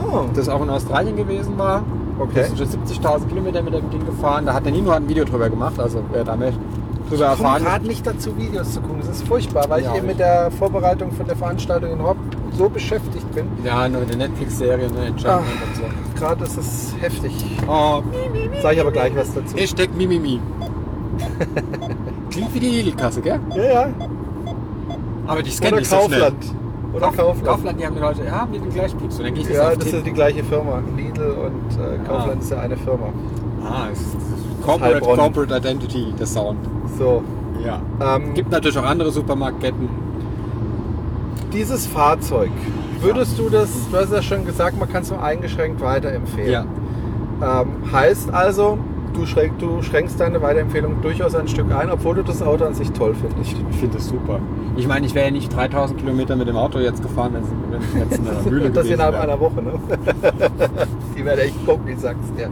oh, 0.00 0.20
das 0.36 0.48
auch 0.48 0.62
in 0.62 0.70
Australien 0.70 1.16
gewesen 1.16 1.58
war. 1.58 1.82
okay. 2.20 2.30
Wir 2.36 2.44
sind 2.44 2.58
schon 2.58 2.68
70.000 2.68 3.26
Kilometer 3.26 3.60
mit 3.60 3.74
dem 3.74 3.90
Ding 3.90 4.06
gefahren. 4.06 4.46
Da 4.46 4.54
hat 4.54 4.64
der 4.64 4.70
Nino 4.70 4.92
ein 4.92 5.08
Video 5.08 5.24
drüber 5.24 5.50
gemacht. 5.50 5.80
Also 5.80 5.98
wer 6.12 6.22
da 6.22 6.36
möchte, 6.36 6.60
drüber 7.10 7.32
Ich 7.32 7.38
komme 7.38 7.48
erfahren. 7.48 7.64
gerade 7.64 7.86
nicht 7.88 8.06
dazu, 8.06 8.36
Videos 8.38 8.72
zu 8.72 8.80
gucken. 8.82 8.98
Das 9.00 9.08
ist 9.16 9.26
furchtbar, 9.26 9.64
weil 9.68 9.82
Ja, 9.82 9.90
ich 9.90 9.96
eben 9.98 10.06
mit 10.06 10.20
der 10.20 10.52
Vorbereitung 10.52 11.10
von 11.10 11.26
der 11.26 11.34
Veranstaltung 11.34 11.90
in 11.90 12.02
Hopp 12.04 12.18
so 12.56 12.68
beschäftigt 12.68 13.30
bin. 13.34 13.46
Ja, 13.64 13.88
nur 13.88 14.02
eine 14.02 14.16
Netflix-Serie, 14.16 14.88
ne, 14.90 15.06
Enchantment 15.06 15.58
Ah. 15.62 15.66
und 15.66 15.76
so. 15.76 16.18
Gerade 16.20 16.44
ist 16.44 16.56
es 16.58 16.94
heftig. 17.00 17.32
Oh, 17.68 18.02
Sag 18.62 18.72
ich 18.74 18.80
aber 18.80 18.92
gleich 18.92 19.14
was 19.14 19.32
dazu. 19.34 19.56
Hashtag 19.56 19.90
Mimimi. 19.96 20.40
Klingt 22.30 22.54
wie 22.54 22.60
die 22.60 22.68
Lidl-Kasse, 22.70 23.20
gell? 23.20 23.40
Ja, 23.54 23.62
ja. 23.64 23.88
Aber 25.26 25.42
die 25.42 25.50
scannen 25.50 25.74
Oder 25.74 25.80
nicht 25.80 25.90
so 25.90 25.96
schnell. 25.96 26.20
Kaufland. 26.20 26.44
Oder 26.92 27.06
Kauf- 27.06 27.16
Kaufland. 27.16 27.46
Kaufland, 27.46 27.80
die 27.80 27.86
haben 27.86 27.94
die 27.94 28.00
Leute, 28.00 28.24
ja, 28.24 28.48
die 28.52 28.58
den 28.58 28.72
gleichen. 28.72 28.98
Und 28.98 29.18
dann 29.18 29.34
gehe 29.34 29.42
ich 29.42 29.48
das 29.48 29.56
Ja, 29.56 29.68
auf 29.68 29.74
das 29.76 29.84
Tipp. 29.84 29.94
ist 29.98 30.06
die 30.06 30.12
gleiche 30.12 30.44
Firma. 30.44 30.82
Lidl 30.96 31.22
und 31.30 31.72
äh, 31.80 31.98
Kaufland 32.06 32.36
Ah. 32.38 32.42
ist 32.42 32.50
ja 32.50 32.58
eine 32.60 32.76
Firma. 32.76 33.06
Ah, 33.64 33.86
es 33.92 34.00
ist 34.00 34.16
Corporate, 34.64 34.94
Heilbronn. 34.94 35.18
Corporate 35.18 35.56
Identity, 35.56 36.14
der 36.18 36.26
Sound. 36.26 36.58
So. 36.98 37.22
Ja. 37.64 37.80
Ähm, 38.16 38.34
Gibt 38.34 38.50
natürlich 38.50 38.78
auch 38.78 38.84
andere 38.84 39.10
Supermarktketten. 39.10 39.88
Dieses 41.52 41.86
Fahrzeug, 41.86 42.50
würdest 43.00 43.38
du 43.38 43.48
das, 43.48 43.70
du 43.90 43.96
hast 43.96 44.12
ja 44.12 44.22
schon 44.22 44.44
gesagt, 44.44 44.78
man 44.78 44.90
kann 44.90 45.02
es 45.02 45.10
nur 45.10 45.22
eingeschränkt 45.22 45.80
weiterempfehlen. 45.80 46.66
Ähm, 47.42 47.92
heißt 47.92 48.30
also, 48.32 48.78
du, 49.16 49.26
schränk, 49.26 49.58
du 49.58 49.82
schränkst 49.82 50.20
deine 50.20 50.40
Weiterempfehlung 50.42 51.00
durchaus 51.02 51.34
ein 51.34 51.48
Stück 51.48 51.72
ein, 51.72 51.90
obwohl 51.90 52.16
du 52.16 52.22
das 52.22 52.42
Auto 52.42 52.64
an 52.64 52.74
sich 52.74 52.90
toll 52.92 53.14
findest. 53.14 53.56
Ich, 53.70 53.76
finde 53.78 53.96
das 53.96 54.08
super. 54.08 54.40
Ich 54.76 54.86
meine, 54.86 55.06
ich 55.06 55.14
wäre 55.14 55.26
ja 55.26 55.30
nicht 55.32 55.54
3000 55.54 55.98
Kilometer 55.98 56.36
mit 56.36 56.48
dem 56.48 56.56
Auto 56.56 56.78
jetzt 56.78 57.02
gefahren, 57.02 57.34
wenn 57.34 57.42
es 57.42 57.48
es 57.78 57.94
jetzt 57.94 58.18
in 58.18 58.28
einer 58.28 58.42
Mühle 58.50 58.70
das 58.70 58.86
innerhalb 58.86 59.14
wäre. 59.14 59.22
einer 59.24 59.40
Woche, 59.40 59.62
ne? 59.62 59.72
Die 61.16 61.24
werden 61.24 61.40
echt 61.40 61.66
gucken, 61.66 61.88
ich 61.88 61.98
sag's 61.98 62.32
dir. 62.36 62.50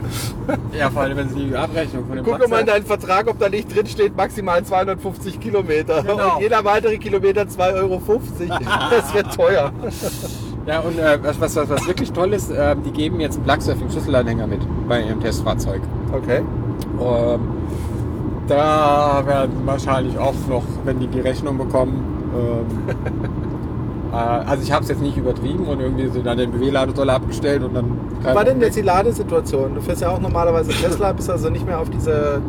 Ja, 0.77 0.91
vor 0.91 1.03
allem, 1.03 1.17
wenn 1.17 1.29
sie 1.29 1.47
die 1.47 1.55
Abrechnung 1.57 2.07
von 2.07 2.17
dem 2.17 2.25
Guck 2.25 2.49
mal 2.49 2.61
in 2.61 2.67
deinen 2.67 2.87
Vertrag, 2.87 3.29
ob 3.29 3.39
da 3.39 3.49
nicht 3.49 3.75
drin 3.75 3.87
steht, 3.87 4.17
maximal 4.17 4.65
250 4.65 5.41
Kilometer. 5.41 6.03
Genau. 6.03 6.37
Und 6.37 6.43
jeder 6.43 6.65
weitere 6.65 6.99
Kilometer 6.99 7.43
2,50 7.43 7.75
Euro. 7.75 8.01
Das 8.91 9.15
wird 9.15 9.35
teuer. 9.35 9.73
Ja, 10.67 10.81
und 10.81 10.99
äh, 10.99 11.19
was, 11.23 11.41
was, 11.41 11.57
was, 11.69 11.87
wirklich 11.87 12.11
toll 12.13 12.33
ist, 12.33 12.51
äh, 12.51 12.75
die 12.85 12.91
geben 12.91 13.21
jetzt 13.21 13.37
einen 13.37 13.45
Plugsurfing-Schlüsselanhänger 13.45 14.47
mit 14.47 14.61
bei 14.89 15.03
ihrem 15.03 15.21
Testfahrzeug. 15.21 15.83
Okay. 16.13 16.41
Ähm, 17.01 17.41
da 18.49 19.23
werden 19.27 19.53
wahrscheinlich 19.67 20.19
auch 20.19 20.35
noch, 20.49 20.63
wenn 20.85 21.01
die 21.01 21.07
die 21.07 21.21
Rechnung 21.21 21.59
bekommen, 21.59 22.03
ähm, 22.35 22.95
äh, 24.13 24.17
also 24.17 24.63
ich 24.63 24.73
habe 24.73 24.85
es 24.85 24.89
jetzt 24.89 25.03
nicht 25.03 25.19
übertrieben 25.19 25.67
und 25.67 25.81
irgendwie 25.81 26.09
so 26.09 26.23
dann 26.23 26.39
den 26.39 26.51
BW-Ladesäule 26.51 27.13
abgestellt 27.13 27.63
und 27.63 27.75
dann... 27.75 27.99
War 28.23 28.45
denn 28.45 28.59
jetzt 28.63 28.77
die 28.77 28.83
Ladesituation? 28.83 29.75
Du 29.75 29.83
fährst 29.83 30.01
ja 30.01 30.11
auch 30.11 30.21
normalerweise 30.21 30.71
Tesla, 30.73 31.13
bist 31.13 31.29
also 31.29 31.51
nicht 31.51 31.67
mehr 31.67 31.79
auf 31.79 31.91
diese 31.91 32.41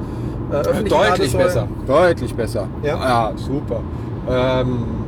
äh, 0.51 0.55
öffentlichen 0.55 0.89
Deutlich 0.89 1.33
Ladesäulen. 1.33 1.47
besser, 1.47 1.67
deutlich 1.85 2.33
besser. 2.33 2.67
Ja? 2.81 2.95
ja 2.95 3.31
super. 3.35 3.81
Ähm, 4.29 5.04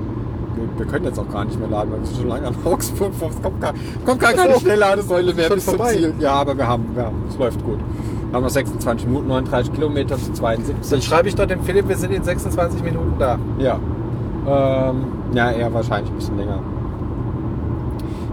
wir, 0.58 0.80
wir 0.80 0.86
können 0.86 1.06
jetzt 1.06 1.20
auch 1.20 1.30
gar 1.30 1.46
nicht 1.46 1.60
mehr 1.60 1.70
laden, 1.70 1.92
weil 1.92 2.00
wir 2.00 2.06
sind 2.08 2.18
schon 2.18 2.28
lange 2.28 2.48
an 2.48 2.56
Augsburg. 2.66 3.12
Es 3.14 3.42
kommt 3.42 3.62
gar, 3.62 3.74
kommt 4.06 4.20
gar 4.20 4.34
keine. 4.34 4.60
Schnellladesäule 4.60 5.34
mehr 5.34 5.50
bis 5.50 5.66
zum 5.66 5.76
vorbei. 5.76 5.94
Ziel. 5.94 6.14
Ja, 6.20 6.34
aber 6.34 6.58
wir 6.58 6.68
haben, 6.68 6.86
wir 6.96 7.06
haben, 7.06 7.24
es 7.30 7.38
läuft 7.38 7.64
gut. 7.64 7.80
Wir 8.30 8.36
haben 8.36 8.44
noch 8.44 8.50
26 8.50 9.08
Minuten, 9.08 9.28
39 9.28 9.74
Kilometer 9.74 10.18
zu 10.18 10.26
Dann 10.26 10.36
72. 10.36 11.04
schreibe 11.04 11.30
ich 11.30 11.36
doch 11.36 11.46
dem 11.46 11.62
Philipp, 11.64 11.88
wir 11.88 11.96
sind 11.96 12.12
in 12.12 12.24
26 12.24 12.84
Minuten 12.84 13.14
da. 13.18 13.40
Ja. 13.58 13.80
Ähm, 14.48 15.06
ja, 15.34 15.52
eher 15.52 15.74
wahrscheinlich 15.74 16.12
ein 16.12 16.16
bisschen 16.16 16.38
länger. 16.38 16.60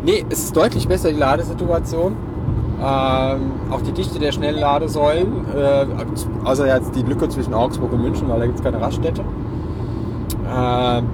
Nee, 0.04 0.24
es 0.28 0.44
ist 0.44 0.56
deutlich 0.56 0.88
besser, 0.88 1.10
die 1.10 1.18
Ladesituation. 1.18 2.16
Ähm, 2.80 3.52
auch 3.70 3.80
die 3.82 3.92
Dichte 3.92 4.18
der 4.18 4.32
Schnellladesäulen, 4.32 5.46
äh, 5.56 5.86
außer 6.44 6.66
jetzt 6.66 6.94
die 6.96 7.02
Lücke 7.02 7.28
zwischen 7.28 7.54
Augsburg 7.54 7.92
und 7.92 8.02
München, 8.02 8.28
weil 8.28 8.40
da 8.40 8.46
gibt 8.46 8.58
es 8.58 8.64
keine 8.64 8.80
Raststätte. 8.80 9.22
Ähm, 10.54 11.06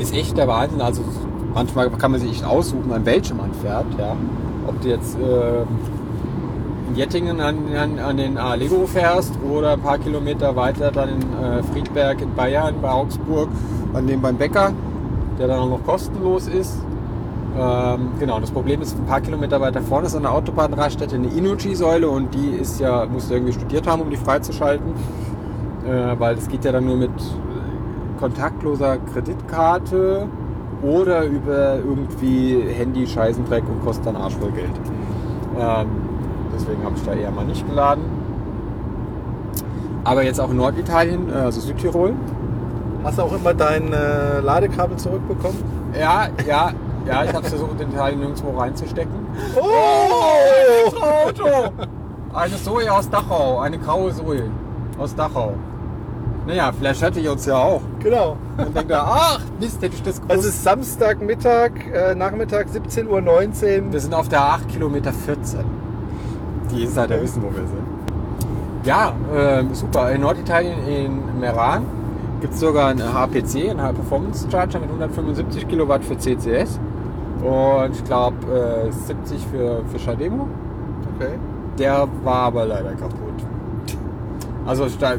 ist 0.00 0.14
echt 0.14 0.36
der 0.36 0.48
Wahnsinn. 0.48 0.80
Also 0.80 1.02
manchmal 1.54 1.90
kann 1.90 2.10
man 2.10 2.20
sich 2.20 2.30
echt 2.30 2.44
aussuchen, 2.44 2.92
an 2.92 3.04
welchem 3.04 3.36
man 3.36 3.52
fährt. 3.54 3.86
Ja. 3.98 4.16
Ob 4.66 4.80
du 4.80 4.88
jetzt 4.88 5.16
äh, 5.18 5.62
in 6.88 6.96
Jettingen 6.96 7.40
an, 7.40 7.56
an, 7.76 7.98
an 7.98 8.16
den 8.16 8.38
Allego 8.38 8.86
fährst 8.86 9.32
oder 9.48 9.74
ein 9.74 9.80
paar 9.80 9.98
Kilometer 9.98 10.56
weiter 10.56 10.90
dann 10.90 11.08
in 11.08 11.20
äh, 11.20 11.62
Friedberg 11.62 12.20
in 12.20 12.34
Bayern 12.34 12.74
bei 12.80 12.90
Augsburg 12.90 13.48
an 13.94 14.06
dem 14.06 14.20
beim 14.20 14.36
Bäcker, 14.36 14.72
der 15.38 15.48
dann 15.48 15.60
auch 15.60 15.68
noch 15.68 15.84
kostenlos 15.84 16.48
ist. 16.48 16.78
Ähm, 17.58 18.10
genau, 18.20 18.38
das 18.38 18.50
Problem 18.52 18.80
ist, 18.80 18.96
ein 18.96 19.06
paar 19.06 19.20
Kilometer 19.20 19.60
weiter 19.60 19.82
vorne 19.82 20.06
ist 20.06 20.14
an 20.14 20.22
der 20.22 20.32
Autobahnraststätte 20.32 21.16
eine 21.16 21.26
Inuchi-Säule 21.26 22.08
und 22.08 22.32
die 22.32 22.50
ist 22.60 22.80
ja, 22.80 23.06
musst 23.06 23.28
du 23.28 23.34
irgendwie 23.34 23.52
studiert 23.52 23.88
haben, 23.88 24.02
um 24.02 24.10
die 24.10 24.16
freizuschalten. 24.16 24.92
Äh, 25.86 26.18
weil 26.18 26.36
das 26.36 26.48
geht 26.48 26.64
ja 26.64 26.72
dann 26.72 26.84
nur 26.84 26.96
mit 26.96 27.10
kontaktloser 28.20 28.98
Kreditkarte 29.12 30.26
oder 30.82 31.24
über 31.24 31.76
irgendwie 31.76 32.62
Handy, 32.70 33.06
Scheißendreck 33.06 33.64
und 33.68 33.82
kostet 33.84 34.06
dann 34.06 34.16
Arsch 34.16 34.36
voll 34.36 34.52
Geld. 34.52 34.70
Ähm, 35.58 35.88
deswegen 36.54 36.84
habe 36.84 36.94
ich 36.96 37.02
da 37.04 37.12
eher 37.12 37.30
mal 37.30 37.44
nicht 37.44 37.66
geladen. 37.68 38.04
Aber 40.04 40.22
jetzt 40.22 40.40
auch 40.40 40.50
in 40.50 40.56
Norditalien, 40.56 41.28
äh, 41.28 41.32
also 41.32 41.60
Südtirol. 41.60 42.14
Hast 43.02 43.18
du 43.18 43.22
auch 43.22 43.32
immer 43.32 43.54
dein 43.54 43.92
äh, 43.92 44.40
Ladekabel 44.40 44.96
zurückbekommen? 44.96 45.56
Ja, 45.98 46.28
ja, 46.46 46.72
ja, 47.06 47.24
ich 47.24 47.32
habe 47.32 47.46
versucht, 47.46 47.80
in 47.80 47.90
Italien 47.90 48.20
nirgendwo 48.20 48.58
reinzustecken. 48.58 49.12
Oh! 49.56 50.96
Auto! 51.00 51.72
Eine 52.32 52.62
Zoe 52.62 52.92
aus 52.92 53.08
Dachau, 53.10 53.58
eine 53.58 53.78
graue 53.78 54.12
Zoe 54.12 54.44
aus 54.98 55.14
Dachau. 55.14 55.54
Naja, 56.46 56.72
vielleicht 56.76 57.02
hätte 57.02 57.20
ich 57.20 57.28
uns 57.28 57.46
ja 57.46 57.56
auch. 57.56 57.82
Genau. 58.00 58.36
Und 58.56 58.74
denkt 58.74 58.90
er, 58.90 59.04
ach, 59.04 59.40
Mist, 59.60 59.82
hätte 59.82 59.94
ich 59.94 60.02
das 60.02 60.20
gewusst. 60.20 60.38
Es 60.38 60.46
ist 60.46 60.64
Samstagmittag, 60.64 61.72
äh, 61.92 62.14
Nachmittag 62.14 62.68
17.19 62.68 63.06
Uhr. 63.08 63.92
Wir 63.92 64.00
sind 64.00 64.14
auf 64.14 64.28
der 64.28 64.42
8 64.42 64.68
Kilometer 64.68 65.12
14. 65.12 65.60
Die 66.72 66.84
Insider 66.84 67.20
wissen, 67.20 67.42
wo 67.42 67.48
wir 67.48 67.66
sind. 67.66 68.00
Ja, 68.84 69.12
ähm, 69.34 69.74
super. 69.74 70.10
In 70.12 70.22
Norditalien, 70.22 70.86
in 70.86 71.38
Meran, 71.38 71.84
gibt 72.40 72.54
es 72.54 72.60
sogar 72.60 72.88
einen 72.88 73.12
HPC, 73.12 73.70
einen 73.70 73.82
High 73.82 73.94
Performance 73.94 74.48
Charger 74.50 74.78
mit 74.80 74.88
175 74.88 75.68
Kilowatt 75.68 76.02
für 76.04 76.16
CCS. 76.16 76.80
Und 77.42 77.94
ich 77.94 78.04
glaube 78.04 78.36
äh, 78.88 78.90
70 78.90 79.46
für, 79.46 79.82
für 79.90 79.98
Schademo. 79.98 80.48
Okay. 81.16 81.34
Der 81.78 82.08
war 82.24 82.44
aber 82.46 82.66
leider 82.66 82.92
kaputt. 82.92 83.44
Also 84.66 84.86
da 84.98 85.14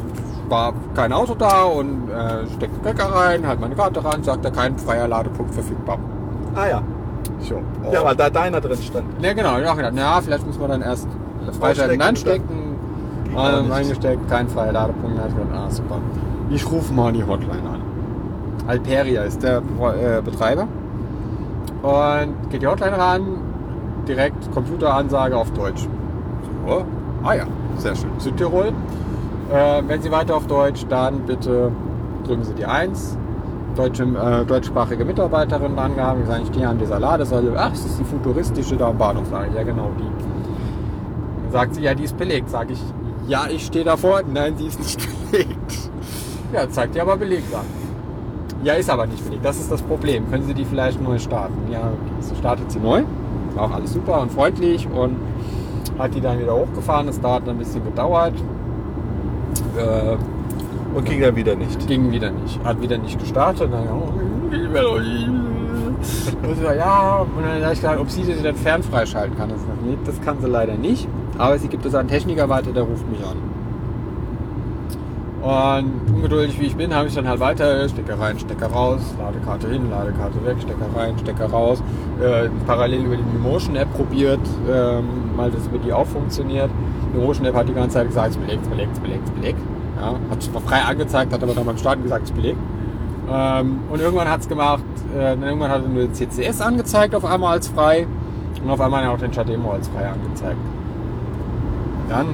war 0.52 0.74
kein 0.94 1.14
Auto 1.14 1.34
da 1.34 1.64
und 1.64 2.10
äh, 2.10 2.46
steckt 2.56 2.76
den 2.76 2.86
Wecker 2.86 3.06
rein, 3.06 3.48
halt 3.48 3.60
meine 3.60 3.74
Karte 3.74 4.04
rein, 4.04 4.22
sagt 4.22 4.46
er 4.46 4.52
kein 4.52 4.78
freier 4.78 5.08
Ladepunkt 5.08 5.54
verfügbar. 5.54 5.98
Ah 6.54 6.68
ja. 6.68 6.82
So. 7.40 7.62
Ja, 7.92 8.04
weil 8.04 8.16
da 8.16 8.30
deiner 8.30 8.62
drin 8.62 8.78
stand. 8.78 9.06
Ja, 9.24 9.34
genau. 9.34 9.58
Ich 9.58 9.66
habe 9.66 9.78
gedacht, 9.78 9.94
na, 9.96 10.22
vielleicht 10.22 10.46
muss 10.46 10.60
man 10.60 10.70
dann 10.70 10.82
erst 10.82 11.08
freischalten, 11.60 11.98
dann 11.98 12.14
Ausstecken, 12.14 12.76
stecken. 13.24 13.38
aber 13.38 13.60
Ähm, 13.60 13.72
eingesteckt, 13.72 14.30
kein 14.30 14.48
freier 14.50 14.74
Ladepunkt. 14.74 15.18
Da 15.18 15.28
ich 15.28 15.36
gedacht, 15.36 15.50
ah, 15.56 15.70
super. 15.70 15.98
Ich 16.50 16.70
rufe 16.70 16.94
mal 16.94 17.14
die 17.14 17.24
Hotline 17.24 17.64
an. 17.68 17.82
Alperia 18.68 19.24
ist 19.24 19.42
der 19.42 19.58
äh, 19.58 20.22
Betreiber. 20.22 20.68
Und 21.82 22.50
geht 22.50 22.62
die 22.62 22.68
Hotline 22.68 22.98
ran, 22.98 23.22
direkt 24.08 24.52
Computeransage 24.52 25.36
auf 25.36 25.50
Deutsch. 25.52 25.88
So. 26.68 26.86
Ah 27.24 27.34
ja, 27.34 27.44
sehr 27.78 27.96
schön. 27.96 28.12
Südtirol. 28.20 28.74
Äh, 29.52 29.84
wenn 29.86 30.02
Sie 30.02 30.12
weiter 30.12 30.36
auf 30.38 30.48
Deutsch, 30.48 30.86
dann 30.88 31.26
bitte 31.26 31.72
drücken 32.26 32.44
Sie 32.44 32.54
die 32.54 32.66
1. 32.66 33.18
Deutsche, 33.76 34.04
äh, 34.04 34.46
deutschsprachige 34.46 35.04
Mitarbeiterin 35.04 35.76
dran 35.76 35.96
gehabt. 35.96 36.22
Die 36.22 36.26
sagen, 36.26 36.44
ich 36.44 36.50
stehe 36.50 36.68
an 36.68 36.78
dieser 36.78 37.00
Ladesäule. 37.00 37.54
Ach, 37.58 37.70
das 37.70 37.86
ist 37.86 38.00
die 38.00 38.04
futuristische 38.06 38.78
da 38.78 38.90
am 38.90 38.98
Bahnhof. 38.98 39.26
Sag 39.30 39.50
ich, 39.50 39.56
ja 39.56 39.64
genau 39.64 39.92
die. 39.98 40.04
Dann 41.44 41.52
sagt 41.52 41.76
sie, 41.76 41.82
ja, 41.82 41.94
die 41.94 42.04
ist 42.04 42.18
belegt. 42.18 42.50
Sag 42.50 42.70
ich, 42.70 42.80
ja, 43.28 43.48
ich 43.50 43.66
stehe 43.66 43.84
davor. 43.84 44.22
Nein, 44.32 44.56
die 44.58 44.68
ist 44.68 44.80
nicht 44.80 45.00
belegt. 45.32 45.90
Ja, 46.54 46.70
zeigt 46.70 46.96
die 46.96 47.02
aber 47.02 47.18
belegt 47.18 47.54
an. 47.54 47.66
Ja, 48.64 48.74
ist 48.74 48.90
aber 48.90 49.06
nicht 49.06 49.24
belegt. 49.24 49.44
Das 49.44 49.58
ist 49.58 49.72
das 49.72 49.82
Problem. 49.82 50.30
Können 50.30 50.46
Sie 50.46 50.54
die 50.54 50.66
vielleicht 50.66 51.02
neu 51.02 51.18
starten? 51.18 51.72
Ja, 51.72 51.92
so 52.20 52.36
startet 52.36 52.72
sie 52.72 52.80
neu. 52.80 53.04
War 53.56 53.66
auch 53.66 53.72
alles 53.72 53.94
super 53.94 54.22
und 54.22 54.32
freundlich 54.32 54.88
und 54.88 55.16
hat 55.98 56.14
die 56.14 56.22
dann 56.22 56.40
wieder 56.40 56.56
hochgefahren. 56.56 57.08
Das 57.08 57.20
dauert 57.20 57.50
ein 57.50 57.58
bisschen 57.58 57.84
gedauert. 57.84 58.34
Äh, 59.78 60.18
Und 60.96 61.06
ging 61.06 61.22
dann 61.22 61.36
wieder 61.36 61.56
nicht. 61.56 61.88
ging 61.88 62.12
wieder 62.12 62.32
nicht. 62.32 62.64
Hat 62.64 62.82
wieder 62.82 62.98
nicht 62.98 63.20
gestartet. 63.20 63.64
Und 63.64 63.72
dann, 63.72 63.88
oh. 63.90 64.12
Und 66.48 66.64
war, 66.64 66.76
ja, 66.76 67.20
und 67.20 67.44
dann 67.44 67.62
habe 67.64 67.74
ich 67.74 67.80
gesagt, 67.80 68.00
ob 68.00 68.10
sie 68.10 68.24
sie 68.24 68.42
dann 68.42 68.56
fernfreischalten 68.56 69.38
kann. 69.38 69.50
Das, 69.50 69.60
nee, 69.86 69.98
das 70.04 70.20
kann 70.22 70.42
sie 70.42 70.48
leider 70.48 70.74
nicht. 70.74 71.08
Aber 71.38 71.58
sie 71.60 71.68
gibt 71.68 71.86
es 71.86 71.94
an 71.94 72.02
einen 72.02 72.10
Techniker 72.10 72.50
weiter, 72.50 72.72
der 72.72 72.84
ruft 72.84 73.10
mich 73.10 73.20
an. 73.22 73.38
Und 75.42 76.16
ungeduldig 76.16 76.60
wie 76.60 76.66
ich 76.66 76.76
bin, 76.76 76.94
habe 76.94 77.08
ich 77.08 77.16
dann 77.16 77.28
halt 77.28 77.40
weiter 77.40 77.90
Stecker 77.90 78.20
rein, 78.20 78.38
Stecker 78.38 78.68
raus, 78.68 79.02
Ladekarte 79.18 79.70
hin, 79.70 79.90
Ladekarte 79.90 80.44
weg, 80.46 80.58
Stecker 80.62 80.86
rein, 80.96 81.18
Stecker 81.20 81.48
raus. 81.48 81.82
Äh, 82.22 82.50
parallel 82.68 83.06
über 83.06 83.16
die 83.18 83.38
Motion 83.42 83.76
App 83.76 83.92
probiert, 83.96 84.40
ähm, 84.72 85.36
mal 85.36 85.50
das 85.50 85.66
über 85.66 85.80
die 85.80 85.92
auch 85.92 86.06
funktioniert. 86.06 86.70
Die 87.14 87.18
Motion 87.18 87.46
App 87.46 87.56
hat 87.56 87.68
die 87.68 87.74
ganze 87.74 87.96
Zeit 87.96 88.08
gesagt, 88.08 88.32
es 88.32 88.38
belegt, 88.38 88.64
es 88.64 88.70
belegt, 88.70 88.94
es 88.94 89.00
belegt, 89.00 89.24
es 89.26 89.32
belegt. 89.32 89.60
Ja, 90.00 90.16
hat 90.30 90.42
zwar 90.42 90.62
frei 90.62 90.82
angezeigt, 90.82 91.34
hat 91.34 91.44
aber 91.44 91.54
dann 91.54 91.66
beim 91.66 91.78
Starten 91.78 92.04
gesagt, 92.04 92.26
es 92.26 92.32
belegt. 92.32 92.58
Ähm, 93.32 93.80
und 93.90 94.02
irgendwann 94.02 94.30
hat 94.30 94.42
es 94.42 94.50
gemacht, 94.50 94.84
äh, 95.16 95.34
irgendwann 95.34 95.70
hat 95.70 95.84
er 95.84 95.90
nur 95.90 96.12
CCS 96.12 96.62
angezeigt 96.62 97.16
auf 97.16 97.26
einmal 97.26 97.54
als 97.54 97.68
frei 97.68 98.08
und 98.64 98.70
auf 98.70 98.82
einmal 98.82 99.02
hat 99.02 99.10
er 99.10 99.14
auch 99.14 99.20
den 99.20 99.32
Chademo 99.32 99.72
als 99.72 99.88
frei 99.90 100.10
angezeigt. 100.10 100.58
Dann 102.10 102.28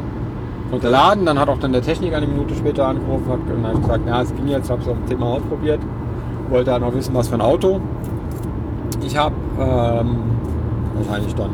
runterladen, 0.71 1.25
dann 1.25 1.39
hat 1.39 1.49
auch 1.49 1.59
dann 1.59 1.73
der 1.73 1.81
Techniker 1.81 2.17
eine 2.17 2.27
Minute 2.27 2.55
später 2.55 2.87
angerufen 2.87 3.29
hat, 3.29 3.39
und 3.53 3.67
hat 3.67 3.81
gesagt, 3.81 4.07
ja, 4.07 4.21
es 4.21 4.35
ging 4.35 4.47
jetzt, 4.47 4.69
habe 4.69 4.81
es 4.81 4.87
am 4.87 5.05
Thema 5.07 5.25
ausprobiert, 5.25 5.79
wollte 6.49 6.71
dann 6.71 6.81
noch 6.81 6.93
wissen, 6.93 7.13
was 7.13 7.27
für 7.27 7.35
ein 7.35 7.41
Auto 7.41 7.79
ich 9.05 9.17
habe. 9.17 9.35
Ähm, 9.59 10.17
wahrscheinlich 10.95 11.35
dann 11.35 11.51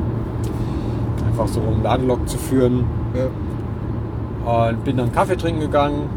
einfach 1.27 1.47
so 1.47 1.59
um 1.59 1.83
Ladelog 1.83 2.27
zu 2.27 2.37
führen. 2.37 2.85
Ja. 3.13 4.69
Und 4.69 4.83
bin 4.83 4.97
dann 4.97 5.11
Kaffee 5.11 5.37
trinken 5.37 5.61
gegangen. 5.61 6.09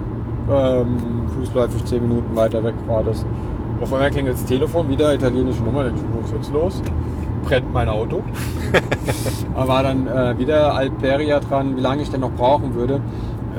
Ähm, 0.51 0.97
fußläufig 1.35 1.85
10 1.85 2.03
Minuten 2.03 2.37
weiter 2.37 2.63
weg 2.63 2.75
war 2.87 3.03
das. 3.03 3.25
Auf 3.81 3.93
einmal 3.93 4.11
klingelt 4.11 4.37
das 4.37 4.45
Telefon, 4.45 4.89
wieder 4.89 5.15
italienische 5.15 5.63
Nummer. 5.63 5.85
Dann 5.85 5.95
was 6.21 6.31
ist 6.31 6.37
jetzt 6.37 6.53
los? 6.53 6.83
Brennt 7.45 7.73
mein 7.73 7.89
Auto. 7.89 8.23
Aber 9.55 9.69
war 9.69 9.83
dann 9.83 10.07
äh, 10.07 10.39
wieder 10.39 10.75
Alperia 10.75 11.41
dran, 11.41 11.77
wie 11.77 11.81
lange 11.81 12.03
ich 12.03 12.11
denn 12.11 12.21
noch 12.21 12.33
brauchen 12.33 12.75
würde. 12.75 13.01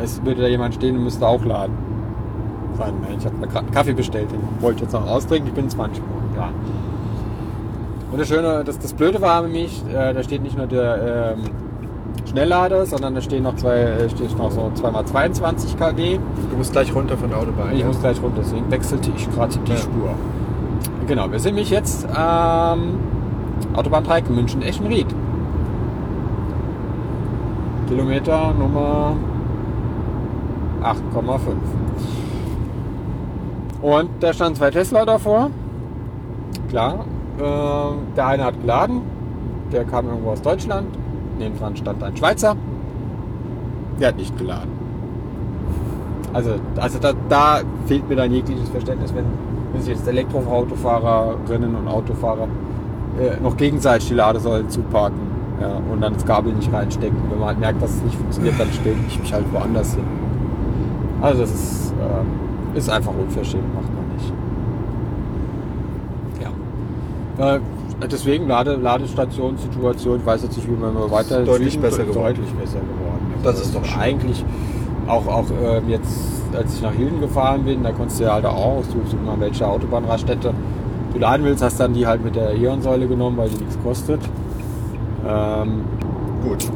Es 0.02 0.24
würde 0.24 0.42
da 0.42 0.48
jemand 0.48 0.76
stehen 0.76 0.96
und 0.98 1.04
müsste 1.04 1.26
auch 1.28 1.44
laden. 1.44 1.76
Sagen, 2.78 2.96
Ich 3.18 3.26
habe 3.26 3.36
mir 3.38 3.48
gerade 3.48 3.66
einen 3.66 3.72
Kaffee 3.72 3.94
bestellt, 3.94 4.32
den 4.32 4.40
wollte 4.62 4.78
ich 4.78 4.82
jetzt 4.84 4.94
noch 4.94 5.08
austrinken. 5.08 5.50
Ich 5.50 5.54
bin 5.54 5.70
20 5.70 6.04
Minuten 6.04 6.36
da. 6.36 6.50
Und 8.12 8.20
das 8.20 8.28
Schöne, 8.28 8.64
das, 8.64 8.80
das 8.80 8.94
Blöde 8.94 9.22
war 9.22 9.42
nämlich, 9.42 9.84
äh, 9.90 10.14
da 10.14 10.24
steht 10.24 10.44
nicht 10.44 10.58
nur 10.58 10.68
der 10.68 11.36
ähm, 11.38 11.67
Schnelllader, 12.30 12.86
sondern 12.86 13.16
da 13.16 13.22
stehen 13.22 13.44
noch 13.44 13.56
zwei, 13.56 13.78
äh, 13.78 14.10
steht 14.10 14.38
noch 14.38 14.52
so 14.52 14.72
2x22 14.76 15.78
kW. 15.78 16.20
Du 16.52 16.58
musst 16.58 16.72
gleich 16.72 16.94
runter 16.94 17.18
von 17.18 17.30
der 17.30 17.40
Autobahn. 17.40 17.74
Ich 17.74 17.80
ja. 17.80 17.88
muss 17.88 18.00
gleich 18.00 18.22
runter, 18.22 18.42
deswegen 18.42 18.70
wechselte 18.70 19.12
ich 19.16 19.30
gerade 19.32 19.58
die 19.66 19.72
Ja. 19.72 19.78
Spur. 19.78 20.10
Genau, 21.08 21.32
wir 21.32 21.40
sind 21.40 21.56
nämlich 21.56 21.70
jetzt 21.70 22.06
ähm, 22.06 23.00
Autobahn 23.74 24.04
3 24.04 24.24
München-Eschenried. 24.30 25.08
Kilometer 27.88 28.54
Nummer 28.54 29.16
8,5. 30.84 31.40
Und 33.82 34.10
da 34.20 34.34
standen 34.34 34.56
zwei 34.56 34.72
Tesla 34.72 35.06
davor. 35.06 35.50
Klar, 36.70 37.06
ähm, 37.40 38.00
der 38.16 38.28
eine 38.28 38.44
hat 38.44 38.60
geladen, 38.60 39.02
der 39.72 39.86
kam 39.86 40.08
irgendwo 40.08 40.32
aus 40.32 40.42
Deutschland. 40.42 40.88
Neben 41.40 41.58
dran 41.58 41.76
stand 41.76 42.04
ein 42.04 42.16
Schweizer. 42.18 42.56
Der 44.00 44.10
hat 44.10 44.18
nicht 44.18 44.38
geladen. 44.38 44.72
Also, 46.34 46.52
also 46.76 47.00
da, 47.00 47.14
da 47.30 47.62
fehlt 47.86 48.08
mir 48.10 48.16
dann 48.16 48.32
jegliches 48.32 48.70
Verständnis, 48.70 49.14
wenn, 49.16 49.26
wenn 49.72 49.82
sich 49.82 49.96
jetzt 49.96 50.08
Elektroautofahrerinnen 50.08 51.76
und 51.76 51.88
Autofahrer 51.88 52.48
äh, 53.20 53.42
noch 53.42 53.58
gegenseitig 53.58 54.10
die 54.10 54.14
Ladesäulen 54.14 54.70
zuparken 54.70 55.20
ja, 55.60 55.82
und 55.92 56.02
dann 56.02 56.14
das 56.14 56.26
Kabel 56.26 56.54
nicht 56.54 56.72
reinstecken. 56.72 57.18
Wenn 57.30 57.40
man 57.40 57.48
halt 57.50 57.60
merkt, 57.60 57.82
dass 57.82 57.96
es 57.96 58.04
nicht 58.04 58.16
funktioniert, 58.16 58.60
dann 58.60 58.72
stelle 58.72 58.98
ich 59.08 59.20
mich 59.20 59.34
halt 59.34 59.46
woanders 59.52 59.96
hin. 59.96 60.04
Also 61.22 61.42
das 61.42 61.52
ist, 61.52 61.94
äh, 61.94 62.78
ist 62.78 62.90
einfach 62.90 63.14
unverschämt, 63.18 63.74
macht 63.74 63.90
man 63.94 64.08
nicht. 64.16 64.34
Ja. 67.40 67.56
Äh, 67.56 67.60
deswegen 68.12 68.48
Lade, 68.48 68.76
Ladestationssituation, 68.76 70.20
ich 70.20 70.26
weiß 70.26 70.44
jetzt 70.44 70.58
nicht, 70.58 70.68
wie 70.70 70.76
man 70.76 70.94
mal 70.94 71.10
weiter 71.10 71.44
Deutlich 71.44 71.74
Süden- 71.74 71.82
besser 71.82 72.04
geworden. 72.04 72.36
Deutlich 72.36 72.52
besser 72.54 72.80
geworden. 72.80 73.34
Das 73.44 73.60
ist 73.62 73.74
doch 73.76 73.84
schön. 73.86 74.00
Eigentlich 74.00 74.46
auch, 75.08 75.26
auch 75.28 75.46
ähm, 75.64 75.90
jetzt, 75.90 76.12
als 76.54 76.76
ich 76.76 76.82
nach 76.82 76.94
Hilden 76.94 77.20
gefahren 77.22 77.64
bin, 77.64 77.84
da 77.84 77.92
konntest 77.92 78.20
du 78.20 78.26
ja 78.26 78.34
halt 78.34 78.46
auch, 78.46 78.84
suchst 78.84 79.14
du 79.14 79.18
mal 79.18 79.40
welche 79.40 79.68
Autobahnraststätte 79.68 80.54
du 81.14 81.20
laden 81.20 81.46
willst, 81.46 81.64
hast 81.64 81.80
dann 81.80 81.94
die 81.94 82.06
halt 82.06 82.24
mit 82.24 82.36
der 82.36 82.54
Ionsäule 82.56 83.08
genommen, 83.08 83.38
weil 83.38 83.50
die 83.50 83.58
nichts 83.58 83.78
kostet. 83.84 84.20
Ähm, 85.28 85.82
Gut. 86.44 86.70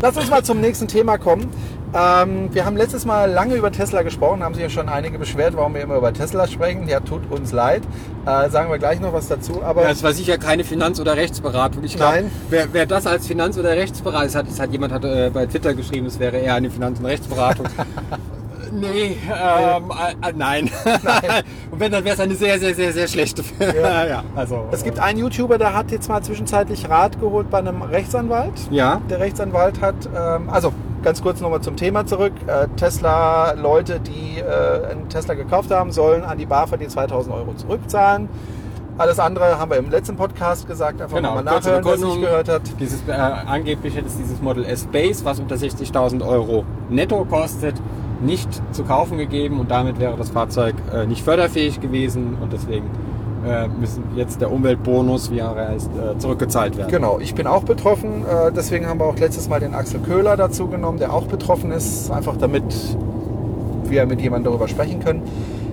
Lass 0.00 0.16
uns 0.16 0.30
mal 0.30 0.42
zum 0.42 0.60
nächsten 0.60 0.88
Thema 0.88 1.16
kommen. 1.18 1.46
Ähm, 1.94 2.48
wir 2.52 2.64
haben 2.64 2.76
letztes 2.76 3.04
Mal 3.04 3.30
lange 3.30 3.54
über 3.54 3.70
Tesla 3.70 4.02
gesprochen, 4.02 4.42
haben 4.42 4.54
sich 4.54 4.62
ja 4.62 4.70
schon 4.70 4.88
einige 4.88 5.18
beschwert, 5.18 5.54
warum 5.56 5.74
wir 5.74 5.82
immer 5.82 5.96
über 5.96 6.12
Tesla 6.12 6.46
sprechen. 6.46 6.88
Ja, 6.88 7.00
tut 7.00 7.30
uns 7.30 7.52
leid. 7.52 7.82
Äh, 8.24 8.48
sagen 8.48 8.70
wir 8.70 8.78
gleich 8.78 8.98
noch 9.00 9.12
was 9.12 9.28
dazu. 9.28 9.62
Aber 9.62 9.82
Ja, 9.82 9.90
es 9.90 10.02
war 10.02 10.12
sicher 10.12 10.38
keine 10.38 10.64
Finanz- 10.64 11.00
oder 11.00 11.16
Rechtsberatung. 11.16 11.84
Ich 11.84 11.96
glaube, 11.96 12.14
Nein. 12.14 12.30
wer, 12.48 12.72
wer 12.72 12.86
das 12.86 13.06
als 13.06 13.26
Finanz- 13.26 13.58
oder 13.58 13.70
Rechtsberatung, 13.70 14.26
es 14.26 14.34
hat, 14.34 14.48
es 14.48 14.58
hat 14.58 14.72
jemand 14.72 14.92
hat, 14.92 15.04
äh, 15.04 15.30
bei 15.32 15.46
Twitter 15.46 15.74
geschrieben, 15.74 16.06
es 16.06 16.18
wäre 16.18 16.38
eher 16.38 16.54
eine 16.54 16.70
Finanz- 16.70 16.98
und 16.98 17.06
Rechtsberatung. 17.06 17.66
nee, 18.72 19.16
ähm, 19.28 19.92
äh, 20.22 20.28
äh, 20.28 20.32
nein. 20.34 20.70
und 21.70 21.80
wenn, 21.80 21.92
dann 21.92 22.04
wäre 22.04 22.14
es 22.14 22.20
eine 22.20 22.34
sehr, 22.34 22.58
sehr, 22.58 22.74
sehr, 22.74 22.92
sehr 22.92 23.08
schlechte. 23.08 23.42
Ja. 23.58 24.04
ja, 24.06 24.24
also. 24.34 24.66
es 24.72 24.82
gibt 24.82 24.98
einen 24.98 25.18
YouTuber, 25.18 25.58
der 25.58 25.74
hat 25.74 25.90
jetzt 25.90 26.08
mal 26.08 26.22
zwischenzeitlich 26.22 26.88
Rat 26.88 27.20
geholt 27.20 27.50
bei 27.50 27.58
einem 27.58 27.82
Rechtsanwalt. 27.82 28.54
Ja, 28.70 29.00
Der 29.08 29.20
Rechtsanwalt 29.20 29.80
hat, 29.80 29.94
ähm, 30.16 30.48
also 30.50 30.72
ganz 31.02 31.22
kurz 31.22 31.40
nochmal 31.40 31.60
zum 31.60 31.76
Thema 31.76 32.06
zurück. 32.06 32.32
Äh, 32.46 32.68
Tesla, 32.76 33.52
Leute, 33.52 34.00
die 34.00 34.38
äh, 34.38 34.90
einen 34.90 35.08
Tesla 35.08 35.34
gekauft 35.34 35.70
haben, 35.70 35.92
sollen 35.92 36.24
an 36.24 36.38
die 36.38 36.46
BAFA 36.46 36.76
die 36.76 36.88
2000 36.88 37.34
Euro 37.34 37.54
zurückzahlen. 37.54 38.28
Alles 38.98 39.18
andere 39.18 39.58
haben 39.58 39.70
wir 39.70 39.78
im 39.78 39.90
letzten 39.90 40.16
Podcast 40.16 40.66
gesagt, 40.66 41.00
einfach 41.00 41.16
Genau, 41.16 41.36
nochmal 41.36 41.44
nachhören, 41.44 41.84
wer 41.84 41.94
es 41.94 42.00
nicht 42.00 42.20
gehört 42.20 42.48
hat. 42.48 42.62
Dieses, 42.78 43.00
äh, 43.08 43.12
angeblich 43.12 43.96
hätte 43.96 44.06
es 44.06 44.16
dieses 44.18 44.42
Model 44.42 44.64
S 44.64 44.86
Base, 44.86 45.24
was 45.24 45.40
unter 45.40 45.56
60.000 45.56 46.26
Euro 46.26 46.64
netto 46.90 47.24
kostet, 47.24 47.74
nicht 48.22 48.48
zu 48.72 48.84
kaufen 48.84 49.18
gegeben 49.18 49.60
und 49.60 49.70
damit 49.70 49.98
wäre 49.98 50.16
das 50.16 50.30
Fahrzeug 50.30 50.74
äh, 50.94 51.06
nicht 51.06 51.22
förderfähig 51.22 51.80
gewesen 51.80 52.36
und 52.40 52.52
deswegen 52.52 52.86
äh, 53.46 53.68
müssen 53.68 54.04
jetzt 54.16 54.40
der 54.40 54.52
Umweltbonus, 54.52 55.30
wie 55.30 55.40
er 55.40 55.54
heißt, 55.54 55.90
äh, 55.90 56.18
zurückgezahlt 56.18 56.76
werden. 56.76 56.90
Genau, 56.90 57.18
ich 57.18 57.34
bin 57.34 57.46
auch 57.46 57.64
betroffen. 57.64 58.24
Äh, 58.24 58.52
deswegen 58.52 58.86
haben 58.86 59.00
wir 59.00 59.06
auch 59.06 59.18
letztes 59.18 59.48
Mal 59.48 59.60
den 59.60 59.74
Axel 59.74 60.00
Köhler 60.00 60.36
dazu 60.36 60.68
genommen, 60.68 60.98
der 60.98 61.12
auch 61.12 61.26
betroffen 61.26 61.72
ist. 61.72 62.10
Einfach 62.10 62.36
damit 62.36 62.62
wir 63.84 64.06
mit 64.06 64.20
jemandem 64.20 64.52
darüber 64.52 64.68
sprechen 64.68 65.00
können. 65.00 65.22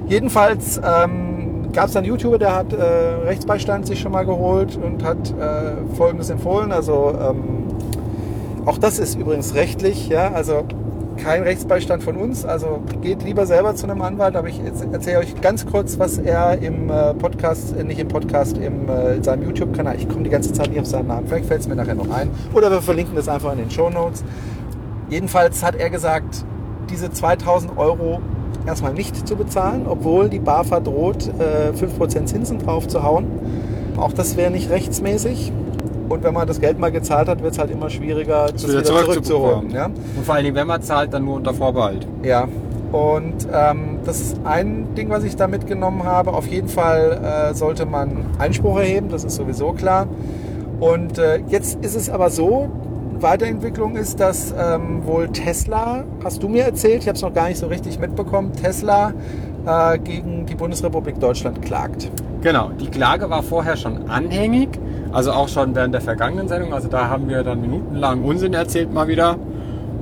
Jedenfalls 0.08 0.82
ähm, 0.84 1.70
gab 1.72 1.90
es 1.90 1.96
einen 1.96 2.08
YouTuber, 2.08 2.40
der 2.40 2.56
hat 2.56 2.74
äh, 2.74 2.84
Rechtsbeistand 3.26 3.86
sich 3.86 4.00
schon 4.00 4.12
mal 4.12 4.26
geholt 4.26 4.78
und 4.84 5.04
hat 5.04 5.30
äh, 5.30 5.96
Folgendes 5.96 6.30
empfohlen. 6.30 6.72
Also 6.72 7.14
ähm, 7.22 7.66
auch 8.66 8.78
das 8.78 9.00
ist 9.00 9.16
übrigens 9.16 9.54
rechtlich, 9.54 10.10
ja, 10.10 10.32
also 10.32 10.64
kein 11.24 11.44
Rechtsbeistand 11.44 12.04
von 12.04 12.16
uns. 12.16 12.46
Also 12.46 12.82
geht 13.02 13.24
lieber 13.24 13.46
selber 13.46 13.76
zu 13.76 13.86
einem 13.86 14.02
Anwalt. 14.02 14.36
Aber 14.36 14.48
ich 14.48 14.60
erzähle 14.60 15.20
euch 15.20 15.40
ganz 15.42 15.66
kurz, 15.66 16.00
was 16.00 16.18
er 16.18 16.58
im 16.60 16.90
äh, 16.90 17.14
Podcast, 17.14 17.76
äh, 17.78 17.84
nicht 17.84 18.00
im 18.00 18.08
Podcast, 18.08 18.58
im, 18.58 18.90
äh, 18.90 19.16
in 19.16 19.24
seinem 19.24 19.44
YouTube-Kanal, 19.44 19.96
ich 19.98 20.08
komme 20.10 20.24
die 20.24 20.30
ganze 20.30 20.54
Zeit 20.54 20.70
nicht 20.70 20.80
auf 20.80 20.88
seinen 20.88 21.08
Namen, 21.08 21.28
vielleicht 21.28 21.46
fällt 21.46 21.62
es 21.62 21.68
mir 21.68 21.76
nachher 21.76 21.96
noch 21.96 22.10
ein. 22.10 22.30
Oder 22.54 22.72
wir 22.72 22.82
verlinken 22.82 23.16
das 23.16 23.28
einfach 23.28 23.52
in 23.52 23.60
den 23.60 23.72
Show 23.72 23.90
Notes. 23.90 24.24
Jedenfalls 25.10 25.64
hat 25.64 25.76
er 25.76 25.90
gesagt, 25.90 26.46
diese 26.90 27.12
2000 27.12 27.78
Euro 27.78 28.22
erstmal 28.66 28.94
nicht 28.94 29.28
zu 29.28 29.36
bezahlen, 29.36 29.86
obwohl 29.88 30.30
die 30.30 30.40
BAFA 30.40 30.80
droht, 30.80 31.28
äh, 31.40 31.74
5% 31.74 32.28
Zinsen 32.28 32.60
drauf 32.60 32.88
zu 32.88 33.04
hauen. 33.04 33.26
Auch 33.98 34.14
das 34.14 34.38
wäre 34.38 34.52
nicht 34.52 34.70
rechtsmäßig. 34.70 35.52
Und 36.10 36.24
wenn 36.24 36.34
man 36.34 36.48
das 36.48 36.60
Geld 36.60 36.80
mal 36.80 36.92
gezahlt 36.92 37.28
hat, 37.28 37.42
wird 37.42 37.54
es 37.54 37.60
halt 37.60 37.72
immer 37.72 37.90
schwieriger, 37.90 38.48
das 38.52 38.64
wieder 38.64 38.80
wieder 38.80 38.84
zurückzubekommen. 38.84 39.70
zurückzuholen. 39.70 39.72
Ja? 39.72 39.86
Und 39.86 40.26
vor 40.26 40.36
allen 40.36 40.44
Dingen, 40.44 40.56
wenn 40.56 40.68
man 40.68 40.82
zahlt, 40.82 41.14
dann 41.14 41.24
nur 41.24 41.36
unter 41.36 41.54
Vorbehalt. 41.54 42.08
Ja, 42.24 42.48
und 42.92 43.48
ähm, 43.54 44.00
das 44.04 44.20
ist 44.20 44.38
ein 44.44 44.96
Ding, 44.96 45.10
was 45.10 45.24
ich 45.24 45.36
da 45.36 45.48
mitgenommen 45.48 46.04
habe. 46.04 46.34
Auf 46.34 46.48
jeden 46.48 46.68
Fall 46.68 47.52
äh, 47.52 47.54
sollte 47.54 47.86
man 47.86 48.26
Einspruch 48.40 48.80
erheben, 48.80 49.10
das 49.10 49.24
ist 49.24 49.36
sowieso 49.36 49.74
klar. 49.74 50.08
Und 50.80 51.20
äh, 51.20 51.42
jetzt 51.50 51.84
ist 51.84 51.96
es 51.96 52.10
aber 52.10 52.32
so, 52.32 52.70
Weiterentwicklung 53.20 53.96
ist, 53.96 54.20
dass 54.20 54.54
ähm, 54.58 55.06
wohl 55.06 55.28
Tesla, 55.28 56.06
hast 56.24 56.42
du 56.42 56.48
mir 56.48 56.64
erzählt, 56.64 57.02
ich 57.02 57.08
habe 57.08 57.18
es 57.18 57.22
noch 57.22 57.34
gar 57.34 57.50
nicht 57.50 57.60
so 57.60 57.68
richtig 57.68 58.00
mitbekommen, 58.00 58.54
Tesla 58.54 59.14
äh, 59.66 60.00
gegen 60.00 60.46
die 60.46 60.56
Bundesrepublik 60.56 61.20
Deutschland 61.20 61.62
klagt. 61.62 62.10
Genau, 62.42 62.70
die 62.70 62.88
Klage 62.88 63.30
war 63.30 63.44
vorher 63.44 63.76
schon 63.76 64.10
anhängig, 64.10 64.70
also 65.12 65.32
auch 65.32 65.48
schon 65.48 65.76
während 65.76 65.94
der 65.94 66.02
vergangenen 66.02 66.48
Sendung. 66.48 66.74
Also 66.74 66.88
da 66.88 67.10
haben 67.10 67.30
wir 67.30 67.44
dann 67.44 67.62
minutenlang 67.62 68.24
Unsinn 68.24 68.54
erzählt 68.54 68.94
mal 68.94 69.08
wieder. 69.08 69.38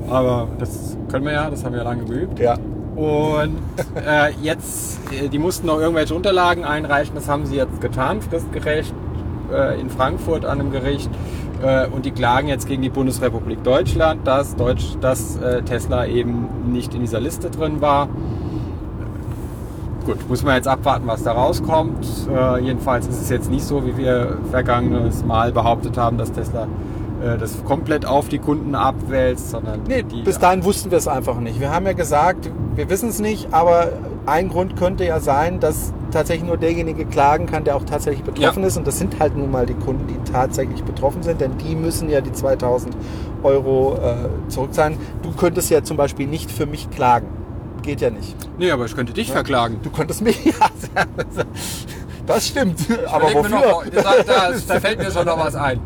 Aber 0.10 0.48
das 0.60 0.98
können 1.10 1.26
wir 1.26 1.34
ja, 1.34 1.50
das 1.50 1.64
haben 1.64 1.74
wir 1.74 1.80
ja 1.80 1.84
lange 1.84 2.06
geübt. 2.06 2.40
Ja. 2.40 2.58
Und 2.96 3.58
äh, 3.96 4.32
jetzt, 4.42 5.00
äh, 5.12 5.30
die 5.30 5.38
mussten 5.38 5.68
noch 5.68 5.80
irgendwelche 5.80 6.16
Unterlagen 6.16 6.64
einreichen, 6.64 7.14
das 7.16 7.28
haben 7.28 7.46
sie 7.46 7.56
jetzt 7.56 7.80
getan, 7.80 8.22
fristgerecht 8.22 8.94
äh, 9.54 9.80
in 9.80 9.90
Frankfurt 9.90 10.46
an 10.46 10.60
einem 10.60 10.72
Gericht. 10.72 11.10
Äh, 11.62 11.88
und 11.88 12.06
die 12.06 12.12
klagen 12.12 12.48
jetzt 12.48 12.68
gegen 12.68 12.82
die 12.82 12.90
Bundesrepublik 12.90 13.64
Deutschland, 13.64 14.26
dass, 14.28 14.56
Deutsch, 14.56 14.98
dass 15.02 15.38
äh, 15.38 15.62
Tesla 15.64 16.06
eben 16.06 16.72
nicht 16.72 16.94
in 16.94 17.02
dieser 17.02 17.20
Liste 17.20 17.50
drin 17.50 17.82
war. 17.82 18.10
Gut, 20.08 20.30
muss 20.30 20.42
man 20.42 20.56
jetzt 20.56 20.70
abwarten, 20.70 21.06
was 21.06 21.24
da 21.24 21.34
rauskommt. 21.34 22.08
Äh, 22.34 22.64
jedenfalls 22.64 23.08
ist 23.08 23.22
es 23.22 23.30
jetzt 23.30 23.52
nicht 23.52 23.66
so, 23.66 23.86
wie 23.86 23.98
wir 23.98 24.38
vergangenes 24.52 25.26
Mal 25.26 25.52
behauptet 25.52 25.98
haben, 25.98 26.18
dass 26.18 26.32
Tesla 26.32 26.64
äh, 27.22 27.38
das 27.38 27.62
komplett 27.66 28.06
auf 28.06 28.30
die 28.30 28.40
Kunden 28.40 28.74
abwälzt, 28.74 29.50
sondern 29.50 29.82
Nee, 29.86 30.04
die, 30.04 30.22
bis 30.22 30.40
dahin 30.40 30.64
wussten 30.64 30.92
wir 30.92 30.98
es 30.98 31.10
einfach 31.10 31.38
nicht. 31.42 31.60
Wir 31.60 31.74
haben 31.74 31.86
ja 31.86 31.92
gesagt, 31.92 32.50
wir 32.76 32.90
wissen 32.90 33.10
es 33.10 33.20
nicht, 33.20 33.54
aber 33.54 33.90
ein 34.26 34.48
Grund 34.48 34.78
könnte 34.78 35.04
ja 35.04 35.20
sein, 35.20 35.60
dass 35.60 35.92
tatsächlich 36.12 36.48
nur 36.48 36.56
derjenige 36.56 37.04
klagen 37.06 37.46
kann, 37.46 37.66
der 37.66 37.76
auch 37.76 37.84
tatsächlich 37.84 38.24
betroffen 38.24 38.64
ist. 38.64 38.78
Und 38.78 38.88
das 38.88 38.98
sind 38.98 39.20
halt 39.20 39.36
nun 39.36 39.52
mal 39.52 39.66
die 39.66 39.74
Kunden, 39.74 40.08
die 40.08 40.32
tatsächlich 40.32 40.86
betroffen 40.86 41.22
sind, 41.22 41.42
denn 41.42 41.58
die 41.58 41.76
müssen 41.76 42.10
ja 42.10 42.22
die 42.22 42.32
2000 42.32 42.96
Euro 43.44 43.98
äh, 43.98 44.50
zurückzahlen. 44.50 44.98
Du 45.22 45.32
könntest 45.32 45.70
ja 45.70 45.84
zum 45.84 45.98
Beispiel 45.98 46.28
nicht 46.28 46.50
für 46.50 46.66
mich 46.66 46.90
klagen. 46.92 47.28
Geht 47.88 48.02
ja 48.02 48.10
nicht. 48.10 48.36
Nee, 48.60 48.70
aber 48.70 48.84
ich 48.84 48.94
könnte 48.94 49.14
dich 49.14 49.32
verklagen. 49.32 49.80
Du 49.82 49.90
könntest 49.90 50.22
mich, 50.22 50.44
ja, 50.46 50.54
das 52.28 52.48
stimmt. 52.50 52.82
Aber 53.10 53.32
Überleg 53.32 53.50
mir 53.50 53.58
wofür? 53.58 53.72
Noch, 53.72 53.86
da, 53.86 54.24
da, 54.24 54.52
da 54.68 54.80
fällt 54.82 55.00
mir 55.00 55.10
schon 55.10 55.26
noch 55.26 55.40
was 55.40 55.56
ein. 55.56 55.80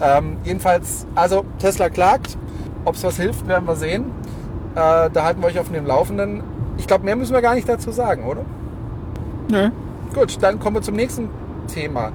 Ähm, 0.00 0.38
jedenfalls, 0.44 1.06
also 1.14 1.44
Tesla 1.58 1.90
klagt. 1.90 2.38
Ob 2.86 2.94
es 2.94 3.04
was 3.04 3.18
hilft, 3.18 3.46
werden 3.46 3.68
wir 3.68 3.76
sehen. 3.76 4.06
Äh, 4.74 5.10
da 5.12 5.24
halten 5.24 5.42
wir 5.42 5.48
euch 5.48 5.58
auf 5.58 5.70
dem 5.70 5.84
Laufenden. 5.84 6.42
Ich 6.78 6.86
glaube, 6.86 7.04
mehr 7.04 7.16
müssen 7.16 7.34
wir 7.34 7.42
gar 7.42 7.54
nicht 7.54 7.68
dazu 7.68 7.90
sagen, 7.90 8.24
oder? 8.24 8.40
Nö. 9.50 9.68
Gut, 10.14 10.42
dann 10.42 10.58
kommen 10.58 10.76
wir 10.76 10.82
zum 10.82 10.96
nächsten 10.96 11.28
Thema. 11.68 12.12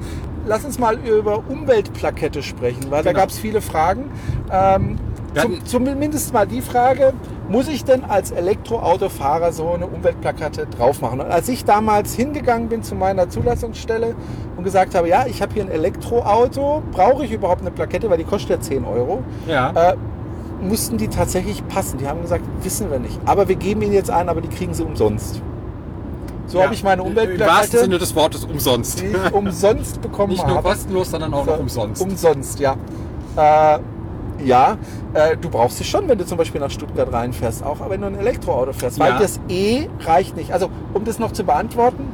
Lass 0.48 0.66
uns 0.66 0.80
mal 0.80 0.98
über 0.98 1.44
Umweltplakette 1.48 2.42
sprechen, 2.42 2.90
weil 2.90 3.04
da 3.04 3.12
Genau. 3.12 3.22
gab 3.22 3.30
es 3.30 3.38
viele 3.38 3.62
Fragen. 3.62 4.10
Ähm, 4.52 4.98
zum, 5.36 5.66
zumindest 5.66 6.34
mal 6.34 6.46
die 6.48 6.62
Frage, 6.62 7.14
muss 7.48 7.68
ich 7.68 7.84
denn 7.86 8.04
als 8.04 8.32
Elektroautofahrer 8.32 9.52
so 9.54 9.72
eine 9.74 9.88
Umweltplakette 9.88 10.68
drauf 10.68 11.02
machen? 11.02 11.22
Und 11.22 11.32
als 11.32 11.48
ich 11.50 11.64
damals 11.66 12.14
hingegangen 12.14 12.70
bin 12.70 12.84
zu 12.84 12.96
meiner 12.96 13.30
Zulassungsstelle 13.30 14.16
und 14.58 14.64
gesagt 14.64 14.96
habe, 14.96 15.08
ja, 15.08 15.26
ich 15.28 15.42
habe 15.42 15.54
hier 15.54 15.64
ein 15.64 15.72
Elektroauto, 15.72 16.82
brauche 16.92 17.26
ich 17.26 17.32
überhaupt 17.32 17.62
eine 17.62 17.72
Plakette, 17.72 18.10
weil 18.10 18.18
die 18.18 18.24
kostet 18.24 18.50
ja 18.50 18.60
10 18.60 18.86
Euro, 18.86 19.24
Ja. 19.48 19.72
äh, 19.92 19.96
mussten 20.62 20.98
die 20.98 21.08
tatsächlich 21.08 21.66
passen. 21.68 21.98
Die 21.98 22.08
haben 22.08 22.22
gesagt, 22.22 22.44
wissen 22.64 22.92
wir 22.92 23.00
nicht. 23.00 23.20
Aber 23.26 23.48
wir 23.48 23.56
geben 23.56 23.82
ihnen 23.82 23.94
jetzt 23.94 24.12
ein, 24.12 24.30
aber 24.30 24.42
die 24.42 24.50
kriegen 24.50 24.74
sie 24.74 24.84
umsonst. 24.84 25.42
So 26.48 26.58
Ja. 26.58 26.66
habe 26.66 26.74
ich 26.74 26.84
meine 26.84 27.02
Im 27.04 27.16
wahrsten 27.16 27.24
Umweltplakette 27.26 27.80
Sinne 27.80 27.98
des 27.98 28.16
Wortes 28.16 28.44
umsonst. 28.46 29.02
die 29.02 29.06
ich 29.08 29.34
umsonst 29.34 30.02
bekommen 30.02 30.30
Nicht 30.34 30.46
nur 30.46 30.58
habe. 30.58 30.68
kostenlos, 30.70 31.10
sondern 31.12 31.34
auch 31.34 31.46
noch 31.46 31.60
umsonst. 31.60 32.02
Umsonst, 32.02 32.60
ja. 32.60 32.76
Äh, 33.38 33.80
ja, 34.46 34.78
äh, 35.14 35.36
du 35.38 35.50
brauchst 35.50 35.78
sie 35.78 35.84
schon, 35.84 36.08
wenn 36.08 36.18
du 36.18 36.26
zum 36.26 36.38
Beispiel 36.38 36.62
nach 36.62 36.72
Stuttgart 36.72 37.12
reinfährst, 37.12 37.64
auch 37.66 37.78
wenn 37.90 38.02
du 38.02 38.08
ein 38.08 38.20
Elektroauto 38.20 38.74
fährst, 38.74 39.00
weil 39.00 39.12
Ja. 39.14 39.20
das 39.20 39.40
E 39.50 39.88
reicht 40.06 40.36
nicht. 40.36 40.52
Also, 40.54 40.70
um 40.94 41.04
das 41.06 41.20
noch 41.20 41.32
zu 41.32 41.44
beantworten, 41.44 42.06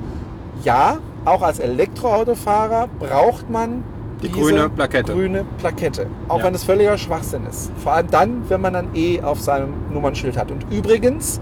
ja, 0.64 0.98
auch 1.26 1.42
als 1.42 1.60
Elektroautofahrer 1.60 2.88
braucht 3.00 3.50
man 3.50 3.84
Die 4.22 4.32
grüne 4.32 4.70
Plakette. 4.70 5.14
grüne 5.14 5.46
Plakette. 5.60 6.08
Auch 6.28 6.40
Ja. 6.40 6.46
wenn 6.46 6.56
es 6.56 6.64
völliger 6.64 6.98
Schwachsinn 6.98 7.46
ist. 7.48 7.72
Vor 7.84 7.94
allem 7.94 8.08
dann, 8.10 8.42
wenn 8.50 8.62
man 8.62 8.76
ein 8.76 8.88
E 8.96 9.22
auf 9.22 9.40
seinem 9.40 9.74
Nummernschild 9.94 10.38
hat. 10.38 10.50
Und 10.52 10.66
übrigens, 10.72 11.40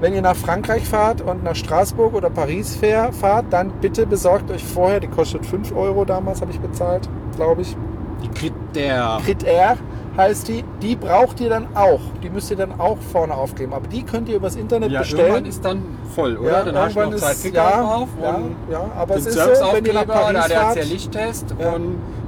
wenn 0.00 0.12
ihr 0.14 0.22
nach 0.22 0.36
Frankreich 0.36 0.84
fahrt 0.84 1.22
und 1.22 1.42
nach 1.42 1.56
Straßburg 1.56 2.14
oder 2.14 2.30
Paris 2.30 2.78
fahrt, 3.20 3.46
dann 3.50 3.70
bitte 3.80 4.06
besorgt 4.06 4.50
euch 4.50 4.62
vorher, 4.64 5.00
die 5.00 5.08
kostet 5.08 5.46
5 5.46 5.74
Euro 5.74 6.04
damals, 6.04 6.40
habe 6.40 6.50
ich 6.52 6.60
bezahlt, 6.60 7.08
glaube 7.36 7.62
ich. 7.62 7.76
Die 8.22 8.28
Kriter. 8.28 9.20
Crit 9.24 9.44
Air 9.44 9.76
heißt 10.18 10.48
die, 10.48 10.64
die 10.82 10.96
braucht 10.96 11.40
ihr 11.40 11.48
dann 11.48 11.68
auch. 11.74 12.00
Die 12.22 12.28
müsst 12.28 12.50
ihr 12.50 12.56
dann 12.56 12.78
auch 12.78 12.98
vorne 13.12 13.32
aufkleben. 13.34 13.72
Aber 13.72 13.86
die 13.86 14.02
könnt 14.02 14.28
ihr 14.28 14.36
übers 14.36 14.56
Internet 14.56 14.90
Ja, 14.90 15.00
bestellen. 15.00 15.20
irgendwann 15.22 15.44
ist 15.46 15.64
dann 15.64 15.82
voll, 16.14 16.36
oder? 16.36 16.64
dann 16.64 16.76
hast 16.76 16.96
du 16.96 17.00
noch 17.00 17.14
zwei 17.14 17.32
ist- 17.32 17.44
ja, 17.54 17.70
drauf 17.82 18.08
ja, 18.20 18.38
ja, 18.70 18.80
aber 18.98 19.16
es 19.16 19.26
ist 19.26 19.34
so, 19.34 19.40
wenn 19.72 19.84
ihr 19.86 19.94
nach 19.94 20.06
Paris 20.06 20.52
fahrt, 20.52 20.76
der 20.76 20.84
Lichttest 20.84 21.54
Ja. 21.58 21.74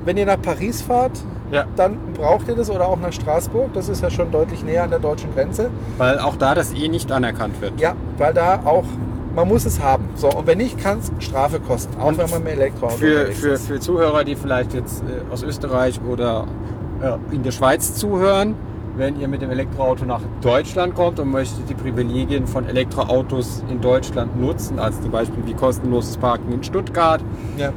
wenn 0.05 0.17
ihr 0.17 0.27
nach 0.27 0.41
Paris 0.41 0.81
fahrt, 0.83 1.13
ja, 1.51 1.65
dann 1.75 1.99
braucht 2.15 2.47
ihr 2.49 2.55
das 2.55 2.71
oder 2.71 2.87
auch 2.87 2.99
nach 3.01 3.13
Straßburg. 3.13 3.73
Das 3.75 3.89
ist 3.89 4.03
ja 4.03 4.09
schon 4.09 4.31
deutlich 4.31 4.63
näher 4.65 4.85
an 4.85 4.91
der 4.91 5.01
deutschen 5.01 5.35
Grenze. 5.35 5.69
weil 5.99 6.21
auch 6.21 6.37
da 6.37 6.55
das 6.55 6.73
eh 6.73 6.87
nicht 6.89 7.11
anerkannt 7.11 7.61
wird. 7.61 7.81
Ja, 7.81 7.95
weil 8.19 8.33
da 8.33 8.61
auch, 8.65 8.85
man 9.35 9.49
muss 9.49 9.65
es 9.65 9.81
haben. 9.81 10.09
So, 10.15 10.29
und 10.31 10.47
wenn 10.47 10.59
nicht, 10.59 10.79
kann 10.81 11.01
es 11.01 11.11
Strafe 11.25 11.59
kosten. 11.59 12.01
Auch 12.01 12.07
Und 12.07 12.19
wenn 12.19 12.31
man 12.31 12.45
mit 12.45 12.53
Elektroauto 12.53 12.97
Für, 12.99 13.27
für, 13.33 13.57
für 13.59 13.81
Zuhörer, 13.81 14.23
die 14.23 14.37
vielleicht 14.37 14.75
jetzt 14.75 15.03
äh, 15.03 15.33
aus 15.33 15.43
Österreich 15.43 16.01
oder 16.09 16.45
äh, 17.03 17.35
in 17.35 17.43
der 17.43 17.51
Schweiz 17.53 17.95
zuhören, 17.95 18.55
wenn 18.97 19.19
ihr 19.21 19.29
mit 19.29 19.41
dem 19.43 19.51
Elektroauto 19.51 20.05
nach 20.05 20.21
Deutschland 20.43 20.95
kommt 20.95 21.21
und 21.21 21.31
möchtet 21.31 21.69
die 21.71 21.75
Privilegien 21.75 22.47
von 22.47 22.67
Elektroautos 22.69 23.63
in 23.71 23.81
Deutschland 23.81 24.39
nutzen, 24.41 24.79
als 24.79 25.01
zum 25.01 25.11
Beispiel 25.11 25.45
wie 25.47 25.55
kostenloses 25.55 26.17
Parken 26.17 26.53
in 26.53 26.63
Stuttgart, 26.63 27.23
Ja. 27.57 27.73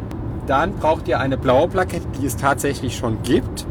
dann 0.47 0.73
braucht 0.73 1.07
ihr 1.07 1.19
eine 1.19 1.37
blaue 1.37 1.67
Plakette, 1.67 2.05
die 2.19 2.25
es 2.25 2.35
tatsächlich 2.35 2.97
schon 2.97 3.21
gibt. 3.23 3.65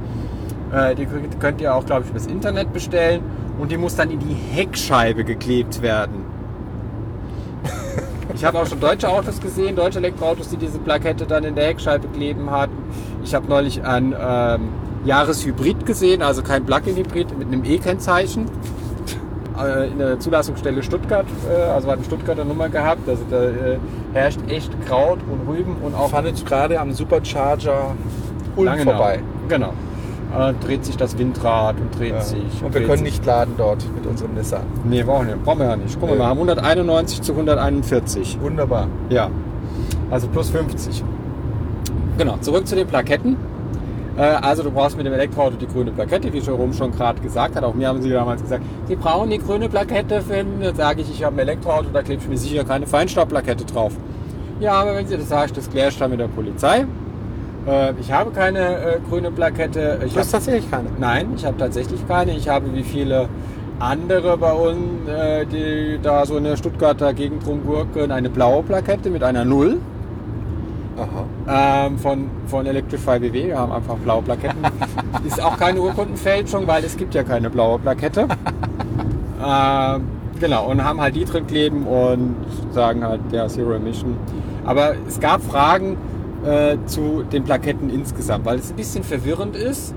Äh, 0.73 0.95
die 0.95 1.05
könnt- 1.07 1.39
könnt 1.41 1.61
ihr 1.61 1.75
auch, 1.75 1.85
glaube 1.85 2.03
ich, 2.05 2.11
übers 2.11 2.27
Internet 2.27 2.73
bestellen 2.73 3.21
und 3.59 3.71
die 3.71 3.77
muss 3.77 3.97
dann 3.97 4.11
in 4.11 4.21
die 4.21 4.35
Heckscheibe 4.35 5.25
geklebt 5.25 5.83
werden. 5.83 6.25
Ich 8.35 8.45
habe 8.45 8.59
auch 8.59 8.67
schon 8.67 8.81
deutsche 8.81 9.09
Autos 9.09 9.41
gesehen, 9.41 9.77
deutsche 9.77 9.99
Elektroautos, 9.99 10.49
die 10.49 10.57
diese 10.57 10.79
Plakette 10.79 11.27
dann 11.27 11.45
in 11.45 11.55
der 11.55 11.67
Heckscheibe 11.67 12.09
kleben 12.09 12.51
hatten. 12.51 12.73
Ich 13.23 13.35
habe 13.35 13.47
neulich 13.47 13.85
ein 13.85 14.15
ähm, 14.19 14.69
Jahreshybrid 15.05 15.85
gesehen, 15.87 16.23
also 16.23 16.43
kein 16.43 16.65
Plug-in-Hybrid 16.65 17.39
mit 17.39 17.49
einem 17.49 17.65
E-Kennzeichen. 17.65 18.47
Äh, 19.61 19.89
in 19.89 19.99
der 19.99 20.19
Zulassungsstelle 20.19 20.83
Stuttgart, 20.83 21.27
äh, 21.51 21.63
also 21.71 21.89
hat 21.89 21.97
eine 21.97 22.05
Stuttgarter 22.05 22.45
Nummer 22.45 22.69
gehabt. 22.69 23.07
Also 23.09 23.23
da 23.31 23.43
äh, 23.45 23.79
herrscht 24.15 24.41
echt 24.49 24.71
Kraut 24.87 25.19
und 25.31 25.47
Rüben 25.49 25.77
und 25.83 25.95
auch 25.95 26.07
Ich 26.07 26.11
fahre 26.13 26.29
jetzt 26.29 26.47
gerade 26.47 26.81
am 26.81 26.93
Supercharger 26.93 27.95
Ulm 28.57 28.67
Langenau. 28.67 28.93
vorbei. 28.93 29.19
Genau. 29.49 29.73
Äh, 30.37 30.55
dreht 30.65 30.87
sich 30.87 30.97
das 30.97 31.19
Windrad 31.19 31.77
und 31.79 31.99
dreht 31.99 32.13
Ja. 32.15 32.21
sich. 32.23 32.41
Und 32.63 32.73
wir 32.73 32.81
dreht 32.81 32.87
können 32.87 33.05
sich. 33.05 33.15
nicht 33.17 33.27
laden 33.27 33.53
dort 33.59 33.85
mit 33.95 34.07
unserem 34.07 34.33
Nissan. 34.35 34.63
Nee, 34.85 35.03
brauchen 35.03 35.27
wir, 35.29 35.37
brauchen 35.37 35.59
wir 35.59 35.67
ja 35.67 35.77
nicht. 35.77 35.99
Guck 36.01 36.09
mal, 36.09 36.15
Nee. 36.15 36.21
wir 36.23 36.27
haben 36.27 36.39
191 36.39 37.21
zu 37.21 37.33
141. 37.33 38.39
Wunderbar. 38.41 38.87
Ja. 39.11 39.29
Also 40.11 40.29
plus 40.29 40.49
50. 40.49 41.05
Genau, 42.17 42.37
zurück 42.41 42.67
zu 42.67 42.75
den 42.77 42.87
Plaketten. 42.87 43.37
Äh, 44.17 44.23
Also 44.23 44.63
du 44.63 44.71
brauchst 44.71 44.97
mit 44.97 45.07
dem 45.07 45.13
Elektroauto 45.13 45.57
die 45.57 45.67
grüne 45.67 45.91
Plakette, 45.93 46.33
wie 46.33 46.39
Jerome 46.39 46.73
schon 46.75 46.93
gerade 46.93 47.21
gesagt 47.21 47.57
hat. 47.57 47.65
Auch 47.65 47.75
mir 47.75 47.89
haben 47.89 48.03
sie 48.03 48.11
damals 48.11 48.43
gesagt, 48.43 48.63
sie 48.89 48.97
brauchen 48.97 49.31
die 49.31 49.39
grüne 49.39 49.69
Plakette 49.69 50.21
finden. 50.21 50.61
Dann 50.63 50.75
sage 50.75 51.01
ich, 51.03 51.11
ich 51.11 51.25
habe 51.25 51.37
ein 51.37 51.41
Elektroauto, 51.41 51.89
da 51.93 52.03
klebt 52.03 52.29
mir 52.29 52.37
sicher 52.37 52.65
keine 52.65 52.87
Feinstaubplakette 52.87 53.65
drauf. 53.65 53.93
Ja, 54.61 54.75
aber 54.75 54.95
wenn 54.95 55.07
sie 55.07 55.17
das 55.17 55.29
sagt, 55.29 55.57
das 55.57 55.69
klärst 55.71 55.97
du 55.97 56.01
dann 56.01 56.11
mit 56.11 56.21
der 56.21 56.29
Polizei. 56.29 56.87
Äh, 57.67 57.93
Ich 58.01 58.13
habe 58.13 58.31
keine 58.31 58.59
äh, 58.61 58.99
grüne 59.09 59.31
Plakette. 59.31 60.01
Ich 60.05 60.13
Du 60.15 60.21
hast 60.21 60.31
tatsächlich 60.33 60.71
keine. 60.71 60.89
Nein, 60.99 61.33
ich 61.37 61.45
habe 61.45 61.57
tatsächlich 61.57 62.07
keine. 62.07 62.33
Ich 62.37 62.49
habe 62.49 62.73
wie 62.75 62.83
viele 62.83 63.29
andere 63.81 64.37
bei 64.37 64.53
uns, 64.53 65.09
äh, 65.09 65.47
die 65.47 65.99
da 66.03 66.25
so 66.27 66.37
in 66.37 66.45
der 66.45 66.57
Stuttgarter 66.57 67.13
Gegend 67.15 67.45
rumgurken, 67.47 68.13
eine 68.13 68.31
blaue 68.31 68.63
Plakette 68.63 69.11
mit 69.11 69.23
einer 69.25 69.45
Null. 69.45 69.79
Ähm, 71.49 71.99
von, 71.99 72.31
von 72.47 72.67
Electrify 72.67 73.19
BW. 73.19 73.47
Wir 73.49 73.59
haben 73.59 73.73
einfach 73.73 73.97
blaue 73.97 74.23
Plaketten. 74.23 74.59
Ist 75.27 75.43
auch 75.43 75.57
keine 75.59 75.81
Urkundenfälschung, 75.81 76.67
weil 76.67 76.85
es 76.85 76.97
gibt 76.97 77.15
ja 77.15 77.23
keine 77.23 77.51
blaue 77.51 77.79
Plakette. 77.79 78.27
ähm, 79.45 80.03
genau, 80.41 80.71
und 80.71 80.85
haben 80.85 81.01
halt 81.01 81.15
die 81.17 81.25
drin 81.25 81.47
kleben 81.47 81.87
und 81.87 82.35
sagen 82.73 83.05
halt, 83.05 83.21
der 83.33 83.49
Zero 83.49 83.73
Emission. 83.73 84.17
Aber 84.65 84.95
es 85.09 85.19
gab 85.21 85.43
Fragen 85.43 85.97
äh, 86.45 86.77
zu 86.87 87.23
den 87.25 87.45
Plaketten 87.45 87.91
insgesamt, 87.91 88.45
weil 88.45 88.59
es 88.59 88.71
ein 88.71 88.77
bisschen 88.77 89.05
verwirrend 89.05 89.57
ist. 89.57 89.95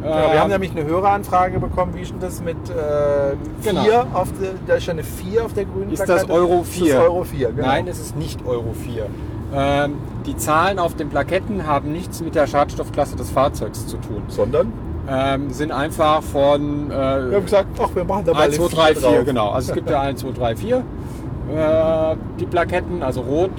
Genau, 0.00 0.14
wir 0.14 0.32
Ähm, 0.34 0.40
haben 0.40 0.50
nämlich 0.50 0.70
eine 0.70 0.84
Höreranfrage 0.84 1.58
bekommen, 1.58 1.92
wie 1.96 2.02
ist 2.02 2.12
denn 2.12 2.20
das 2.20 2.40
mit 2.40 2.56
äh, 2.70 3.34
Genau. 3.64 3.82
4 3.82 4.06
auf 4.14 4.28
der, 4.40 4.50
da 4.66 4.74
ist 4.74 4.86
ja 4.86 4.92
eine 4.92 5.02
4 5.02 5.44
auf 5.44 5.54
der 5.54 5.64
grünen 5.64 5.90
Ist 5.90 6.08
das. 6.08 6.30
Euro 6.30 6.58
Das 6.60 6.68
4? 6.68 6.86
ist 6.86 7.00
Euro 7.00 7.24
4, 7.24 7.50
genau. 7.52 7.66
Nein, 7.66 7.88
es 7.88 7.98
ist 7.98 8.16
nicht 8.16 8.46
Euro 8.46 8.72
4. 8.74 9.06
Ähm, 9.54 9.94
die 10.26 10.36
Zahlen 10.36 10.78
auf 10.78 10.94
den 10.94 11.08
Plaketten 11.08 11.66
haben 11.66 11.92
nichts 11.92 12.20
mit 12.20 12.34
der 12.34 12.46
Schadstoffklasse 12.46 13.16
des 13.16 13.30
Fahrzeugs 13.30 13.86
zu 13.86 13.96
tun. 13.96 14.22
Sondern? 14.28 14.72
Ähm, 15.10 15.50
sind 15.50 15.72
einfach 15.72 16.22
von 16.22 16.90
Wir 16.90 17.30
äh, 17.30 17.34
haben 17.34 17.44
gesagt, 17.44 17.68
ach, 17.82 17.88
wir 17.94 18.04
machen 18.04 18.24
da 18.26 18.34
mal 18.34 18.42
1, 18.42 18.58
eine 18.58 18.68
2, 18.68 18.76
3, 18.76 18.86
4 18.86 18.94
4, 18.94 19.10
drauf. 19.10 19.24
genau. 19.24 19.48
Also 19.50 19.70
es 19.70 19.74
gibt 19.74 19.90
ja 19.90 20.00
1, 20.02 20.20
2, 20.20 20.32
3, 20.32 20.56
4. 20.56 20.76
Äh, 20.76 22.16
die 22.38 22.46
Plaketten, 22.46 23.02
also 23.02 23.22
rot, 23.22 23.50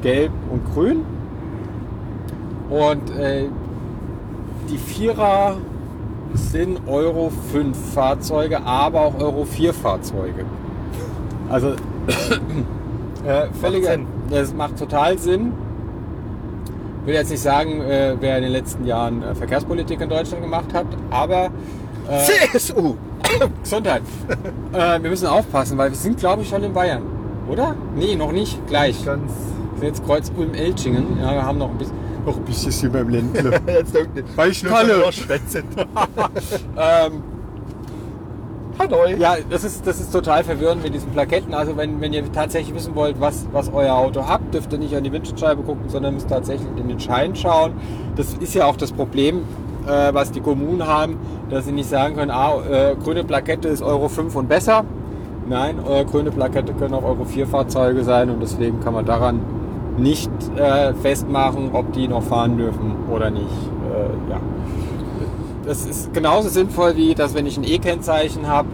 gelb 0.00 0.32
und 0.50 0.64
grün. 0.72 1.04
Und 2.70 3.10
äh, 3.18 3.48
die 4.70 4.78
Vierer 4.78 5.56
sind 6.32 6.80
Euro 6.86 7.30
5 7.52 7.76
Fahrzeuge, 7.92 8.62
aber 8.62 9.02
auch 9.02 9.20
Euro 9.20 9.44
4 9.44 9.74
Fahrzeuge. 9.74 10.46
Also 11.50 11.68
äh, 13.26 13.48
völliger. 13.60 13.98
Das 14.32 14.54
macht 14.54 14.78
total 14.78 15.18
Sinn. 15.18 15.52
Ich 17.02 17.06
will 17.08 17.14
jetzt 17.14 17.30
nicht 17.30 17.42
sagen, 17.42 17.80
äh, 17.80 18.16
wer 18.20 18.36
in 18.36 18.44
den 18.44 18.52
letzten 18.52 18.84
Jahren 18.86 19.22
äh, 19.22 19.34
Verkehrspolitik 19.34 20.00
in 20.00 20.08
Deutschland 20.08 20.42
gemacht 20.42 20.72
hat, 20.72 20.86
aber 21.10 21.50
äh, 22.08 22.48
CSU! 22.52 22.94
Gesundheit. 23.62 24.02
äh, 24.72 25.02
wir 25.02 25.10
müssen 25.10 25.26
aufpassen, 25.26 25.78
weil 25.78 25.90
wir 25.90 25.96
sind, 25.96 26.18
glaube 26.18 26.42
ich, 26.42 26.48
schon 26.48 26.62
in 26.62 26.72
Bayern. 26.72 27.02
Oder? 27.48 27.74
Nee, 27.96 28.14
noch 28.14 28.30
nicht. 28.32 28.64
Gleich. 28.66 29.04
Ganz. 29.04 29.32
Wir 29.74 29.80
sind 29.80 29.88
jetzt 29.88 30.04
Kreuz 30.06 30.30
Ulm-Elchingen. 30.36 31.18
Ja, 31.20 31.32
wir 31.32 31.42
haben 31.44 31.58
noch 31.58 31.70
ein 31.70 31.78
bisschen. 31.78 31.96
Noch 32.24 32.36
ein 32.36 32.44
bisschen 32.44 32.70
sind 32.70 32.92
wir 32.94 33.00
im 33.00 33.08
Ländle. 33.08 33.50
Jetzt 33.66 33.94
irgendwie- 33.96 34.22
Weil 34.36 34.50
ich 34.52 34.62
Nur 34.62 34.72
Kalle. 34.72 34.98
noch 34.98 35.12
schwätzen. 35.12 35.64
ähm, 36.78 37.22
Hanoi. 38.78 39.16
Ja, 39.18 39.36
das 39.50 39.64
ist, 39.64 39.86
das 39.86 40.00
ist 40.00 40.12
total 40.12 40.44
verwirrend 40.44 40.82
mit 40.82 40.94
diesen 40.94 41.10
Plaketten. 41.10 41.54
Also 41.54 41.76
wenn, 41.76 42.00
wenn 42.00 42.12
ihr 42.12 42.30
tatsächlich 42.32 42.74
wissen 42.74 42.94
wollt, 42.94 43.20
was, 43.20 43.46
was 43.52 43.72
euer 43.72 43.94
Auto 43.94 44.26
habt, 44.26 44.54
dürft 44.54 44.72
ihr 44.72 44.78
nicht 44.78 44.94
an 44.96 45.04
die 45.04 45.12
Windschutzscheibe 45.12 45.62
gucken, 45.62 45.88
sondern 45.88 46.14
müsst 46.14 46.28
tatsächlich 46.28 46.68
in 46.76 46.88
den 46.88 47.00
Schein 47.00 47.36
schauen. 47.36 47.72
Das 48.16 48.34
ist 48.34 48.54
ja 48.54 48.66
auch 48.66 48.76
das 48.76 48.92
Problem, 48.92 49.42
äh, 49.86 50.14
was 50.14 50.32
die 50.32 50.40
Kommunen 50.40 50.86
haben, 50.86 51.18
dass 51.50 51.66
sie 51.66 51.72
nicht 51.72 51.88
sagen 51.88 52.16
können, 52.16 52.30
ah, 52.30 52.54
äh, 52.70 52.96
grüne 52.96 53.24
Plakette 53.24 53.68
ist 53.68 53.82
Euro 53.82 54.08
5 54.08 54.34
und 54.36 54.48
besser. 54.48 54.84
Nein, 55.48 55.78
äh, 55.88 56.04
grüne 56.04 56.30
Plakette 56.30 56.72
können 56.72 56.94
auch 56.94 57.04
Euro 57.04 57.24
4 57.24 57.46
Fahrzeuge 57.46 58.04
sein 58.04 58.30
und 58.30 58.40
deswegen 58.40 58.80
kann 58.80 58.94
man 58.94 59.04
daran 59.04 59.40
nicht 59.98 60.30
äh, 60.56 60.94
festmachen, 60.94 61.70
ob 61.72 61.92
die 61.92 62.08
noch 62.08 62.22
fahren 62.22 62.56
dürfen 62.56 62.94
oder 63.10 63.30
nicht. 63.30 63.44
Äh, 63.44 64.30
ja. 64.30 64.40
Das 65.64 65.86
ist 65.86 66.12
genauso 66.12 66.48
sinnvoll 66.48 66.96
wie, 66.96 67.14
dass 67.14 67.34
wenn 67.34 67.46
ich 67.46 67.56
ein 67.56 67.64
E-Kennzeichen 67.64 68.48
habe, 68.48 68.68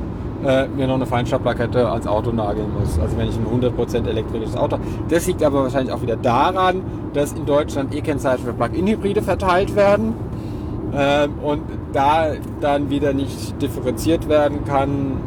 äh, 0.45 0.69
mir 0.69 0.87
noch 0.87 0.95
eine 0.95 1.07
Feinstaubplakette 1.07 1.91
ans 1.91 2.07
Auto 2.07 2.31
nageln 2.31 2.73
muss. 2.79 2.99
Also 2.99 3.17
wenn 3.19 3.29
ich 3.29 3.37
ein 3.37 3.47
100% 3.47 4.07
elektrisches 4.07 4.57
Auto 4.57 4.77
habe. 4.77 4.85
Das 5.09 5.27
liegt 5.27 5.43
aber 5.43 5.65
wahrscheinlich 5.65 5.93
auch 5.93 6.01
wieder 6.03 6.17
daran, 6.17 6.83
dass 7.13 7.33
in 7.33 7.45
Deutschland 7.45 7.95
E-Kennzeichen 7.95 8.45
für 8.45 8.53
Plug-in-Hybride 8.53 9.23
verteilt 9.23 9.75
werden 9.75 10.15
ähm, 10.95 11.33
und 11.43 11.63
da 11.93 12.29
dann 12.61 12.89
wieder 12.89 13.13
nicht 13.13 13.61
differenziert 13.61 14.29
werden 14.29 14.65
kann, 14.65 15.19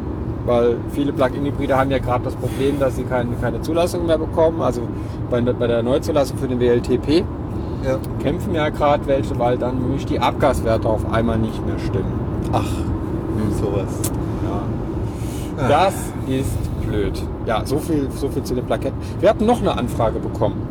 weil 0.46 0.76
viele 0.90 1.12
Plug-in-Hybride 1.12 1.76
haben 1.76 1.90
ja 1.90 1.98
gerade 1.98 2.24
das 2.24 2.34
Problem, 2.34 2.80
dass 2.80 2.96
sie 2.96 3.04
keine, 3.04 3.36
keine 3.40 3.60
Zulassung 3.60 4.06
mehr 4.06 4.18
bekommen. 4.18 4.62
Also 4.62 4.80
bei, 5.30 5.40
bei 5.40 5.66
der 5.66 5.82
Neuzulassung 5.82 6.38
für 6.38 6.48
den 6.48 6.58
WLTP 6.58 7.24
Ja. 7.84 7.98
kämpfen 8.22 8.54
ja 8.54 8.68
gerade 8.68 9.06
welche, 9.06 9.38
weil 9.38 9.58
dann 9.58 9.80
nämlich 9.80 10.06
die 10.06 10.20
Abgaswerte 10.20 10.88
auf 10.88 11.10
einmal 11.12 11.38
nicht 11.38 11.64
mehr 11.66 11.78
stimmen. 11.78 12.12
Ach, 12.52 12.64
sowas. 13.60 14.12
Ja. 15.58 15.68
Das 15.68 15.94
ist 16.26 16.86
blöd. 16.86 17.22
Ja, 17.46 17.64
so 17.64 17.78
viel, 17.78 18.10
so 18.10 18.28
viel 18.28 18.42
zu 18.42 18.54
den 18.54 18.64
Plaketten. 18.66 18.98
Wir 19.20 19.28
hatten 19.28 19.46
noch 19.46 19.60
eine 19.60 19.76
Anfrage 19.76 20.18
bekommen. 20.18 20.68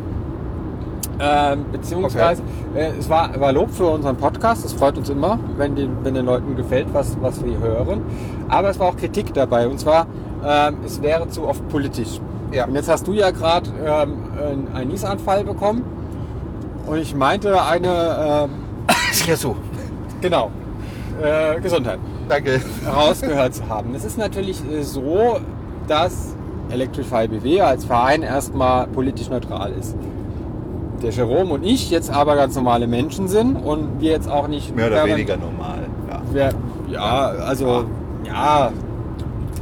Ähm, 1.20 1.66
beziehungsweise, 1.70 2.42
äh, 2.74 2.90
es 2.98 3.08
war, 3.08 3.38
war 3.38 3.52
Lob 3.52 3.70
für 3.70 3.86
unseren 3.86 4.16
Podcast. 4.16 4.64
Es 4.64 4.72
freut 4.72 4.96
uns 4.98 5.08
immer, 5.08 5.38
wenn, 5.56 5.76
den, 5.76 5.90
wenn 6.02 6.14
den 6.14 6.26
Leuten 6.26 6.56
gefällt, 6.56 6.88
was, 6.92 7.16
was 7.20 7.44
wir 7.44 7.58
hören. 7.58 8.02
Aber 8.48 8.70
es 8.70 8.78
war 8.78 8.88
auch 8.88 8.96
Kritik 8.96 9.32
dabei. 9.34 9.68
Und 9.68 9.78
zwar, 9.78 10.06
ähm, 10.44 10.78
es 10.84 11.00
wäre 11.00 11.28
zu 11.28 11.46
oft 11.46 11.66
politisch. 11.68 12.20
Ja. 12.52 12.66
Und 12.66 12.74
jetzt 12.74 12.88
hast 12.88 13.06
du 13.06 13.12
ja 13.12 13.30
gerade 13.30 13.70
ähm, 13.84 14.66
einen 14.74 14.90
Niesanfall 14.90 15.44
bekommen. 15.44 15.84
Und 16.86 16.98
ich 16.98 17.14
meinte 17.14 17.62
eine, 17.62 18.48
ähm, 18.48 18.50
Ist 19.10 19.26
ja 19.26 19.36
so. 19.36 19.56
genau, 20.20 20.50
äh, 21.22 21.60
Gesundheit 21.60 21.98
Danke. 22.28 22.60
rausgehört 22.86 23.54
zu 23.54 23.68
haben. 23.68 23.94
Es 23.94 24.04
ist 24.04 24.18
natürlich 24.18 24.60
äh, 24.70 24.82
so, 24.82 25.38
dass 25.86 26.34
Electrify 26.70 27.28
BW 27.28 27.60
als 27.60 27.84
Verein 27.84 28.22
erstmal 28.22 28.86
politisch 28.88 29.28
neutral 29.28 29.72
ist. 29.72 29.94
Der 31.02 31.10
Jerome 31.10 31.52
und 31.54 31.64
ich 31.64 31.90
jetzt 31.90 32.10
aber 32.10 32.36
ganz 32.36 32.54
normale 32.54 32.86
Menschen 32.86 33.28
sind 33.28 33.56
und 33.56 34.00
wir 34.00 34.12
jetzt 34.12 34.30
auch 34.30 34.48
nicht 34.48 34.74
Mehr 34.74 34.86
oder 34.86 35.04
weniger 35.04 35.36
normal. 35.36 35.80
Ja. 36.08 36.22
Wir, 36.32 36.50
ja, 36.92 37.20
also 37.44 37.84
ja, 38.24 38.72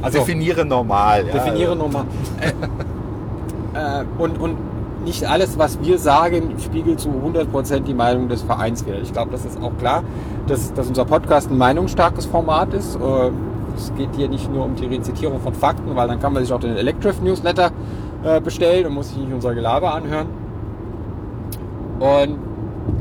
also 0.01 0.19
Definiere 0.19 0.65
normal. 0.65 1.25
Ja. 1.27 1.33
definiere 1.33 1.75
nochmal. 1.75 2.05
Äh, 2.39 4.01
äh, 4.01 4.05
und, 4.17 4.39
und 4.39 4.57
nicht 5.03 5.25
alles, 5.25 5.57
was 5.57 5.79
wir 5.81 5.97
sagen, 5.97 6.55
spiegelt 6.59 6.99
zu 6.99 7.09
100% 7.09 7.81
die 7.81 7.93
Meinung 7.93 8.27
des 8.29 8.41
Vereins 8.43 8.85
wider. 8.85 8.99
Ich 9.01 9.11
glaube, 9.13 9.31
das 9.31 9.45
ist 9.45 9.61
auch 9.61 9.75
klar, 9.79 10.03
dass, 10.47 10.73
dass 10.73 10.87
unser 10.87 11.05
Podcast 11.05 11.49
ein 11.49 11.57
meinungsstarkes 11.57 12.25
Format 12.25 12.73
ist. 12.73 12.95
Äh, 12.95 13.31
Es 13.77 13.91
geht 13.97 14.09
hier 14.17 14.27
nicht 14.27 14.51
nur 14.51 14.65
um 14.65 14.75
die 14.75 14.85
Rezitierung 14.85 15.39
von 15.39 15.53
Fakten, 15.53 15.95
weil 15.95 16.07
dann 16.07 16.19
kann 16.19 16.33
man 16.33 16.43
sich 16.43 16.51
auch 16.53 16.59
den 16.59 16.75
Electric 16.75 17.15
Newsletter 17.23 17.71
äh, 18.23 18.41
bestellen 18.41 18.85
und 18.87 18.93
muss 18.95 19.09
sich 19.09 19.17
nicht 19.17 19.33
unser 19.33 19.53
Gelaber 19.55 19.93
anhören. 19.93 20.27
Und 21.99 22.37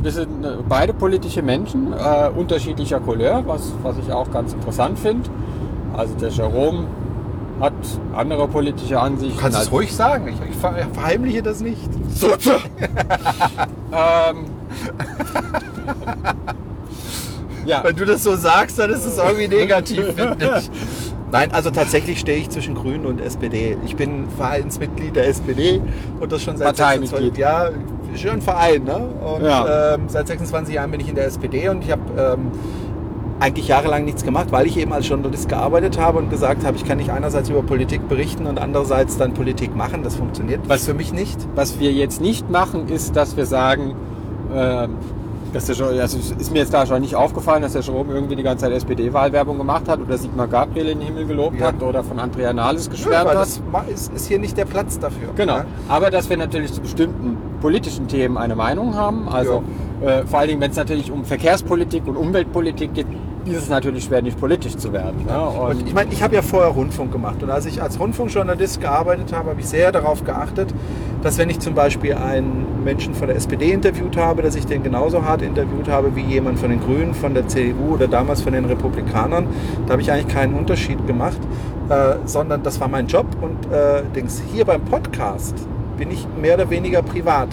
wir 0.02 0.12
sind 0.12 0.44
äh, 0.44 0.48
beide 0.68 0.93
politische 0.94 1.43
Menschen, 1.43 1.93
unterschiedlicher 2.36 3.01
Couleur, 3.01 3.43
was, 3.47 3.72
was 3.82 3.97
ich 3.98 4.12
auch 4.12 4.31
ganz 4.31 4.52
interessant 4.52 4.98
finde. 4.98 5.28
Also 5.97 6.14
der 6.14 6.31
Jerome 6.31 6.85
hat 7.61 7.73
andere 8.15 8.49
politische 8.49 8.99
Ansichten. 8.99 9.37
Du 9.37 9.43
kannst 9.43 9.61
es 9.61 9.70
ruhig 9.73 9.95
sagen. 9.95 10.28
Ich, 10.28 10.51
ich 10.51 10.57
ver- 10.57 10.87
verheimliche 10.93 11.43
das 11.43 11.61
nicht. 11.61 11.78
ähm, 13.93 14.47
ja, 17.66 17.85
Wenn 17.85 17.97
du 17.97 18.05
das 18.07 18.23
so 18.24 18.37
sagst, 18.37 18.78
dann 18.78 18.91
ist 18.91 19.05
es 19.05 19.19
irgendwie 19.19 19.49
negativ, 19.49 20.05
finde 20.15 20.55
ich. 20.59 20.70
Nein, 21.32 21.53
also 21.53 21.70
tatsächlich 21.70 22.19
stehe 22.19 22.39
ich 22.39 22.51
zwischen 22.51 22.74
Grünen 22.74 23.07
und 23.07 23.20
SPD. 23.20 23.77
Ich 23.85 23.95
bin 23.95 24.27
Vereinsmitglied 24.37 25.15
der 25.15 25.28
SPD 25.28 25.81
und 26.19 26.32
das 26.32 26.43
schon 26.43 26.57
seit 26.57 26.77
Parteimitglied. 26.77 27.37
26 27.37 27.39
Jahren. 27.39 27.74
Schon 28.16 28.31
ein 28.32 28.43
Verein, 28.43 28.82
ne? 28.82 28.97
Und 28.97 29.45
Ja. 29.45 29.95
ähm, 29.95 30.09
seit 30.09 30.27
26 30.27 30.74
Jahren 30.74 30.91
bin 30.91 30.99
ich 30.99 31.09
in 31.09 31.15
der 31.15 31.27
SPD 31.27 31.69
und 31.69 31.85
ich 31.85 31.93
habe 31.93 32.03
ähm, 32.19 32.51
eigentlich 33.41 33.69
jahrelang 33.69 34.05
nichts 34.05 34.23
gemacht, 34.25 34.49
weil 34.51 34.67
ich 34.67 34.77
eben 34.77 34.93
als 34.93 35.09
Journalist 35.09 35.49
gearbeitet 35.49 35.99
habe 35.99 36.19
und 36.19 36.31
gesagt 36.31 36.65
habe, 36.65 36.77
ich 36.77 36.85
kann 36.85 36.99
nicht 36.99 37.11
einerseits 37.11 37.49
über 37.49 37.62
Politik 37.62 38.09
berichten 38.09 38.47
und 38.47 38.61
andererseits 38.61 39.17
dann 39.17 39.33
Politik 39.35 39.75
machen. 39.75 40.03
Das 40.03 40.15
funktioniert 40.17 40.61
Was- 40.69 40.85
für 40.85 40.95
mich 40.95 41.12
nicht. 41.12 41.39
was 41.55 41.81
wir 41.81 41.91
jetzt 41.93 42.21
nicht 42.21 42.51
machen, 42.51 42.89
ist, 42.89 43.17
dass 43.17 43.37
wir 43.37 43.47
sagen, 43.47 43.95
ähm, 44.55 44.91
dass 45.53 45.65
der, 45.67 45.85
also 45.85 46.17
es 46.19 46.31
ist 46.31 46.53
mir 46.53 46.61
jetzt 46.61 46.73
da 46.73 46.87
schon 46.87 47.01
nicht 47.01 47.17
aufgefallen, 47.17 47.62
dass 47.62 47.73
der 47.73 47.83
Jerome 47.83 48.15
irgendwie 48.15 48.37
die 48.37 48.43
ganze 48.45 48.67
Zeit 48.67 48.73
SPD-Wahlwerbung 48.75 49.59
gemacht 49.59 49.89
hat 49.89 50.01
oder 50.01 50.17
Sigmar 50.17 50.47
Gabriel 50.47 50.91
in 50.91 50.99
den 51.01 51.09
Himmel 51.09 51.27
gelobt 51.27 51.59
Ja. 51.59 51.69
hat 51.69 51.83
oder 51.83 52.05
von 52.05 52.21
Andrea 52.21 52.53
Nahles 52.53 52.87
Ja, 52.87 52.93
geschwärmt 52.93 53.27
weil 53.27 53.37
hat. 53.39 53.43
das 53.43 53.61
ist, 53.93 54.12
ist 54.15 54.27
hier 54.29 54.39
nicht 54.39 54.57
der 54.57 54.65
Platz 54.67 54.99
dafür. 55.01 55.31
Genau. 55.35 55.57
Ja? 55.57 55.65
Aber 55.89 56.11
dass 56.11 56.31
wir 56.31 56.37
natürlich 56.37 56.73
zu 56.73 56.81
bestimmten 56.81 57.37
politischen 57.61 58.07
Themen 58.07 58.37
eine 58.39 58.55
Meinung 58.55 58.95
haben. 58.95 59.29
Also 59.29 59.65
äh, 60.03 60.25
vor 60.25 60.39
allen 60.39 60.51
Dingen, 60.51 60.61
wenn 60.61 60.71
es 60.71 60.77
natürlich 60.77 61.11
um 61.11 61.25
Verkehrspolitik 61.25 62.07
und 62.07 62.17
Umweltpolitik 62.17 62.95
geht, 62.95 63.07
ist 63.47 63.57
es 63.57 63.69
natürlich 63.69 64.05
schwer, 64.05 64.23
nicht 64.23 64.39
politisch 64.39 64.77
zu 64.77 64.93
werden. 64.93 65.25
Ne? 65.27 65.41
Und 65.41 65.87
ich 65.87 65.95
meine, 65.95 66.12
ich 66.12 66.23
habe 66.23 66.35
ja 66.35 66.43
vorher 66.43 66.71
Rundfunk 66.71 67.12
gemacht 67.12 67.43
und 67.43 67.51
als 67.51 67.67
ich 67.67 67.83
als 67.83 67.99
Rundfunkjournalist 67.99 68.81
gearbeitet 68.81 69.33
habe, 69.33 69.51
habe 69.51 69.61
ich 69.61 69.67
sehr 69.67 69.93
darauf 69.93 70.25
geachtet, 70.25 70.75
dass 71.23 71.39
wenn 71.39 71.51
ich 71.51 71.59
zum 71.61 71.75
Beispiel 71.75 72.15
einen 72.15 72.85
Menschen 72.85 73.15
von 73.15 73.29
der 73.29 73.37
SPD 73.37 73.73
interviewt 73.73 74.17
habe, 74.17 74.43
dass 74.43 74.57
ich 74.57 74.67
den 74.67 74.83
genauso 74.83 75.25
hart 75.25 75.43
interviewt 75.43 75.89
habe 75.89 76.15
wie 76.17 76.23
jemand 76.23 76.59
von 76.59 76.71
den 76.71 76.81
Grünen, 76.81 77.15
von 77.15 77.35
der 77.35 77.49
CDU 77.49 77.95
oder 77.95 78.09
damals 78.09 78.43
von 78.43 78.53
den 78.53 78.65
Republikanern. 78.65 79.47
Da 79.87 79.93
habe 79.93 80.03
ich 80.03 80.11
eigentlich 80.11 80.29
keinen 80.29 80.55
Unterschied 80.55 81.07
gemacht, 81.07 81.39
äh, 81.89 82.17
sondern 82.25 82.62
das 82.62 82.81
war 82.81 82.89
mein 82.89 83.07
Job 83.07 83.27
und 83.41 83.73
äh, 83.73 84.03
Dings, 84.15 84.43
hier 84.53 84.65
beim 84.65 84.83
Podcast 84.83 85.55
bin 85.97 86.11
ich 86.11 86.27
mehr 86.41 86.55
oder 86.55 86.71
weniger 86.71 87.03
privat 87.03 87.49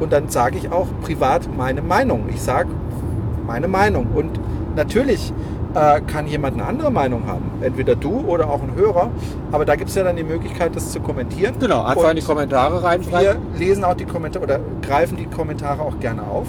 und 0.00 0.12
dann 0.12 0.28
sage 0.28 0.58
ich 0.58 0.72
auch 0.72 0.88
privat 1.02 1.48
meine 1.56 1.82
Meinung. 1.82 2.24
Ich 2.28 2.42
sage 2.42 2.68
meine 3.46 3.68
Meinung. 3.68 4.08
Und 4.14 4.40
natürlich 4.76 5.32
äh, 5.74 6.00
kann 6.02 6.26
jemand 6.26 6.54
eine 6.54 6.66
andere 6.66 6.90
Meinung 6.90 7.26
haben. 7.26 7.50
Entweder 7.62 7.94
du 7.96 8.20
oder 8.26 8.48
auch 8.50 8.62
ein 8.62 8.74
Hörer. 8.74 9.10
Aber 9.52 9.64
da 9.64 9.74
gibt 9.76 9.88
es 9.90 9.96
ja 9.96 10.04
dann 10.04 10.16
die 10.16 10.24
Möglichkeit, 10.24 10.76
das 10.76 10.92
zu 10.92 11.00
kommentieren. 11.00 11.54
genau, 11.58 11.82
einfach 11.82 12.02
Und 12.04 12.10
in 12.10 12.16
die 12.16 12.22
Kommentare 12.22 12.82
Wir 12.82 12.84
reinschreiben. 12.88 13.42
lesen 13.58 13.84
auch 13.84 13.94
die 13.94 14.04
Kommentare 14.04 14.44
oder 14.44 14.60
greifen 14.86 15.16
die 15.16 15.26
Kommentare 15.26 15.80
auch 15.82 15.98
gerne 16.00 16.22
auf. 16.22 16.46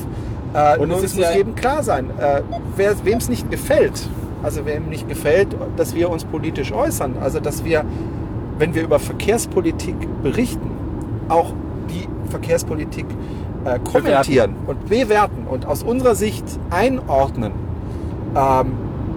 Äh, 0.54 0.78
Und 0.80 0.92
es 0.92 1.02
muss 1.02 1.16
ja- 1.18 1.32
jedem 1.32 1.56
klar 1.56 1.84
sein, 1.84 2.10
äh, 2.20 2.42
wem 2.78 3.18
es 3.18 3.30
nicht 3.30 3.50
gefällt, 3.50 4.08
also 4.44 4.66
wem 4.66 4.90
nicht 4.90 5.08
gefällt, 5.08 5.48
dass 5.78 5.96
wir 5.96 6.10
uns 6.10 6.26
politisch 6.26 6.72
äußern, 6.74 7.16
also 7.22 7.40
dass 7.40 7.64
wir, 7.64 7.86
wenn 8.60 8.76
wir 8.76 8.84
über 8.84 9.00
Verkehrspolitik 9.00 9.96
berichten, 10.22 10.70
auch 11.30 11.54
die 11.90 12.08
Verkehrspolitik 12.30 13.06
äh, 13.66 13.80
kommentieren 13.90 14.56
und 14.68 14.90
bewerten 14.90 15.48
und 15.50 15.66
aus 15.66 15.82
unserer 15.82 16.16
Sicht 16.16 16.44
einordnen, 16.70 17.54
ähm, 18.36 18.74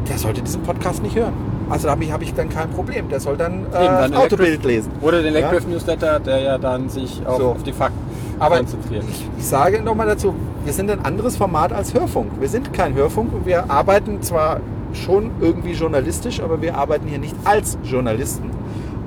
der 0.09 0.19
sollte 0.19 0.43
diesen 0.43 0.63
Podcast 0.63 1.03
nicht 1.03 1.17
hören. 1.17 1.33
Also 1.69 1.87
da 1.87 1.93
habe 1.93 2.05
ich, 2.05 2.13
hab 2.13 2.23
ich 2.23 2.33
dann 2.33 2.49
kein 2.49 2.71
Problem. 2.71 3.09
Der 3.09 3.19
soll 3.19 3.37
dann, 3.37 3.67
äh, 3.67 3.73
dann 3.73 4.13
das 4.13 4.21
Autobild 4.21 4.65
lesen. 4.65 4.93
Oder 5.01 5.23
den 5.23 5.33
Ja. 5.35 5.41
Electric 5.41 5.67
Newsletter, 5.69 6.21
der 6.21 6.41
ja 6.41 6.59
dann 6.59 6.89
sich 6.89 7.23
auch 7.27 7.39
So. 7.39 7.47
auf 7.51 7.63
die 7.65 7.73
Fakten 7.73 7.99
Aber 8.39 8.59
konzentriert. 8.59 9.05
ich, 9.11 9.27
ich 9.39 9.47
sage 9.47 9.83
nochmal 9.83 10.07
dazu, 10.07 10.35
wir 10.65 10.73
sind 10.73 10.91
ein 10.91 11.05
anderes 11.05 11.37
Format 11.37 11.73
als 11.73 11.93
Hörfunk. 11.93 12.33
Wir 12.41 12.49
sind 12.49 12.73
kein 12.73 12.95
Hörfunk 12.95 13.33
und 13.35 13.47
wir 13.47 13.69
arbeiten 13.71 14.23
zwar 14.23 14.61
schon 14.93 15.31
irgendwie 15.41 15.73
journalistisch, 15.73 16.41
aber 16.41 16.63
wir 16.63 16.77
arbeiten 16.77 17.09
hier 17.09 17.19
nicht 17.19 17.35
als 17.45 17.77
Journalisten. 17.83 18.51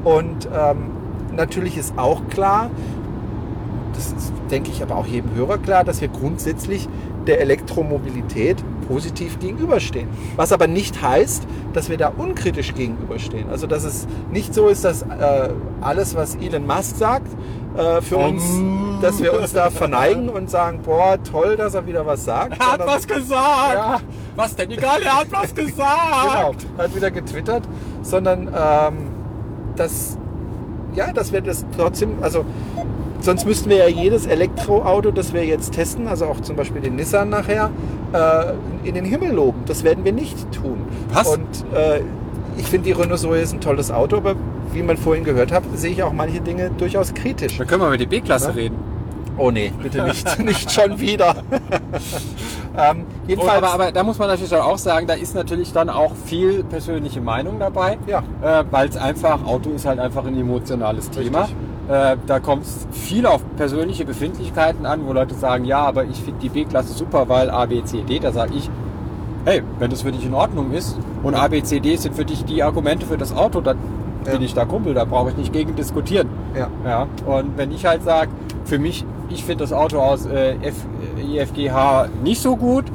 Und 0.04 0.48
ähm, 0.54 0.78
natürlich 1.36 1.78
ist 1.78 1.94
auch 1.98 2.22
klar, 2.30 2.70
das 3.94 4.08
ist, 4.08 4.34
denke 4.52 4.70
ich 4.70 4.82
aber 4.84 4.96
auch 4.96 5.06
jedem 5.06 5.34
Hörer 5.34 5.58
klar, 5.58 5.84
dass 5.86 6.02
wir 6.02 6.10
grundsätzlich 6.10 6.88
der 7.26 7.42
Elektromobilität 7.42 8.58
positiv 8.90 9.40
gegenüberstehen. 9.40 10.10
Was 10.36 10.52
aber 10.52 10.68
nicht 10.68 11.02
heißt, 11.02 11.44
dass 11.74 11.90
wir 11.90 11.98
da 11.98 12.12
unkritisch 12.18 12.74
gegenüberstehen. 12.74 13.50
Also 13.50 13.68
dass 13.68 13.84
es 13.86 14.08
nicht 14.32 14.54
so 14.54 14.68
ist, 14.68 14.84
dass 14.84 15.04
äh, 15.04 15.50
alles, 15.80 16.16
was 16.16 16.36
Elon 16.36 16.66
Musk 16.68 16.98
sagt, 16.98 17.28
äh, 17.78 18.02
für 18.02 18.18
uns 18.18 18.44
dass 19.02 19.24
wir 19.24 19.40
uns 19.40 19.54
da 19.54 19.70
verneigen 19.70 20.28
und 20.28 20.50
sagen, 20.50 20.82
boah, 20.84 21.18
toll, 21.24 21.56
dass 21.56 21.74
er 21.74 21.88
wieder 21.88 22.06
was 22.06 22.26
sagt. 22.26 22.60
Er 22.60 22.66
hat 22.74 22.80
sondern- 22.80 22.88
was 22.98 23.08
gesagt! 23.08 23.74
Ja. 23.74 24.00
Was 24.36 24.56
denn? 24.58 24.72
Egal, 24.72 25.02
er 25.04 25.20
hat 25.22 25.28
was 25.32 25.56
Genau, 25.56 25.68
gesagt! 25.68 26.66
hat 26.78 26.96
wieder 26.96 27.10
getwittert, 27.12 27.64
sondern 28.02 28.48
ähm, 28.48 28.94
dass, 29.78 30.18
ja, 30.96 31.14
dass 31.14 31.32
wir 31.32 31.40
das 31.40 31.66
trotzdem, 31.78 32.16
also 32.22 32.44
sonst 33.22 33.46
müssten 33.46 33.70
wir 33.70 33.78
ja 33.78 33.88
jedes 33.88 34.26
Elektroauto, 34.26 35.12
das 35.12 35.32
wir 35.32 35.46
jetzt 35.46 35.74
testen, 35.74 36.10
also 36.10 36.26
auch 36.26 36.42
zum 36.42 36.58
Beispiel 36.58 36.82
den 36.82 36.98
Nissan 36.98 37.30
nachher, 37.30 37.70
äh, 38.14 38.54
in 38.88 38.96
den 38.96 39.06
Himmel 39.06 39.32
loben. 39.34 39.62
Das 39.66 39.84
werden 39.84 40.04
wir 40.06 40.14
nicht 40.14 40.52
tun. 40.52 40.82
Was? 41.14 41.28
Und 41.28 41.48
äh, 41.74 42.02
ich 42.58 42.66
finde, 42.68 42.86
die 42.88 42.92
Renault 42.92 43.20
Zoe 43.20 43.40
ist 43.40 43.54
ein 43.54 43.62
tolles 43.62 43.92
Auto, 43.92 44.18
aber 44.18 44.36
wie 44.74 44.84
man 44.84 44.98
vorhin 44.98 45.24
gehört 45.24 45.52
hat, 45.52 45.64
sehe 45.76 45.92
ich 45.92 46.04
auch 46.04 46.14
manche 46.14 46.42
Dinge 46.42 46.70
durchaus 46.78 47.14
kritisch. 47.14 47.58
Dann 47.58 47.68
können 47.68 47.82
wir 47.82 47.88
über 47.88 47.98
die 47.98 48.06
B-Klasse 48.06 48.50
Ja. 48.50 48.54
reden. 48.56 48.76
Oh 49.38 49.52
nee, 49.52 49.72
bitte 49.82 50.04
nicht, 50.04 50.40
nicht 50.44 50.70
schon 50.72 51.00
wieder. 51.00 51.34
ähm, 52.78 53.06
Oh, 53.06 53.30
jedenfalls, 53.30 53.64
aber, 53.64 53.74
aber 53.74 53.92
da 53.92 54.04
muss 54.04 54.18
man 54.18 54.28
natürlich 54.28 54.54
auch 54.54 54.78
sagen, 54.78 55.08
da 55.08 55.14
ist 55.14 55.34
natürlich 55.36 55.72
dann 55.72 55.90
auch 55.90 56.12
viel 56.26 56.64
persönliche 56.64 57.22
Meinung 57.22 57.60
dabei. 57.60 57.98
Ja. 58.08 58.24
Äh, 58.42 58.66
Weil 58.72 58.90
es 58.90 58.98
einfach, 58.98 59.46
Auto 59.46 59.70
ist 59.70 59.86
halt 59.86 60.00
einfach 60.00 60.26
ein 60.26 60.38
emotionales 60.38 61.10
Thema. 61.10 61.42
Richtig. 61.42 61.56
Äh, 61.90 62.18
da 62.28 62.40
kommt 62.40 62.64
es 62.66 62.88
viel 62.92 63.26
auf 63.26 63.42
persönliche 63.58 64.06
Befindlichkeiten 64.06 64.86
an, 64.86 65.02
wo 65.08 65.14
Leute 65.14 65.34
sagen, 65.34 65.66
ja, 65.66 65.80
aber 65.80 66.04
ich 66.06 66.18
finde 66.22 66.40
die 66.40 66.50
B-Klasse 66.50 66.94
super, 66.94 67.28
weil 67.30 67.50
A, 67.50 67.66
B, 67.66 67.84
C, 67.84 68.04
D. 68.04 68.20
Da 68.20 68.32
sage 68.32 68.54
ich, 68.56 68.70
hey, 69.46 69.64
wenn 69.80 69.90
das 69.90 70.04
für 70.04 70.12
dich 70.12 70.24
in 70.26 70.36
Ordnung 70.36 70.72
ist 70.72 70.98
und 71.24 71.34
A, 71.34 71.48
B, 71.48 71.64
C, 71.64 71.80
D 71.80 71.96
sind 71.96 72.16
für 72.16 72.26
dich 72.26 72.46
die 72.46 72.62
Argumente 72.62 73.08
für 73.08 73.18
das 73.18 73.36
Auto, 73.36 73.60
dann 73.62 73.78
Ja. 74.26 74.34
bin 74.34 74.42
ich 74.44 74.54
da 74.54 74.66
Kumpel, 74.66 74.94
da 74.94 75.06
brauche 75.06 75.32
ich 75.32 75.38
nicht 75.38 75.52
gegen 75.52 75.76
diskutieren. 75.76 76.30
ja. 76.56 76.68
Ja, 76.86 77.08
und 77.26 77.58
wenn 77.58 77.72
ich 77.72 77.86
halt 77.88 78.04
sage, 78.04 78.30
für 78.66 78.78
mich, 78.78 79.04
ich 79.30 79.44
finde 79.44 79.64
das 79.64 79.74
Auto 79.74 79.98
aus 80.00 80.28
äh, 80.28 80.56
F, 80.62 80.76
IFGH 81.18 82.08
nicht 82.24 82.42
so 82.42 82.56
gut, 82.56 82.86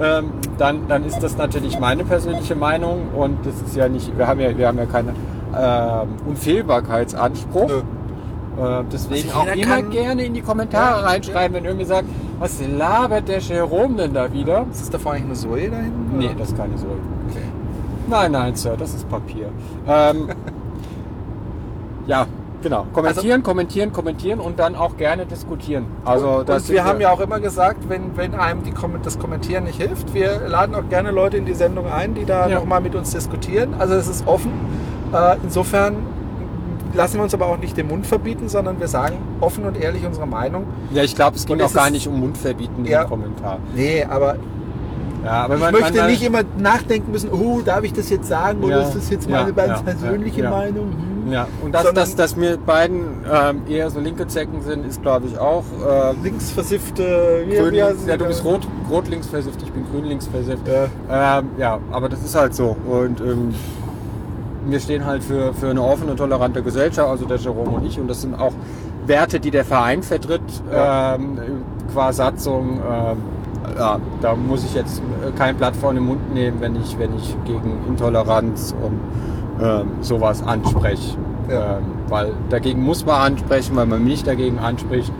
ähm, 0.00 0.30
dann, 0.58 0.86
dann 0.86 1.04
ist 1.04 1.20
das 1.24 1.36
natürlich 1.36 1.80
meine 1.80 2.04
persönliche 2.04 2.54
Meinung 2.54 3.08
und 3.16 3.44
das 3.44 3.54
ist 3.62 3.74
ja 3.74 3.88
nicht, 3.88 4.16
wir 4.16 4.26
haben 4.28 4.38
ja, 4.40 4.56
wir 4.56 4.68
haben 4.68 4.78
ja 4.78 4.86
keinen 4.86 5.16
ähm, 5.58 6.08
Unfehlbarkeitsanspruch. 6.28 7.68
Nö. 7.68 7.82
Äh, 8.56 8.84
deswegen 8.92 9.30
Also 9.30 9.50
auch 9.50 9.56
immer 9.56 9.82
gerne 9.82 10.24
in 10.24 10.34
die 10.34 10.40
Kommentare 10.42 11.00
Ja, 11.00 11.06
reinschreiben, 11.08 11.56
wenn 11.56 11.64
irgendwie 11.64 11.86
sagt, 11.86 12.04
was 12.38 12.60
labert 12.66 13.28
der 13.28 13.40
Jerome 13.40 13.96
denn 13.96 14.14
da 14.14 14.32
wieder? 14.32 14.66
Ist 14.70 14.82
das 14.82 14.90
da 14.90 14.98
vorne 14.98 15.18
eigentlich 15.18 15.42
eine 15.44 15.54
Zoe 15.56 15.70
da 15.70 15.76
hinten? 15.78 16.18
Nee, 16.18 16.30
das 16.38 16.48
ist 16.48 16.56
keine 16.56 16.78
Sorge. 16.78 16.98
Okay. 17.30 17.40
Nein, 18.08 18.32
nein, 18.32 18.54
Sir, 18.54 18.76
das 18.76 18.94
ist 18.94 19.08
Papier. 19.08 19.48
Ähm, 19.88 20.28
ja, 22.06 22.26
genau. 22.62 22.86
Kommentieren, 22.92 23.42
kommentieren, 23.42 23.92
kommentieren 23.92 24.40
und 24.40 24.58
dann 24.58 24.76
auch 24.76 24.96
gerne 24.96 25.26
diskutieren. 25.26 25.86
Also 26.04 26.28
und 26.28 26.48
das 26.48 26.68
wir 26.68 26.76
sind 26.76 26.84
haben 26.86 27.00
ja 27.00 27.10
auch 27.10 27.20
immer 27.20 27.40
gesagt, 27.40 27.88
wenn, 27.88 28.16
wenn 28.16 28.34
einem 28.34 28.62
die, 28.62 28.72
das 29.02 29.18
Kommentieren 29.18 29.64
nicht 29.64 29.80
hilft, 29.80 30.14
wir 30.14 30.48
laden 30.48 30.74
auch 30.74 30.88
gerne 30.88 31.10
Leute 31.10 31.38
in 31.38 31.46
die 31.46 31.54
Sendung 31.54 31.86
ein, 31.90 32.14
die 32.14 32.24
da 32.24 32.48
Ja. 32.48 32.56
nochmal 32.60 32.80
mit 32.80 32.94
uns 32.94 33.10
diskutieren. 33.10 33.74
Also 33.78 33.94
es 33.94 34.06
ist 34.06 34.26
offen. 34.26 34.52
Äh, 35.12 35.36
insofern 35.42 35.96
lassen 36.94 37.16
wir 37.16 37.22
uns 37.24 37.34
aber 37.34 37.46
auch 37.46 37.58
nicht 37.58 37.76
den 37.76 37.88
Mund 37.88 38.06
verbieten, 38.06 38.48
sondern 38.48 38.80
wir 38.80 38.88
sagen 38.88 39.16
offen 39.40 39.64
und 39.64 39.76
ehrlich 39.80 40.04
unsere 40.06 40.26
Meinung. 40.26 40.64
Ja, 40.92 41.02
ich 41.02 41.14
glaube, 41.14 41.36
es 41.36 41.46
ging 41.46 41.56
Und 41.56 41.62
auch 41.62 41.72
gar 41.72 41.90
nicht 41.90 42.06
um 42.08 42.18
Mundverbieten 42.20 42.84
Ja. 42.84 43.02
im 43.02 43.08
Kommentar. 43.08 43.58
Nee, 43.74 44.04
aber 44.08 44.36
Ja, 45.24 45.44
ich 45.44 45.58
man, 45.58 45.72
möchte 45.72 45.96
man, 45.98 46.10
nicht 46.10 46.22
immer 46.22 46.42
nachdenken 46.58 47.10
müssen, 47.10 47.30
oh, 47.30 47.60
darf 47.64 47.82
ich 47.82 47.92
das 47.92 48.10
jetzt 48.10 48.28
sagen 48.28 48.62
oder 48.62 48.80
Ja, 48.80 48.82
ist 48.88 48.94
das 48.94 49.10
jetzt 49.10 49.28
meine 49.28 49.52
ja, 49.56 49.78
persönliche. 49.80 50.48
Meinung? 50.48 50.90
Hm. 51.24 51.32
Ja, 51.32 51.48
und 51.62 51.72
dass, 51.72 51.84
Sondern- 51.84 52.04
dass, 52.04 52.14
dass 52.16 52.36
wir 52.38 52.58
beiden 52.58 53.24
ähm, 53.32 53.62
eher 53.66 53.88
so 53.90 53.98
linke 54.00 54.26
Zecken 54.26 54.60
sind, 54.60 54.84
ist 54.86 55.00
glaube 55.00 55.26
ich 55.26 55.38
auch. 55.38 55.64
Äh, 55.82 56.12
Linksversiffte, 56.22 57.46
grün, 57.50 57.74
ja, 57.74 57.92
du 58.18 58.26
bist 58.26 58.44
rot, 58.44 58.68
rot 58.90 59.08
links 59.08 59.28
versifft, 59.28 59.62
ich 59.62 59.72
bin 59.72 59.86
grün 59.90 60.04
links 60.04 60.26
versifft. 60.26 60.68
Ja. 60.68 61.38
Ähm, 61.38 61.48
ja, 61.56 61.78
aber 61.90 62.10
das 62.10 62.22
ist 62.22 62.34
halt 62.34 62.54
so. 62.54 62.76
Und 62.86 63.20
ähm, 63.20 63.54
wir 64.66 64.80
stehen 64.80 65.04
halt 65.04 65.22
für, 65.22 65.52
für 65.54 65.70
eine 65.70 65.82
offene, 65.82 66.16
tolerante 66.16 66.62
Gesellschaft, 66.62 67.08
also 67.08 67.24
der 67.26 67.38
Jerome 67.38 67.70
und 67.70 67.86
ich. 67.86 67.98
Und 67.98 68.08
das 68.08 68.22
sind 68.22 68.34
auch 68.38 68.52
Werte, 69.06 69.40
die 69.40 69.50
der 69.50 69.64
Verein 69.64 70.02
vertritt, 70.02 70.42
Ja. 70.72 71.14
ähm, 71.14 71.38
qua 71.92 72.12
Satzung. 72.12 72.80
Ähm, 72.80 73.16
ja, 73.78 73.98
da 74.20 74.34
muss 74.36 74.64
ich 74.64 74.74
jetzt 74.74 75.00
kein 75.36 75.56
Blatt 75.56 75.74
vor 75.74 75.92
den 75.94 76.04
Mund 76.04 76.32
nehmen, 76.34 76.60
wenn 76.60 76.76
ich, 76.76 76.98
wenn 76.98 77.14
ich 77.16 77.36
gegen 77.44 77.78
Intoleranz 77.88 78.74
und 78.82 79.00
ähm, 79.64 79.86
sowas 80.00 80.42
anspreche. 80.42 81.16
Ja. 81.48 81.78
Ähm, 81.78 81.84
weil 82.08 82.32
dagegen 82.50 82.82
muss 82.82 83.04
man 83.06 83.32
ansprechen, 83.32 83.74
weil 83.76 83.86
man 83.86 84.04
mich 84.04 84.22
dagegen 84.22 84.58
anspricht, 84.58 85.12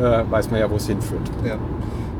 äh, 0.00 0.22
weiß 0.28 0.50
man 0.50 0.60
ja, 0.60 0.70
wo 0.70 0.76
es 0.76 0.86
hinführt. 0.86 1.22
Ja. 1.44 1.54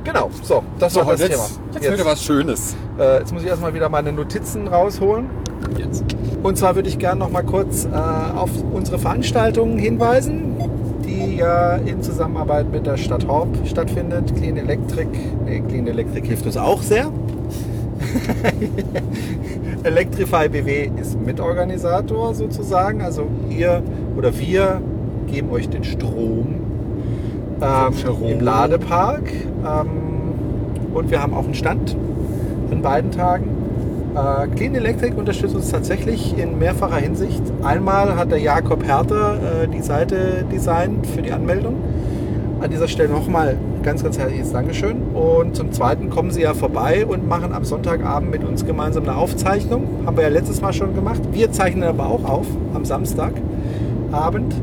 Genau, 0.04 0.30
so, 0.42 0.62
das 0.78 0.94
war 0.96 1.04
das 1.06 1.20
jetzt, 1.20 1.30
Thema. 1.30 1.80
jetzt 1.80 1.92
wieder 1.92 2.04
was 2.04 2.22
Schönes. 2.22 2.76
Äh, 2.98 3.20
jetzt 3.20 3.32
muss 3.32 3.42
ich 3.42 3.48
erstmal 3.48 3.72
wieder 3.72 3.88
meine 3.88 4.12
Notizen 4.12 4.68
rausholen. 4.68 5.30
Jetzt. 5.78 6.04
Und 6.42 6.58
zwar 6.58 6.74
würde 6.76 6.90
ich 6.90 6.98
gerne 6.98 7.20
noch 7.20 7.30
mal 7.30 7.42
kurz 7.42 7.86
äh, 7.86 7.88
auf 7.88 8.50
unsere 8.72 8.98
Veranstaltungen 8.98 9.78
hinweisen, 9.78 10.56
die 11.06 11.36
ja 11.36 11.76
in 11.76 12.02
Zusammenarbeit 12.02 12.70
mit 12.70 12.86
der 12.86 12.98
Stadt 12.98 13.26
Horb 13.26 13.48
stattfindet. 13.64 14.36
Clean 14.36 14.56
Electric, 14.58 15.08
nee, 15.46 15.60
Clean 15.66 15.86
Electric 15.86 16.26
hilft 16.26 16.44
uns 16.44 16.58
auch 16.58 16.82
sehr. 16.82 17.10
Electrify 19.84 20.48
BW 20.50 20.90
ist 21.00 21.18
Mitorganisator 21.18 22.34
sozusagen. 22.34 23.00
Also 23.00 23.26
ihr 23.48 23.82
oder 24.16 24.36
wir 24.38 24.82
geben 25.26 25.50
euch 25.50 25.68
den 25.70 25.84
Strom 25.84 26.63
ähm, 27.60 28.28
im 28.28 28.40
Ladepark. 28.40 29.30
Ähm, 29.32 29.88
und 30.92 31.10
wir 31.10 31.22
haben 31.22 31.34
auch 31.34 31.44
einen 31.44 31.54
Stand 31.54 31.96
an 32.70 32.82
beiden 32.82 33.10
Tagen. 33.10 33.48
Äh, 34.14 34.46
Clean 34.54 34.74
Electric 34.74 35.16
unterstützt 35.16 35.56
uns 35.56 35.70
tatsächlich 35.70 36.38
in 36.38 36.58
mehrfacher 36.58 36.96
Hinsicht. 36.96 37.42
Einmal 37.62 38.16
hat 38.16 38.30
der 38.30 38.38
Jakob 38.38 38.84
Herter 38.84 39.38
äh, 39.64 39.68
die 39.68 39.82
Seite 39.82 40.44
designt 40.52 41.06
für 41.06 41.22
die 41.22 41.32
Anmeldung. 41.32 41.74
An 42.60 42.70
dieser 42.70 42.86
Stelle 42.88 43.08
nochmal 43.08 43.56
ganz, 43.82 44.02
ganz 44.02 44.16
herzliches 44.18 44.52
Dankeschön. 44.52 45.02
Und 45.14 45.56
zum 45.56 45.72
Zweiten 45.72 46.10
kommen 46.10 46.30
Sie 46.30 46.42
ja 46.42 46.54
vorbei 46.54 47.04
und 47.04 47.28
machen 47.28 47.52
am 47.52 47.64
Sonntagabend 47.64 48.30
mit 48.30 48.44
uns 48.44 48.64
gemeinsam 48.64 49.02
eine 49.02 49.16
Aufzeichnung. 49.16 49.88
Haben 50.06 50.16
wir 50.16 50.22
ja 50.22 50.30
letztes 50.30 50.60
Mal 50.60 50.72
schon 50.72 50.94
gemacht. 50.94 51.20
Wir 51.32 51.50
zeichnen 51.50 51.84
aber 51.84 52.06
auch 52.06 52.24
auf 52.24 52.46
am 52.72 52.84
Samstagabend. 52.84 54.54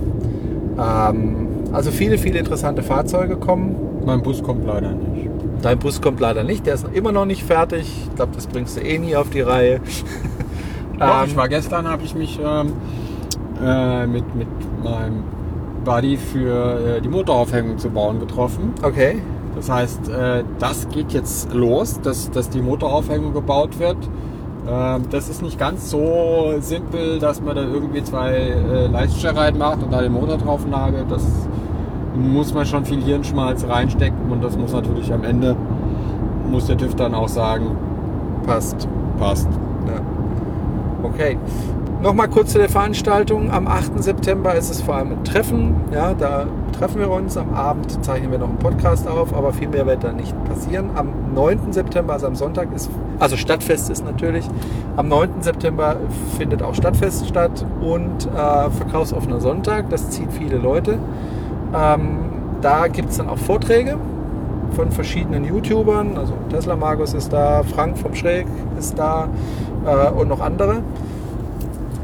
Ähm, 0.78 1.47
also 1.72 1.90
viele, 1.90 2.18
viele 2.18 2.38
interessante 2.40 2.82
Fahrzeuge 2.82 3.36
kommen. 3.36 3.74
mein 4.05 4.20
Bus 4.22 4.43
kommt 4.43 4.66
leider 4.66 4.93
nicht. 4.93 5.30
Dein 5.62 5.78
Bus 5.78 6.02
kommt 6.02 6.20
leider 6.20 6.44
nicht, 6.44 6.66
der 6.66 6.74
ist 6.74 6.86
immer 6.93 7.10
noch 7.10 7.24
nicht 7.24 7.43
fertig. 7.43 7.90
Ich 8.10 8.14
glaube, 8.16 8.32
das 8.34 8.47
bringst 8.47 8.76
du 8.76 8.82
eh 8.82 8.98
nie 8.98 9.16
auf 9.16 9.30
die 9.30 9.40
Reihe. 9.40 9.80
Doch, 10.98 11.22
Ähm, 11.22 11.24
ich 11.28 11.36
war 11.36 11.48
gestern, 11.48 11.88
habe 11.88 12.02
ich 12.05 12.14
mich 12.14 12.38
ähm, 12.44 12.74
äh, 13.64 14.06
mit, 14.06 14.34
mit 14.34 14.48
meinem 14.84 15.24
Buddy 15.86 16.18
für 16.18 16.96
äh, 16.96 17.00
die 17.00 17.08
Motoraufhängung 17.08 17.78
zu 17.78 17.88
bauen 17.88 18.20
getroffen. 18.20 18.74
Okay. 18.82 19.22
Das 19.54 19.70
heißt, 19.70 20.10
äh, 20.10 20.44
das 20.58 20.88
geht 20.90 21.12
jetzt 21.12 21.54
los, 21.54 21.98
dass, 22.02 22.30
dass 22.30 22.50
die 22.50 22.60
Motoraufhängung 22.60 23.32
gebaut 23.32 23.78
wird. 23.78 23.96
Ähm, 24.68 25.04
das 25.10 25.30
ist 25.30 25.40
nicht 25.40 25.58
ganz 25.58 25.90
so 25.90 26.54
simpel, 26.60 27.18
dass 27.18 27.40
man 27.40 27.56
da 27.56 27.62
irgendwie 27.62 28.02
zwei 28.02 28.34
äh, 28.34 28.86
Leistungsstelle 28.88 29.38
reinmacht 29.38 29.82
und 29.82 29.92
da 29.92 30.02
den 30.02 30.12
Motor 30.12 30.36
drauf 30.36 30.66
nagelt. 30.66 31.06
Das 31.08 31.24
muss 32.14 32.52
man 32.52 32.66
schon 32.66 32.84
viel 32.84 33.02
Hirnschmalz 33.02 33.66
reinstecken 33.66 34.30
und 34.30 34.42
das 34.42 34.58
muss 34.58 34.72
natürlich 34.72 35.12
am 35.12 35.24
Ende, 35.24 35.56
muss 36.50 36.66
der 36.66 36.76
TÜV 36.76 36.94
dann 36.96 37.14
auch 37.14 37.28
sagen, 37.28 37.76
Passt. 38.44 38.88
passt. 39.18 39.48
Ja. 39.86 40.00
Okay. 41.02 41.38
Nochmal 42.06 42.28
kurz 42.28 42.52
zu 42.52 42.58
der 42.58 42.68
Veranstaltung. 42.68 43.50
Am 43.50 43.66
8. 43.66 44.00
September 44.00 44.54
ist 44.54 44.70
es 44.70 44.80
vor 44.80 44.94
allem 44.94 45.10
ein 45.10 45.24
Treffen. 45.24 45.74
Ja, 45.92 46.14
da 46.14 46.46
treffen 46.78 47.00
wir 47.00 47.10
uns. 47.10 47.36
Am 47.36 47.52
Abend 47.52 48.04
zeichnen 48.04 48.30
wir 48.30 48.38
noch 48.38 48.48
einen 48.48 48.60
Podcast 48.60 49.08
auf, 49.08 49.34
aber 49.34 49.52
viel 49.52 49.66
mehr 49.66 49.86
wird 49.86 50.04
da 50.04 50.12
nicht 50.12 50.32
passieren. 50.44 50.90
Am 50.94 51.34
9. 51.34 51.72
September, 51.72 52.12
also 52.12 52.28
am 52.28 52.36
Sonntag, 52.36 52.72
ist, 52.72 52.90
also 53.18 53.36
Stadtfest 53.36 53.90
ist 53.90 54.04
natürlich. 54.04 54.46
Am 54.94 55.08
9. 55.08 55.42
September 55.42 55.96
findet 56.38 56.62
auch 56.62 56.76
Stadtfest 56.76 57.26
statt 57.26 57.66
und 57.80 58.26
äh, 58.26 58.70
verkaufsoffener 58.70 59.40
Sonntag. 59.40 59.90
Das 59.90 60.08
zieht 60.10 60.32
viele 60.32 60.58
Leute. 60.58 61.00
Ähm, 61.74 62.18
da 62.60 62.86
gibt 62.86 63.10
es 63.10 63.16
dann 63.16 63.28
auch 63.28 63.38
Vorträge 63.38 63.98
von 64.76 64.92
verschiedenen 64.92 65.44
YouTubern. 65.44 66.16
Also 66.16 66.34
Tesla 66.50 66.76
Markus 66.76 67.14
ist 67.14 67.32
da, 67.32 67.64
Frank 67.64 67.98
vom 67.98 68.14
Schräg 68.14 68.46
ist 68.78 68.96
da 68.96 69.28
äh, 69.84 70.08
und 70.10 70.28
noch 70.28 70.40
andere. 70.40 70.84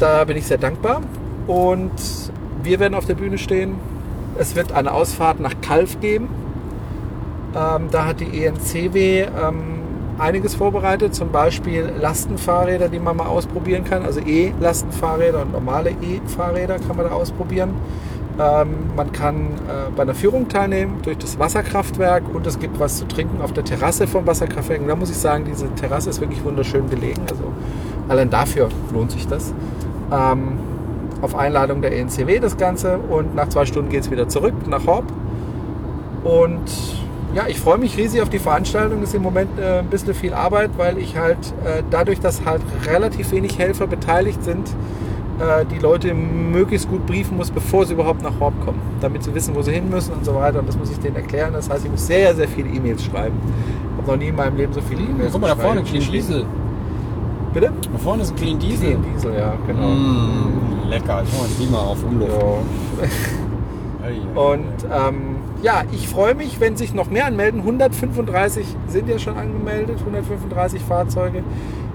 Da 0.02 0.24
bin 0.24 0.36
ich 0.36 0.48
sehr 0.48 0.58
dankbar. 0.58 1.00
Und 1.46 1.92
wir 2.64 2.80
werden 2.80 2.94
auf 2.96 3.06
der 3.06 3.14
Bühne 3.14 3.38
stehen. 3.38 3.76
Es 4.36 4.56
wird 4.56 4.72
eine 4.72 4.90
Ausfahrt 4.90 5.38
nach 5.38 5.54
Kalf 5.60 6.00
geben. 6.00 6.28
Ähm, 7.54 7.86
da 7.92 8.06
hat 8.06 8.18
die 8.18 8.44
ENCW 8.44 9.20
ähm, 9.20 9.28
einiges 10.18 10.56
vorbereitet, 10.56 11.14
zum 11.14 11.30
Beispiel 11.30 11.88
Lastenfahrräder, 12.00 12.88
die 12.88 12.98
man 12.98 13.16
mal 13.16 13.28
ausprobieren 13.28 13.84
kann. 13.84 14.02
Also 14.02 14.18
E-Lastenfahrräder 14.18 15.42
und 15.42 15.52
normale 15.52 15.90
E-Fahrräder 15.90 16.80
kann 16.80 16.96
man 16.96 17.06
da 17.06 17.12
ausprobieren. 17.12 17.70
Ähm, 18.40 18.70
man 18.96 19.12
kann 19.12 19.36
äh, 19.68 19.92
bei 19.94 20.02
einer 20.02 20.16
Führung 20.16 20.48
teilnehmen 20.48 20.98
durch 21.02 21.18
das 21.18 21.38
Wasserkraftwerk 21.38 22.24
und 22.34 22.44
es 22.48 22.58
gibt 22.58 22.80
was 22.80 22.96
zu 22.96 23.06
trinken 23.06 23.40
auf 23.40 23.52
der 23.52 23.64
Terrasse 23.64 24.08
vom 24.08 24.26
Wasserkraftwerk. 24.26 24.80
Und 24.80 24.88
da 24.88 24.96
muss 24.96 25.10
ich 25.10 25.18
sagen, 25.18 25.44
diese 25.44 25.72
Terrasse 25.76 26.10
ist 26.10 26.20
wirklich 26.20 26.42
wunderschön 26.42 26.90
gelegen. 26.90 27.22
Also 27.30 27.44
allein 28.08 28.30
dafür 28.30 28.68
lohnt 28.92 29.12
sich 29.12 29.28
das. 29.28 29.54
Ähm, 30.10 30.58
auf 31.20 31.36
Einladung 31.36 31.80
der 31.80 31.96
ENCW 31.96 32.40
das 32.40 32.56
Ganze 32.56 32.98
und 32.98 33.34
nach 33.34 33.48
zwei 33.48 33.64
Stunden 33.64 33.90
geht 33.90 34.02
es 34.02 34.10
wieder 34.10 34.28
zurück 34.28 34.54
nach 34.68 34.86
Horb. 34.86 35.04
Und 36.24 36.68
ja, 37.34 37.44
ich 37.48 37.58
freue 37.58 37.78
mich 37.78 37.96
riesig 37.96 38.20
auf 38.20 38.28
die 38.28 38.38
Veranstaltung. 38.38 39.02
Ist 39.02 39.14
im 39.14 39.22
Moment 39.22 39.58
äh, 39.58 39.78
ein 39.78 39.86
bisschen 39.86 40.14
viel 40.14 40.34
Arbeit, 40.34 40.70
weil 40.76 40.98
ich 40.98 41.16
halt 41.16 41.38
äh, 41.64 41.82
dadurch, 41.90 42.20
dass 42.20 42.44
halt 42.44 42.60
relativ 42.86 43.30
wenig 43.32 43.58
Helfer 43.58 43.86
beteiligt 43.86 44.44
sind, 44.44 44.68
äh, 45.38 45.64
die 45.64 45.78
Leute 45.78 46.12
möglichst 46.12 46.88
gut 46.88 47.06
briefen 47.06 47.36
muss, 47.36 47.50
bevor 47.50 47.86
sie 47.86 47.94
überhaupt 47.94 48.22
nach 48.22 48.38
Horb 48.38 48.54
kommen, 48.64 48.80
damit 49.00 49.22
sie 49.22 49.34
wissen, 49.34 49.54
wo 49.54 49.62
sie 49.62 49.72
hin 49.72 49.88
müssen 49.88 50.12
und 50.12 50.24
so 50.24 50.34
weiter. 50.34 50.58
Und 50.58 50.68
das 50.68 50.76
muss 50.76 50.90
ich 50.90 50.98
denen 50.98 51.16
erklären. 51.16 51.52
Das 51.54 51.70
heißt, 51.70 51.84
ich 51.84 51.90
muss 51.90 52.06
sehr, 52.06 52.34
sehr 52.34 52.48
viele 52.48 52.68
E-Mails 52.68 53.04
schreiben. 53.04 53.36
Ich 53.44 54.02
habe 54.02 54.12
noch 54.12 54.18
nie 54.18 54.28
in 54.28 54.36
meinem 54.36 54.56
Leben 54.56 54.72
so 54.72 54.80
viele 54.82 55.02
E-Mails 55.02 55.32
Guck 55.32 55.40
mal, 55.40 55.48
da 55.48 55.56
vorne, 55.56 55.82
geschrieben. 55.82 56.44
Clean. 57.52 57.72
Bitte? 57.72 57.72
Da 57.92 57.98
vorne 57.98 58.22
ist 58.22 58.30
ein 58.30 58.36
Clean 58.36 58.58
Diesel. 58.58 58.96
Diesel. 58.96 59.12
Diesel, 59.14 59.34
ja, 59.34 59.54
genau. 59.66 59.88
Mm, 59.88 60.88
lecker. 60.88 61.22
Ich 61.24 61.32
mach 61.32 61.40
mal 61.40 61.48
die 61.58 61.66
mal 61.66 61.78
auf 61.78 62.04
Umluft. 62.04 62.32
Ja. 62.32 63.08
Und 64.34 64.64
ähm, 64.92 65.36
ja, 65.62 65.82
ich 65.92 66.08
freue 66.08 66.34
mich, 66.34 66.58
wenn 66.58 66.76
sich 66.76 66.92
noch 66.92 67.08
mehr 67.08 67.26
anmelden. 67.26 67.60
135 67.60 68.66
sind 68.88 69.08
ja 69.08 69.18
schon 69.18 69.36
angemeldet, 69.36 69.98
135 70.00 70.82
Fahrzeuge. 70.82 71.44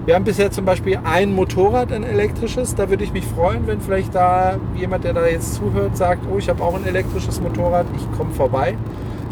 Wir 0.06 0.14
haben 0.14 0.24
bisher 0.24 0.50
zum 0.50 0.64
Beispiel 0.64 0.98
ein 1.04 1.34
Motorrad, 1.34 1.92
ein 1.92 2.02
elektrisches. 2.02 2.74
Da 2.74 2.88
würde 2.88 3.04
ich 3.04 3.12
mich 3.12 3.26
freuen, 3.26 3.66
wenn 3.66 3.82
vielleicht 3.82 4.14
da 4.14 4.56
jemand, 4.74 5.04
der 5.04 5.12
da 5.12 5.26
jetzt 5.26 5.56
zuhört, 5.56 5.98
sagt, 5.98 6.22
oh, 6.32 6.38
ich 6.38 6.48
habe 6.48 6.62
auch 6.62 6.74
ein 6.74 6.86
elektrisches 6.86 7.42
Motorrad, 7.42 7.84
ich 7.94 8.16
komme 8.16 8.30
vorbei. 8.32 8.74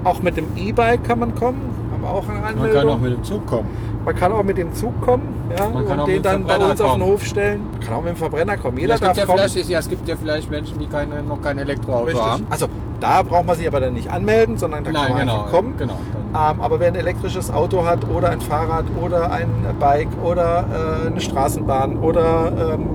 Auch 0.05 0.21
mit 0.21 0.37
dem 0.37 0.45
E-Bike 0.55 1.03
kann 1.03 1.19
man 1.19 1.35
kommen, 1.35 1.63
haben 1.91 2.03
wir 2.03 2.11
auch 2.11 2.29
eine 2.29 2.41
Man 2.41 2.45
Anmeldung. 2.45 2.79
kann 2.79 2.89
auch 2.91 3.01
mit 3.01 3.13
dem 3.15 3.25
Zug 3.25 3.47
kommen. 3.47 3.69
Man 4.07 4.15
kann 4.17 4.33
auch 4.33 4.43
mit 4.45 4.57
dem 4.57 4.73
Zug 4.73 4.99
kommen 5.03 5.35
ja, 5.59 5.69
Man 5.69 5.87
kann 5.87 6.01
und 6.01 6.09
den 6.09 6.23
dann 6.23 6.45
bei 6.45 6.57
uns 6.57 6.81
auf 6.81 6.93
den 6.93 7.01
kommen. 7.01 7.13
Hof 7.13 7.25
stellen. 7.25 7.61
Man 7.73 7.81
kann 7.81 7.95
auch 7.95 8.03
mit 8.03 8.11
dem 8.11 8.17
Verbrenner 8.17 8.57
kommen. 8.57 8.77
Ja, 8.79 8.83
Jeder 8.83 8.95
es, 8.95 9.01
gibt 9.01 9.09
darf 9.11 9.19
ja 9.19 9.27
kommen. 9.27 9.39
vielleicht, 9.49 9.69
ja, 9.69 9.79
es 9.81 9.89
gibt 9.89 10.09
ja 10.09 10.17
vielleicht 10.17 10.51
Menschen, 10.51 10.79
die 10.79 10.87
keine, 10.87 11.23
noch 11.25 11.43
kein 11.43 11.59
Elektroauto 11.59 12.05
Richtig. 12.05 12.23
haben. 12.25 12.47
Also 12.49 12.67
da 13.01 13.23
braucht 13.23 13.47
man 13.47 13.57
sich 13.57 13.67
aber 13.67 13.81
dann 13.81 13.95
nicht 13.95 14.09
anmelden, 14.11 14.57
sondern 14.59 14.85
da 14.85 14.93
kann 14.93 15.03
Nein, 15.03 15.11
man 15.13 15.21
genau. 15.21 15.35
einfach 15.41 15.51
kommen. 15.51 15.75
genau. 15.77 15.99
Dann, 16.33 16.55
Ähm, 16.57 16.61
aber 16.63 16.79
wer 16.81 16.89
ein 16.89 16.95
elektrisches 16.95 17.51
Auto 17.53 17.85
hat 17.85 18.09
oder 18.09 18.31
ein 18.31 18.41
Fahrrad 18.41 18.85
oder 19.03 19.31
ein 19.33 19.49
Bike 19.81 20.09
oder 20.25 20.65
äh, 21.05 21.07
eine 21.09 21.21
Straßenbahn 21.21 21.97
oder 21.99 22.75
ähm, 22.75 22.89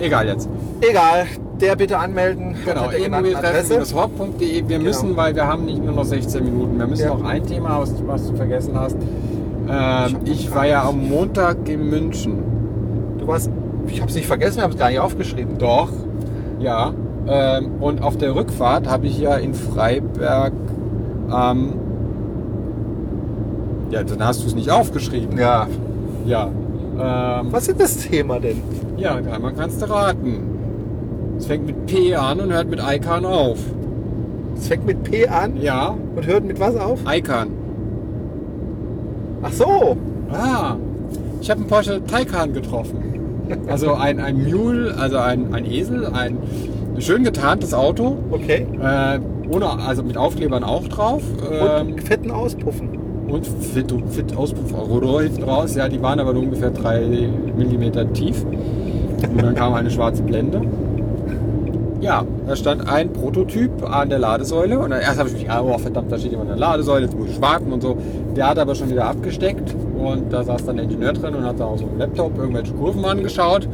egal 0.00 0.26
jetzt. 0.26 0.48
egal, 0.80 1.26
der 1.60 1.76
bitte 1.76 1.98
anmelden 1.98 2.56
Genau, 2.64 2.84
Adresse. 2.86 3.04
e-mobiltreffen-hort.de. 3.06 4.68
Wir 4.68 4.78
müssen, 4.80 5.16
weil 5.16 5.34
wir 5.36 5.46
haben 5.46 5.66
nicht 5.66 5.84
nur 5.84 5.94
noch 5.94 6.04
16 6.04 6.42
Minuten. 6.44 6.78
Wir 6.78 6.86
müssen 6.86 7.04
Ja. 7.04 7.14
noch 7.14 7.24
ein 7.24 7.46
Thema, 7.46 7.80
was, 7.80 7.92
was 8.06 8.26
du 8.28 8.34
vergessen 8.36 8.72
hast. 8.78 8.96
Ähm, 9.70 10.16
ich 10.24 10.54
war 10.54 10.66
ja 10.66 10.84
am 10.88 11.08
Montag 11.08 11.68
in 11.68 11.88
München. 11.88 12.38
Du 13.18 13.26
warst, 13.26 13.50
ich 13.86 14.00
habe 14.00 14.10
es 14.10 14.16
nicht 14.16 14.26
vergessen, 14.26 14.56
wir 14.58 14.64
haben 14.64 14.72
es 14.72 14.78
gar 14.78 14.88
nicht 14.90 15.00
aufgeschrieben. 15.00 15.58
Doch, 15.58 15.90
ja. 16.58 16.92
Ähm, 17.26 17.72
und 17.80 18.02
auf 18.02 18.16
der 18.16 18.34
Rückfahrt 18.34 18.88
habe 18.88 19.06
ich 19.06 19.18
ja 19.18 19.36
in 19.36 19.54
Freiberg 19.54 20.52
ähm, 21.32 21.74
ja, 23.90 24.02
dann 24.04 24.24
hast 24.24 24.42
du 24.42 24.46
es 24.46 24.54
nicht 24.54 24.70
aufgeschrieben. 24.70 25.36
Ja. 25.38 25.66
Ja. 26.24 26.48
Ähm, 26.98 27.48
Was 27.52 27.68
ist 27.68 27.80
das 27.80 27.96
Thema 27.98 28.38
denn? 28.38 28.62
ja, 28.96 29.14
einmal 29.16 29.52
kannst 29.52 29.82
du 29.82 29.90
raten. 29.90 30.42
Es 31.38 31.46
fängt 31.46 31.66
mit 31.66 31.86
P 31.86 32.14
an 32.14 32.40
und 32.40 32.52
hört 32.52 32.68
mit 32.68 32.80
Icon 32.86 33.24
auf. 33.24 33.58
Es 34.56 34.68
fängt 34.68 34.84
mit 34.86 35.02
P 35.04 35.26
an 35.26 35.56
Ja, 35.56 35.94
und 36.14 36.26
hört 36.26 36.44
mit 36.44 36.60
was 36.60 36.76
auf? 36.76 37.00
Icon. 37.10 37.48
Ach 39.42 39.52
so. 39.52 39.96
Ah, 40.32 40.76
ich 41.40 41.50
habe 41.50 41.60
einen 41.60 41.68
Porsche 41.68 42.02
Taycan 42.04 42.52
getroffen. 42.52 42.98
Also 43.68 43.94
ein, 43.94 44.20
ein 44.20 44.44
Mule, 44.48 44.94
also 44.96 45.18
ein, 45.18 45.52
ein 45.52 45.64
Esel, 45.64 46.06
ein 46.06 46.36
schön 46.98 47.24
getarntes 47.24 47.74
Auto. 47.74 48.16
Okay. 48.30 48.66
Äh, 48.80 49.18
ohne, 49.52 49.68
also 49.70 50.02
mit 50.04 50.16
Aufklebern 50.16 50.62
auch 50.62 50.86
drauf. 50.86 51.22
Ähm, 51.50 51.94
Und 51.94 52.02
fetten 52.02 52.30
Auspuffen. 52.30 52.90
und 53.28 53.46
fit, 53.46 53.92
fit 54.10 54.36
Auspuffrohr 54.36 55.22
hinten 55.22 55.42
raus. 55.42 55.74
Ja, 55.74 55.88
die 55.88 56.00
waren 56.00 56.20
aber 56.20 56.32
nur 56.32 56.44
ungefähr 56.44 56.70
3 56.70 57.00
mm 57.56 58.12
tief. 58.14 58.44
Und 58.44 59.42
dann 59.42 59.54
kam 59.54 59.74
eine 59.74 59.90
schwarze 59.90 60.22
Blende. 60.22 60.60
Ja, 62.00 62.24
da 62.46 62.56
stand 62.56 62.88
ein 62.88 63.12
Prototyp 63.12 63.70
an 63.88 64.08
der 64.08 64.18
Ladesäule. 64.18 64.78
Und 64.78 64.90
dann 64.90 65.00
erst 65.02 65.18
habe 65.18 65.28
ich 65.28 65.34
mich, 65.34 65.46
oh 65.50 65.76
verdammt, 65.78 66.10
da 66.10 66.18
steht 66.18 66.30
jemand 66.32 66.50
an 66.50 66.58
der 66.58 66.66
Ladesäule, 66.68 67.04
jetzt 67.06 67.16
muss 67.18 67.28
ich 67.28 67.40
warten 67.42 67.72
und 67.72 67.82
so. 67.82 67.96
Der 68.34 68.48
hat 68.48 68.58
aber 68.58 68.74
schon 68.74 68.88
wieder 68.90 69.04
abgesteckt. 69.06 69.74
Und 69.98 70.32
da 70.32 70.42
saß 70.42 70.64
dann 70.64 70.76
der 70.76 70.84
Ingenieur 70.86 71.12
drin 71.12 71.34
und 71.34 71.44
hat 71.44 71.60
da 71.60 71.66
auf 71.66 71.78
so 71.80 71.86
einem 71.86 71.98
Laptop 71.98 72.38
irgendwelche 72.38 72.72
Kurven 72.72 73.04
angeschaut. 73.04 73.68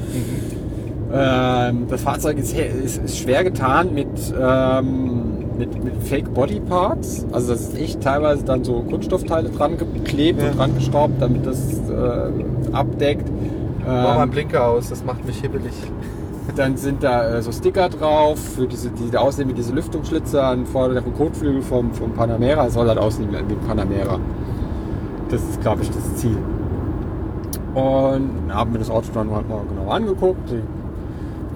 Ähm, 1.14 1.86
das 1.88 2.02
Fahrzeug 2.02 2.38
ist, 2.38 2.56
ist, 2.58 3.02
ist 3.04 3.18
schwer 3.18 3.44
getan 3.44 3.94
mit, 3.94 4.08
ähm, 4.40 5.44
mit, 5.56 5.84
mit 5.84 5.94
Fake 6.02 6.34
Body 6.34 6.60
Parts. 6.60 7.24
Also 7.30 7.52
das 7.52 7.60
ist 7.68 7.78
echt 7.80 8.00
teilweise 8.00 8.44
dann 8.44 8.64
so 8.64 8.80
Kunststoffteile 8.90 9.50
dran 9.50 9.76
geklebt 9.78 10.42
Ja. 10.42 10.48
und 10.50 10.58
dran 10.58 10.74
geschraubt, 10.74 11.14
damit 11.20 11.46
das 11.46 11.58
äh, 11.88 12.74
abdeckt. 12.74 13.28
Mach 13.86 13.92
mal 13.92 14.12
einen 14.14 14.22
Ähm, 14.24 14.30
Blinker 14.30 14.66
aus, 14.66 14.88
das 14.88 15.04
macht 15.04 15.24
mich 15.24 15.40
hibbelig. 15.40 15.72
Dann 16.54 16.76
sind 16.76 17.02
da 17.02 17.36
äh, 17.36 17.42
so 17.42 17.50
Sticker 17.52 17.88
drauf, 17.88 18.38
für 18.38 18.66
diese, 18.66 18.90
die 18.90 19.10
da 19.10 19.20
aussehen 19.20 19.48
wie 19.48 19.54
diese 19.54 19.72
Lüftungsschlitze 19.72 20.42
an 20.42 20.66
vorderen 20.66 21.14
Kotflügel 21.14 21.62
vom, 21.62 21.92
vom 21.92 22.12
Panamera. 22.12 22.66
Es 22.66 22.74
soll 22.74 22.88
halt 22.88 22.98
aussehen 22.98 23.32
wie 23.32 23.36
ein 23.36 23.66
Panamera. 23.66 24.18
Das 25.28 25.42
ist, 25.42 25.60
glaube 25.60 25.82
ich, 25.82 25.90
das 25.90 26.16
Ziel. 26.16 26.38
Und 27.74 28.30
haben 28.48 28.72
mir 28.72 28.78
das 28.78 28.90
Auto 28.90 29.08
dann 29.12 29.30
halt 29.30 29.48
mal 29.48 29.60
genau 29.68 29.90
angeguckt. 29.90 30.54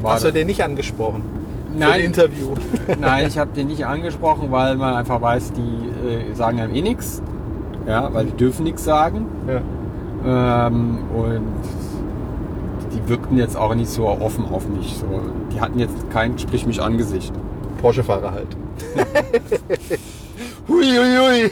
Hast 0.02 0.24
du 0.24 0.32
den 0.32 0.46
nicht 0.46 0.62
angesprochen? 0.62 1.22
Nein, 1.76 2.00
Interview. 2.00 2.54
Nein, 3.00 3.26
ich 3.28 3.38
habe 3.38 3.52
den 3.54 3.68
nicht 3.68 3.86
angesprochen, 3.86 4.50
weil 4.50 4.76
man 4.76 4.94
einfach 4.94 5.20
weiß, 5.20 5.52
die 5.52 6.32
äh, 6.32 6.34
sagen 6.34 6.60
einem 6.60 6.74
eh 6.74 6.82
nichts. 6.82 7.22
Ja, 7.86 8.12
weil 8.12 8.26
die 8.26 8.36
dürfen 8.36 8.64
nichts 8.64 8.84
sagen. 8.84 9.26
Ja. 9.46 10.66
Ähm, 10.66 10.98
und 11.14 11.42
wirkten 13.10 13.36
jetzt 13.36 13.56
auch 13.56 13.74
nicht 13.74 13.90
so 13.90 14.08
offen 14.08 14.46
auf 14.50 14.66
mich. 14.68 14.96
So, 14.96 15.06
die 15.52 15.60
hatten 15.60 15.78
jetzt 15.78 16.10
kein 16.10 16.38
Sprich 16.38 16.64
mich 16.66 16.80
Angesicht. 16.80 17.32
Porsche-Fahrer 17.82 18.32
halt. 18.32 18.56
hui, 20.68 20.84
hui, 20.84 21.16
hui. 21.18 21.50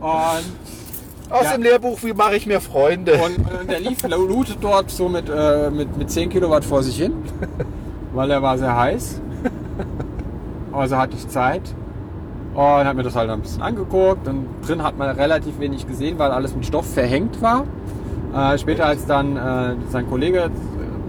Und, 0.00 0.44
Aus 1.30 1.44
Ja. 1.44 1.52
dem 1.54 1.62
Lehrbuch, 1.62 1.98
wie 2.02 2.12
mache 2.12 2.36
ich 2.36 2.46
mir 2.46 2.60
Freunde? 2.60 3.14
und, 3.14 3.38
und 3.60 3.70
der 3.70 3.80
lief 3.80 4.02
lootet 4.06 4.58
dort 4.60 4.90
so 4.90 5.08
mit, 5.08 5.28
äh, 5.34 5.70
mit, 5.70 5.96
mit 5.96 6.10
10 6.10 6.28
Kilowatt 6.28 6.64
vor 6.64 6.82
sich 6.82 6.96
hin, 6.98 7.12
weil 8.12 8.30
er 8.30 8.42
war 8.42 8.58
sehr 8.58 8.76
heiß. 8.76 9.20
Also 10.72 10.96
hatte 10.96 11.16
ich 11.16 11.26
Zeit. 11.28 11.62
Und 12.54 12.60
habe 12.60 12.94
mir 12.94 13.02
das 13.02 13.16
halt 13.16 13.30
ein 13.30 13.40
bisschen 13.40 13.62
angeguckt. 13.62 14.28
Und 14.28 14.46
drin 14.66 14.82
hat 14.82 14.96
man 14.98 15.08
relativ 15.10 15.58
wenig 15.58 15.86
gesehen, 15.86 16.18
weil 16.18 16.30
alles 16.30 16.54
mit 16.54 16.66
Stoff 16.66 16.86
verhängt 16.92 17.40
war. 17.42 17.64
Äh, 18.34 18.58
später, 18.58 18.86
als 18.86 19.06
dann 19.06 19.36
äh, 19.36 19.76
sein 19.90 20.08
Kollege 20.10 20.50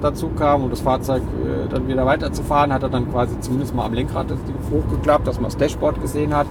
dazu 0.02 0.30
kam 0.38 0.64
und 0.64 0.72
das 0.72 0.82
Fahrzeug 0.82 1.24
äh, 1.24 1.68
dann 1.68 1.88
wieder 1.88 2.06
weiterzufahren, 2.06 2.72
hat 2.72 2.84
er 2.84 2.90
dann 2.90 3.12
quasi 3.12 3.40
zumindest 3.40 3.74
mal 3.74 3.86
am 3.86 3.94
Lenkrad 3.94 4.30
das 4.30 4.38
Ding 4.44 4.56
hochgeklappt, 4.72 5.26
dass 5.28 5.38
man 5.38 5.46
das 5.46 5.58
Dashboard 5.58 6.02
gesehen 6.02 6.36
hat. 6.36 6.46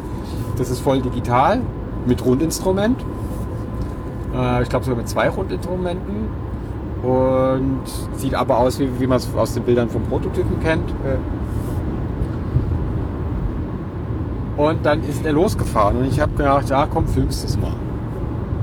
Das 0.59 0.71
ist 0.71 0.81
voll 0.81 1.01
digital 1.01 1.61
mit 2.07 2.25
Rundinstrument. 2.25 3.01
Äh, 4.35 4.63
ich 4.65 4.69
glaube 4.69 4.85
sogar 4.85 4.99
mit 4.99 5.09
zwei 5.09 5.29
Rundinstrumenten. 5.29 6.45
Und 7.05 7.83
sieht 8.17 8.35
aber 8.35 8.59
aus, 8.59 8.81
wie, 8.81 8.89
wie 8.99 9.07
man 9.07 9.19
es 9.19 9.29
aus 9.37 9.53
den 9.53 9.63
Bildern 9.63 9.91
vom 9.91 10.03
Prototypen 10.05 10.59
kennt. 10.61 10.91
Und 14.57 14.87
dann 14.87 15.05
ist 15.05 15.23
er 15.27 15.33
losgefahren 15.33 15.99
und 15.99 16.07
ich 16.07 16.19
habe 16.19 16.33
gedacht, 16.33 16.71
ja 16.71 16.87
komm, 16.91 17.07
filmst 17.07 17.45
es 17.45 17.59
mal. 17.59 17.75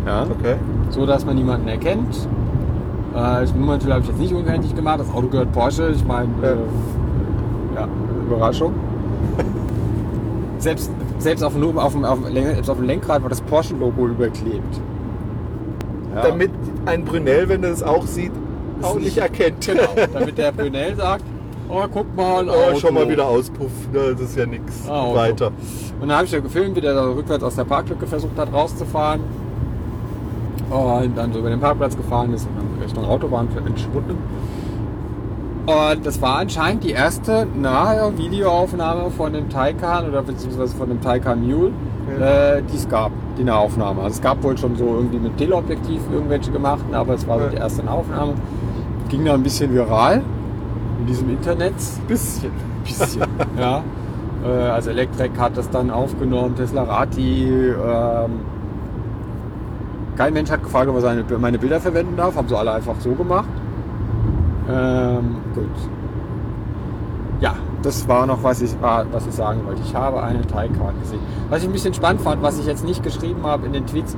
Ja, 0.05 0.23
Okay. 0.23 0.55
so 0.89 1.05
dass 1.05 1.25
man 1.25 1.35
niemanden 1.35 1.67
erkennt. 1.67 2.27
Äh, 3.13 3.41
das 3.41 3.53
Nummernschild 3.53 3.93
habe 3.93 4.03
ich 4.03 4.09
jetzt 4.09 4.19
nicht 4.19 4.33
unkenntlich 4.33 4.75
gemacht. 4.75 4.99
Das 4.99 5.09
Auto 5.13 5.27
gehört 5.27 5.51
Porsche. 5.51 5.89
Ich 5.95 6.05
meine, 6.05 6.29
Ja. 6.41 6.49
äh, 6.49 6.55
ja, 7.75 7.87
Überraschung. 8.27 8.73
selbst, 10.57 10.91
selbst 11.19 11.43
auf, 11.43 11.53
dem, 11.53 11.77
auf, 11.77 11.93
dem, 11.93 12.05
auf, 12.05 12.19
dem, 12.23 12.33
selbst 12.33 12.69
auf 12.69 12.77
dem 12.77 12.85
Lenkrad 12.87 13.21
war 13.21 13.29
das 13.29 13.41
Porsche-Logo 13.41 14.07
überklebt. 14.07 14.79
Ja. 16.15 16.21
Damit 16.23 16.51
ein 16.85 17.05
Brunel, 17.05 17.47
wenn 17.47 17.63
er 17.63 17.69
das 17.71 17.83
auch 17.83 18.05
sieht, 18.05 18.31
auch 18.81 18.95
nicht 18.99 19.17
erkennt. 19.17 19.65
Genau, 19.65 19.83
damit 20.13 20.37
der 20.37 20.51
Brunel 20.51 20.95
sagt, 20.95 21.23
oh 21.69 21.83
guck 21.93 22.15
mal, 22.15 22.47
Oh, 22.49 22.75
schon 22.77 22.93
mal 22.93 23.07
wieder 23.07 23.25
Auspuff. 23.27 23.71
Das 23.93 24.19
ist 24.19 24.35
ja 24.37 24.45
nichts. 24.45 24.89
Ah. 24.89 25.13
Weiter. 25.13 25.47
Und 26.01 26.07
dann 26.09 26.17
habe 26.17 26.25
ich 26.25 26.31
ja 26.31 26.39
gefilmt, 26.39 26.75
wie 26.75 26.81
der 26.81 26.95
da 26.95 27.05
rückwärts 27.05 27.43
aus 27.43 27.55
der 27.55 27.63
Parklücke 27.65 28.07
versucht 28.07 28.37
hat 28.37 28.51
rauszufahren. 28.51 29.21
Und 30.71 31.17
dann 31.17 31.33
so 31.33 31.39
über 31.39 31.49
den 31.49 31.59
Parkplatz 31.59 31.97
gefahren 31.97 32.33
ist 32.33 32.47
und 32.47 32.55
dann 32.57 32.81
Richtung 32.83 33.05
Autobahn 33.05 33.47
entschwunden. 33.65 34.17
Und 35.65 36.05
das 36.05 36.21
war 36.21 36.37
anscheinend 36.39 36.83
die 36.83 36.91
erste 36.91 37.45
nahe 37.59 38.17
Videoaufnahme 38.17 39.11
von 39.11 39.31
dem 39.33 39.47
Taycan 39.49 40.07
oder 40.09 40.21
beziehungsweise 40.23 40.75
von 40.75 40.89
dem 40.89 40.99
Taycan 41.01 41.41
Mule, 41.45 41.71
Ja. 42.19 42.55
äh, 42.55 42.63
die 42.63 42.75
es 42.77 42.89
gab, 42.89 43.11
die 43.37 43.43
Nahaufnahme. 43.43 44.01
Also 44.01 44.15
es 44.15 44.21
gab 44.21 44.41
wohl 44.43 44.57
schon 44.57 44.75
so 44.75 44.85
irgendwie 44.85 45.19
mit 45.19 45.37
Teleobjektiv 45.37 46.01
irgendwelche 46.11 46.51
gemachten, 46.51 46.95
aber 46.95 47.13
es 47.13 47.27
war 47.27 47.39
so 47.39 47.47
die 47.49 47.57
erste 47.57 47.83
Nahaufnahme. 47.83 48.33
Ging 49.09 49.23
dann 49.23 49.35
ein 49.35 49.43
bisschen 49.43 49.71
viral 49.73 50.23
in 50.99 51.05
diesem 51.05 51.29
Internet. 51.29 51.73
Bisschen. 52.07 52.51
Bisschen, 52.83 53.21
ja. 53.59 53.83
Äh, 54.43 54.69
Also 54.69 54.89
Electrek 54.89 55.31
hat 55.37 55.55
das 55.57 55.69
dann 55.69 55.91
aufgenommen, 55.91 56.55
Tesla 56.55 56.83
Rati. 56.83 57.47
Ähm, 57.49 58.31
kein 60.15 60.33
Mensch 60.33 60.51
hat 60.51 60.63
gefragt, 60.63 60.89
ob 60.89 60.95
er 60.95 61.01
seine, 61.01 61.23
meine 61.39 61.57
Bilder 61.57 61.79
verwenden 61.79 62.15
darf. 62.17 62.35
Haben 62.35 62.47
sie 62.47 62.57
alle 62.57 62.73
einfach 62.73 62.95
so 62.99 63.11
gemacht. 63.11 63.49
Ähm, 64.69 65.37
gut. 65.55 65.65
Ja, 67.39 67.55
das 67.81 68.07
war 68.07 68.25
noch, 68.27 68.43
was 68.43 68.61
ich, 68.61 68.79
war, 68.81 69.05
was 69.11 69.25
ich 69.25 69.33
sagen 69.33 69.61
wollte. 69.65 69.81
Ich 69.83 69.95
habe 69.95 70.21
einen 70.21 70.47
Taycan 70.47 70.99
gesehen. 71.01 71.19
Was 71.49 71.61
ich 71.61 71.69
ein 71.69 71.73
bisschen 71.73 71.93
spannend 71.93 72.21
fand, 72.21 72.43
was 72.43 72.59
ich 72.59 72.65
jetzt 72.65 72.85
nicht 72.85 73.03
geschrieben 73.03 73.45
habe 73.45 73.65
in 73.65 73.73
den 73.73 73.85
Tweets, 73.87 74.15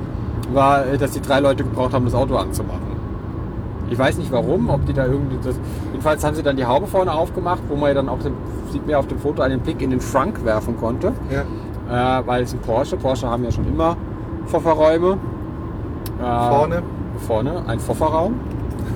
war, 0.52 0.86
äh, 0.86 0.98
dass 0.98 1.12
die 1.12 1.22
drei 1.22 1.40
Leute 1.40 1.64
gebraucht 1.64 1.94
haben, 1.94 2.06
das 2.06 2.16
Auto 2.16 2.36
anzumachen. 2.36 2.94
Ich 3.90 3.98
weiß 3.98 4.18
nicht 4.18 4.32
warum, 4.32 4.70
ob 4.70 4.86
die 4.86 4.94
da 4.94 5.06
irgendwie 5.06 5.38
das. 5.44 5.56
Jedenfalls 5.92 6.24
haben 6.24 6.36
sie 6.36 6.44
dann 6.44 6.58
die 6.58 6.66
Haube 6.66 6.88
vorne 6.88 7.14
aufgemacht, 7.14 7.62
wo 7.70 7.76
man 7.76 7.90
ja 7.90 7.96
dann 7.96 8.10
auch 8.10 8.20
den, 8.20 8.34
sieht 8.72 8.88
mir 8.88 8.98
auf 8.98 9.08
dem 9.08 9.20
Foto 9.20 9.42
einen 9.42 9.60
Blick 9.60 9.82
in 9.82 9.92
den 9.92 10.02
Frunk 10.02 10.44
werfen 10.44 10.78
konnte. 10.78 11.14
Ja. 11.30 12.20
Äh, 12.20 12.28
weil 12.28 12.44
es 12.44 12.54
ein 12.54 12.60
Porsche. 12.60 12.98
Porsche 12.98 13.30
haben 13.30 13.44
ja 13.44 13.52
schon 13.52 13.68
immer 13.68 13.96
Kofferräume. 14.52 15.18
Äh, 16.20 16.50
Vorne. 16.50 16.84
Vorne, 17.28 17.64
ein 17.68 17.80
Kofferraum. 17.80 18.36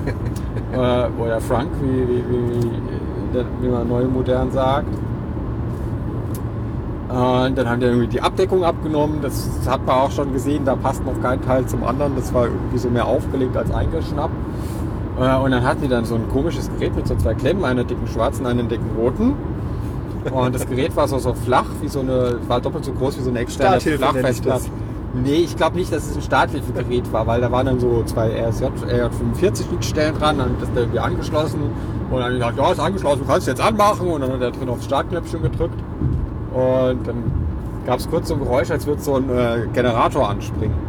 äh, 0.72 0.76
oder 1.22 1.40
Frunk, 1.40 1.68
wie, 1.80 2.08
wie, 2.08 2.24
wie, 2.30 3.44
wie 3.62 3.68
man 3.68 3.88
neu 3.88 4.04
modern 4.04 4.50
sagt. 4.50 4.86
Und 7.08 7.56
dann 7.56 7.68
haben 7.68 7.80
die 7.80 7.86
irgendwie 7.86 8.06
die 8.06 8.20
Abdeckung 8.20 8.64
abgenommen. 8.64 9.20
Das 9.22 9.48
hat 9.66 9.86
man 9.86 9.96
auch 9.96 10.10
schon 10.10 10.32
gesehen. 10.34 10.64
Da 10.66 10.76
passt 10.76 11.04
noch 11.06 11.18
kein 11.22 11.40
Teil 11.40 11.64
zum 11.66 11.82
anderen. 11.84 12.14
Das 12.16 12.34
war 12.34 12.44
irgendwie 12.44 12.76
so 12.78 12.90
mehr 12.90 13.06
aufgelegt 13.06 13.56
als 13.56 13.72
eingeschnappt. 13.72 14.34
Äh, 15.18 15.36
Und 15.36 15.50
dann 15.52 15.64
hatten 15.64 15.82
die 15.82 15.88
dann 15.88 16.04
so 16.04 16.16
ein 16.16 16.28
komisches 16.28 16.70
Gerät 16.74 16.94
mit 16.94 17.06
so 17.08 17.14
zwei 17.16 17.34
Klemmen, 17.34 17.64
einer 17.64 17.84
dicken 17.84 18.06
schwarzen, 18.08 18.44
einer 18.46 18.62
dicken 18.64 18.90
roten. 18.96 19.34
Und 20.32 20.54
das 20.54 20.66
Gerät 20.66 20.94
war 20.96 21.08
so, 21.08 21.18
so 21.18 21.32
flach, 21.32 21.64
wie 21.80 21.88
so 21.88 22.00
eine, 22.00 22.36
war 22.46 22.60
doppelt 22.60 22.84
so 22.84 22.92
groß 22.92 23.18
wie 23.18 23.22
so 23.22 23.30
eine 23.30 23.38
externe 23.38 23.76
Flachfestplatte. 23.80 24.64
Nee, 25.14 25.36
ich 25.36 25.56
glaube 25.56 25.76
nicht, 25.76 25.92
dass 25.92 26.06
es 26.10 26.16
ein 26.16 26.22
Starthilfegerät 26.22 27.10
war, 27.12 27.26
weil 27.26 27.40
da 27.40 27.50
waren 27.50 27.66
dann 27.66 27.80
so 27.80 28.02
zwei 28.04 28.28
RSJ, 28.28 28.64
RJ45 28.64 29.68
Schnittstellen 29.68 30.18
dran, 30.18 30.38
dann 30.38 30.56
ist 30.60 30.70
der 30.74 30.82
irgendwie 30.82 30.98
angeschlossen 30.98 31.60
und 32.10 32.20
dann 32.20 32.32
gesagt, 32.32 32.58
ja, 32.58 32.72
ist 32.72 32.80
angeschlossen, 32.80 33.20
du 33.20 33.26
kannst 33.26 33.46
jetzt 33.46 33.60
anmachen 33.60 34.06
und 34.06 34.20
dann 34.20 34.32
hat 34.32 34.42
er 34.42 34.50
drin 34.50 34.68
aufs 34.68 34.84
Startknöpfchen 34.84 35.42
gedrückt 35.42 35.82
und 36.52 37.06
dann 37.06 37.24
gab 37.86 37.98
es 37.98 38.10
kurz 38.10 38.28
so 38.28 38.34
ein 38.34 38.40
Geräusch, 38.40 38.70
als 38.70 38.86
würde 38.86 39.00
so 39.00 39.14
ein 39.16 39.30
äh, 39.30 39.66
Generator 39.72 40.28
anspringen. 40.28 40.76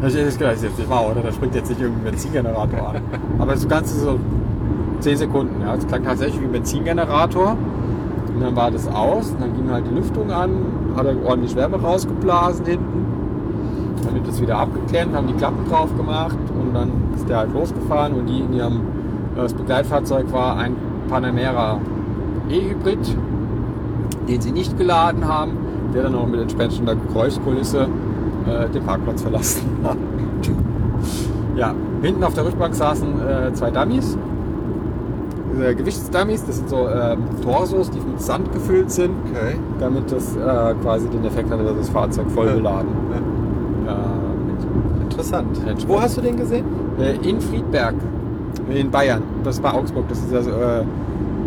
Das 0.00 0.14
ist 0.14 0.40
jetzt 0.40 0.78
nicht 0.78 0.90
wahr, 0.90 1.08
oder? 1.08 1.20
Da 1.20 1.30
springt 1.30 1.54
jetzt 1.54 1.68
nicht 1.68 1.80
irgendein 1.80 2.10
Benzingenerator 2.10 2.88
an. 2.88 3.02
Aber 3.38 3.52
das 3.52 3.68
Ganze 3.68 4.00
so 4.00 4.18
10 4.98 5.16
Sekunden, 5.16 5.60
ja. 5.60 5.76
Es 5.76 5.86
klang 5.86 6.02
tatsächlich 6.02 6.40
wie 6.40 6.46
ein 6.46 6.50
Benzingenerator. 6.50 7.56
Und 8.34 8.40
dann 8.40 8.56
war 8.56 8.72
das 8.72 8.88
aus, 8.88 9.30
und 9.30 9.40
dann 9.40 9.54
ging 9.54 9.70
halt 9.70 9.84
die 9.88 9.94
Lüftung 9.94 10.32
an, 10.32 10.50
hat 10.96 11.06
er 11.06 11.16
ordentlich 11.24 11.54
Wärme 11.56 11.80
rausgeblasen 11.80 12.66
hinten. 12.66 13.06
Dann 14.04 14.14
wird 14.14 14.28
das 14.28 14.40
wieder 14.40 14.58
abgeklemmt, 14.58 15.14
haben 15.14 15.28
die 15.28 15.34
Klappen 15.34 15.68
drauf 15.68 15.96
gemacht 15.96 16.36
und 16.58 16.74
dann 16.74 16.90
ist 17.14 17.28
der 17.28 17.38
halt 17.38 17.52
losgefahren 17.52 18.14
und 18.14 18.26
die 18.26 18.40
in 18.40 18.52
ihrem, 18.52 18.76
äh, 19.36 19.42
das 19.42 19.54
Begleitfahrzeug 19.54 20.32
war 20.32 20.56
ein 20.56 20.76
Panamera 21.08 21.78
E-Hybrid, 22.48 23.16
den 24.28 24.40
sie 24.40 24.52
nicht 24.52 24.76
geladen 24.78 25.26
haben, 25.26 25.52
der 25.94 26.04
dann 26.04 26.14
auch 26.14 26.26
mit 26.26 26.40
entsprechender 26.40 26.94
Geräuschkulisse 26.94 27.88
äh, 28.46 28.68
den 28.70 28.82
Parkplatz 28.82 29.22
verlassen 29.22 29.62
hat. 29.84 29.96
ja, 31.56 31.74
hinten 32.02 32.24
auf 32.24 32.34
der 32.34 32.46
Rückbank 32.46 32.74
saßen 32.74 33.08
äh, 33.20 33.52
zwei 33.52 33.70
Dummies, 33.70 34.16
äh, 35.60 35.74
Gewichtsdummies, 35.74 36.44
das 36.46 36.56
sind 36.58 36.68
so 36.68 36.88
ähm, 36.88 37.18
Torsos, 37.42 37.90
die 37.90 37.98
mit 38.00 38.20
Sand 38.20 38.52
gefüllt 38.52 38.90
sind, 38.90 39.10
Okay. 39.30 39.56
damit 39.78 40.10
das 40.12 40.36
äh, 40.36 40.74
quasi 40.82 41.08
den 41.08 41.24
Effekt 41.24 41.50
hat, 41.50 41.60
dass 41.60 41.76
das 41.76 41.88
Fahrzeug 41.90 42.30
voll 42.30 42.46
Ja. 42.46 42.54
beladen. 42.54 42.88
Ja. 43.86 43.92
Äh, 43.92 45.02
Interessant. 45.02 45.60
Wo 45.88 46.00
hast 46.00 46.16
du 46.16 46.20
den 46.22 46.36
gesehen? 46.36 46.64
äh, 46.98 47.16
in 47.28 47.40
Friedberg, 47.40 47.94
in 48.70 48.90
Bayern. 48.90 49.22
Das 49.44 49.56
ist 49.56 49.62
bei 49.62 49.72
Augsburg, 49.72 50.04
das 50.08 50.18
ist 50.18 50.32
also 50.34 50.50
äh, 50.50 50.84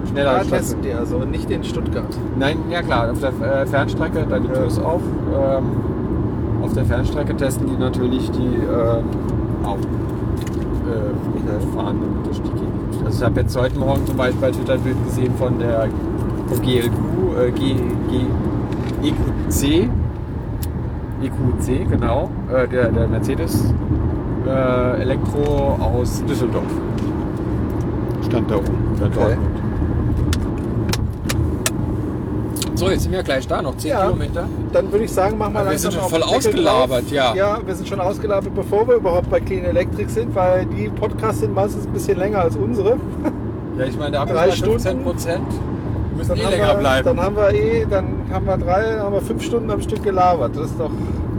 schneller 0.10 0.40
Da 0.40 0.44
testen 0.44 0.82
die 0.82 0.92
also 0.94 1.18
und 1.18 1.32
nicht 1.32 1.50
in 1.50 1.64
Stuttgart. 1.64 2.06
Nein, 2.38 2.58
ja 2.70 2.82
klar, 2.82 3.12
auf 3.12 3.20
der 3.20 3.30
äh, 3.62 3.66
Fernstrecke, 3.66 4.26
da 4.30 4.40
die 4.40 4.48
Ja. 4.48 4.54
Tür 4.54 4.66
ist 4.68 4.80
auf. 4.80 5.02
Ähm, 5.34 5.64
auf 6.64 6.74
der 6.74 6.86
Fernstrecke 6.86 7.36
testen 7.36 7.68
die 7.68 7.78
natürlich 7.78 8.30
die 8.32 8.56
äh, 8.56 9.66
auch 9.68 9.78
äh, 10.88 11.76
fahrenden 11.76 12.24
Gegend. 12.24 12.85
Also 13.06 13.20
ich 13.20 13.24
habe 13.24 13.42
jetzt 13.42 13.56
heute 13.56 13.78
Morgen 13.78 14.06
zum 14.08 14.18
Beispiel 14.18 14.42
bei 14.42 14.52
Twitter 14.52 14.74
ein 14.74 14.82
Bild 14.82 15.04
gesehen 15.06 15.34
von 15.36 15.60
der 15.60 15.88
GLQ, 16.50 16.90
äh, 17.40 17.52
G, 17.52 17.76
G, 18.10 19.08
EQC, 19.08 19.90
EQC, 21.22 21.90
genau, 21.90 22.32
äh, 22.52 22.68
der, 22.68 22.92
der 22.92 23.08
Mercedes 23.08 23.74
äh, 24.48 25.02
Elektro 25.02 25.78
aus 25.80 26.24
Düsseldorf. 26.26 26.64
Stand 28.26 28.50
da 28.50 28.56
oben, 28.56 28.76
oder 28.96 29.06
Okay. 29.06 29.16
Dortmund. 29.16 29.55
So, 32.76 32.90
jetzt 32.90 33.04
sind 33.04 33.12
wir 33.14 33.24
gleich 33.24 33.48
da, 33.48 33.62
noch 33.62 33.78
10 33.78 33.90
Ja. 33.90 34.02
Kilometer. 34.06 34.48
Dann 34.74 34.92
würde 34.92 35.06
ich 35.06 35.12
sagen, 35.12 35.38
mach 35.38 35.50
mal 35.50 35.60
Aber 35.62 35.66
wir 35.68 35.72
langsam 35.72 35.92
sind 35.92 36.02
schon 36.02 36.10
voll 36.10 36.24
ausgelabert, 36.24 37.04
drauf. 37.04 37.12
ja. 37.12 37.34
Ja, 37.36 37.58
wir 37.66 37.74
sind 37.76 37.88
schon 37.88 38.02
ausgelabert, 38.02 38.54
bevor 38.54 38.88
wir 38.88 38.96
überhaupt 38.96 39.30
bei 39.30 39.40
Clean 39.40 39.64
Electric 39.64 40.10
sind, 40.12 40.36
weil 40.36 40.66
die 40.66 40.90
Podcasts 40.90 41.40
sind 41.42 41.54
meistens 41.54 41.86
ein 41.88 41.94
bisschen 41.94 42.18
länger 42.18 42.40
als 42.40 42.56
unsere. 42.58 42.98
Ja, 43.78 43.86
ich 43.86 43.98
meine, 43.98 44.12
da 44.12 44.20
haben 44.22 44.34
wir 44.34 44.40
15 44.42 44.76
Stunden. 44.78 45.04
Prozent. 45.04 45.48
Wir 46.12 46.18
müssen 46.18 46.30
Dann 46.30 46.38
eh 46.38 46.44
haben, 46.44 46.52
länger 46.52 46.68
wir, 46.68 46.78
bleiben. 46.80 47.06
dann 47.08 47.22
haben 47.22 47.36
wir 47.36 47.50
eh, 47.54 47.86
dann 47.90 48.06
haben 48.32 48.46
wir 48.46 48.58
drei, 48.58 48.84
dann 48.92 49.00
haben 49.04 49.14
wir 49.14 49.22
fünf 49.22 49.44
Stunden 49.44 49.72
am 49.72 49.82
Stück 49.82 50.04
gelabert. 50.04 50.56
Das 50.56 50.66
ist 50.68 50.80
doch, 50.80 50.92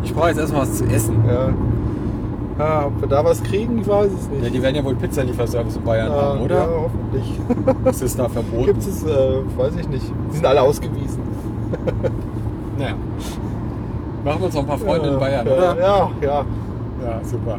ich 0.02 0.14
brauche 0.14 0.28
jetzt 0.28 0.38
erstmal 0.38 0.62
was 0.62 0.74
zu 0.78 0.84
essen. 0.84 1.22
ja. 1.28 1.48
Ja. 2.58 2.86
Ob 2.86 3.00
wir 3.00 3.08
da 3.08 3.24
was 3.24 3.42
kriegen, 3.42 3.78
ich 3.78 3.86
weiß 3.88 4.10
es 4.12 4.28
nicht. 4.28 4.42
Ja, 4.44 4.50
die 4.50 4.62
werden 4.62 4.76
ja 4.76 4.84
wohl 4.84 4.94
Pizzalieferservice 4.94 5.76
in 5.76 5.84
Bayern 5.84 6.10
Ja, 6.10 6.14
haben, 6.22 6.38
Ja, 6.38 6.44
oder? 6.44 6.68
hoffentlich. 6.84 7.40
Ist 7.90 8.02
das 8.02 8.16
da 8.16 8.28
verboten? 8.28 8.66
Gibt 8.66 8.78
es, 8.82 9.04
äh, 9.04 9.08
weiß 9.56 9.74
ich 9.80 9.88
nicht. 9.88 10.04
Die 10.30 10.36
sind 10.36 10.46
alle 10.46 10.62
ausgewiesen. 10.62 11.20
Naja. 12.78 12.94
Machen 14.22 14.40
wir 14.40 14.46
uns 14.46 14.54
noch 14.54 14.60
ein 14.62 14.66
paar 14.66 14.76
Freunde 14.78 15.06
in 15.08 15.12
Ja, 15.14 15.18
Bayern, 15.18 15.46
ja, 15.46 15.52
oder? 15.54 15.78
Ja, 15.80 16.10
ja. 16.20 16.44
Ja, 17.02 17.20
super. 17.24 17.58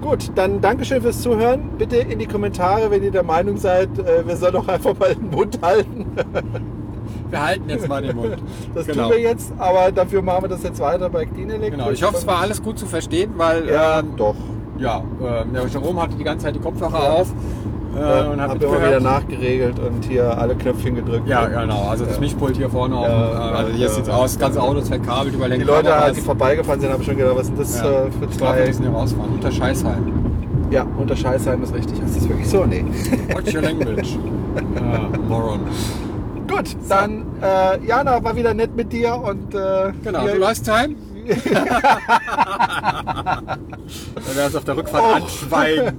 Gut, 0.00 0.30
dann 0.36 0.60
Dankeschön 0.60 1.02
fürs 1.02 1.20
Zuhören. 1.22 1.70
Bitte 1.76 1.96
in 1.96 2.18
die 2.20 2.26
Kommentare, 2.26 2.88
wenn 2.90 3.02
ihr 3.02 3.10
der 3.10 3.22
Meinung 3.24 3.56
seid, 3.56 3.88
äh, 3.98 4.24
wir 4.26 4.36
sollen 4.36 4.52
doch 4.52 4.68
einfach 4.68 4.96
mal 4.98 5.14
den 5.14 5.30
Mund 5.30 5.58
halten. 5.62 6.06
Wir 7.34 7.44
halten 7.44 7.68
jetzt 7.68 7.88
mal 7.88 8.00
den 8.02 8.16
Mund. 8.16 8.36
Das 8.74 8.86
genau. 8.86 9.04
tun 9.04 9.12
wir 9.12 9.20
jetzt, 9.20 9.52
aber 9.58 9.90
dafür 9.92 10.22
machen 10.22 10.44
wir 10.44 10.48
das 10.48 10.62
jetzt 10.62 10.80
weiter 10.80 11.08
bei 11.08 11.24
Clean 11.26 11.48
Electric. 11.50 11.70
Genau, 11.72 11.90
ich 11.90 12.02
hoffe, 12.02 12.16
es 12.16 12.26
war 12.26 12.40
alles 12.40 12.62
gut 12.62 12.78
zu 12.78 12.86
verstehen, 12.86 13.32
weil 13.36 13.68
Ja, 13.68 14.00
ähm, 14.00 14.14
doch. 14.16 14.34
ja, 14.78 14.98
äh, 15.20 15.44
der 15.52 15.66
Jerome 15.66 16.02
hatte 16.02 16.16
die 16.16 16.24
ganze 16.24 16.46
Zeit 16.46 16.54
die 16.54 16.60
Kopfhörer 16.60 17.12
auf 17.12 17.28
äh, 17.96 18.00
Ja, 18.00 18.24
und 18.30 18.40
hat 18.40 18.50
hab 18.50 18.62
immer 18.62 18.78
wieder 18.80 19.00
nachgeregelt 19.00 19.78
und 19.78 20.04
hier 20.04 20.36
alle 20.38 20.54
Knöpfchen 20.54 20.94
gedrückt. 20.96 21.28
Ja, 21.28 21.46
genau. 21.46 21.88
Also 21.88 22.04
das 22.04 22.14
Ja. 22.14 22.20
Mischpult 22.20 22.56
hier 22.56 22.70
vorne 22.70 22.96
auch. 22.96 23.08
Ja, 23.08 23.32
äh, 23.32 23.54
also 23.56 23.72
hier 23.72 23.86
ja, 23.86 23.92
sieht's 23.92 24.08
ja. 24.08 24.14
aus, 24.14 24.32
das 24.32 24.38
ganze 24.40 24.62
Auto 24.62 24.78
ist 24.78 24.88
verkabelt, 24.88 25.34
überlenkt. 25.34 25.64
Die 25.64 25.68
Leute, 25.70 25.88
Kameras. 25.90 26.12
die 26.14 26.20
vorbeigefahren 26.20 26.80
sind, 26.80 26.92
haben 26.92 27.02
schon 27.02 27.16
gedacht, 27.16 27.36
was 27.36 27.46
sind 27.46 27.58
das 27.60 27.78
ja. 27.80 27.84
äh, 27.84 28.10
für 28.10 28.24
Ich 28.30 28.36
glaube, 28.38 28.54
wir 28.56 28.62
zwei... 28.62 28.66
müssen 28.66 28.82
hier 28.82 28.92
rausfahren. 28.92 29.32
Unter 29.32 29.50
Scheißheim. 29.52 30.12
Ja, 30.70 30.86
unter 30.98 31.14
Scheißheim 31.16 31.62
ist 31.62 31.74
richtig. 31.74 32.00
Ist 32.02 32.16
das 32.16 32.28
wirklich 32.28 32.48
so? 32.48 32.64
Nee. 32.64 32.84
Watch 33.34 33.54
your 33.54 33.62
language. 33.62 34.18
ja, 34.76 35.08
Moron. 35.28 35.60
Gut, 36.56 36.76
dann 36.88 37.24
äh, 37.42 37.84
Jana 37.86 38.22
war 38.22 38.36
wieder 38.36 38.54
nett 38.54 38.74
mit 38.76 38.92
dir 38.92 39.14
und 39.16 39.54
äh, 39.54 39.92
Genau, 40.02 40.26
du 40.26 40.36
last 40.38 40.64
time? 40.64 40.94
Dann 43.24 44.36
werden 44.36 44.56
auf 44.56 44.64
der 44.64 44.76
Rückfahrt 44.76 45.02
Oh. 45.02 45.14
anschweigen. 45.14 45.94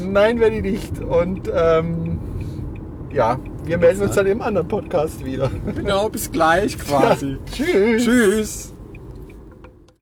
Nein, 0.12 0.38
werde 0.40 0.56
ich 0.56 0.62
nicht. 0.62 1.00
Und 1.00 1.50
ähm, 1.52 2.18
ja, 3.12 3.38
wir 3.64 3.78
melden 3.78 4.02
uns 4.02 4.14
dann 4.14 4.26
im 4.26 4.40
anderen 4.42 4.68
Podcast 4.68 5.24
wieder. 5.24 5.50
Genau, 5.74 6.08
bis 6.08 6.30
gleich 6.30 6.78
quasi. 6.78 7.38
Tschüss. 7.52 8.04
Tschüss. 8.04 8.72